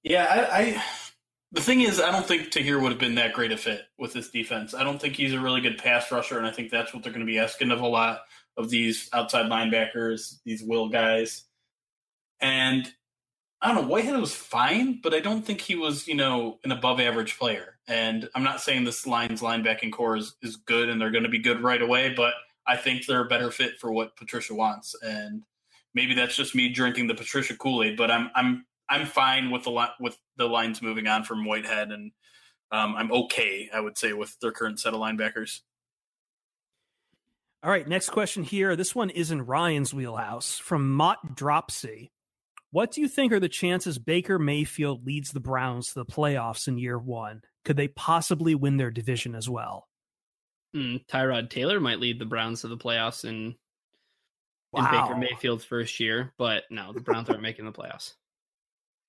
Yeah, 0.02 0.48
I, 0.50 0.58
I 0.58 0.82
the 1.52 1.60
thing 1.60 1.82
is, 1.82 2.00
I 2.00 2.10
don't 2.10 2.26
think 2.26 2.50
Tahir 2.50 2.80
would 2.80 2.92
have 2.92 2.98
been 2.98 3.16
that 3.16 3.34
great 3.34 3.52
a 3.52 3.56
fit 3.56 3.82
with 3.98 4.12
this 4.14 4.30
defense. 4.30 4.74
I 4.74 4.84
don't 4.84 5.00
think 5.00 5.16
he's 5.16 5.34
a 5.34 5.40
really 5.40 5.60
good 5.60 5.78
pass 5.78 6.10
rusher, 6.10 6.38
and 6.38 6.46
I 6.46 6.50
think 6.50 6.70
that's 6.70 6.94
what 6.94 7.02
they're 7.02 7.12
going 7.12 7.26
to 7.26 7.30
be 7.30 7.38
asking 7.38 7.70
of 7.70 7.80
a 7.80 7.86
lot 7.86 8.22
of 8.56 8.70
these 8.70 9.08
outside 9.12 9.46
linebackers, 9.46 10.38
these 10.44 10.62
will 10.62 10.88
guys. 10.88 11.44
And 12.40 12.90
I 13.60 13.72
don't 13.72 13.82
know, 13.82 13.88
Whitehead 13.88 14.18
was 14.18 14.34
fine, 14.34 15.00
but 15.02 15.14
I 15.14 15.20
don't 15.20 15.44
think 15.44 15.60
he 15.60 15.76
was, 15.76 16.08
you 16.08 16.14
know, 16.14 16.58
an 16.64 16.72
above 16.72 17.00
average 17.00 17.38
player. 17.38 17.76
And 17.86 18.28
I'm 18.34 18.42
not 18.42 18.60
saying 18.60 18.84
this 18.84 19.06
line's 19.06 19.40
linebacking 19.40 19.92
core 19.92 20.16
is, 20.16 20.34
is 20.42 20.56
good 20.56 20.88
and 20.88 21.00
they're 21.00 21.10
going 21.10 21.22
to 21.22 21.28
be 21.28 21.38
good 21.38 21.62
right 21.62 21.80
away, 21.80 22.12
but 22.14 22.34
I 22.66 22.76
think 22.76 23.06
they're 23.06 23.24
a 23.24 23.28
better 23.28 23.50
fit 23.50 23.78
for 23.78 23.92
what 23.92 24.16
Patricia 24.16 24.54
wants. 24.54 24.96
And 25.02 25.42
maybe 25.94 26.14
that's 26.14 26.36
just 26.36 26.54
me 26.54 26.70
drinking 26.70 27.06
the 27.06 27.14
Patricia 27.14 27.56
Kool 27.56 27.82
Aid, 27.84 27.96
but 27.96 28.10
I'm 28.10 28.30
I'm 28.34 28.66
I'm 28.92 29.06
fine 29.06 29.50
with 29.50 29.64
the 29.64 29.70
li- 29.70 29.94
with 29.98 30.18
the 30.36 30.46
Lions 30.46 30.82
moving 30.82 31.06
on 31.06 31.24
from 31.24 31.46
Whitehead, 31.46 31.90
and 31.92 32.12
um, 32.70 32.94
I'm 32.94 33.10
okay, 33.10 33.70
I 33.72 33.80
would 33.80 33.96
say, 33.96 34.12
with 34.12 34.38
their 34.40 34.52
current 34.52 34.78
set 34.78 34.92
of 34.92 35.00
linebackers. 35.00 35.60
All 37.62 37.70
right, 37.70 37.88
next 37.88 38.10
question 38.10 38.42
here. 38.42 38.76
This 38.76 38.94
one 38.94 39.08
is 39.08 39.30
in 39.30 39.46
Ryan's 39.46 39.94
wheelhouse 39.94 40.58
from 40.58 40.92
Mott 40.92 41.34
Dropsy. 41.34 42.12
What 42.70 42.90
do 42.90 43.00
you 43.00 43.08
think 43.08 43.32
are 43.32 43.40
the 43.40 43.48
chances 43.48 43.98
Baker 43.98 44.38
Mayfield 44.38 45.06
leads 45.06 45.32
the 45.32 45.40
Browns 45.40 45.88
to 45.88 45.94
the 45.94 46.04
playoffs 46.04 46.68
in 46.68 46.76
year 46.76 46.98
one? 46.98 47.40
Could 47.64 47.78
they 47.78 47.88
possibly 47.88 48.54
win 48.54 48.76
their 48.76 48.90
division 48.90 49.34
as 49.34 49.48
well? 49.48 49.88
Mm, 50.76 51.06
Tyrod 51.06 51.48
Taylor 51.48 51.80
might 51.80 52.00
lead 52.00 52.18
the 52.18 52.26
Browns 52.26 52.60
to 52.60 52.68
the 52.68 52.76
playoffs 52.76 53.24
in, 53.24 53.54
wow. 54.70 54.84
in 54.84 54.90
Baker 54.90 55.18
Mayfield's 55.18 55.64
first 55.64 55.98
year, 55.98 56.34
but 56.36 56.64
no, 56.70 56.92
the 56.92 57.00
Browns 57.00 57.30
aren't 57.30 57.42
making 57.42 57.64
the 57.64 57.72
playoffs. 57.72 58.14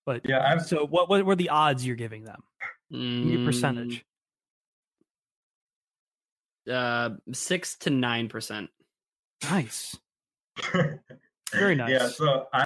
But 0.05 0.21
yeah, 0.25 0.39
I'm, 0.39 0.59
so 0.59 0.85
what? 0.85 1.09
What 1.09 1.25
were 1.25 1.35
the 1.35 1.49
odds 1.49 1.85
you're 1.85 1.95
giving 1.95 2.25
them? 2.25 2.43
Mm, 2.91 3.31
Your 3.31 3.45
percentage? 3.45 4.05
Uh, 6.69 7.11
six 7.31 7.77
to 7.79 7.89
nine 7.89 8.27
percent. 8.27 8.69
Nice. 9.43 9.97
Very 11.53 11.75
nice. 11.75 11.89
Yeah, 11.89 12.07
so 12.07 12.47
I, 12.53 12.63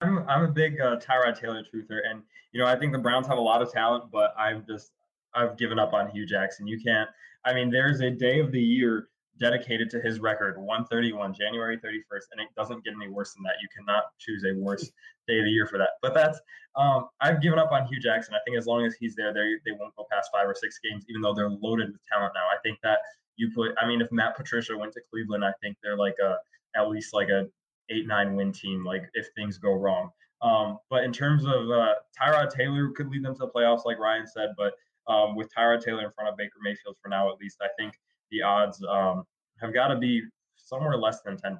I'm 0.00 0.18
I'm 0.28 0.44
a 0.44 0.48
big 0.48 0.80
uh, 0.80 0.96
Tyrod 0.96 1.40
Taylor 1.40 1.62
truther, 1.62 2.00
and 2.08 2.22
you 2.52 2.60
know 2.60 2.66
I 2.66 2.78
think 2.78 2.92
the 2.92 2.98
Browns 2.98 3.26
have 3.26 3.38
a 3.38 3.42
lot 3.42 3.62
of 3.62 3.72
talent, 3.72 4.04
but 4.12 4.34
I've 4.38 4.66
just 4.66 4.92
I've 5.34 5.56
given 5.56 5.78
up 5.78 5.92
on 5.92 6.10
Hue 6.10 6.26
Jackson. 6.26 6.66
You 6.66 6.80
can't. 6.80 7.08
I 7.44 7.54
mean, 7.54 7.70
there's 7.70 8.00
a 8.00 8.10
day 8.10 8.40
of 8.40 8.52
the 8.52 8.60
year 8.60 9.08
dedicated 9.38 9.90
to 9.90 10.00
his 10.00 10.20
record, 10.20 10.56
131, 10.58 11.34
January 11.34 11.76
31st, 11.76 12.26
and 12.32 12.40
it 12.40 12.48
doesn't 12.56 12.84
get 12.84 12.94
any 12.94 13.10
worse 13.10 13.34
than 13.34 13.42
that. 13.44 13.54
You 13.60 13.68
cannot 13.76 14.04
choose 14.18 14.44
a 14.44 14.54
worse 14.58 14.90
day 15.26 15.38
of 15.38 15.44
the 15.44 15.50
year 15.50 15.66
for 15.66 15.78
that. 15.78 15.90
But 16.02 16.14
that's 16.14 16.38
um, 16.76 17.08
I've 17.20 17.40
given 17.40 17.58
up 17.58 17.72
on 17.72 17.86
Hue 17.86 18.00
Jackson. 18.00 18.34
I 18.34 18.38
think 18.44 18.58
as 18.58 18.66
long 18.66 18.84
as 18.84 18.94
he's 18.98 19.14
there, 19.14 19.32
they 19.32 19.54
they 19.64 19.76
won't 19.78 19.94
go 19.96 20.06
past 20.10 20.30
five 20.32 20.46
or 20.46 20.54
six 20.54 20.78
games, 20.82 21.04
even 21.08 21.22
though 21.22 21.34
they're 21.34 21.50
loaded 21.50 21.92
with 21.92 22.00
talent 22.10 22.32
now. 22.34 22.46
I 22.46 22.58
think 22.62 22.78
that 22.82 22.98
you 23.36 23.50
put. 23.54 23.72
I 23.80 23.86
mean, 23.86 24.00
if 24.00 24.10
Matt 24.12 24.36
Patricia 24.36 24.76
went 24.76 24.92
to 24.94 25.00
Cleveland, 25.10 25.44
I 25.44 25.52
think 25.62 25.76
they're 25.82 25.96
like 25.96 26.16
a 26.22 26.36
at 26.76 26.88
least 26.88 27.14
like 27.14 27.28
a 27.28 27.46
eight 27.90 28.06
nine 28.06 28.34
win 28.34 28.52
team. 28.52 28.84
Like 28.84 29.04
if 29.14 29.28
things 29.36 29.58
go 29.58 29.72
wrong. 29.72 30.10
Um, 30.42 30.78
but 30.90 31.04
in 31.04 31.12
terms 31.12 31.46
of 31.46 31.70
uh, 31.70 31.94
Tyrod 32.20 32.50
Taylor 32.50 32.90
could 32.90 33.08
lead 33.08 33.24
them 33.24 33.34
to 33.34 33.38
the 33.38 33.48
playoffs, 33.48 33.86
like 33.86 33.98
Ryan 33.98 34.26
said, 34.26 34.50
but 34.58 34.74
um, 35.06 35.36
with 35.36 35.48
Tyrod 35.56 35.82
Taylor 35.82 36.04
in 36.04 36.10
front 36.12 36.28
of 36.28 36.36
Baker 36.36 36.58
Mayfield 36.62 36.96
for 37.02 37.08
now, 37.08 37.32
at 37.32 37.38
least, 37.38 37.58
I 37.62 37.68
think 37.78 37.94
the 38.34 38.42
odds 38.42 38.82
um, 38.84 39.24
have 39.60 39.72
got 39.72 39.88
to 39.88 39.96
be 39.96 40.22
somewhere 40.56 40.96
less 40.96 41.20
than 41.22 41.36
10%. 41.36 41.56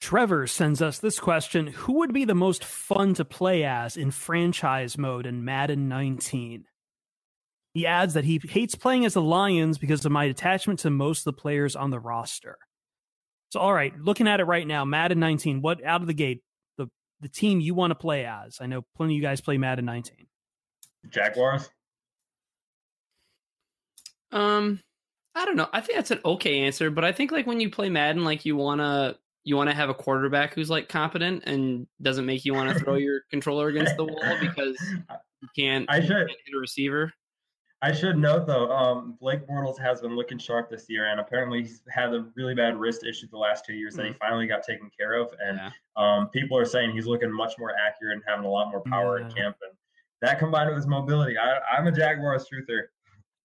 Trevor 0.00 0.46
sends 0.46 0.82
us 0.82 0.98
this 0.98 1.20
question 1.20 1.68
Who 1.68 1.98
would 1.98 2.12
be 2.12 2.24
the 2.24 2.34
most 2.34 2.64
fun 2.64 3.14
to 3.14 3.24
play 3.24 3.64
as 3.64 3.96
in 3.96 4.10
franchise 4.10 4.98
mode 4.98 5.26
in 5.26 5.44
Madden 5.44 5.88
19? 5.88 6.64
He 7.74 7.86
adds 7.86 8.14
that 8.14 8.24
he 8.24 8.40
hates 8.42 8.74
playing 8.74 9.04
as 9.04 9.14
the 9.14 9.22
Lions 9.22 9.78
because 9.78 10.04
of 10.04 10.12
my 10.12 10.24
attachment 10.24 10.80
to 10.80 10.90
most 10.90 11.20
of 11.20 11.24
the 11.24 11.40
players 11.40 11.76
on 11.76 11.90
the 11.90 12.00
roster. 12.00 12.58
So, 13.50 13.60
all 13.60 13.72
right, 13.72 13.92
looking 13.98 14.28
at 14.28 14.40
it 14.40 14.44
right 14.44 14.66
now, 14.66 14.84
Madden 14.84 15.20
19, 15.20 15.62
what 15.62 15.84
out 15.84 16.00
of 16.00 16.06
the 16.06 16.14
gate, 16.14 16.42
the, 16.78 16.88
the 17.20 17.28
team 17.28 17.60
you 17.60 17.74
want 17.74 17.92
to 17.92 17.94
play 17.94 18.26
as? 18.26 18.58
I 18.60 18.66
know 18.66 18.82
plenty 18.96 19.14
of 19.14 19.16
you 19.16 19.22
guys 19.22 19.40
play 19.40 19.56
Madden 19.56 19.84
19. 19.84 20.26
Jaguars? 21.08 21.70
Um, 24.32 24.80
I 25.34 25.44
don't 25.44 25.56
know. 25.56 25.68
I 25.72 25.80
think 25.80 25.96
that's 25.96 26.10
an 26.10 26.20
okay 26.24 26.60
answer, 26.60 26.90
but 26.90 27.04
I 27.04 27.12
think 27.12 27.32
like 27.32 27.46
when 27.46 27.60
you 27.60 27.70
play 27.70 27.88
Madden, 27.88 28.24
like 28.24 28.44
you 28.44 28.56
wanna 28.56 29.16
you 29.44 29.56
wanna 29.56 29.74
have 29.74 29.88
a 29.88 29.94
quarterback 29.94 30.54
who's 30.54 30.70
like 30.70 30.88
competent 30.88 31.44
and 31.46 31.86
doesn't 32.00 32.26
make 32.26 32.44
you 32.44 32.54
want 32.54 32.72
to 32.76 32.78
throw 32.84 32.94
your 32.94 33.22
controller 33.30 33.68
against 33.68 33.96
the 33.96 34.04
wall 34.04 34.36
because 34.40 34.78
you 35.40 35.48
can't. 35.56 35.86
I 35.88 35.96
you 35.96 36.02
should. 36.02 36.16
can't 36.28 36.28
hit 36.30 36.54
a 36.56 36.58
receiver. 36.60 37.12
I 37.84 37.90
should 37.92 38.16
note 38.16 38.46
though, 38.46 38.70
um, 38.70 39.16
Blake 39.20 39.44
Bortles 39.48 39.76
has 39.80 40.00
been 40.02 40.14
looking 40.14 40.38
sharp 40.38 40.70
this 40.70 40.86
year, 40.88 41.06
and 41.10 41.18
apparently 41.18 41.62
he's 41.62 41.82
had 41.88 42.14
a 42.14 42.26
really 42.36 42.54
bad 42.54 42.76
wrist 42.78 43.04
issue 43.04 43.26
the 43.28 43.38
last 43.38 43.64
two 43.64 43.72
years 43.74 43.96
that 43.96 44.06
he 44.06 44.12
finally 44.12 44.46
got 44.46 44.62
taken 44.62 44.88
care 44.96 45.14
of. 45.14 45.30
And 45.44 45.56
Yeah. 45.58 45.70
um, 45.96 46.28
people 46.28 46.56
are 46.56 46.64
saying 46.64 46.92
he's 46.92 47.06
looking 47.06 47.32
much 47.32 47.54
more 47.58 47.72
accurate 47.74 48.14
and 48.14 48.22
having 48.24 48.44
a 48.44 48.48
lot 48.48 48.70
more 48.70 48.82
power 48.82 49.18
in 49.18 49.28
Yeah. 49.30 49.34
camp. 49.34 49.56
And 49.68 49.76
that 50.20 50.38
combined 50.38 50.68
with 50.68 50.76
his 50.76 50.86
mobility, 50.86 51.36
I, 51.36 51.58
I'm 51.76 51.88
a 51.88 51.92
Jaguars 51.92 52.46
truther. 52.48 52.82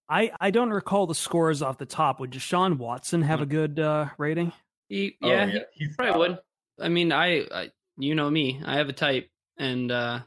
I, 0.10 0.32
I 0.40 0.52
don't 0.52 0.70
recall 0.70 1.08
the 1.08 1.16
scores 1.16 1.62
off 1.62 1.78
the 1.78 1.86
top. 1.86 2.20
Would 2.20 2.32
Deshaun 2.32 2.78
Watson 2.78 3.22
have 3.24 3.42
a 3.42 3.46
good 3.46 3.80
uh, 3.80 4.08
rating? 4.18 4.54
He, 4.90 5.18
Oh, 5.22 5.28
yeah, 5.28 5.46
he 5.48 5.60
he's 5.74 5.96
probably 5.96 6.18
would. 6.18 6.40
I 6.80 6.90
mean, 6.90 7.12
I, 7.12 7.46
I, 7.52 7.72
you 7.98 8.16
know 8.16 8.30
me, 8.30 8.62
I 8.64 8.78
have 8.78 8.90
a 8.90 8.94
type, 8.94 9.30
and 9.58 9.92
uh 9.92 10.20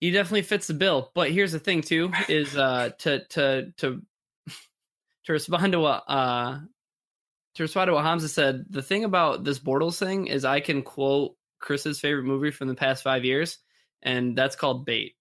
he 0.00 0.10
definitely 0.10 0.42
fits 0.42 0.66
the 0.66 0.74
bill. 0.74 1.10
But 1.14 1.30
here's 1.30 1.52
the 1.52 1.58
thing, 1.58 1.80
too, 1.80 2.12
is 2.28 2.56
uh 2.56 2.90
to 2.98 3.24
to 3.28 3.72
to 3.78 4.02
to 5.24 5.32
respond 5.32 5.72
to 5.72 5.80
what 5.80 6.04
uh 6.06 6.60
to 7.54 7.62
respond 7.62 7.88
to 7.88 7.94
what 7.94 8.04
Hamza 8.04 8.28
said. 8.28 8.66
The 8.68 8.82
thing 8.82 9.04
about 9.04 9.44
this 9.44 9.58
Bortles 9.58 9.98
thing 9.98 10.26
is, 10.26 10.44
I 10.44 10.60
can 10.60 10.82
quote 10.82 11.34
Chris's 11.60 12.00
favorite 12.00 12.24
movie 12.24 12.50
from 12.50 12.68
the 12.68 12.74
past 12.74 13.02
five 13.02 13.24
years, 13.24 13.58
and 14.02 14.36
that's 14.36 14.56
called 14.56 14.84
Bait. 14.84 15.16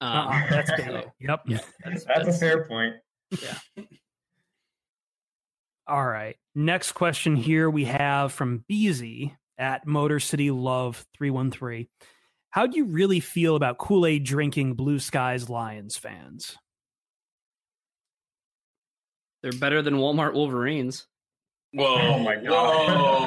Um, 0.00 0.10
Uh-uh, 0.10 0.46
that's 0.50 0.70
so, 0.76 0.76
bad. 0.76 1.12
Yep. 1.20 1.40
yeah, 1.46 1.58
That's 1.84 2.06
a 2.28 2.32
fair 2.32 2.64
point. 2.66 2.94
Yeah. 3.42 3.84
All 5.86 6.04
right. 6.06 6.36
Next 6.54 6.92
question 6.92 7.36
here 7.36 7.68
we 7.68 7.84
have 7.84 8.32
from 8.32 8.64
Beezy 8.68 9.34
at 9.58 9.86
Motor 9.86 10.20
City 10.20 10.50
Love 10.50 11.04
313. 11.16 11.86
How 12.50 12.66
do 12.66 12.76
you 12.76 12.86
really 12.86 13.20
feel 13.20 13.56
about 13.56 13.78
Kool 13.78 14.06
Aid 14.06 14.24
drinking 14.24 14.74
Blue 14.74 14.98
Skies 14.98 15.50
Lions 15.50 15.96
fans? 15.96 16.56
They're 19.42 19.52
better 19.52 19.82
than 19.82 19.96
Walmart 19.96 20.32
Wolverines. 20.34 21.06
Whoa! 21.74 21.98
Oh 22.00 22.18
my 22.20 22.36
God. 22.36 22.44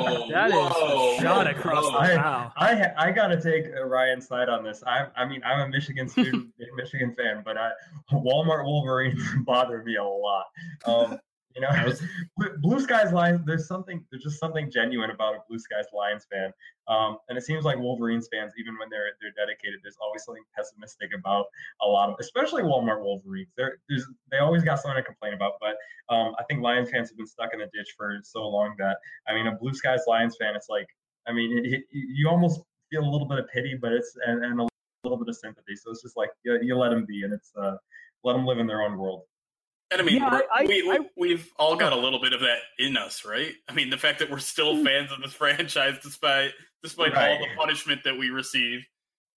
Whoa! 0.08 0.30
That 0.30 0.48
is 0.48 0.54
whoa, 0.54 1.18
a 1.18 1.22
shot 1.22 1.48
across 1.48 1.86
the 1.86 1.92
whoa. 1.92 1.98
I- 1.98 2.16
bow. 2.16 2.52
I 2.56 2.92
I 2.98 3.12
gotta 3.12 3.42
take 3.42 3.66
uh, 3.76 3.84
Ryan's 3.84 4.28
side 4.28 4.48
on 4.48 4.64
this. 4.64 4.84
I 4.88 5.08
I 5.18 5.26
mean 5.26 5.42
I'm 5.44 5.60
a 5.60 5.68
Michigan 5.70 6.08
student, 6.08 6.48
Michigan 6.76 7.14
fan, 7.16 7.42
but 7.44 7.58
I 7.58 7.72
Walmart 8.14 8.64
Wolverines 8.64 9.22
bother 9.46 9.84
me 9.84 9.98
a 9.98 10.04
lot. 10.04 10.46
Um, 10.86 11.20
you 11.58 11.62
know, 11.62 11.94
Blue- 12.38 12.58
Blue 12.60 12.80
Skies 12.80 13.12
Lions. 13.12 13.42
There's 13.46 13.68
something. 13.68 14.06
There's 14.12 14.24
just 14.24 14.40
something 14.40 14.70
genuine 14.72 15.10
about 15.10 15.36
a 15.36 15.40
Blue 15.50 15.58
Skies 15.58 15.86
Lions 15.94 16.28
fan. 16.32 16.52
Um, 16.88 17.18
and 17.28 17.38
it 17.38 17.42
seems 17.42 17.66
like 17.66 17.78
Wolverines 17.80 18.30
fans, 18.32 18.54
even 18.60 18.78
when 18.80 18.90
they're 18.90 19.12
they're 19.20 19.34
dedicated, 19.36 19.80
there's 19.84 19.98
always 20.00 20.24
something 20.24 20.44
pessimistic 20.56 21.10
about 21.18 21.48
a 21.82 21.88
lot 21.88 22.10
of, 22.10 22.16
especially 22.20 22.62
Walmart 22.62 23.04
Wolverines. 23.04 23.50
They're, 23.58 23.80
there's 23.90 24.06
they 24.32 24.38
always 24.38 24.64
got 24.64 24.80
something 24.80 24.98
to 24.98 25.04
complain 25.04 25.34
about. 25.34 25.54
But 25.60 25.76
um, 26.14 26.36
I 26.40 26.44
think 26.44 26.62
Lions 26.62 26.90
fans 26.92 27.10
have 27.10 27.18
been 27.18 27.28
stuck 27.28 27.50
in 27.54 27.60
the 27.60 27.70
ditch 27.74 27.96
for 27.98 28.20
so 28.24 28.48
long 28.48 28.76
that 28.78 28.98
I 29.28 29.34
mean, 29.34 29.48
a 29.48 29.56
Blue 29.56 29.74
Skies 29.74 30.02
Lions 30.08 30.38
fan, 30.40 30.56
it's 30.56 30.70
like 30.70 30.88
I 31.28 31.34
mean, 31.34 31.58
it, 31.58 31.74
it, 31.74 31.84
you 31.92 32.30
almost 32.30 32.62
feel 32.92 33.04
a 33.04 33.10
little 33.10 33.28
bit 33.28 33.40
of 33.40 33.48
pity, 33.50 33.78
but 33.82 33.92
it's 33.92 34.16
and, 34.26 34.46
and 34.46 34.62
a 34.62 34.68
little 35.04 35.18
bit 35.18 35.28
of 35.28 35.36
sympathy. 35.36 35.76
So 35.76 35.92
it's 35.92 36.04
just 36.04 36.16
like 36.16 36.30
you, 36.44 36.60
you 36.62 36.78
let 36.78 36.90
them 36.90 37.06
be, 37.06 37.24
and 37.24 37.34
it's 37.34 37.52
uh, 37.60 37.76
let 38.24 38.34
them 38.34 38.46
live 38.46 38.60
in 38.60 38.68
their 38.68 38.82
own 38.82 38.98
world. 38.98 39.24
And 39.92 40.02
I 40.02 40.04
mean, 40.04 40.18
Yeah, 40.18 40.32
we're- 40.32 40.44
I- 40.54 40.66
we, 40.66 40.90
I- 40.92 41.00
we, 41.00 41.08
we've 41.30 41.52
all 41.58 41.76
got 41.76 41.94
a 41.94 41.96
little 41.98 42.20
bit 42.22 42.34
of 42.34 42.42
that 42.42 42.58
in 42.78 42.98
us, 42.98 43.24
right? 43.26 43.54
I 43.70 43.74
mean, 43.74 43.90
the 43.90 43.98
fact 43.98 44.20
that 44.20 44.30
we're 44.30 44.40
still 44.40 44.84
fans 44.84 45.12
of 45.12 45.22
this 45.22 45.34
franchise 45.42 45.98
despite 46.04 46.52
despite 46.84 47.16
all 47.16 47.40
the 47.40 47.48
punishment 47.58 48.04
that 48.04 48.18
we 48.18 48.30
receive. 48.30 48.86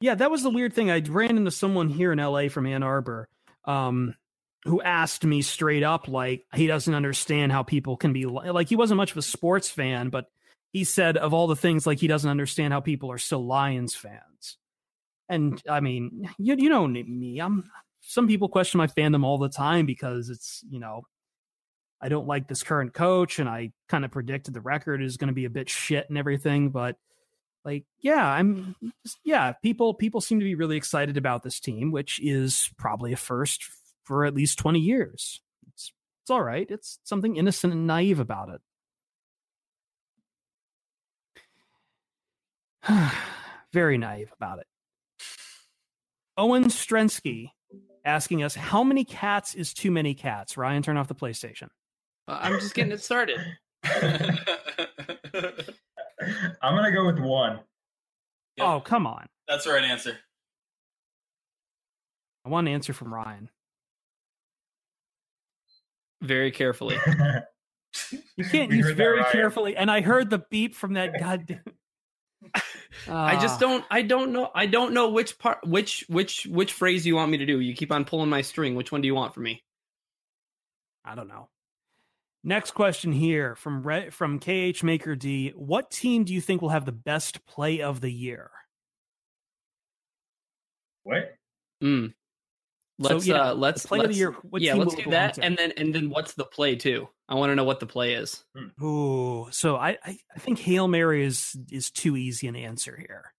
Yeah, 0.00 0.14
that 0.14 0.30
was 0.30 0.42
the 0.42 0.50
weird 0.50 0.72
thing. 0.72 0.90
I 0.90 1.00
ran 1.00 1.36
into 1.36 1.50
someone 1.50 1.88
here 1.88 2.12
in 2.12 2.18
LA 2.18 2.48
from 2.48 2.66
Ann 2.66 2.82
Arbor. 2.82 3.28
Um, 3.64 4.14
who 4.64 4.82
asked 4.82 5.24
me 5.24 5.40
straight 5.40 5.82
up, 5.82 6.06
like 6.06 6.44
he 6.54 6.66
doesn't 6.66 6.94
understand 6.94 7.50
how 7.50 7.62
people 7.62 7.96
can 7.96 8.12
be 8.12 8.26
li- 8.26 8.50
like 8.50 8.68
he 8.68 8.76
wasn't 8.76 8.98
much 8.98 9.10
of 9.12 9.16
a 9.16 9.22
sports 9.22 9.70
fan, 9.70 10.10
but 10.10 10.26
he 10.74 10.84
said 10.84 11.16
of 11.16 11.32
all 11.32 11.46
the 11.46 11.56
things, 11.56 11.86
like 11.86 11.98
he 11.98 12.06
doesn't 12.08 12.30
understand 12.30 12.72
how 12.74 12.80
people 12.80 13.10
are 13.10 13.16
still 13.18 13.44
Lions 13.46 13.94
fans. 13.94 14.58
And 15.30 15.62
I 15.68 15.80
mean, 15.80 16.28
you 16.38 16.56
you 16.58 16.68
know 16.68 16.86
me, 16.86 17.38
I'm. 17.40 17.70
Some 18.10 18.26
people 18.26 18.48
question 18.48 18.78
my 18.78 18.88
fandom 18.88 19.22
all 19.22 19.38
the 19.38 19.48
time 19.48 19.86
because 19.86 20.30
it's 20.30 20.64
you 20.68 20.80
know 20.80 21.02
I 22.00 22.08
don't 22.08 22.26
like 22.26 22.48
this 22.48 22.64
current 22.64 22.92
coach, 22.92 23.38
and 23.38 23.48
I 23.48 23.70
kind 23.88 24.04
of 24.04 24.10
predicted 24.10 24.52
the 24.52 24.60
record 24.60 25.00
is 25.00 25.16
going 25.16 25.28
to 25.28 25.32
be 25.34 25.44
a 25.44 25.50
bit 25.50 25.70
shit 25.70 26.08
and 26.08 26.18
everything. 26.18 26.70
But 26.70 26.96
like, 27.64 27.84
yeah, 28.00 28.26
I'm, 28.26 28.74
just, 29.04 29.18
yeah, 29.24 29.52
people 29.62 29.94
people 29.94 30.20
seem 30.20 30.40
to 30.40 30.44
be 30.44 30.56
really 30.56 30.76
excited 30.76 31.16
about 31.16 31.44
this 31.44 31.60
team, 31.60 31.92
which 31.92 32.18
is 32.20 32.68
probably 32.76 33.12
a 33.12 33.16
first 33.16 33.62
for 34.02 34.24
at 34.24 34.34
least 34.34 34.58
twenty 34.58 34.80
years. 34.80 35.40
It's 35.72 35.92
it's 36.24 36.30
all 36.30 36.42
right. 36.42 36.66
It's 36.68 36.98
something 37.04 37.36
innocent 37.36 37.72
and 37.72 37.86
naive 37.86 38.18
about 38.18 38.48
it. 42.88 43.12
Very 43.72 43.98
naive 43.98 44.32
about 44.36 44.58
it. 44.58 44.66
Owen 46.36 46.64
Strensky 46.64 47.50
asking 48.04 48.42
us 48.42 48.54
how 48.54 48.82
many 48.82 49.04
cats 49.04 49.54
is 49.54 49.74
too 49.74 49.90
many 49.90 50.14
cats. 50.14 50.56
Ryan, 50.56 50.82
turn 50.82 50.96
off 50.96 51.08
the 51.08 51.14
PlayStation. 51.14 51.68
Uh, 52.28 52.38
I'm 52.40 52.60
just 52.60 52.74
getting 52.74 52.92
it 52.92 53.00
started. 53.00 53.38
I'm 53.84 54.38
gonna 56.76 56.92
go 56.92 57.06
with 57.06 57.18
one. 57.18 57.60
Yep. 58.56 58.66
Oh, 58.66 58.80
come 58.80 59.06
on. 59.06 59.26
That's 59.48 59.64
the 59.64 59.72
right 59.72 59.84
answer. 59.84 60.16
I 62.44 62.48
want 62.48 62.68
an 62.68 62.74
answer 62.74 62.92
from 62.92 63.12
Ryan. 63.12 63.50
Very 66.22 66.50
carefully. 66.50 66.98
You 68.36 68.44
can't 68.44 68.70
We 68.70 68.78
use 68.78 68.90
very 68.92 69.22
carefully. 69.32 69.76
And 69.76 69.90
I 69.90 70.00
heard 70.00 70.30
the 70.30 70.42
beep 70.50 70.74
from 70.74 70.94
that 70.94 71.12
goddamn. 71.18 71.60
I 73.08 73.34
just 73.40 73.56
Ah, 73.56 73.58
don't. 73.60 73.84
I 73.90 74.02
don't 74.02 74.32
know. 74.32 74.50
I 74.54 74.66
don't 74.66 74.92
know 74.94 75.10
which 75.10 75.38
part, 75.38 75.66
which 75.66 76.04
which 76.08 76.46
which 76.46 76.72
phrase 76.72 77.06
you 77.06 77.16
want 77.16 77.30
me 77.30 77.38
to 77.38 77.46
do. 77.46 77.60
You 77.60 77.74
keep 77.74 77.92
on 77.92 78.04
pulling 78.04 78.30
my 78.30 78.42
string. 78.42 78.74
Which 78.74 78.90
one 78.92 79.00
do 79.00 79.06
you 79.06 79.14
want 79.14 79.34
from 79.34 79.44
me? 79.44 79.62
I 81.04 81.14
don't 81.14 81.28
know. 81.28 81.48
Next 82.42 82.70
question 82.72 83.12
here 83.12 83.54
from 83.54 83.82
Re- 83.82 84.10
from 84.10 84.38
KH 84.38 84.82
Maker 84.82 85.14
D. 85.14 85.50
What 85.54 85.90
team 85.90 86.24
do 86.24 86.32
you 86.32 86.40
think 86.40 86.62
will 86.62 86.70
have 86.70 86.86
the 86.86 86.92
best 86.92 87.44
play 87.46 87.82
of 87.82 88.00
the 88.00 88.10
year? 88.10 88.50
what? 91.02 91.34
Mm. 91.82 92.12
Let's 93.02 93.24
so, 93.24 93.32
yeah, 93.32 93.50
uh 93.50 93.54
let's 93.54 93.82
the 93.82 93.88
play 93.88 93.98
of 94.00 94.02
the 94.02 94.08
let's- 94.08 94.18
year. 94.18 94.32
What 94.42 94.60
yeah, 94.60 94.74
let's 94.74 94.94
do 94.94 95.10
that, 95.10 95.38
and 95.38 95.56
then 95.56 95.72
and 95.78 95.94
then 95.94 96.10
what's 96.10 96.34
the 96.34 96.44
play 96.44 96.76
too? 96.76 97.08
I 97.28 97.34
want 97.34 97.50
to 97.50 97.54
know 97.56 97.64
what 97.64 97.80
the 97.80 97.86
play 97.86 98.12
is. 98.14 98.44
Ooh, 98.82 99.48
so 99.50 99.76
I, 99.76 99.96
I 100.04 100.18
I 100.34 100.38
think 100.38 100.58
Hail 100.58 100.86
Mary 100.86 101.24
is 101.24 101.56
is 101.70 101.90
too 101.90 102.16
easy 102.16 102.46
an 102.46 102.56
answer 102.56 102.96
here. 102.96 103.32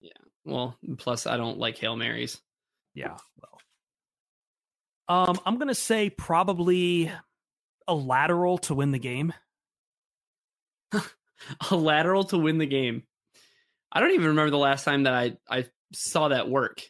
Yeah. 0.00 0.12
Well, 0.44 0.78
plus 0.98 1.26
I 1.26 1.36
don't 1.36 1.58
like 1.58 1.78
hail 1.78 1.96
marys. 1.96 2.40
Yeah. 2.94 3.16
Well. 3.40 3.58
Um, 5.08 5.40
I'm 5.44 5.58
gonna 5.58 5.74
say 5.74 6.08
probably 6.08 7.10
a 7.88 7.94
lateral 7.94 8.58
to 8.58 8.74
win 8.74 8.92
the 8.92 8.98
game. 9.00 9.32
A 11.72 11.74
lateral 11.74 12.22
to 12.24 12.38
win 12.38 12.58
the 12.58 12.66
game. 12.66 13.02
I 13.90 13.98
don't 13.98 14.12
even 14.12 14.28
remember 14.28 14.50
the 14.50 14.58
last 14.58 14.84
time 14.84 15.02
that 15.04 15.14
I 15.14 15.36
I 15.50 15.64
saw 15.92 16.28
that 16.28 16.48
work. 16.48 16.82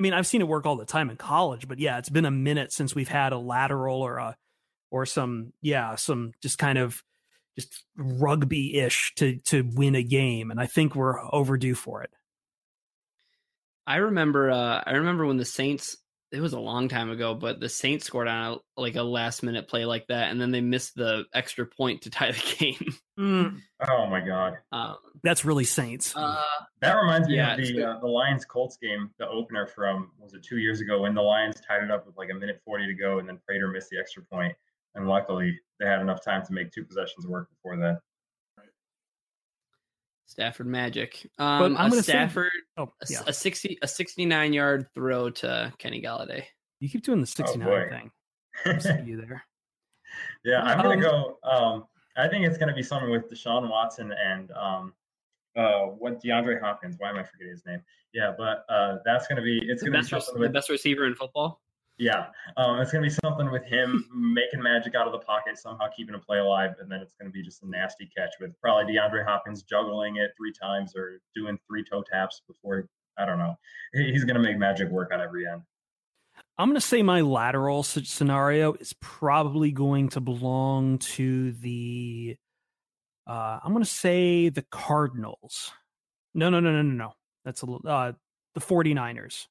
I 0.00 0.02
mean, 0.02 0.14
I've 0.14 0.26
seen 0.26 0.40
it 0.40 0.48
work 0.48 0.64
all 0.64 0.76
the 0.76 0.86
time 0.86 1.10
in 1.10 1.18
college, 1.18 1.68
but 1.68 1.78
yeah, 1.78 1.98
it's 1.98 2.08
been 2.08 2.24
a 2.24 2.30
minute 2.30 2.72
since 2.72 2.94
we've 2.94 3.06
had 3.06 3.34
a 3.34 3.38
lateral 3.38 4.00
or 4.00 4.16
a 4.16 4.34
or 4.90 5.04
some 5.04 5.52
yeah, 5.60 5.94
some 5.96 6.32
just 6.40 6.56
kind 6.56 6.78
of 6.78 7.04
just 7.58 7.84
rugby 7.98 8.78
ish 8.78 9.12
to 9.16 9.36
to 9.44 9.60
win 9.74 9.94
a 9.94 10.02
game, 10.02 10.50
and 10.50 10.58
I 10.58 10.64
think 10.64 10.94
we're 10.94 11.20
overdue 11.34 11.74
for 11.74 12.02
it. 12.02 12.08
I 13.86 13.96
remember 13.96 14.50
uh 14.50 14.82
I 14.86 14.92
remember 14.92 15.26
when 15.26 15.36
the 15.36 15.44
Saints 15.44 15.98
it 16.32 16.40
was 16.40 16.52
a 16.52 16.60
long 16.60 16.88
time 16.88 17.10
ago, 17.10 17.34
but 17.34 17.58
the 17.60 17.68
Saints 17.68 18.06
scored 18.06 18.28
on 18.28 18.52
a, 18.76 18.80
like 18.80 18.96
a 18.96 19.02
last 19.02 19.42
minute 19.42 19.68
play 19.68 19.84
like 19.84 20.06
that, 20.08 20.30
and 20.30 20.40
then 20.40 20.50
they 20.50 20.60
missed 20.60 20.94
the 20.94 21.24
extra 21.34 21.66
point 21.66 22.02
to 22.02 22.10
tie 22.10 22.30
the 22.32 22.54
game. 22.58 22.94
Mm, 23.18 23.60
Oh 23.88 24.06
my 24.06 24.20
god. 24.20 24.58
um, 24.72 24.96
that's 25.22 25.44
really 25.44 25.64
Saints. 25.64 26.14
uh, 26.16 26.42
That 26.80 26.94
reminds 26.94 27.28
me 27.28 27.36
Yeah, 27.36 27.52
of 27.54 27.58
the 27.58 27.82
uh, 27.82 27.98
the 28.00 28.06
Lions 28.06 28.44
Colts 28.44 28.76
game, 28.80 29.10
the 29.18 29.28
opener 29.28 29.66
from 29.66 30.10
was 30.18 30.32
it 30.34 30.42
two 30.42 30.58
years 30.58 30.80
ago 30.80 31.02
when 31.02 31.14
the 31.14 31.22
Lions 31.22 31.60
tied 31.66 31.82
it 31.82 31.90
up 31.90 32.06
with 32.06 32.16
like 32.16 32.30
a 32.30 32.34
minute 32.34 32.60
forty 32.64 32.86
to 32.86 32.94
go, 32.94 33.18
and 33.18 33.28
then 33.28 33.38
Prater 33.46 33.68
missed 33.68 33.90
the 33.90 33.98
extra 33.98 34.22
point, 34.32 34.54
and 34.94 35.08
luckily 35.08 35.58
they 35.78 35.86
had 35.86 36.00
enough 36.00 36.24
time 36.24 36.44
to 36.46 36.52
make 36.52 36.70
two 36.72 36.84
possessions 36.84 37.26
work 37.26 37.48
before 37.50 37.76
that. 37.78 38.00
Stafford 40.30 40.68
Magic. 40.68 41.28
Um, 41.38 41.76
I'm 41.76 41.88
a 41.88 41.90
gonna 41.90 42.02
say- 42.04 42.12
Stafford 42.12 42.52
oh, 42.76 42.84
a, 43.02 43.06
yeah. 43.08 43.22
a 43.26 43.32
sixty 43.32 43.76
a 43.82 43.88
sixty 43.88 44.24
nine 44.24 44.52
yard 44.52 44.86
throw 44.94 45.28
to 45.30 45.72
Kenny 45.78 46.00
Golladay. 46.00 46.44
You 46.78 46.88
keep 46.88 47.02
doing 47.02 47.20
the 47.20 47.26
69 47.26 47.88
thing. 47.90 48.10
I 48.64 48.78
see 48.78 49.02
you 49.04 49.16
there. 49.20 49.44
yeah, 50.44 50.62
I'm 50.62 50.78
gonna 50.78 50.94
Um, 50.94 51.00
go. 51.00 51.38
Um, 51.42 51.84
I 52.16 52.28
think 52.28 52.46
it's 52.46 52.56
gonna 52.58 52.74
be 52.74 52.82
something 52.82 53.10
with 53.10 53.28
Deshaun 53.30 53.68
Watson 53.68 54.12
and 54.12 54.50
um, 54.52 54.94
uh, 55.56 55.80
what 55.86 56.22
DeAndre 56.22 56.60
Hopkins. 56.60 56.94
Why 56.98 57.10
am 57.10 57.16
I 57.16 57.24
forgetting 57.24 57.50
his 57.52 57.66
name? 57.66 57.82
Yeah, 58.14 58.32
but 58.38 58.64
uh, 58.68 58.98
that's 59.04 59.26
gonna 59.26 59.42
be 59.42 59.58
it's 59.68 59.82
The 59.82 59.86
gonna 59.90 59.98
be 59.98 60.02
best, 60.02 60.12
rec- 60.12 60.22
something 60.22 60.42
the 60.42 60.48
best 60.48 60.70
receiver 60.70 61.06
in 61.06 61.14
football. 61.16 61.60
Yeah, 62.00 62.28
um, 62.56 62.80
it's 62.80 62.90
gonna 62.90 63.06
be 63.06 63.14
something 63.22 63.50
with 63.50 63.62
him 63.64 64.06
making 64.14 64.62
magic 64.62 64.94
out 64.94 65.06
of 65.06 65.12
the 65.12 65.18
pocket, 65.18 65.58
somehow 65.58 65.84
keeping 65.94 66.14
a 66.14 66.18
play 66.18 66.38
alive, 66.38 66.70
and 66.80 66.90
then 66.90 67.00
it's 67.00 67.12
gonna 67.20 67.30
be 67.30 67.42
just 67.42 67.62
a 67.62 67.68
nasty 67.68 68.10
catch 68.16 68.30
with 68.40 68.58
probably 68.58 68.94
DeAndre 68.94 69.22
Hopkins 69.22 69.62
juggling 69.62 70.16
it 70.16 70.30
three 70.34 70.52
times 70.52 70.96
or 70.96 71.20
doing 71.36 71.58
three 71.68 71.84
toe 71.84 72.02
taps 72.10 72.40
before. 72.48 72.88
I 73.18 73.26
don't 73.26 73.36
know. 73.36 73.54
He's 73.92 74.24
gonna 74.24 74.40
make 74.40 74.56
magic 74.56 74.88
work 74.88 75.12
on 75.12 75.20
every 75.20 75.46
end. 75.46 75.60
I'm 76.56 76.68
going 76.68 76.80
to 76.80 76.86
say 76.86 77.02
my 77.02 77.22
lateral 77.22 77.82
scenario 77.82 78.74
is 78.74 78.94
probably 79.00 79.72
going 79.72 80.10
to 80.10 80.20
belong 80.20 80.98
to 80.98 81.52
the. 81.52 82.36
Uh, 83.26 83.58
I'm 83.62 83.72
going 83.72 83.84
to 83.84 83.90
say 83.90 84.48
the 84.48 84.64
Cardinals. 84.70 85.72
No, 86.34 86.50
no, 86.50 86.60
no, 86.60 86.70
no, 86.70 86.82
no, 86.82 86.94
no. 86.94 87.12
That's 87.44 87.62
a 87.62 87.66
little. 87.66 87.88
Uh, 87.88 88.12
the 88.54 88.60
49ers. 88.60 89.46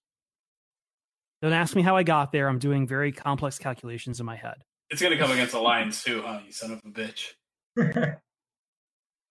Don't 1.41 1.53
ask 1.53 1.75
me 1.75 1.81
how 1.81 1.95
I 1.95 2.03
got 2.03 2.31
there. 2.31 2.49
I'm 2.49 2.59
doing 2.59 2.85
very 2.87 3.11
complex 3.11 3.57
calculations 3.57 4.19
in 4.19 4.25
my 4.25 4.35
head. 4.35 4.55
It's 4.89 5.01
gonna 5.01 5.17
come 5.17 5.31
against 5.31 5.53
the 5.53 5.59
Lions 5.59 6.03
too, 6.03 6.21
huh? 6.25 6.39
You 6.45 6.51
son 6.51 6.71
of 6.71 6.81
a 6.85 6.89
bitch. 6.89 7.33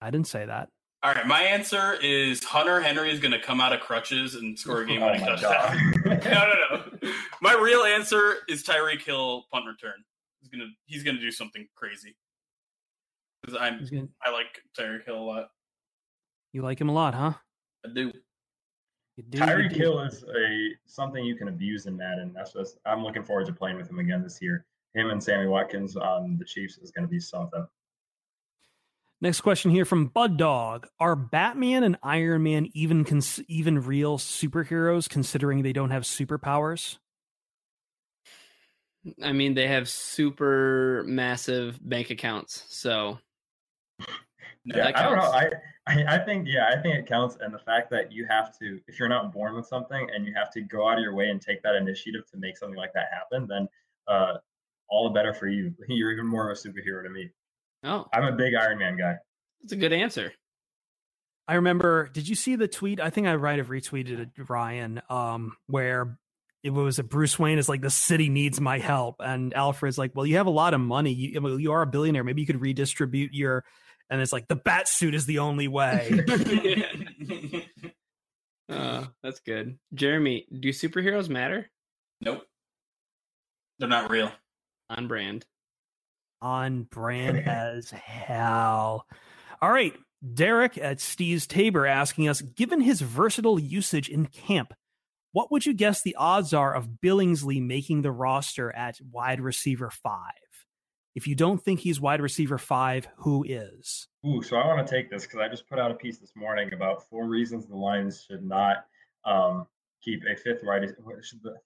I 0.00 0.10
didn't 0.10 0.28
say 0.28 0.46
that. 0.46 0.68
All 1.02 1.12
right, 1.14 1.26
my 1.26 1.42
answer 1.42 1.94
is 2.02 2.42
Hunter 2.42 2.80
Henry 2.80 3.10
is 3.10 3.20
gonna 3.20 3.40
come 3.40 3.60
out 3.60 3.72
of 3.72 3.80
crutches 3.80 4.34
and 4.36 4.58
score 4.58 4.82
a 4.82 4.86
game 4.86 5.00
winning 5.00 5.22
oh 5.22 5.36
touchdown. 5.36 5.92
no, 6.06 6.14
no, 6.14 6.54
no. 7.02 7.12
My 7.42 7.54
real 7.54 7.82
answer 7.82 8.36
is 8.48 8.64
Tyreek 8.64 9.02
Hill 9.02 9.44
punt 9.52 9.66
return. 9.66 10.02
He's 10.40 10.48
gonna 10.48 10.70
he's 10.86 11.02
gonna 11.02 11.20
do 11.20 11.30
something 11.30 11.66
crazy. 11.76 12.16
Because 13.42 13.58
I'm 13.60 13.84
gonna- 13.90 14.08
I 14.24 14.30
like 14.30 14.60
Tyreek 14.78 15.04
Hill 15.04 15.18
a 15.18 15.20
lot. 15.22 15.48
You 16.52 16.62
like 16.62 16.80
him 16.80 16.88
a 16.88 16.92
lot, 16.94 17.14
huh? 17.14 17.34
I 17.84 17.90
do. 17.94 18.12
You 19.18 19.24
do, 19.30 19.38
you 19.38 19.44
Tyreek. 19.44 19.72
Hill 19.72 19.98
is 19.98 20.22
a 20.22 20.70
something 20.86 21.24
you 21.24 21.34
can 21.34 21.48
abuse 21.48 21.86
in 21.86 21.96
Madden. 21.96 22.32
That's 22.32 22.52
just 22.52 22.78
I'm 22.86 23.02
looking 23.02 23.24
forward 23.24 23.46
to 23.46 23.52
playing 23.52 23.76
with 23.76 23.90
him 23.90 23.98
again 23.98 24.22
this 24.22 24.38
year. 24.40 24.64
Him 24.94 25.10
and 25.10 25.20
Sammy 25.20 25.48
Watkins 25.48 25.96
on 25.96 26.36
the 26.38 26.44
Chiefs 26.44 26.78
is 26.78 26.92
gonna 26.92 27.08
be 27.08 27.18
something. 27.18 27.66
Next 29.20 29.40
question 29.40 29.72
here 29.72 29.84
from 29.84 30.06
Bud 30.06 30.36
Dog: 30.36 30.86
Are 31.00 31.16
Batman 31.16 31.82
and 31.82 31.98
Iron 32.00 32.44
Man 32.44 32.68
even 32.74 33.04
cons- 33.04 33.42
even 33.48 33.82
real 33.82 34.18
superheroes, 34.18 35.08
considering 35.08 35.62
they 35.62 35.72
don't 35.72 35.90
have 35.90 36.04
superpowers? 36.04 36.98
I 39.20 39.32
mean, 39.32 39.54
they 39.54 39.66
have 39.66 39.88
super 39.88 41.02
massive 41.08 41.80
bank 41.82 42.10
accounts, 42.10 42.62
so 42.68 43.18
Yeah, 44.64 44.92
I 44.94 45.02
don't 45.02 45.16
know. 45.16 45.22
I, 45.24 45.50
I 45.88 46.16
I 46.16 46.18
think 46.18 46.46
yeah, 46.46 46.68
I 46.70 46.80
think 46.80 46.96
it 46.96 47.06
counts, 47.06 47.36
and 47.40 47.52
the 47.52 47.58
fact 47.58 47.90
that 47.90 48.12
you 48.12 48.26
have 48.26 48.56
to, 48.58 48.78
if 48.86 48.98
you're 48.98 49.08
not 49.08 49.32
born 49.32 49.56
with 49.56 49.66
something, 49.66 50.08
and 50.14 50.26
you 50.26 50.34
have 50.34 50.50
to 50.52 50.60
go 50.60 50.88
out 50.88 50.98
of 50.98 51.02
your 51.02 51.14
way 51.14 51.30
and 51.30 51.40
take 51.40 51.62
that 51.62 51.74
initiative 51.74 52.30
to 52.30 52.36
make 52.36 52.56
something 52.56 52.76
like 52.76 52.92
that 52.92 53.06
happen, 53.12 53.46
then 53.48 53.68
uh, 54.06 54.34
all 54.88 55.04
the 55.04 55.14
better 55.14 55.32
for 55.32 55.48
you. 55.48 55.74
You're 55.88 56.12
even 56.12 56.26
more 56.26 56.50
of 56.50 56.56
a 56.56 56.60
superhero 56.60 57.02
to 57.02 57.10
me. 57.10 57.30
oh, 57.84 58.06
I'm 58.12 58.24
a 58.24 58.32
big 58.32 58.54
Iron 58.54 58.78
Man 58.78 58.96
guy. 58.96 59.14
that's 59.62 59.72
a 59.72 59.76
good 59.76 59.92
answer. 59.92 60.32
I 61.46 61.54
remember. 61.54 62.10
Did 62.12 62.28
you 62.28 62.34
see 62.34 62.56
the 62.56 62.68
tweet? 62.68 63.00
I 63.00 63.08
think 63.08 63.26
I 63.26 63.36
might 63.36 63.58
have 63.58 63.68
retweeted 63.68 64.20
it, 64.20 64.28
Ryan, 64.48 65.00
um, 65.08 65.56
where 65.66 66.18
it 66.62 66.70
was 66.70 66.98
a 66.98 67.02
Bruce 67.02 67.38
Wayne 67.38 67.58
is 67.58 67.68
like 67.68 67.80
the 67.80 67.90
city 67.90 68.28
needs 68.28 68.60
my 68.60 68.78
help, 68.78 69.16
and 69.20 69.54
Alfred's 69.54 69.96
like, 69.96 70.14
well, 70.14 70.26
you 70.26 70.36
have 70.36 70.46
a 70.46 70.50
lot 70.50 70.74
of 70.74 70.80
money. 70.80 71.12
You, 71.12 71.56
you 71.56 71.72
are 71.72 71.82
a 71.82 71.86
billionaire. 71.86 72.24
Maybe 72.24 72.42
you 72.42 72.46
could 72.46 72.60
redistribute 72.60 73.32
your. 73.32 73.64
And 74.10 74.20
it's 74.20 74.32
like 74.32 74.48
the 74.48 74.56
bat 74.56 74.88
suit 74.88 75.14
is 75.14 75.26
the 75.26 75.40
only 75.40 75.68
way. 75.68 76.24
uh, 78.68 79.06
that's 79.22 79.40
good. 79.40 79.78
Jeremy, 79.94 80.46
do 80.60 80.70
superheroes 80.70 81.28
matter? 81.28 81.70
nope. 82.20 82.44
They're 83.78 83.88
not 83.88 84.10
real. 84.10 84.32
On 84.90 85.06
brand. 85.06 85.46
On 86.42 86.82
brand 86.82 87.38
as 87.38 87.90
hell. 87.90 89.06
All 89.62 89.70
right. 89.70 89.94
Derek 90.34 90.76
at 90.76 91.00
Steve's 91.00 91.46
Tabor 91.46 91.86
asking 91.86 92.28
us, 92.28 92.40
given 92.40 92.80
his 92.80 93.00
versatile 93.00 93.58
usage 93.58 94.08
in 94.08 94.26
camp, 94.26 94.74
what 95.30 95.52
would 95.52 95.64
you 95.64 95.74
guess 95.74 96.02
the 96.02 96.16
odds 96.16 96.52
are 96.52 96.74
of 96.74 96.98
Billingsley 97.00 97.64
making 97.64 98.02
the 98.02 98.10
roster 98.10 98.74
at 98.74 98.98
wide 99.12 99.40
receiver 99.40 99.90
five? 99.90 100.32
If 101.18 101.26
you 101.26 101.34
don't 101.34 101.60
think 101.60 101.80
he's 101.80 102.00
wide 102.00 102.20
receiver 102.20 102.58
five, 102.58 103.08
who 103.16 103.42
is? 103.42 104.06
Ooh, 104.24 104.40
so 104.40 104.56
I 104.56 104.64
want 104.68 104.86
to 104.86 104.88
take 104.88 105.10
this 105.10 105.24
because 105.24 105.40
I 105.40 105.48
just 105.48 105.68
put 105.68 105.80
out 105.80 105.90
a 105.90 105.94
piece 105.94 106.18
this 106.18 106.30
morning 106.36 106.72
about 106.72 107.08
four 107.10 107.26
reasons 107.26 107.66
the 107.66 107.74
Lions 107.74 108.24
should 108.24 108.44
not 108.44 108.84
um, 109.24 109.66
keep 110.00 110.22
a 110.30 110.36
fifth 110.36 110.60
wide. 110.62 110.94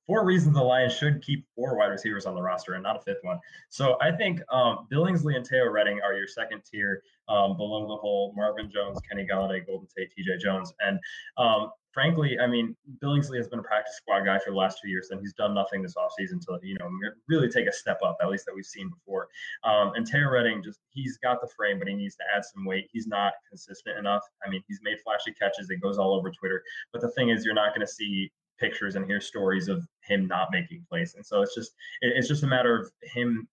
Four 0.07 0.25
reasons 0.25 0.55
the 0.55 0.63
Lions 0.63 0.97
should 0.97 1.21
keep 1.21 1.47
four 1.55 1.77
wide 1.77 1.89
receivers 1.89 2.25
on 2.25 2.35
the 2.35 2.41
roster 2.41 2.73
and 2.73 2.83
not 2.83 2.97
a 2.97 3.01
fifth 3.01 3.19
one. 3.21 3.39
So 3.69 3.99
I 4.01 4.11
think 4.11 4.41
um, 4.51 4.89
Billingsley 4.91 5.37
and 5.37 5.45
Teo 5.45 5.69
Redding 5.69 6.01
are 6.03 6.15
your 6.15 6.29
second 6.29 6.63
tier 6.65 7.03
um, 7.29 7.55
below 7.59 7.87
the 7.87 7.97
whole 7.97 8.33
Marvin 8.35 8.71
Jones, 8.71 9.01
Kenny 9.07 9.27
Golladay, 9.31 9.67
Golden 9.67 9.87
Tate, 9.95 10.13
T.J. 10.13 10.39
Jones, 10.39 10.73
and 10.81 10.99
um, 11.37 11.73
frankly, 11.93 12.39
I 12.39 12.47
mean, 12.47 12.75
Billingsley 13.03 13.37
has 13.37 13.49
been 13.49 13.59
a 13.59 13.63
practice 13.63 13.95
squad 13.97 14.25
guy 14.25 14.39
for 14.39 14.51
the 14.51 14.57
last 14.57 14.79
two 14.83 14.89
years, 14.89 15.09
and 15.11 15.21
he's 15.21 15.35
done 15.35 15.55
nothing 15.55 15.83
this 15.83 15.95
offseason 15.95 16.41
to, 16.47 16.59
you 16.63 16.77
know, 16.79 16.91
really 17.29 17.49
take 17.49 17.67
a 17.67 17.73
step 17.73 18.01
up, 18.05 18.17
at 18.23 18.29
least 18.29 18.47
that 18.47 18.55
we've 18.55 18.65
seen 18.67 18.89
before. 18.89 19.29
Um, 19.65 19.93
and 19.95 20.07
Teo 20.07 20.29
Redding, 20.31 20.63
just 20.63 20.81
he's 20.91 21.19
got 21.19 21.41
the 21.41 21.49
frame, 21.57 21.79
but 21.79 21.89
he 21.89 21.95
needs 21.95 22.17
to 22.17 22.25
add 22.35 22.45
some 22.45 22.65
weight. 22.65 22.89
He's 22.93 23.07
not 23.07 23.35
consistent 23.49 23.99
enough. 23.99 24.23
I 24.45 24.51
mean, 24.51 24.63
he's 24.67 24.81
made 24.83 24.99
flashy 25.05 25.33
catches. 25.33 25.71
It 25.71 25.81
goes 25.81 25.99
all 25.99 26.15
over 26.15 26.31
Twitter. 26.31 26.63
But 26.93 27.03
the 27.03 27.11
thing 27.11 27.29
is, 27.29 27.45
you're 27.45 27.55
not 27.55 27.75
going 27.75 27.87
to 27.87 27.93
see 27.93 28.31
pictures 28.59 28.95
and 28.95 29.05
hear 29.05 29.21
stories 29.21 29.69
of 29.69 29.87
him 30.03 30.27
not 30.27 30.49
making 30.53 30.85
plays. 30.89 31.15
And 31.15 31.25
so 31.25 31.43
it's 31.43 31.55
just 31.55 31.73
it's 32.01 32.29
just 32.29 32.43
a 32.43 32.47
matter 32.47 32.79
of 32.79 32.91
him. 33.03 33.49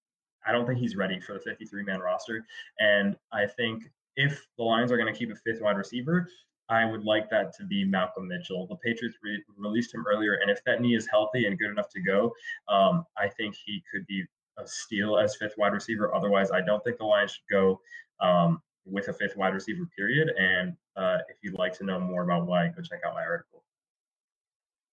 I 0.47 0.51
don't 0.51 0.65
think 0.65 0.79
he's 0.79 0.95
ready 0.95 1.19
for 1.19 1.33
the 1.33 1.39
53 1.39 1.83
man 1.83 1.99
roster. 1.99 2.45
And 2.79 3.17
I 3.33 3.45
think 3.45 3.83
if 4.15 4.45
the 4.57 4.63
Lions 4.63 4.91
are 4.91 4.97
going 4.97 5.11
to 5.11 5.17
keep 5.17 5.31
a 5.31 5.35
fifth 5.35 5.61
wide 5.61 5.77
receiver, 5.77 6.27
I 6.69 6.85
would 6.85 7.03
like 7.03 7.29
that 7.31 7.53
to 7.57 7.63
be 7.63 7.83
Malcolm 7.83 8.27
Mitchell. 8.27 8.67
The 8.67 8.75
Patriots 8.75 9.17
re- 9.23 9.43
released 9.57 9.93
him 9.93 10.05
earlier, 10.07 10.35
and 10.35 10.51
if 10.51 10.63
that 10.65 10.81
knee 10.81 10.95
is 10.95 11.07
healthy 11.07 11.45
and 11.45 11.57
good 11.57 11.71
enough 11.71 11.89
to 11.89 12.01
go, 12.01 12.31
um, 12.67 13.05
I 13.17 13.27
think 13.27 13.55
he 13.55 13.83
could 13.91 14.05
be 14.05 14.23
a 14.57 14.67
steal 14.67 15.17
as 15.17 15.35
fifth 15.35 15.55
wide 15.57 15.73
receiver. 15.73 16.13
Otherwise, 16.13 16.51
I 16.51 16.61
don't 16.61 16.83
think 16.83 16.97
the 16.97 17.05
Lions 17.05 17.31
should 17.31 17.51
go 17.51 17.81
um, 18.19 18.61
with 18.85 19.07
a 19.07 19.13
fifth 19.13 19.35
wide 19.35 19.53
receiver. 19.53 19.87
Period. 19.95 20.29
And 20.39 20.75
uh, 20.95 21.17
if 21.29 21.37
you'd 21.41 21.57
like 21.57 21.73
to 21.79 21.85
know 21.85 21.99
more 21.99 22.23
about 22.23 22.45
why, 22.45 22.67
go 22.67 22.81
check 22.81 22.99
out 23.05 23.13
my 23.15 23.23
article. 23.23 23.63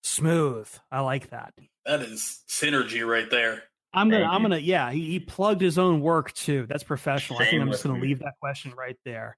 Smooth. 0.03 0.69
I 0.91 1.01
like 1.01 1.31
that. 1.31 1.53
That 1.85 2.01
is 2.01 2.43
synergy 2.49 3.07
right 3.07 3.31
there. 3.31 3.65
I'm 3.93 4.09
gonna. 4.09 4.25
Thank 4.25 4.33
I'm 4.33 4.43
you. 4.43 4.49
gonna. 4.49 4.61
Yeah, 4.61 4.91
he, 4.93 5.11
he 5.11 5.21
plugged 5.21 5.61
his 5.61 5.79
own 5.79 6.01
work 6.01 6.33
too. 6.33 6.67
That's 6.69 6.85
professional. 6.85 7.39
Same 7.39 7.47
I 7.47 7.51
think 7.51 7.63
I'm 7.63 7.71
just 7.71 7.83
gonna 7.83 7.99
me. 7.99 8.09
leave 8.09 8.19
that 8.21 8.35
question 8.41 8.73
right 8.77 8.97
there. 9.05 9.37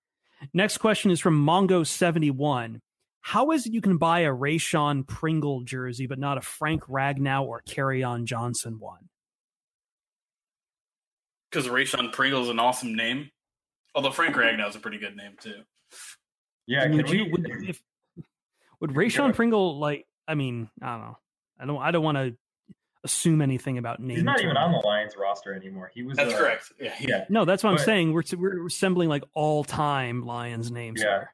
Next 0.53 0.79
question 0.79 1.11
is 1.11 1.21
from 1.21 1.45
Mongo71. 1.45 2.81
How 3.21 3.51
is 3.51 3.67
it 3.67 3.73
you 3.73 3.81
can 3.81 3.99
buy 3.99 4.21
a 4.21 4.31
Rayshon 4.31 5.07
Pringle 5.07 5.63
jersey 5.63 6.07
but 6.07 6.19
not 6.19 6.39
a 6.39 6.41
Frank 6.41 6.85
Ragnow 6.85 7.45
or 7.45 7.63
Kerryon 7.69 8.25
Johnson 8.25 8.79
one? 8.79 9.09
Because 11.51 11.69
Rayshon 11.69 12.13
Pringle 12.13 12.43
is 12.43 12.49
an 12.49 12.59
awesome 12.59 12.95
name. 12.95 13.31
Although 13.95 14.13
Frank 14.13 14.37
Ragnow 14.37 14.69
is 14.69 14.77
a 14.77 14.81
pretty 14.81 14.99
good 14.99 15.17
name 15.17 15.33
too. 15.41 15.63
Yeah, 16.67 16.89
would 16.89 17.09
we... 17.09 17.19
you 17.19 17.31
would, 17.31 17.47
if, 17.67 17.83
would 18.81 18.91
Rayshon 18.91 19.35
Pringle 19.35 19.79
like? 19.79 20.07
I 20.27 20.35
mean, 20.35 20.69
I 20.83 20.93
don't 20.93 21.01
know. 21.01 21.19
I 21.59 21.67
don't. 21.67 21.79
I 21.79 21.91
don't 21.91 22.05
want 22.05 22.19
to 22.19 22.37
assume 23.05 23.41
anything 23.41 23.79
about 23.79 24.01
name. 24.01 24.17
He's 24.17 24.25
not 24.25 24.41
even 24.41 24.57
on 24.57 24.73
the 24.73 24.79
Lions 24.79 25.15
roster 25.17 25.55
anymore. 25.55 25.91
He 25.95 26.03
was. 26.03 26.17
That's 26.17 26.35
uh, 26.35 26.39
correct. 26.39 26.73
Yeah, 26.81 26.95
yeah. 27.01 27.25
No, 27.29 27.45
that's 27.45 27.63
what 27.63 27.71
but, 27.71 27.81
I'm 27.81 27.85
saying. 27.85 28.13
We're 28.13 28.23
we're 28.37 28.67
assembling 28.67 29.09
like 29.09 29.25
all 29.35 29.65
time 29.65 30.25
Lions 30.27 30.71
names. 30.71 31.03
Yeah. 31.03 31.25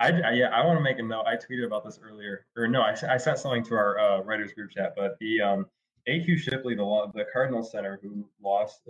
I, 0.00 0.08
I, 0.08 0.30
yeah, 0.32 0.48
I 0.48 0.66
want 0.66 0.78
to 0.78 0.82
make 0.82 0.98
a 0.98 1.02
note. 1.02 1.26
I 1.26 1.36
tweeted 1.36 1.64
about 1.64 1.84
this 1.84 2.00
earlier, 2.02 2.46
or 2.56 2.66
no, 2.66 2.80
I, 2.80 2.96
I 3.08 3.16
sent 3.18 3.38
something 3.38 3.62
to 3.64 3.74
our 3.74 3.98
uh, 4.00 4.22
writers 4.22 4.52
group 4.52 4.70
chat. 4.72 4.94
But 4.96 5.16
the 5.20 5.40
um, 5.40 5.66
AQ 6.08 6.38
Shipley, 6.38 6.74
the 6.74 7.10
the 7.14 7.24
Cardinals 7.32 7.70
center 7.70 8.00
who 8.02 8.26
lost, 8.42 8.80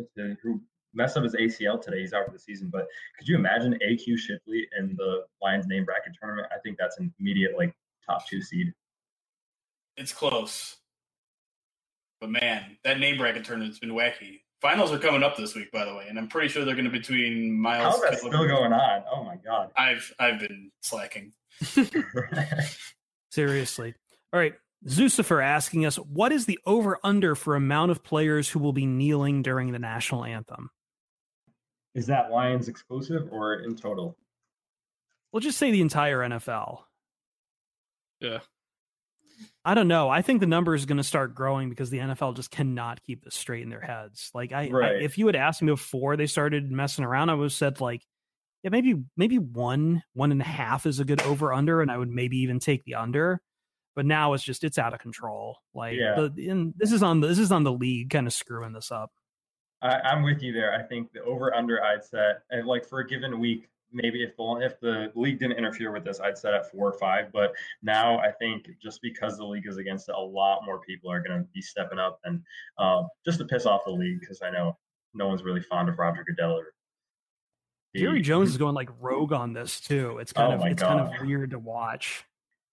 who 0.43 0.61
messed 0.95 1.17
up 1.17 1.25
his 1.25 1.35
ACL 1.35 1.81
today, 1.81 2.01
he's 2.01 2.15
out 2.15 2.27
for 2.27 2.33
the 2.33 2.39
season. 2.39 2.71
But 2.73 2.87
could 3.19 3.29
you 3.29 3.37
imagine 3.37 3.79
AQ 3.87 4.19
Shipley 4.19 4.67
in 4.79 4.95
the 4.97 5.25
Lions 5.43 5.67
name 5.67 5.85
bracket 5.85 6.13
tournament? 6.19 6.49
I 6.51 6.59
think 6.61 6.79
that's 6.79 6.99
an 6.99 7.13
immediate 7.21 7.59
like 7.59 7.75
top 8.07 8.27
two 8.27 8.41
seed. 8.41 8.73
It's 9.97 10.13
close. 10.13 10.79
But 12.23 12.31
man, 12.31 12.77
that 12.85 13.01
name 13.01 13.19
bracket 13.19 13.45
tournament's 13.45 13.81
been 13.81 13.91
wacky. 13.91 14.43
Finals 14.61 14.93
are 14.93 14.99
coming 14.99 15.25
up 15.25 15.37
this 15.37 15.57
week, 15.57 15.73
by 15.73 15.85
the 15.85 15.93
way, 15.93 16.07
and 16.09 16.17
I'm 16.17 16.29
pretty 16.29 16.47
sure 16.47 16.65
they're 16.65 16.77
going 16.77 16.85
to 16.85 16.91
be 16.91 17.01
between 17.01 17.53
Miles. 17.53 17.97
How's 17.97 18.01
that 18.03 18.19
still 18.21 18.31
going 18.31 18.73
on? 18.73 19.03
Oh 19.13 19.25
my 19.25 19.35
god! 19.45 19.73
I've 19.77 20.15
I've 20.21 20.39
been 20.39 20.71
slacking. 20.83 21.33
Seriously. 23.33 23.97
All 24.33 24.39
right, 24.39 24.55
Zucifer 24.87 25.43
asking 25.43 25.85
us, 25.85 25.97
what 25.97 26.31
is 26.31 26.47
the 26.47 26.61
over 26.65 26.97
under 27.03 27.35
for 27.35 27.57
amount 27.57 27.91
of 27.91 28.05
players 28.05 28.49
who 28.49 28.61
will 28.61 28.73
be 28.73 28.87
kneeling 28.87 29.43
during 29.43 29.73
the 29.73 29.81
national 29.81 30.25
anthem? 30.25 30.71
Is 31.97 32.07
that 32.07 32.31
Lions 32.31 32.69
exclusive 32.69 33.31
or 33.33 33.55
in 33.65 33.75
total? 33.75 34.17
We'll 35.33 35.41
just 35.41 35.59
say 35.59 35.73
the 35.73 35.81
entire 35.81 36.21
NFL. 36.21 36.83
Yeah. 38.21 38.39
I 39.65 39.75
don't 39.75 39.89
know. 39.89 40.09
I 40.09 40.23
think 40.23 40.41
the 40.41 40.47
number 40.47 40.75
is 40.75 40.87
going 40.87 40.97
to 40.99 41.05
start 41.05 41.35
growing 41.35 41.69
because 41.69 41.91
the 41.91 41.99
NFL 41.99 42.37
just 42.37 42.51
cannot 42.51 43.03
keep 43.03 43.25
this 43.25 43.35
straight 43.35 43.63
in 43.63 43.71
their 43.71 43.81
heads. 43.81 44.31
Like 44.35 44.53
I, 44.53 44.69
right. 44.69 44.93
I, 44.93 45.05
if 45.05 45.19
you 45.19 45.27
had 45.27 45.37
asked 45.37 45.63
me 45.63 45.73
before 45.73 46.17
they 46.17 46.27
started 46.27 46.71
messing 46.71 47.05
around, 47.05 47.31
I 47.31 47.35
would 47.35 47.45
have 47.45 47.53
said 47.53 47.81
like, 47.81 48.03
yeah, 48.63 48.71
maybe 48.71 49.03
maybe 49.17 49.39
one 49.39 50.03
one 50.15 50.33
and 50.33 50.41
a 50.41 50.45
half 50.45 50.87
is 50.87 51.01
a 51.01 51.05
good 51.05 51.23
over 51.23 51.53
under, 51.53 51.81
and 51.81 51.91
I 51.91 51.99
would 51.99 52.11
maybe 52.11 52.39
even 52.39 52.61
take 52.61 52.85
the 52.85 52.95
under. 52.95 53.41
But 53.95 54.07
now 54.07 54.33
it's 54.33 54.45
just 54.45 54.65
it's 54.65 54.79
out 54.79 54.95
of 54.95 55.01
control. 55.01 55.59
Like 55.75 55.97
yeah. 55.99 56.15
the 56.15 56.49
and 56.49 56.73
this 56.77 56.93
is 56.93 57.03
on 57.03 57.21
the, 57.21 57.29
this 57.29 57.39
is 57.39 57.53
on 57.53 57.65
the 57.65 57.73
league 57.73 58.11
kind 58.11 58.27
of 58.27 58.33
screwing 58.33 58.73
this 58.73 58.91
up. 58.91 59.11
I, 59.83 59.99
I'm 60.01 60.23
with 60.23 60.43
you 60.43 60.53
there. 60.53 60.73
I 60.73 60.83
think 60.83 61.13
the 61.13 61.23
over 61.23 61.55
under 61.55 61.83
I'd 61.83 62.05
set 62.05 62.43
and 62.51 62.67
like 62.67 62.89
for 62.89 63.01
a 63.01 63.07
given 63.07 63.41
week, 63.41 63.69
maybe 63.93 64.23
if 64.23 64.37
the 64.37 64.59
if 64.63 64.81
the 64.81 65.13
league 65.15 65.39
didn't 65.39 65.59
interfere 65.59 65.93
with 65.93 66.05
this, 66.05 66.21
I'd 66.21 66.39
set 66.39 66.55
at 66.55 66.71
four 66.71 66.89
or 66.89 66.99
five. 66.99 67.33
But 67.33 67.53
now 67.83 68.19
I 68.19 68.31
think 68.31 68.69
just 68.83 69.01
because 69.03 69.37
the 69.37 69.45
league 69.45 69.67
is 69.67 69.77
against 69.77 70.09
it, 70.09 70.15
a 70.15 70.21
lot 70.21 70.61
more 70.65 70.81
people 70.81 71.11
are 71.11 71.21
going 71.21 71.39
to 71.39 71.47
be 71.53 71.63
stepping 71.63 71.99
up 71.99 72.21
and 72.25 72.43
um, 72.79 73.09
just 73.25 73.39
to 73.39 73.45
piss 73.45 73.67
off 73.67 73.83
the 73.85 73.93
league 73.93 74.21
because 74.21 74.43
I 74.43 74.51
know 74.51 74.77
no 75.15 75.29
one's 75.29 75.43
really 75.43 75.61
fond 75.61 75.89
of 75.89 75.99
Roger 75.99 76.25
Goodell 76.25 76.53
or. 76.53 76.75
Jerry 77.95 78.23
Jones 78.23 78.49
is 78.49 78.57
going 78.57 78.75
like 78.75 78.89
rogue 79.01 79.35
on 79.35 79.53
this 79.53 79.79
too. 79.79 80.17
It's 80.19 80.33
kind 80.33 80.55
oh 80.55 80.65
of 80.65 80.73
it's 80.73 80.83
God. 80.83 80.89
kind 80.89 81.15
of 81.15 81.27
weird 81.27 81.51
to 81.51 81.59
watch. 81.59 82.25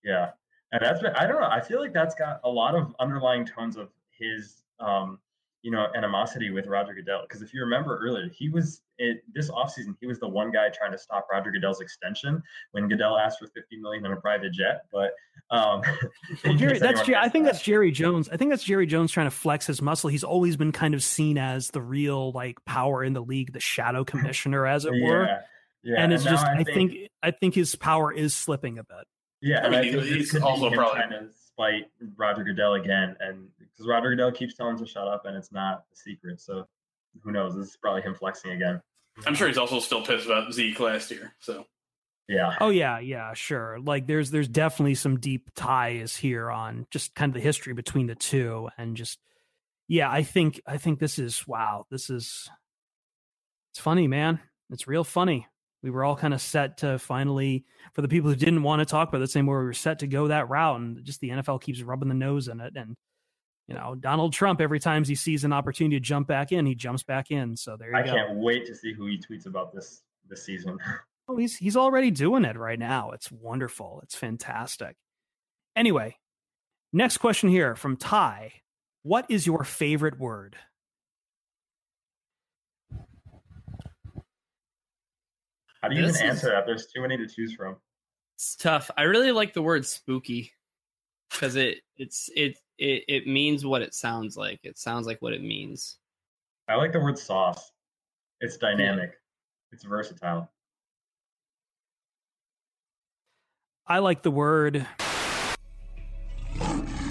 Yeah, 0.02 0.30
and 0.72 0.82
that's 0.82 1.02
been, 1.02 1.14
I 1.14 1.28
don't 1.28 1.42
know. 1.42 1.50
I 1.50 1.60
feel 1.60 1.82
like 1.82 1.94
that's 1.94 2.16
got 2.16 2.40
a 2.46 2.50
lot 2.50 2.74
of 2.74 2.96
underlying 3.02 3.46
tones 3.46 3.76
of 3.76 3.90
his 4.12 4.64
um, 4.80 5.20
you 5.62 5.72
know, 5.72 5.88
animosity 5.96 6.52
with 6.52 6.68
Roger 6.68 6.94
Goodell. 6.94 7.24
Because 7.28 7.42
if 7.42 7.54
you 7.54 7.62
remember 7.62 8.00
earlier, 8.02 8.30
he 8.30 8.50
was 8.50 8.82
it, 8.98 9.24
this 9.34 9.50
offseason, 9.50 9.96
he 10.00 10.08
was 10.08 10.20
the 10.20 10.28
one 10.28 10.52
guy 10.52 10.70
trying 10.70 10.92
to 10.92 10.98
stop 10.98 11.28
Roger 11.32 11.52
Goodell's 11.52 11.82
extension 11.82 12.42
when 12.72 12.88
Goodell 12.88 13.18
asked 13.18 13.40
for 13.40 13.48
50 13.48 13.78
million 13.78 14.06
on 14.06 14.14
a 14.14 14.18
private 14.18 14.54
jet. 14.54 14.86
But 14.92 15.12
um, 15.52 15.82
well, 16.46 16.56
Jerry, 16.56 16.80
that's 16.80 17.02
Jerry, 17.02 17.18
I 17.18 17.30
think 17.30 17.46
that. 17.46 17.54
that's 17.54 17.64
Jerry 17.64 17.92
Jones. 17.92 18.30
I 18.30 18.38
think 18.38 18.52
that's 18.52 18.64
Jerry 18.64 18.86
Jones 18.86 19.12
trying 19.12 19.28
to 19.28 19.36
flex 19.36 19.68
his 19.68 19.82
muscle. 19.82 20.10
He's 20.10 20.24
always 20.24 20.56
been 20.56 20.72
kind 20.72 20.94
of 20.94 21.04
seen 21.04 21.38
as 21.38 21.70
the 21.70 21.82
real 21.82 22.32
like 22.32 22.64
power 22.66 23.04
in 23.04 23.14
the 23.14 23.22
league, 23.22 23.54
the 23.54 23.60
shadow 23.60 24.04
commissioner, 24.06 24.66
as 24.66 24.86
it 24.86 24.92
were. 24.92 25.26
Yeah, 25.26 25.40
yeah. 25.84 26.04
And 26.04 26.14
it's 26.14 26.26
and 26.26 26.32
just, 26.32 26.46
I 26.46 26.64
think, 26.64 26.70
I 26.70 26.74
think, 26.74 27.12
I 27.24 27.32
think 27.32 27.56
his 27.56 27.76
power 27.76 28.12
is 28.12 28.36
slipping 28.36 28.80
a 28.80 28.84
bit. 28.84 29.06
Yeah, 29.42 29.66
I 29.66 29.70
mean, 29.70 30.04
he's 30.04 30.36
also 30.36 30.70
probably 30.70 31.00
kind 31.00 31.14
of 31.14 31.30
spite 31.60 31.86
Roger 32.18 32.44
Goodell 32.44 32.74
again, 32.74 33.16
and 33.20 33.48
because 33.80 33.90
Roger 33.90 34.10
Goodell 34.10 34.32
keeps 34.32 34.56
telling 34.56 34.74
him 34.74 34.86
to 34.86 34.86
shut 34.86 35.08
up, 35.08 35.26
and 35.26 35.38
it's 35.38 35.54
not 35.54 35.84
a 35.94 35.96
secret. 35.96 36.42
So 36.42 36.66
who 37.24 37.32
knows? 37.32 37.56
This 37.56 37.70
is 37.70 37.78
probably 37.78 38.02
him 38.02 38.14
flexing 38.14 38.52
again. 38.52 38.82
I'm 39.26 39.36
sure 39.36 39.48
he's 39.48 39.58
also 39.58 39.80
still 39.80 40.04
pissed 40.06 40.26
about 40.26 40.52
Zeke 40.54 40.80
last 40.80 41.12
year. 41.12 41.34
So 41.40 41.66
yeah. 42.28 42.56
Oh 42.60 42.70
yeah, 42.70 43.00
yeah, 43.00 43.34
sure. 43.34 43.80
Like 43.80 44.06
there's 44.06 44.32
there's 44.32 44.50
definitely 44.50 44.96
some 44.96 45.20
deep 45.20 45.50
ties 45.56 46.16
here 46.16 46.52
on 46.52 46.88
just 46.92 47.16
kind 47.16 47.30
of 47.30 47.34
the 47.36 47.40
history 47.40 47.74
between 47.74 48.08
the 48.08 48.16
two, 48.16 48.70
and 48.78 48.98
just 48.98 49.20
yeah, 49.88 50.12
I 50.12 50.24
think 50.24 50.62
I 50.68 50.78
think 50.78 51.00
this 51.00 51.18
is 51.18 51.48
wow. 51.48 51.86
This 51.90 52.10
is 52.10 52.50
it's 53.72 53.80
funny, 53.80 54.08
man. 54.08 54.40
It's 54.70 54.88
real 54.88 55.06
funny 55.06 55.48
we 55.82 55.90
were 55.90 56.04
all 56.04 56.16
kind 56.16 56.34
of 56.34 56.42
set 56.42 56.78
to 56.78 57.00
finally 57.00 57.66
for 57.94 58.02
the 58.02 58.08
people 58.08 58.30
who 58.30 58.36
didn't 58.36 58.64
want 58.64 58.80
to 58.80 58.86
talk 58.86 59.10
about 59.10 59.20
the 59.20 59.28
same 59.28 59.46
way 59.46 59.56
we 59.56 59.64
were 59.64 59.74
set 59.74 60.00
to 60.00 60.08
go 60.08 60.28
that 60.28 60.50
route 60.50 60.80
and 60.80 61.04
just 61.04 61.22
the 61.22 61.30
NFL 61.30 61.62
keeps 61.62 61.82
rubbing 61.82 62.10
the 62.10 62.16
nose 62.16 62.48
in 62.48 62.60
it 62.60 62.74
and 62.76 62.96
you 63.70 63.76
know, 63.76 63.94
Donald 63.94 64.34
Trump, 64.34 64.62
every 64.62 64.80
time 64.80 65.04
he 65.04 65.14
sees 65.14 65.44
an 65.44 65.54
opportunity 65.54 65.96
to 65.96 66.00
jump 66.00 66.28
back 66.28 66.52
in, 66.52 66.66
he 66.66 66.74
jumps 66.74 67.04
back 67.04 67.30
in. 67.30 67.56
So 67.56 67.78
there 67.78 67.92
you 67.92 67.98
I 67.98 68.02
go. 68.02 68.12
I 68.12 68.16
can't 68.16 68.40
wait 68.40 68.66
to 68.66 68.76
see 68.76 68.94
who 68.94 69.06
he 69.06 69.20
tweets 69.20 69.46
about 69.46 69.74
this 69.74 70.02
this 70.28 70.44
season. 70.44 70.78
Oh, 71.32 71.38
he's 71.38 71.56
he's 71.56 71.78
already 71.78 72.10
doing 72.10 72.44
it 72.44 72.58
right 72.58 72.80
now. 72.80 73.12
It's 73.12 73.32
wonderful. 73.32 74.00
It's 74.02 74.16
fantastic. 74.16 74.96
Anyway, 75.76 76.18
next 76.92 77.18
question 77.18 77.50
here 77.50 77.76
from 77.76 77.98
Ty. 77.98 78.52
What 79.04 79.28
is 79.30 79.46
your 79.46 79.64
favorite 79.64 80.20
word? 80.20 80.56
How 85.84 85.90
do 85.90 85.96
you 85.96 86.02
this 86.02 86.16
even 86.16 86.30
answer 86.30 86.48
is... 86.48 86.54
that? 86.54 86.66
There's 86.66 86.88
too 86.88 87.04
many 87.04 87.16
to 87.18 87.28
choose 87.28 87.54
from. 87.54 87.76
It's 88.36 88.56
tough. 88.56 88.90
I 88.98 89.04
really 89.04 89.32
like 89.32 89.54
the 89.54 89.62
word 89.62 89.86
spooky 89.86 90.54
because 91.30 91.56
it 91.56 91.82
it's 91.96 92.32
it 92.36 92.58
it 92.80 93.04
it 93.08 93.28
means 93.28 93.66
what 93.66 93.82
it 93.82 93.94
sounds 93.94 94.38
like. 94.38 94.60
It 94.64 94.78
sounds 94.78 95.06
like 95.06 95.22
what 95.22 95.34
it 95.34 95.44
means. 95.44 95.98
I 96.68 96.76
like 96.76 96.92
the 96.92 97.00
word 97.00 97.18
sauce. 97.18 97.72
It's 98.42 98.58
dynamic. 98.58 99.12
It's 99.72 99.84
versatile. 99.84 100.50
I 103.88 104.00
like 104.00 104.24
the 104.24 104.32
word. 104.32 104.88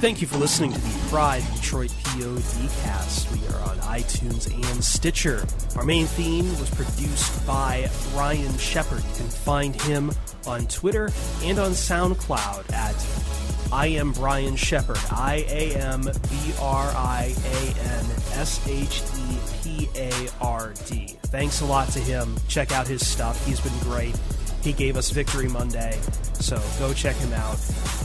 Thank 0.00 0.20
you 0.20 0.28
for 0.28 0.36
listening 0.38 0.72
to 0.72 0.80
the 0.80 1.08
Pride 1.08 1.42
Detroit 1.56 1.92
POD 2.04 2.70
cast. 2.82 3.32
We 3.32 3.44
are 3.48 3.60
on 3.62 3.76
iTunes 3.78 4.46
and 4.70 4.84
Stitcher. 4.84 5.44
Our 5.74 5.84
main 5.84 6.06
theme 6.06 6.48
was 6.60 6.70
produced 6.70 7.44
by 7.44 7.90
Brian 8.12 8.56
Shepard. 8.58 8.98
You 8.98 9.14
can 9.16 9.26
find 9.26 9.74
him 9.82 10.12
on 10.46 10.68
Twitter 10.68 11.10
and 11.42 11.58
on 11.58 11.72
SoundCloud 11.72 12.72
at 12.72 13.72
I 13.72 13.88
am 13.88 14.12
Brian 14.12 14.54
Shepard. 14.54 15.00
I 15.10 15.44
A 15.48 15.74
M 15.74 16.02
B 16.02 16.52
R 16.60 16.92
I 16.96 17.34
A 17.44 17.80
N 17.80 18.04
S 18.34 18.64
H 18.68 19.02
E 19.16 19.38
P 19.64 19.88
A 19.96 20.12
R 20.40 20.74
D. 20.86 21.18
Thanks 21.24 21.60
a 21.60 21.66
lot 21.66 21.88
to 21.88 21.98
him. 21.98 22.36
Check 22.46 22.70
out 22.70 22.86
his 22.86 23.04
stuff. 23.04 23.44
He's 23.44 23.60
been 23.60 23.76
great. 23.80 24.14
He 24.62 24.72
gave 24.72 24.96
us 24.96 25.10
Victory 25.10 25.48
Monday, 25.48 25.98
so 26.34 26.60
go 26.78 26.92
check 26.92 27.16
him 27.16 27.32
out. 27.32 27.56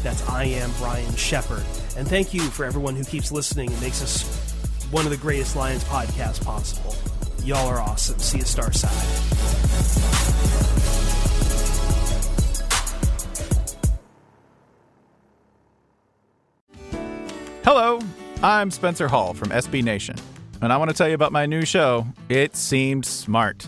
That's 0.01 0.27
I 0.29 0.45
am 0.45 0.71
Brian 0.77 1.13
Shepard. 1.15 1.63
And 1.97 2.07
thank 2.07 2.33
you 2.33 2.41
for 2.41 2.65
everyone 2.65 2.95
who 2.95 3.03
keeps 3.03 3.31
listening 3.31 3.71
and 3.71 3.81
makes 3.81 4.01
us 4.01 4.23
one 4.91 5.05
of 5.05 5.11
the 5.11 5.17
greatest 5.17 5.55
Lions 5.55 5.83
podcasts 5.85 6.43
possible. 6.43 6.95
Y'all 7.43 7.67
are 7.67 7.79
awesome. 7.79 8.19
See 8.19 8.37
you, 8.37 8.43
Starside. 8.43 8.89
Hello, 17.65 17.99
I'm 18.41 18.71
Spencer 18.71 19.07
Hall 19.07 19.33
from 19.33 19.49
SB 19.49 19.83
Nation, 19.83 20.15
and 20.61 20.71
I 20.71 20.77
want 20.77 20.91
to 20.91 20.95
tell 20.95 21.07
you 21.07 21.15
about 21.15 21.31
my 21.31 21.45
new 21.45 21.65
show, 21.65 22.05
It 22.29 22.55
Seemed 22.55 23.05
Smart. 23.05 23.67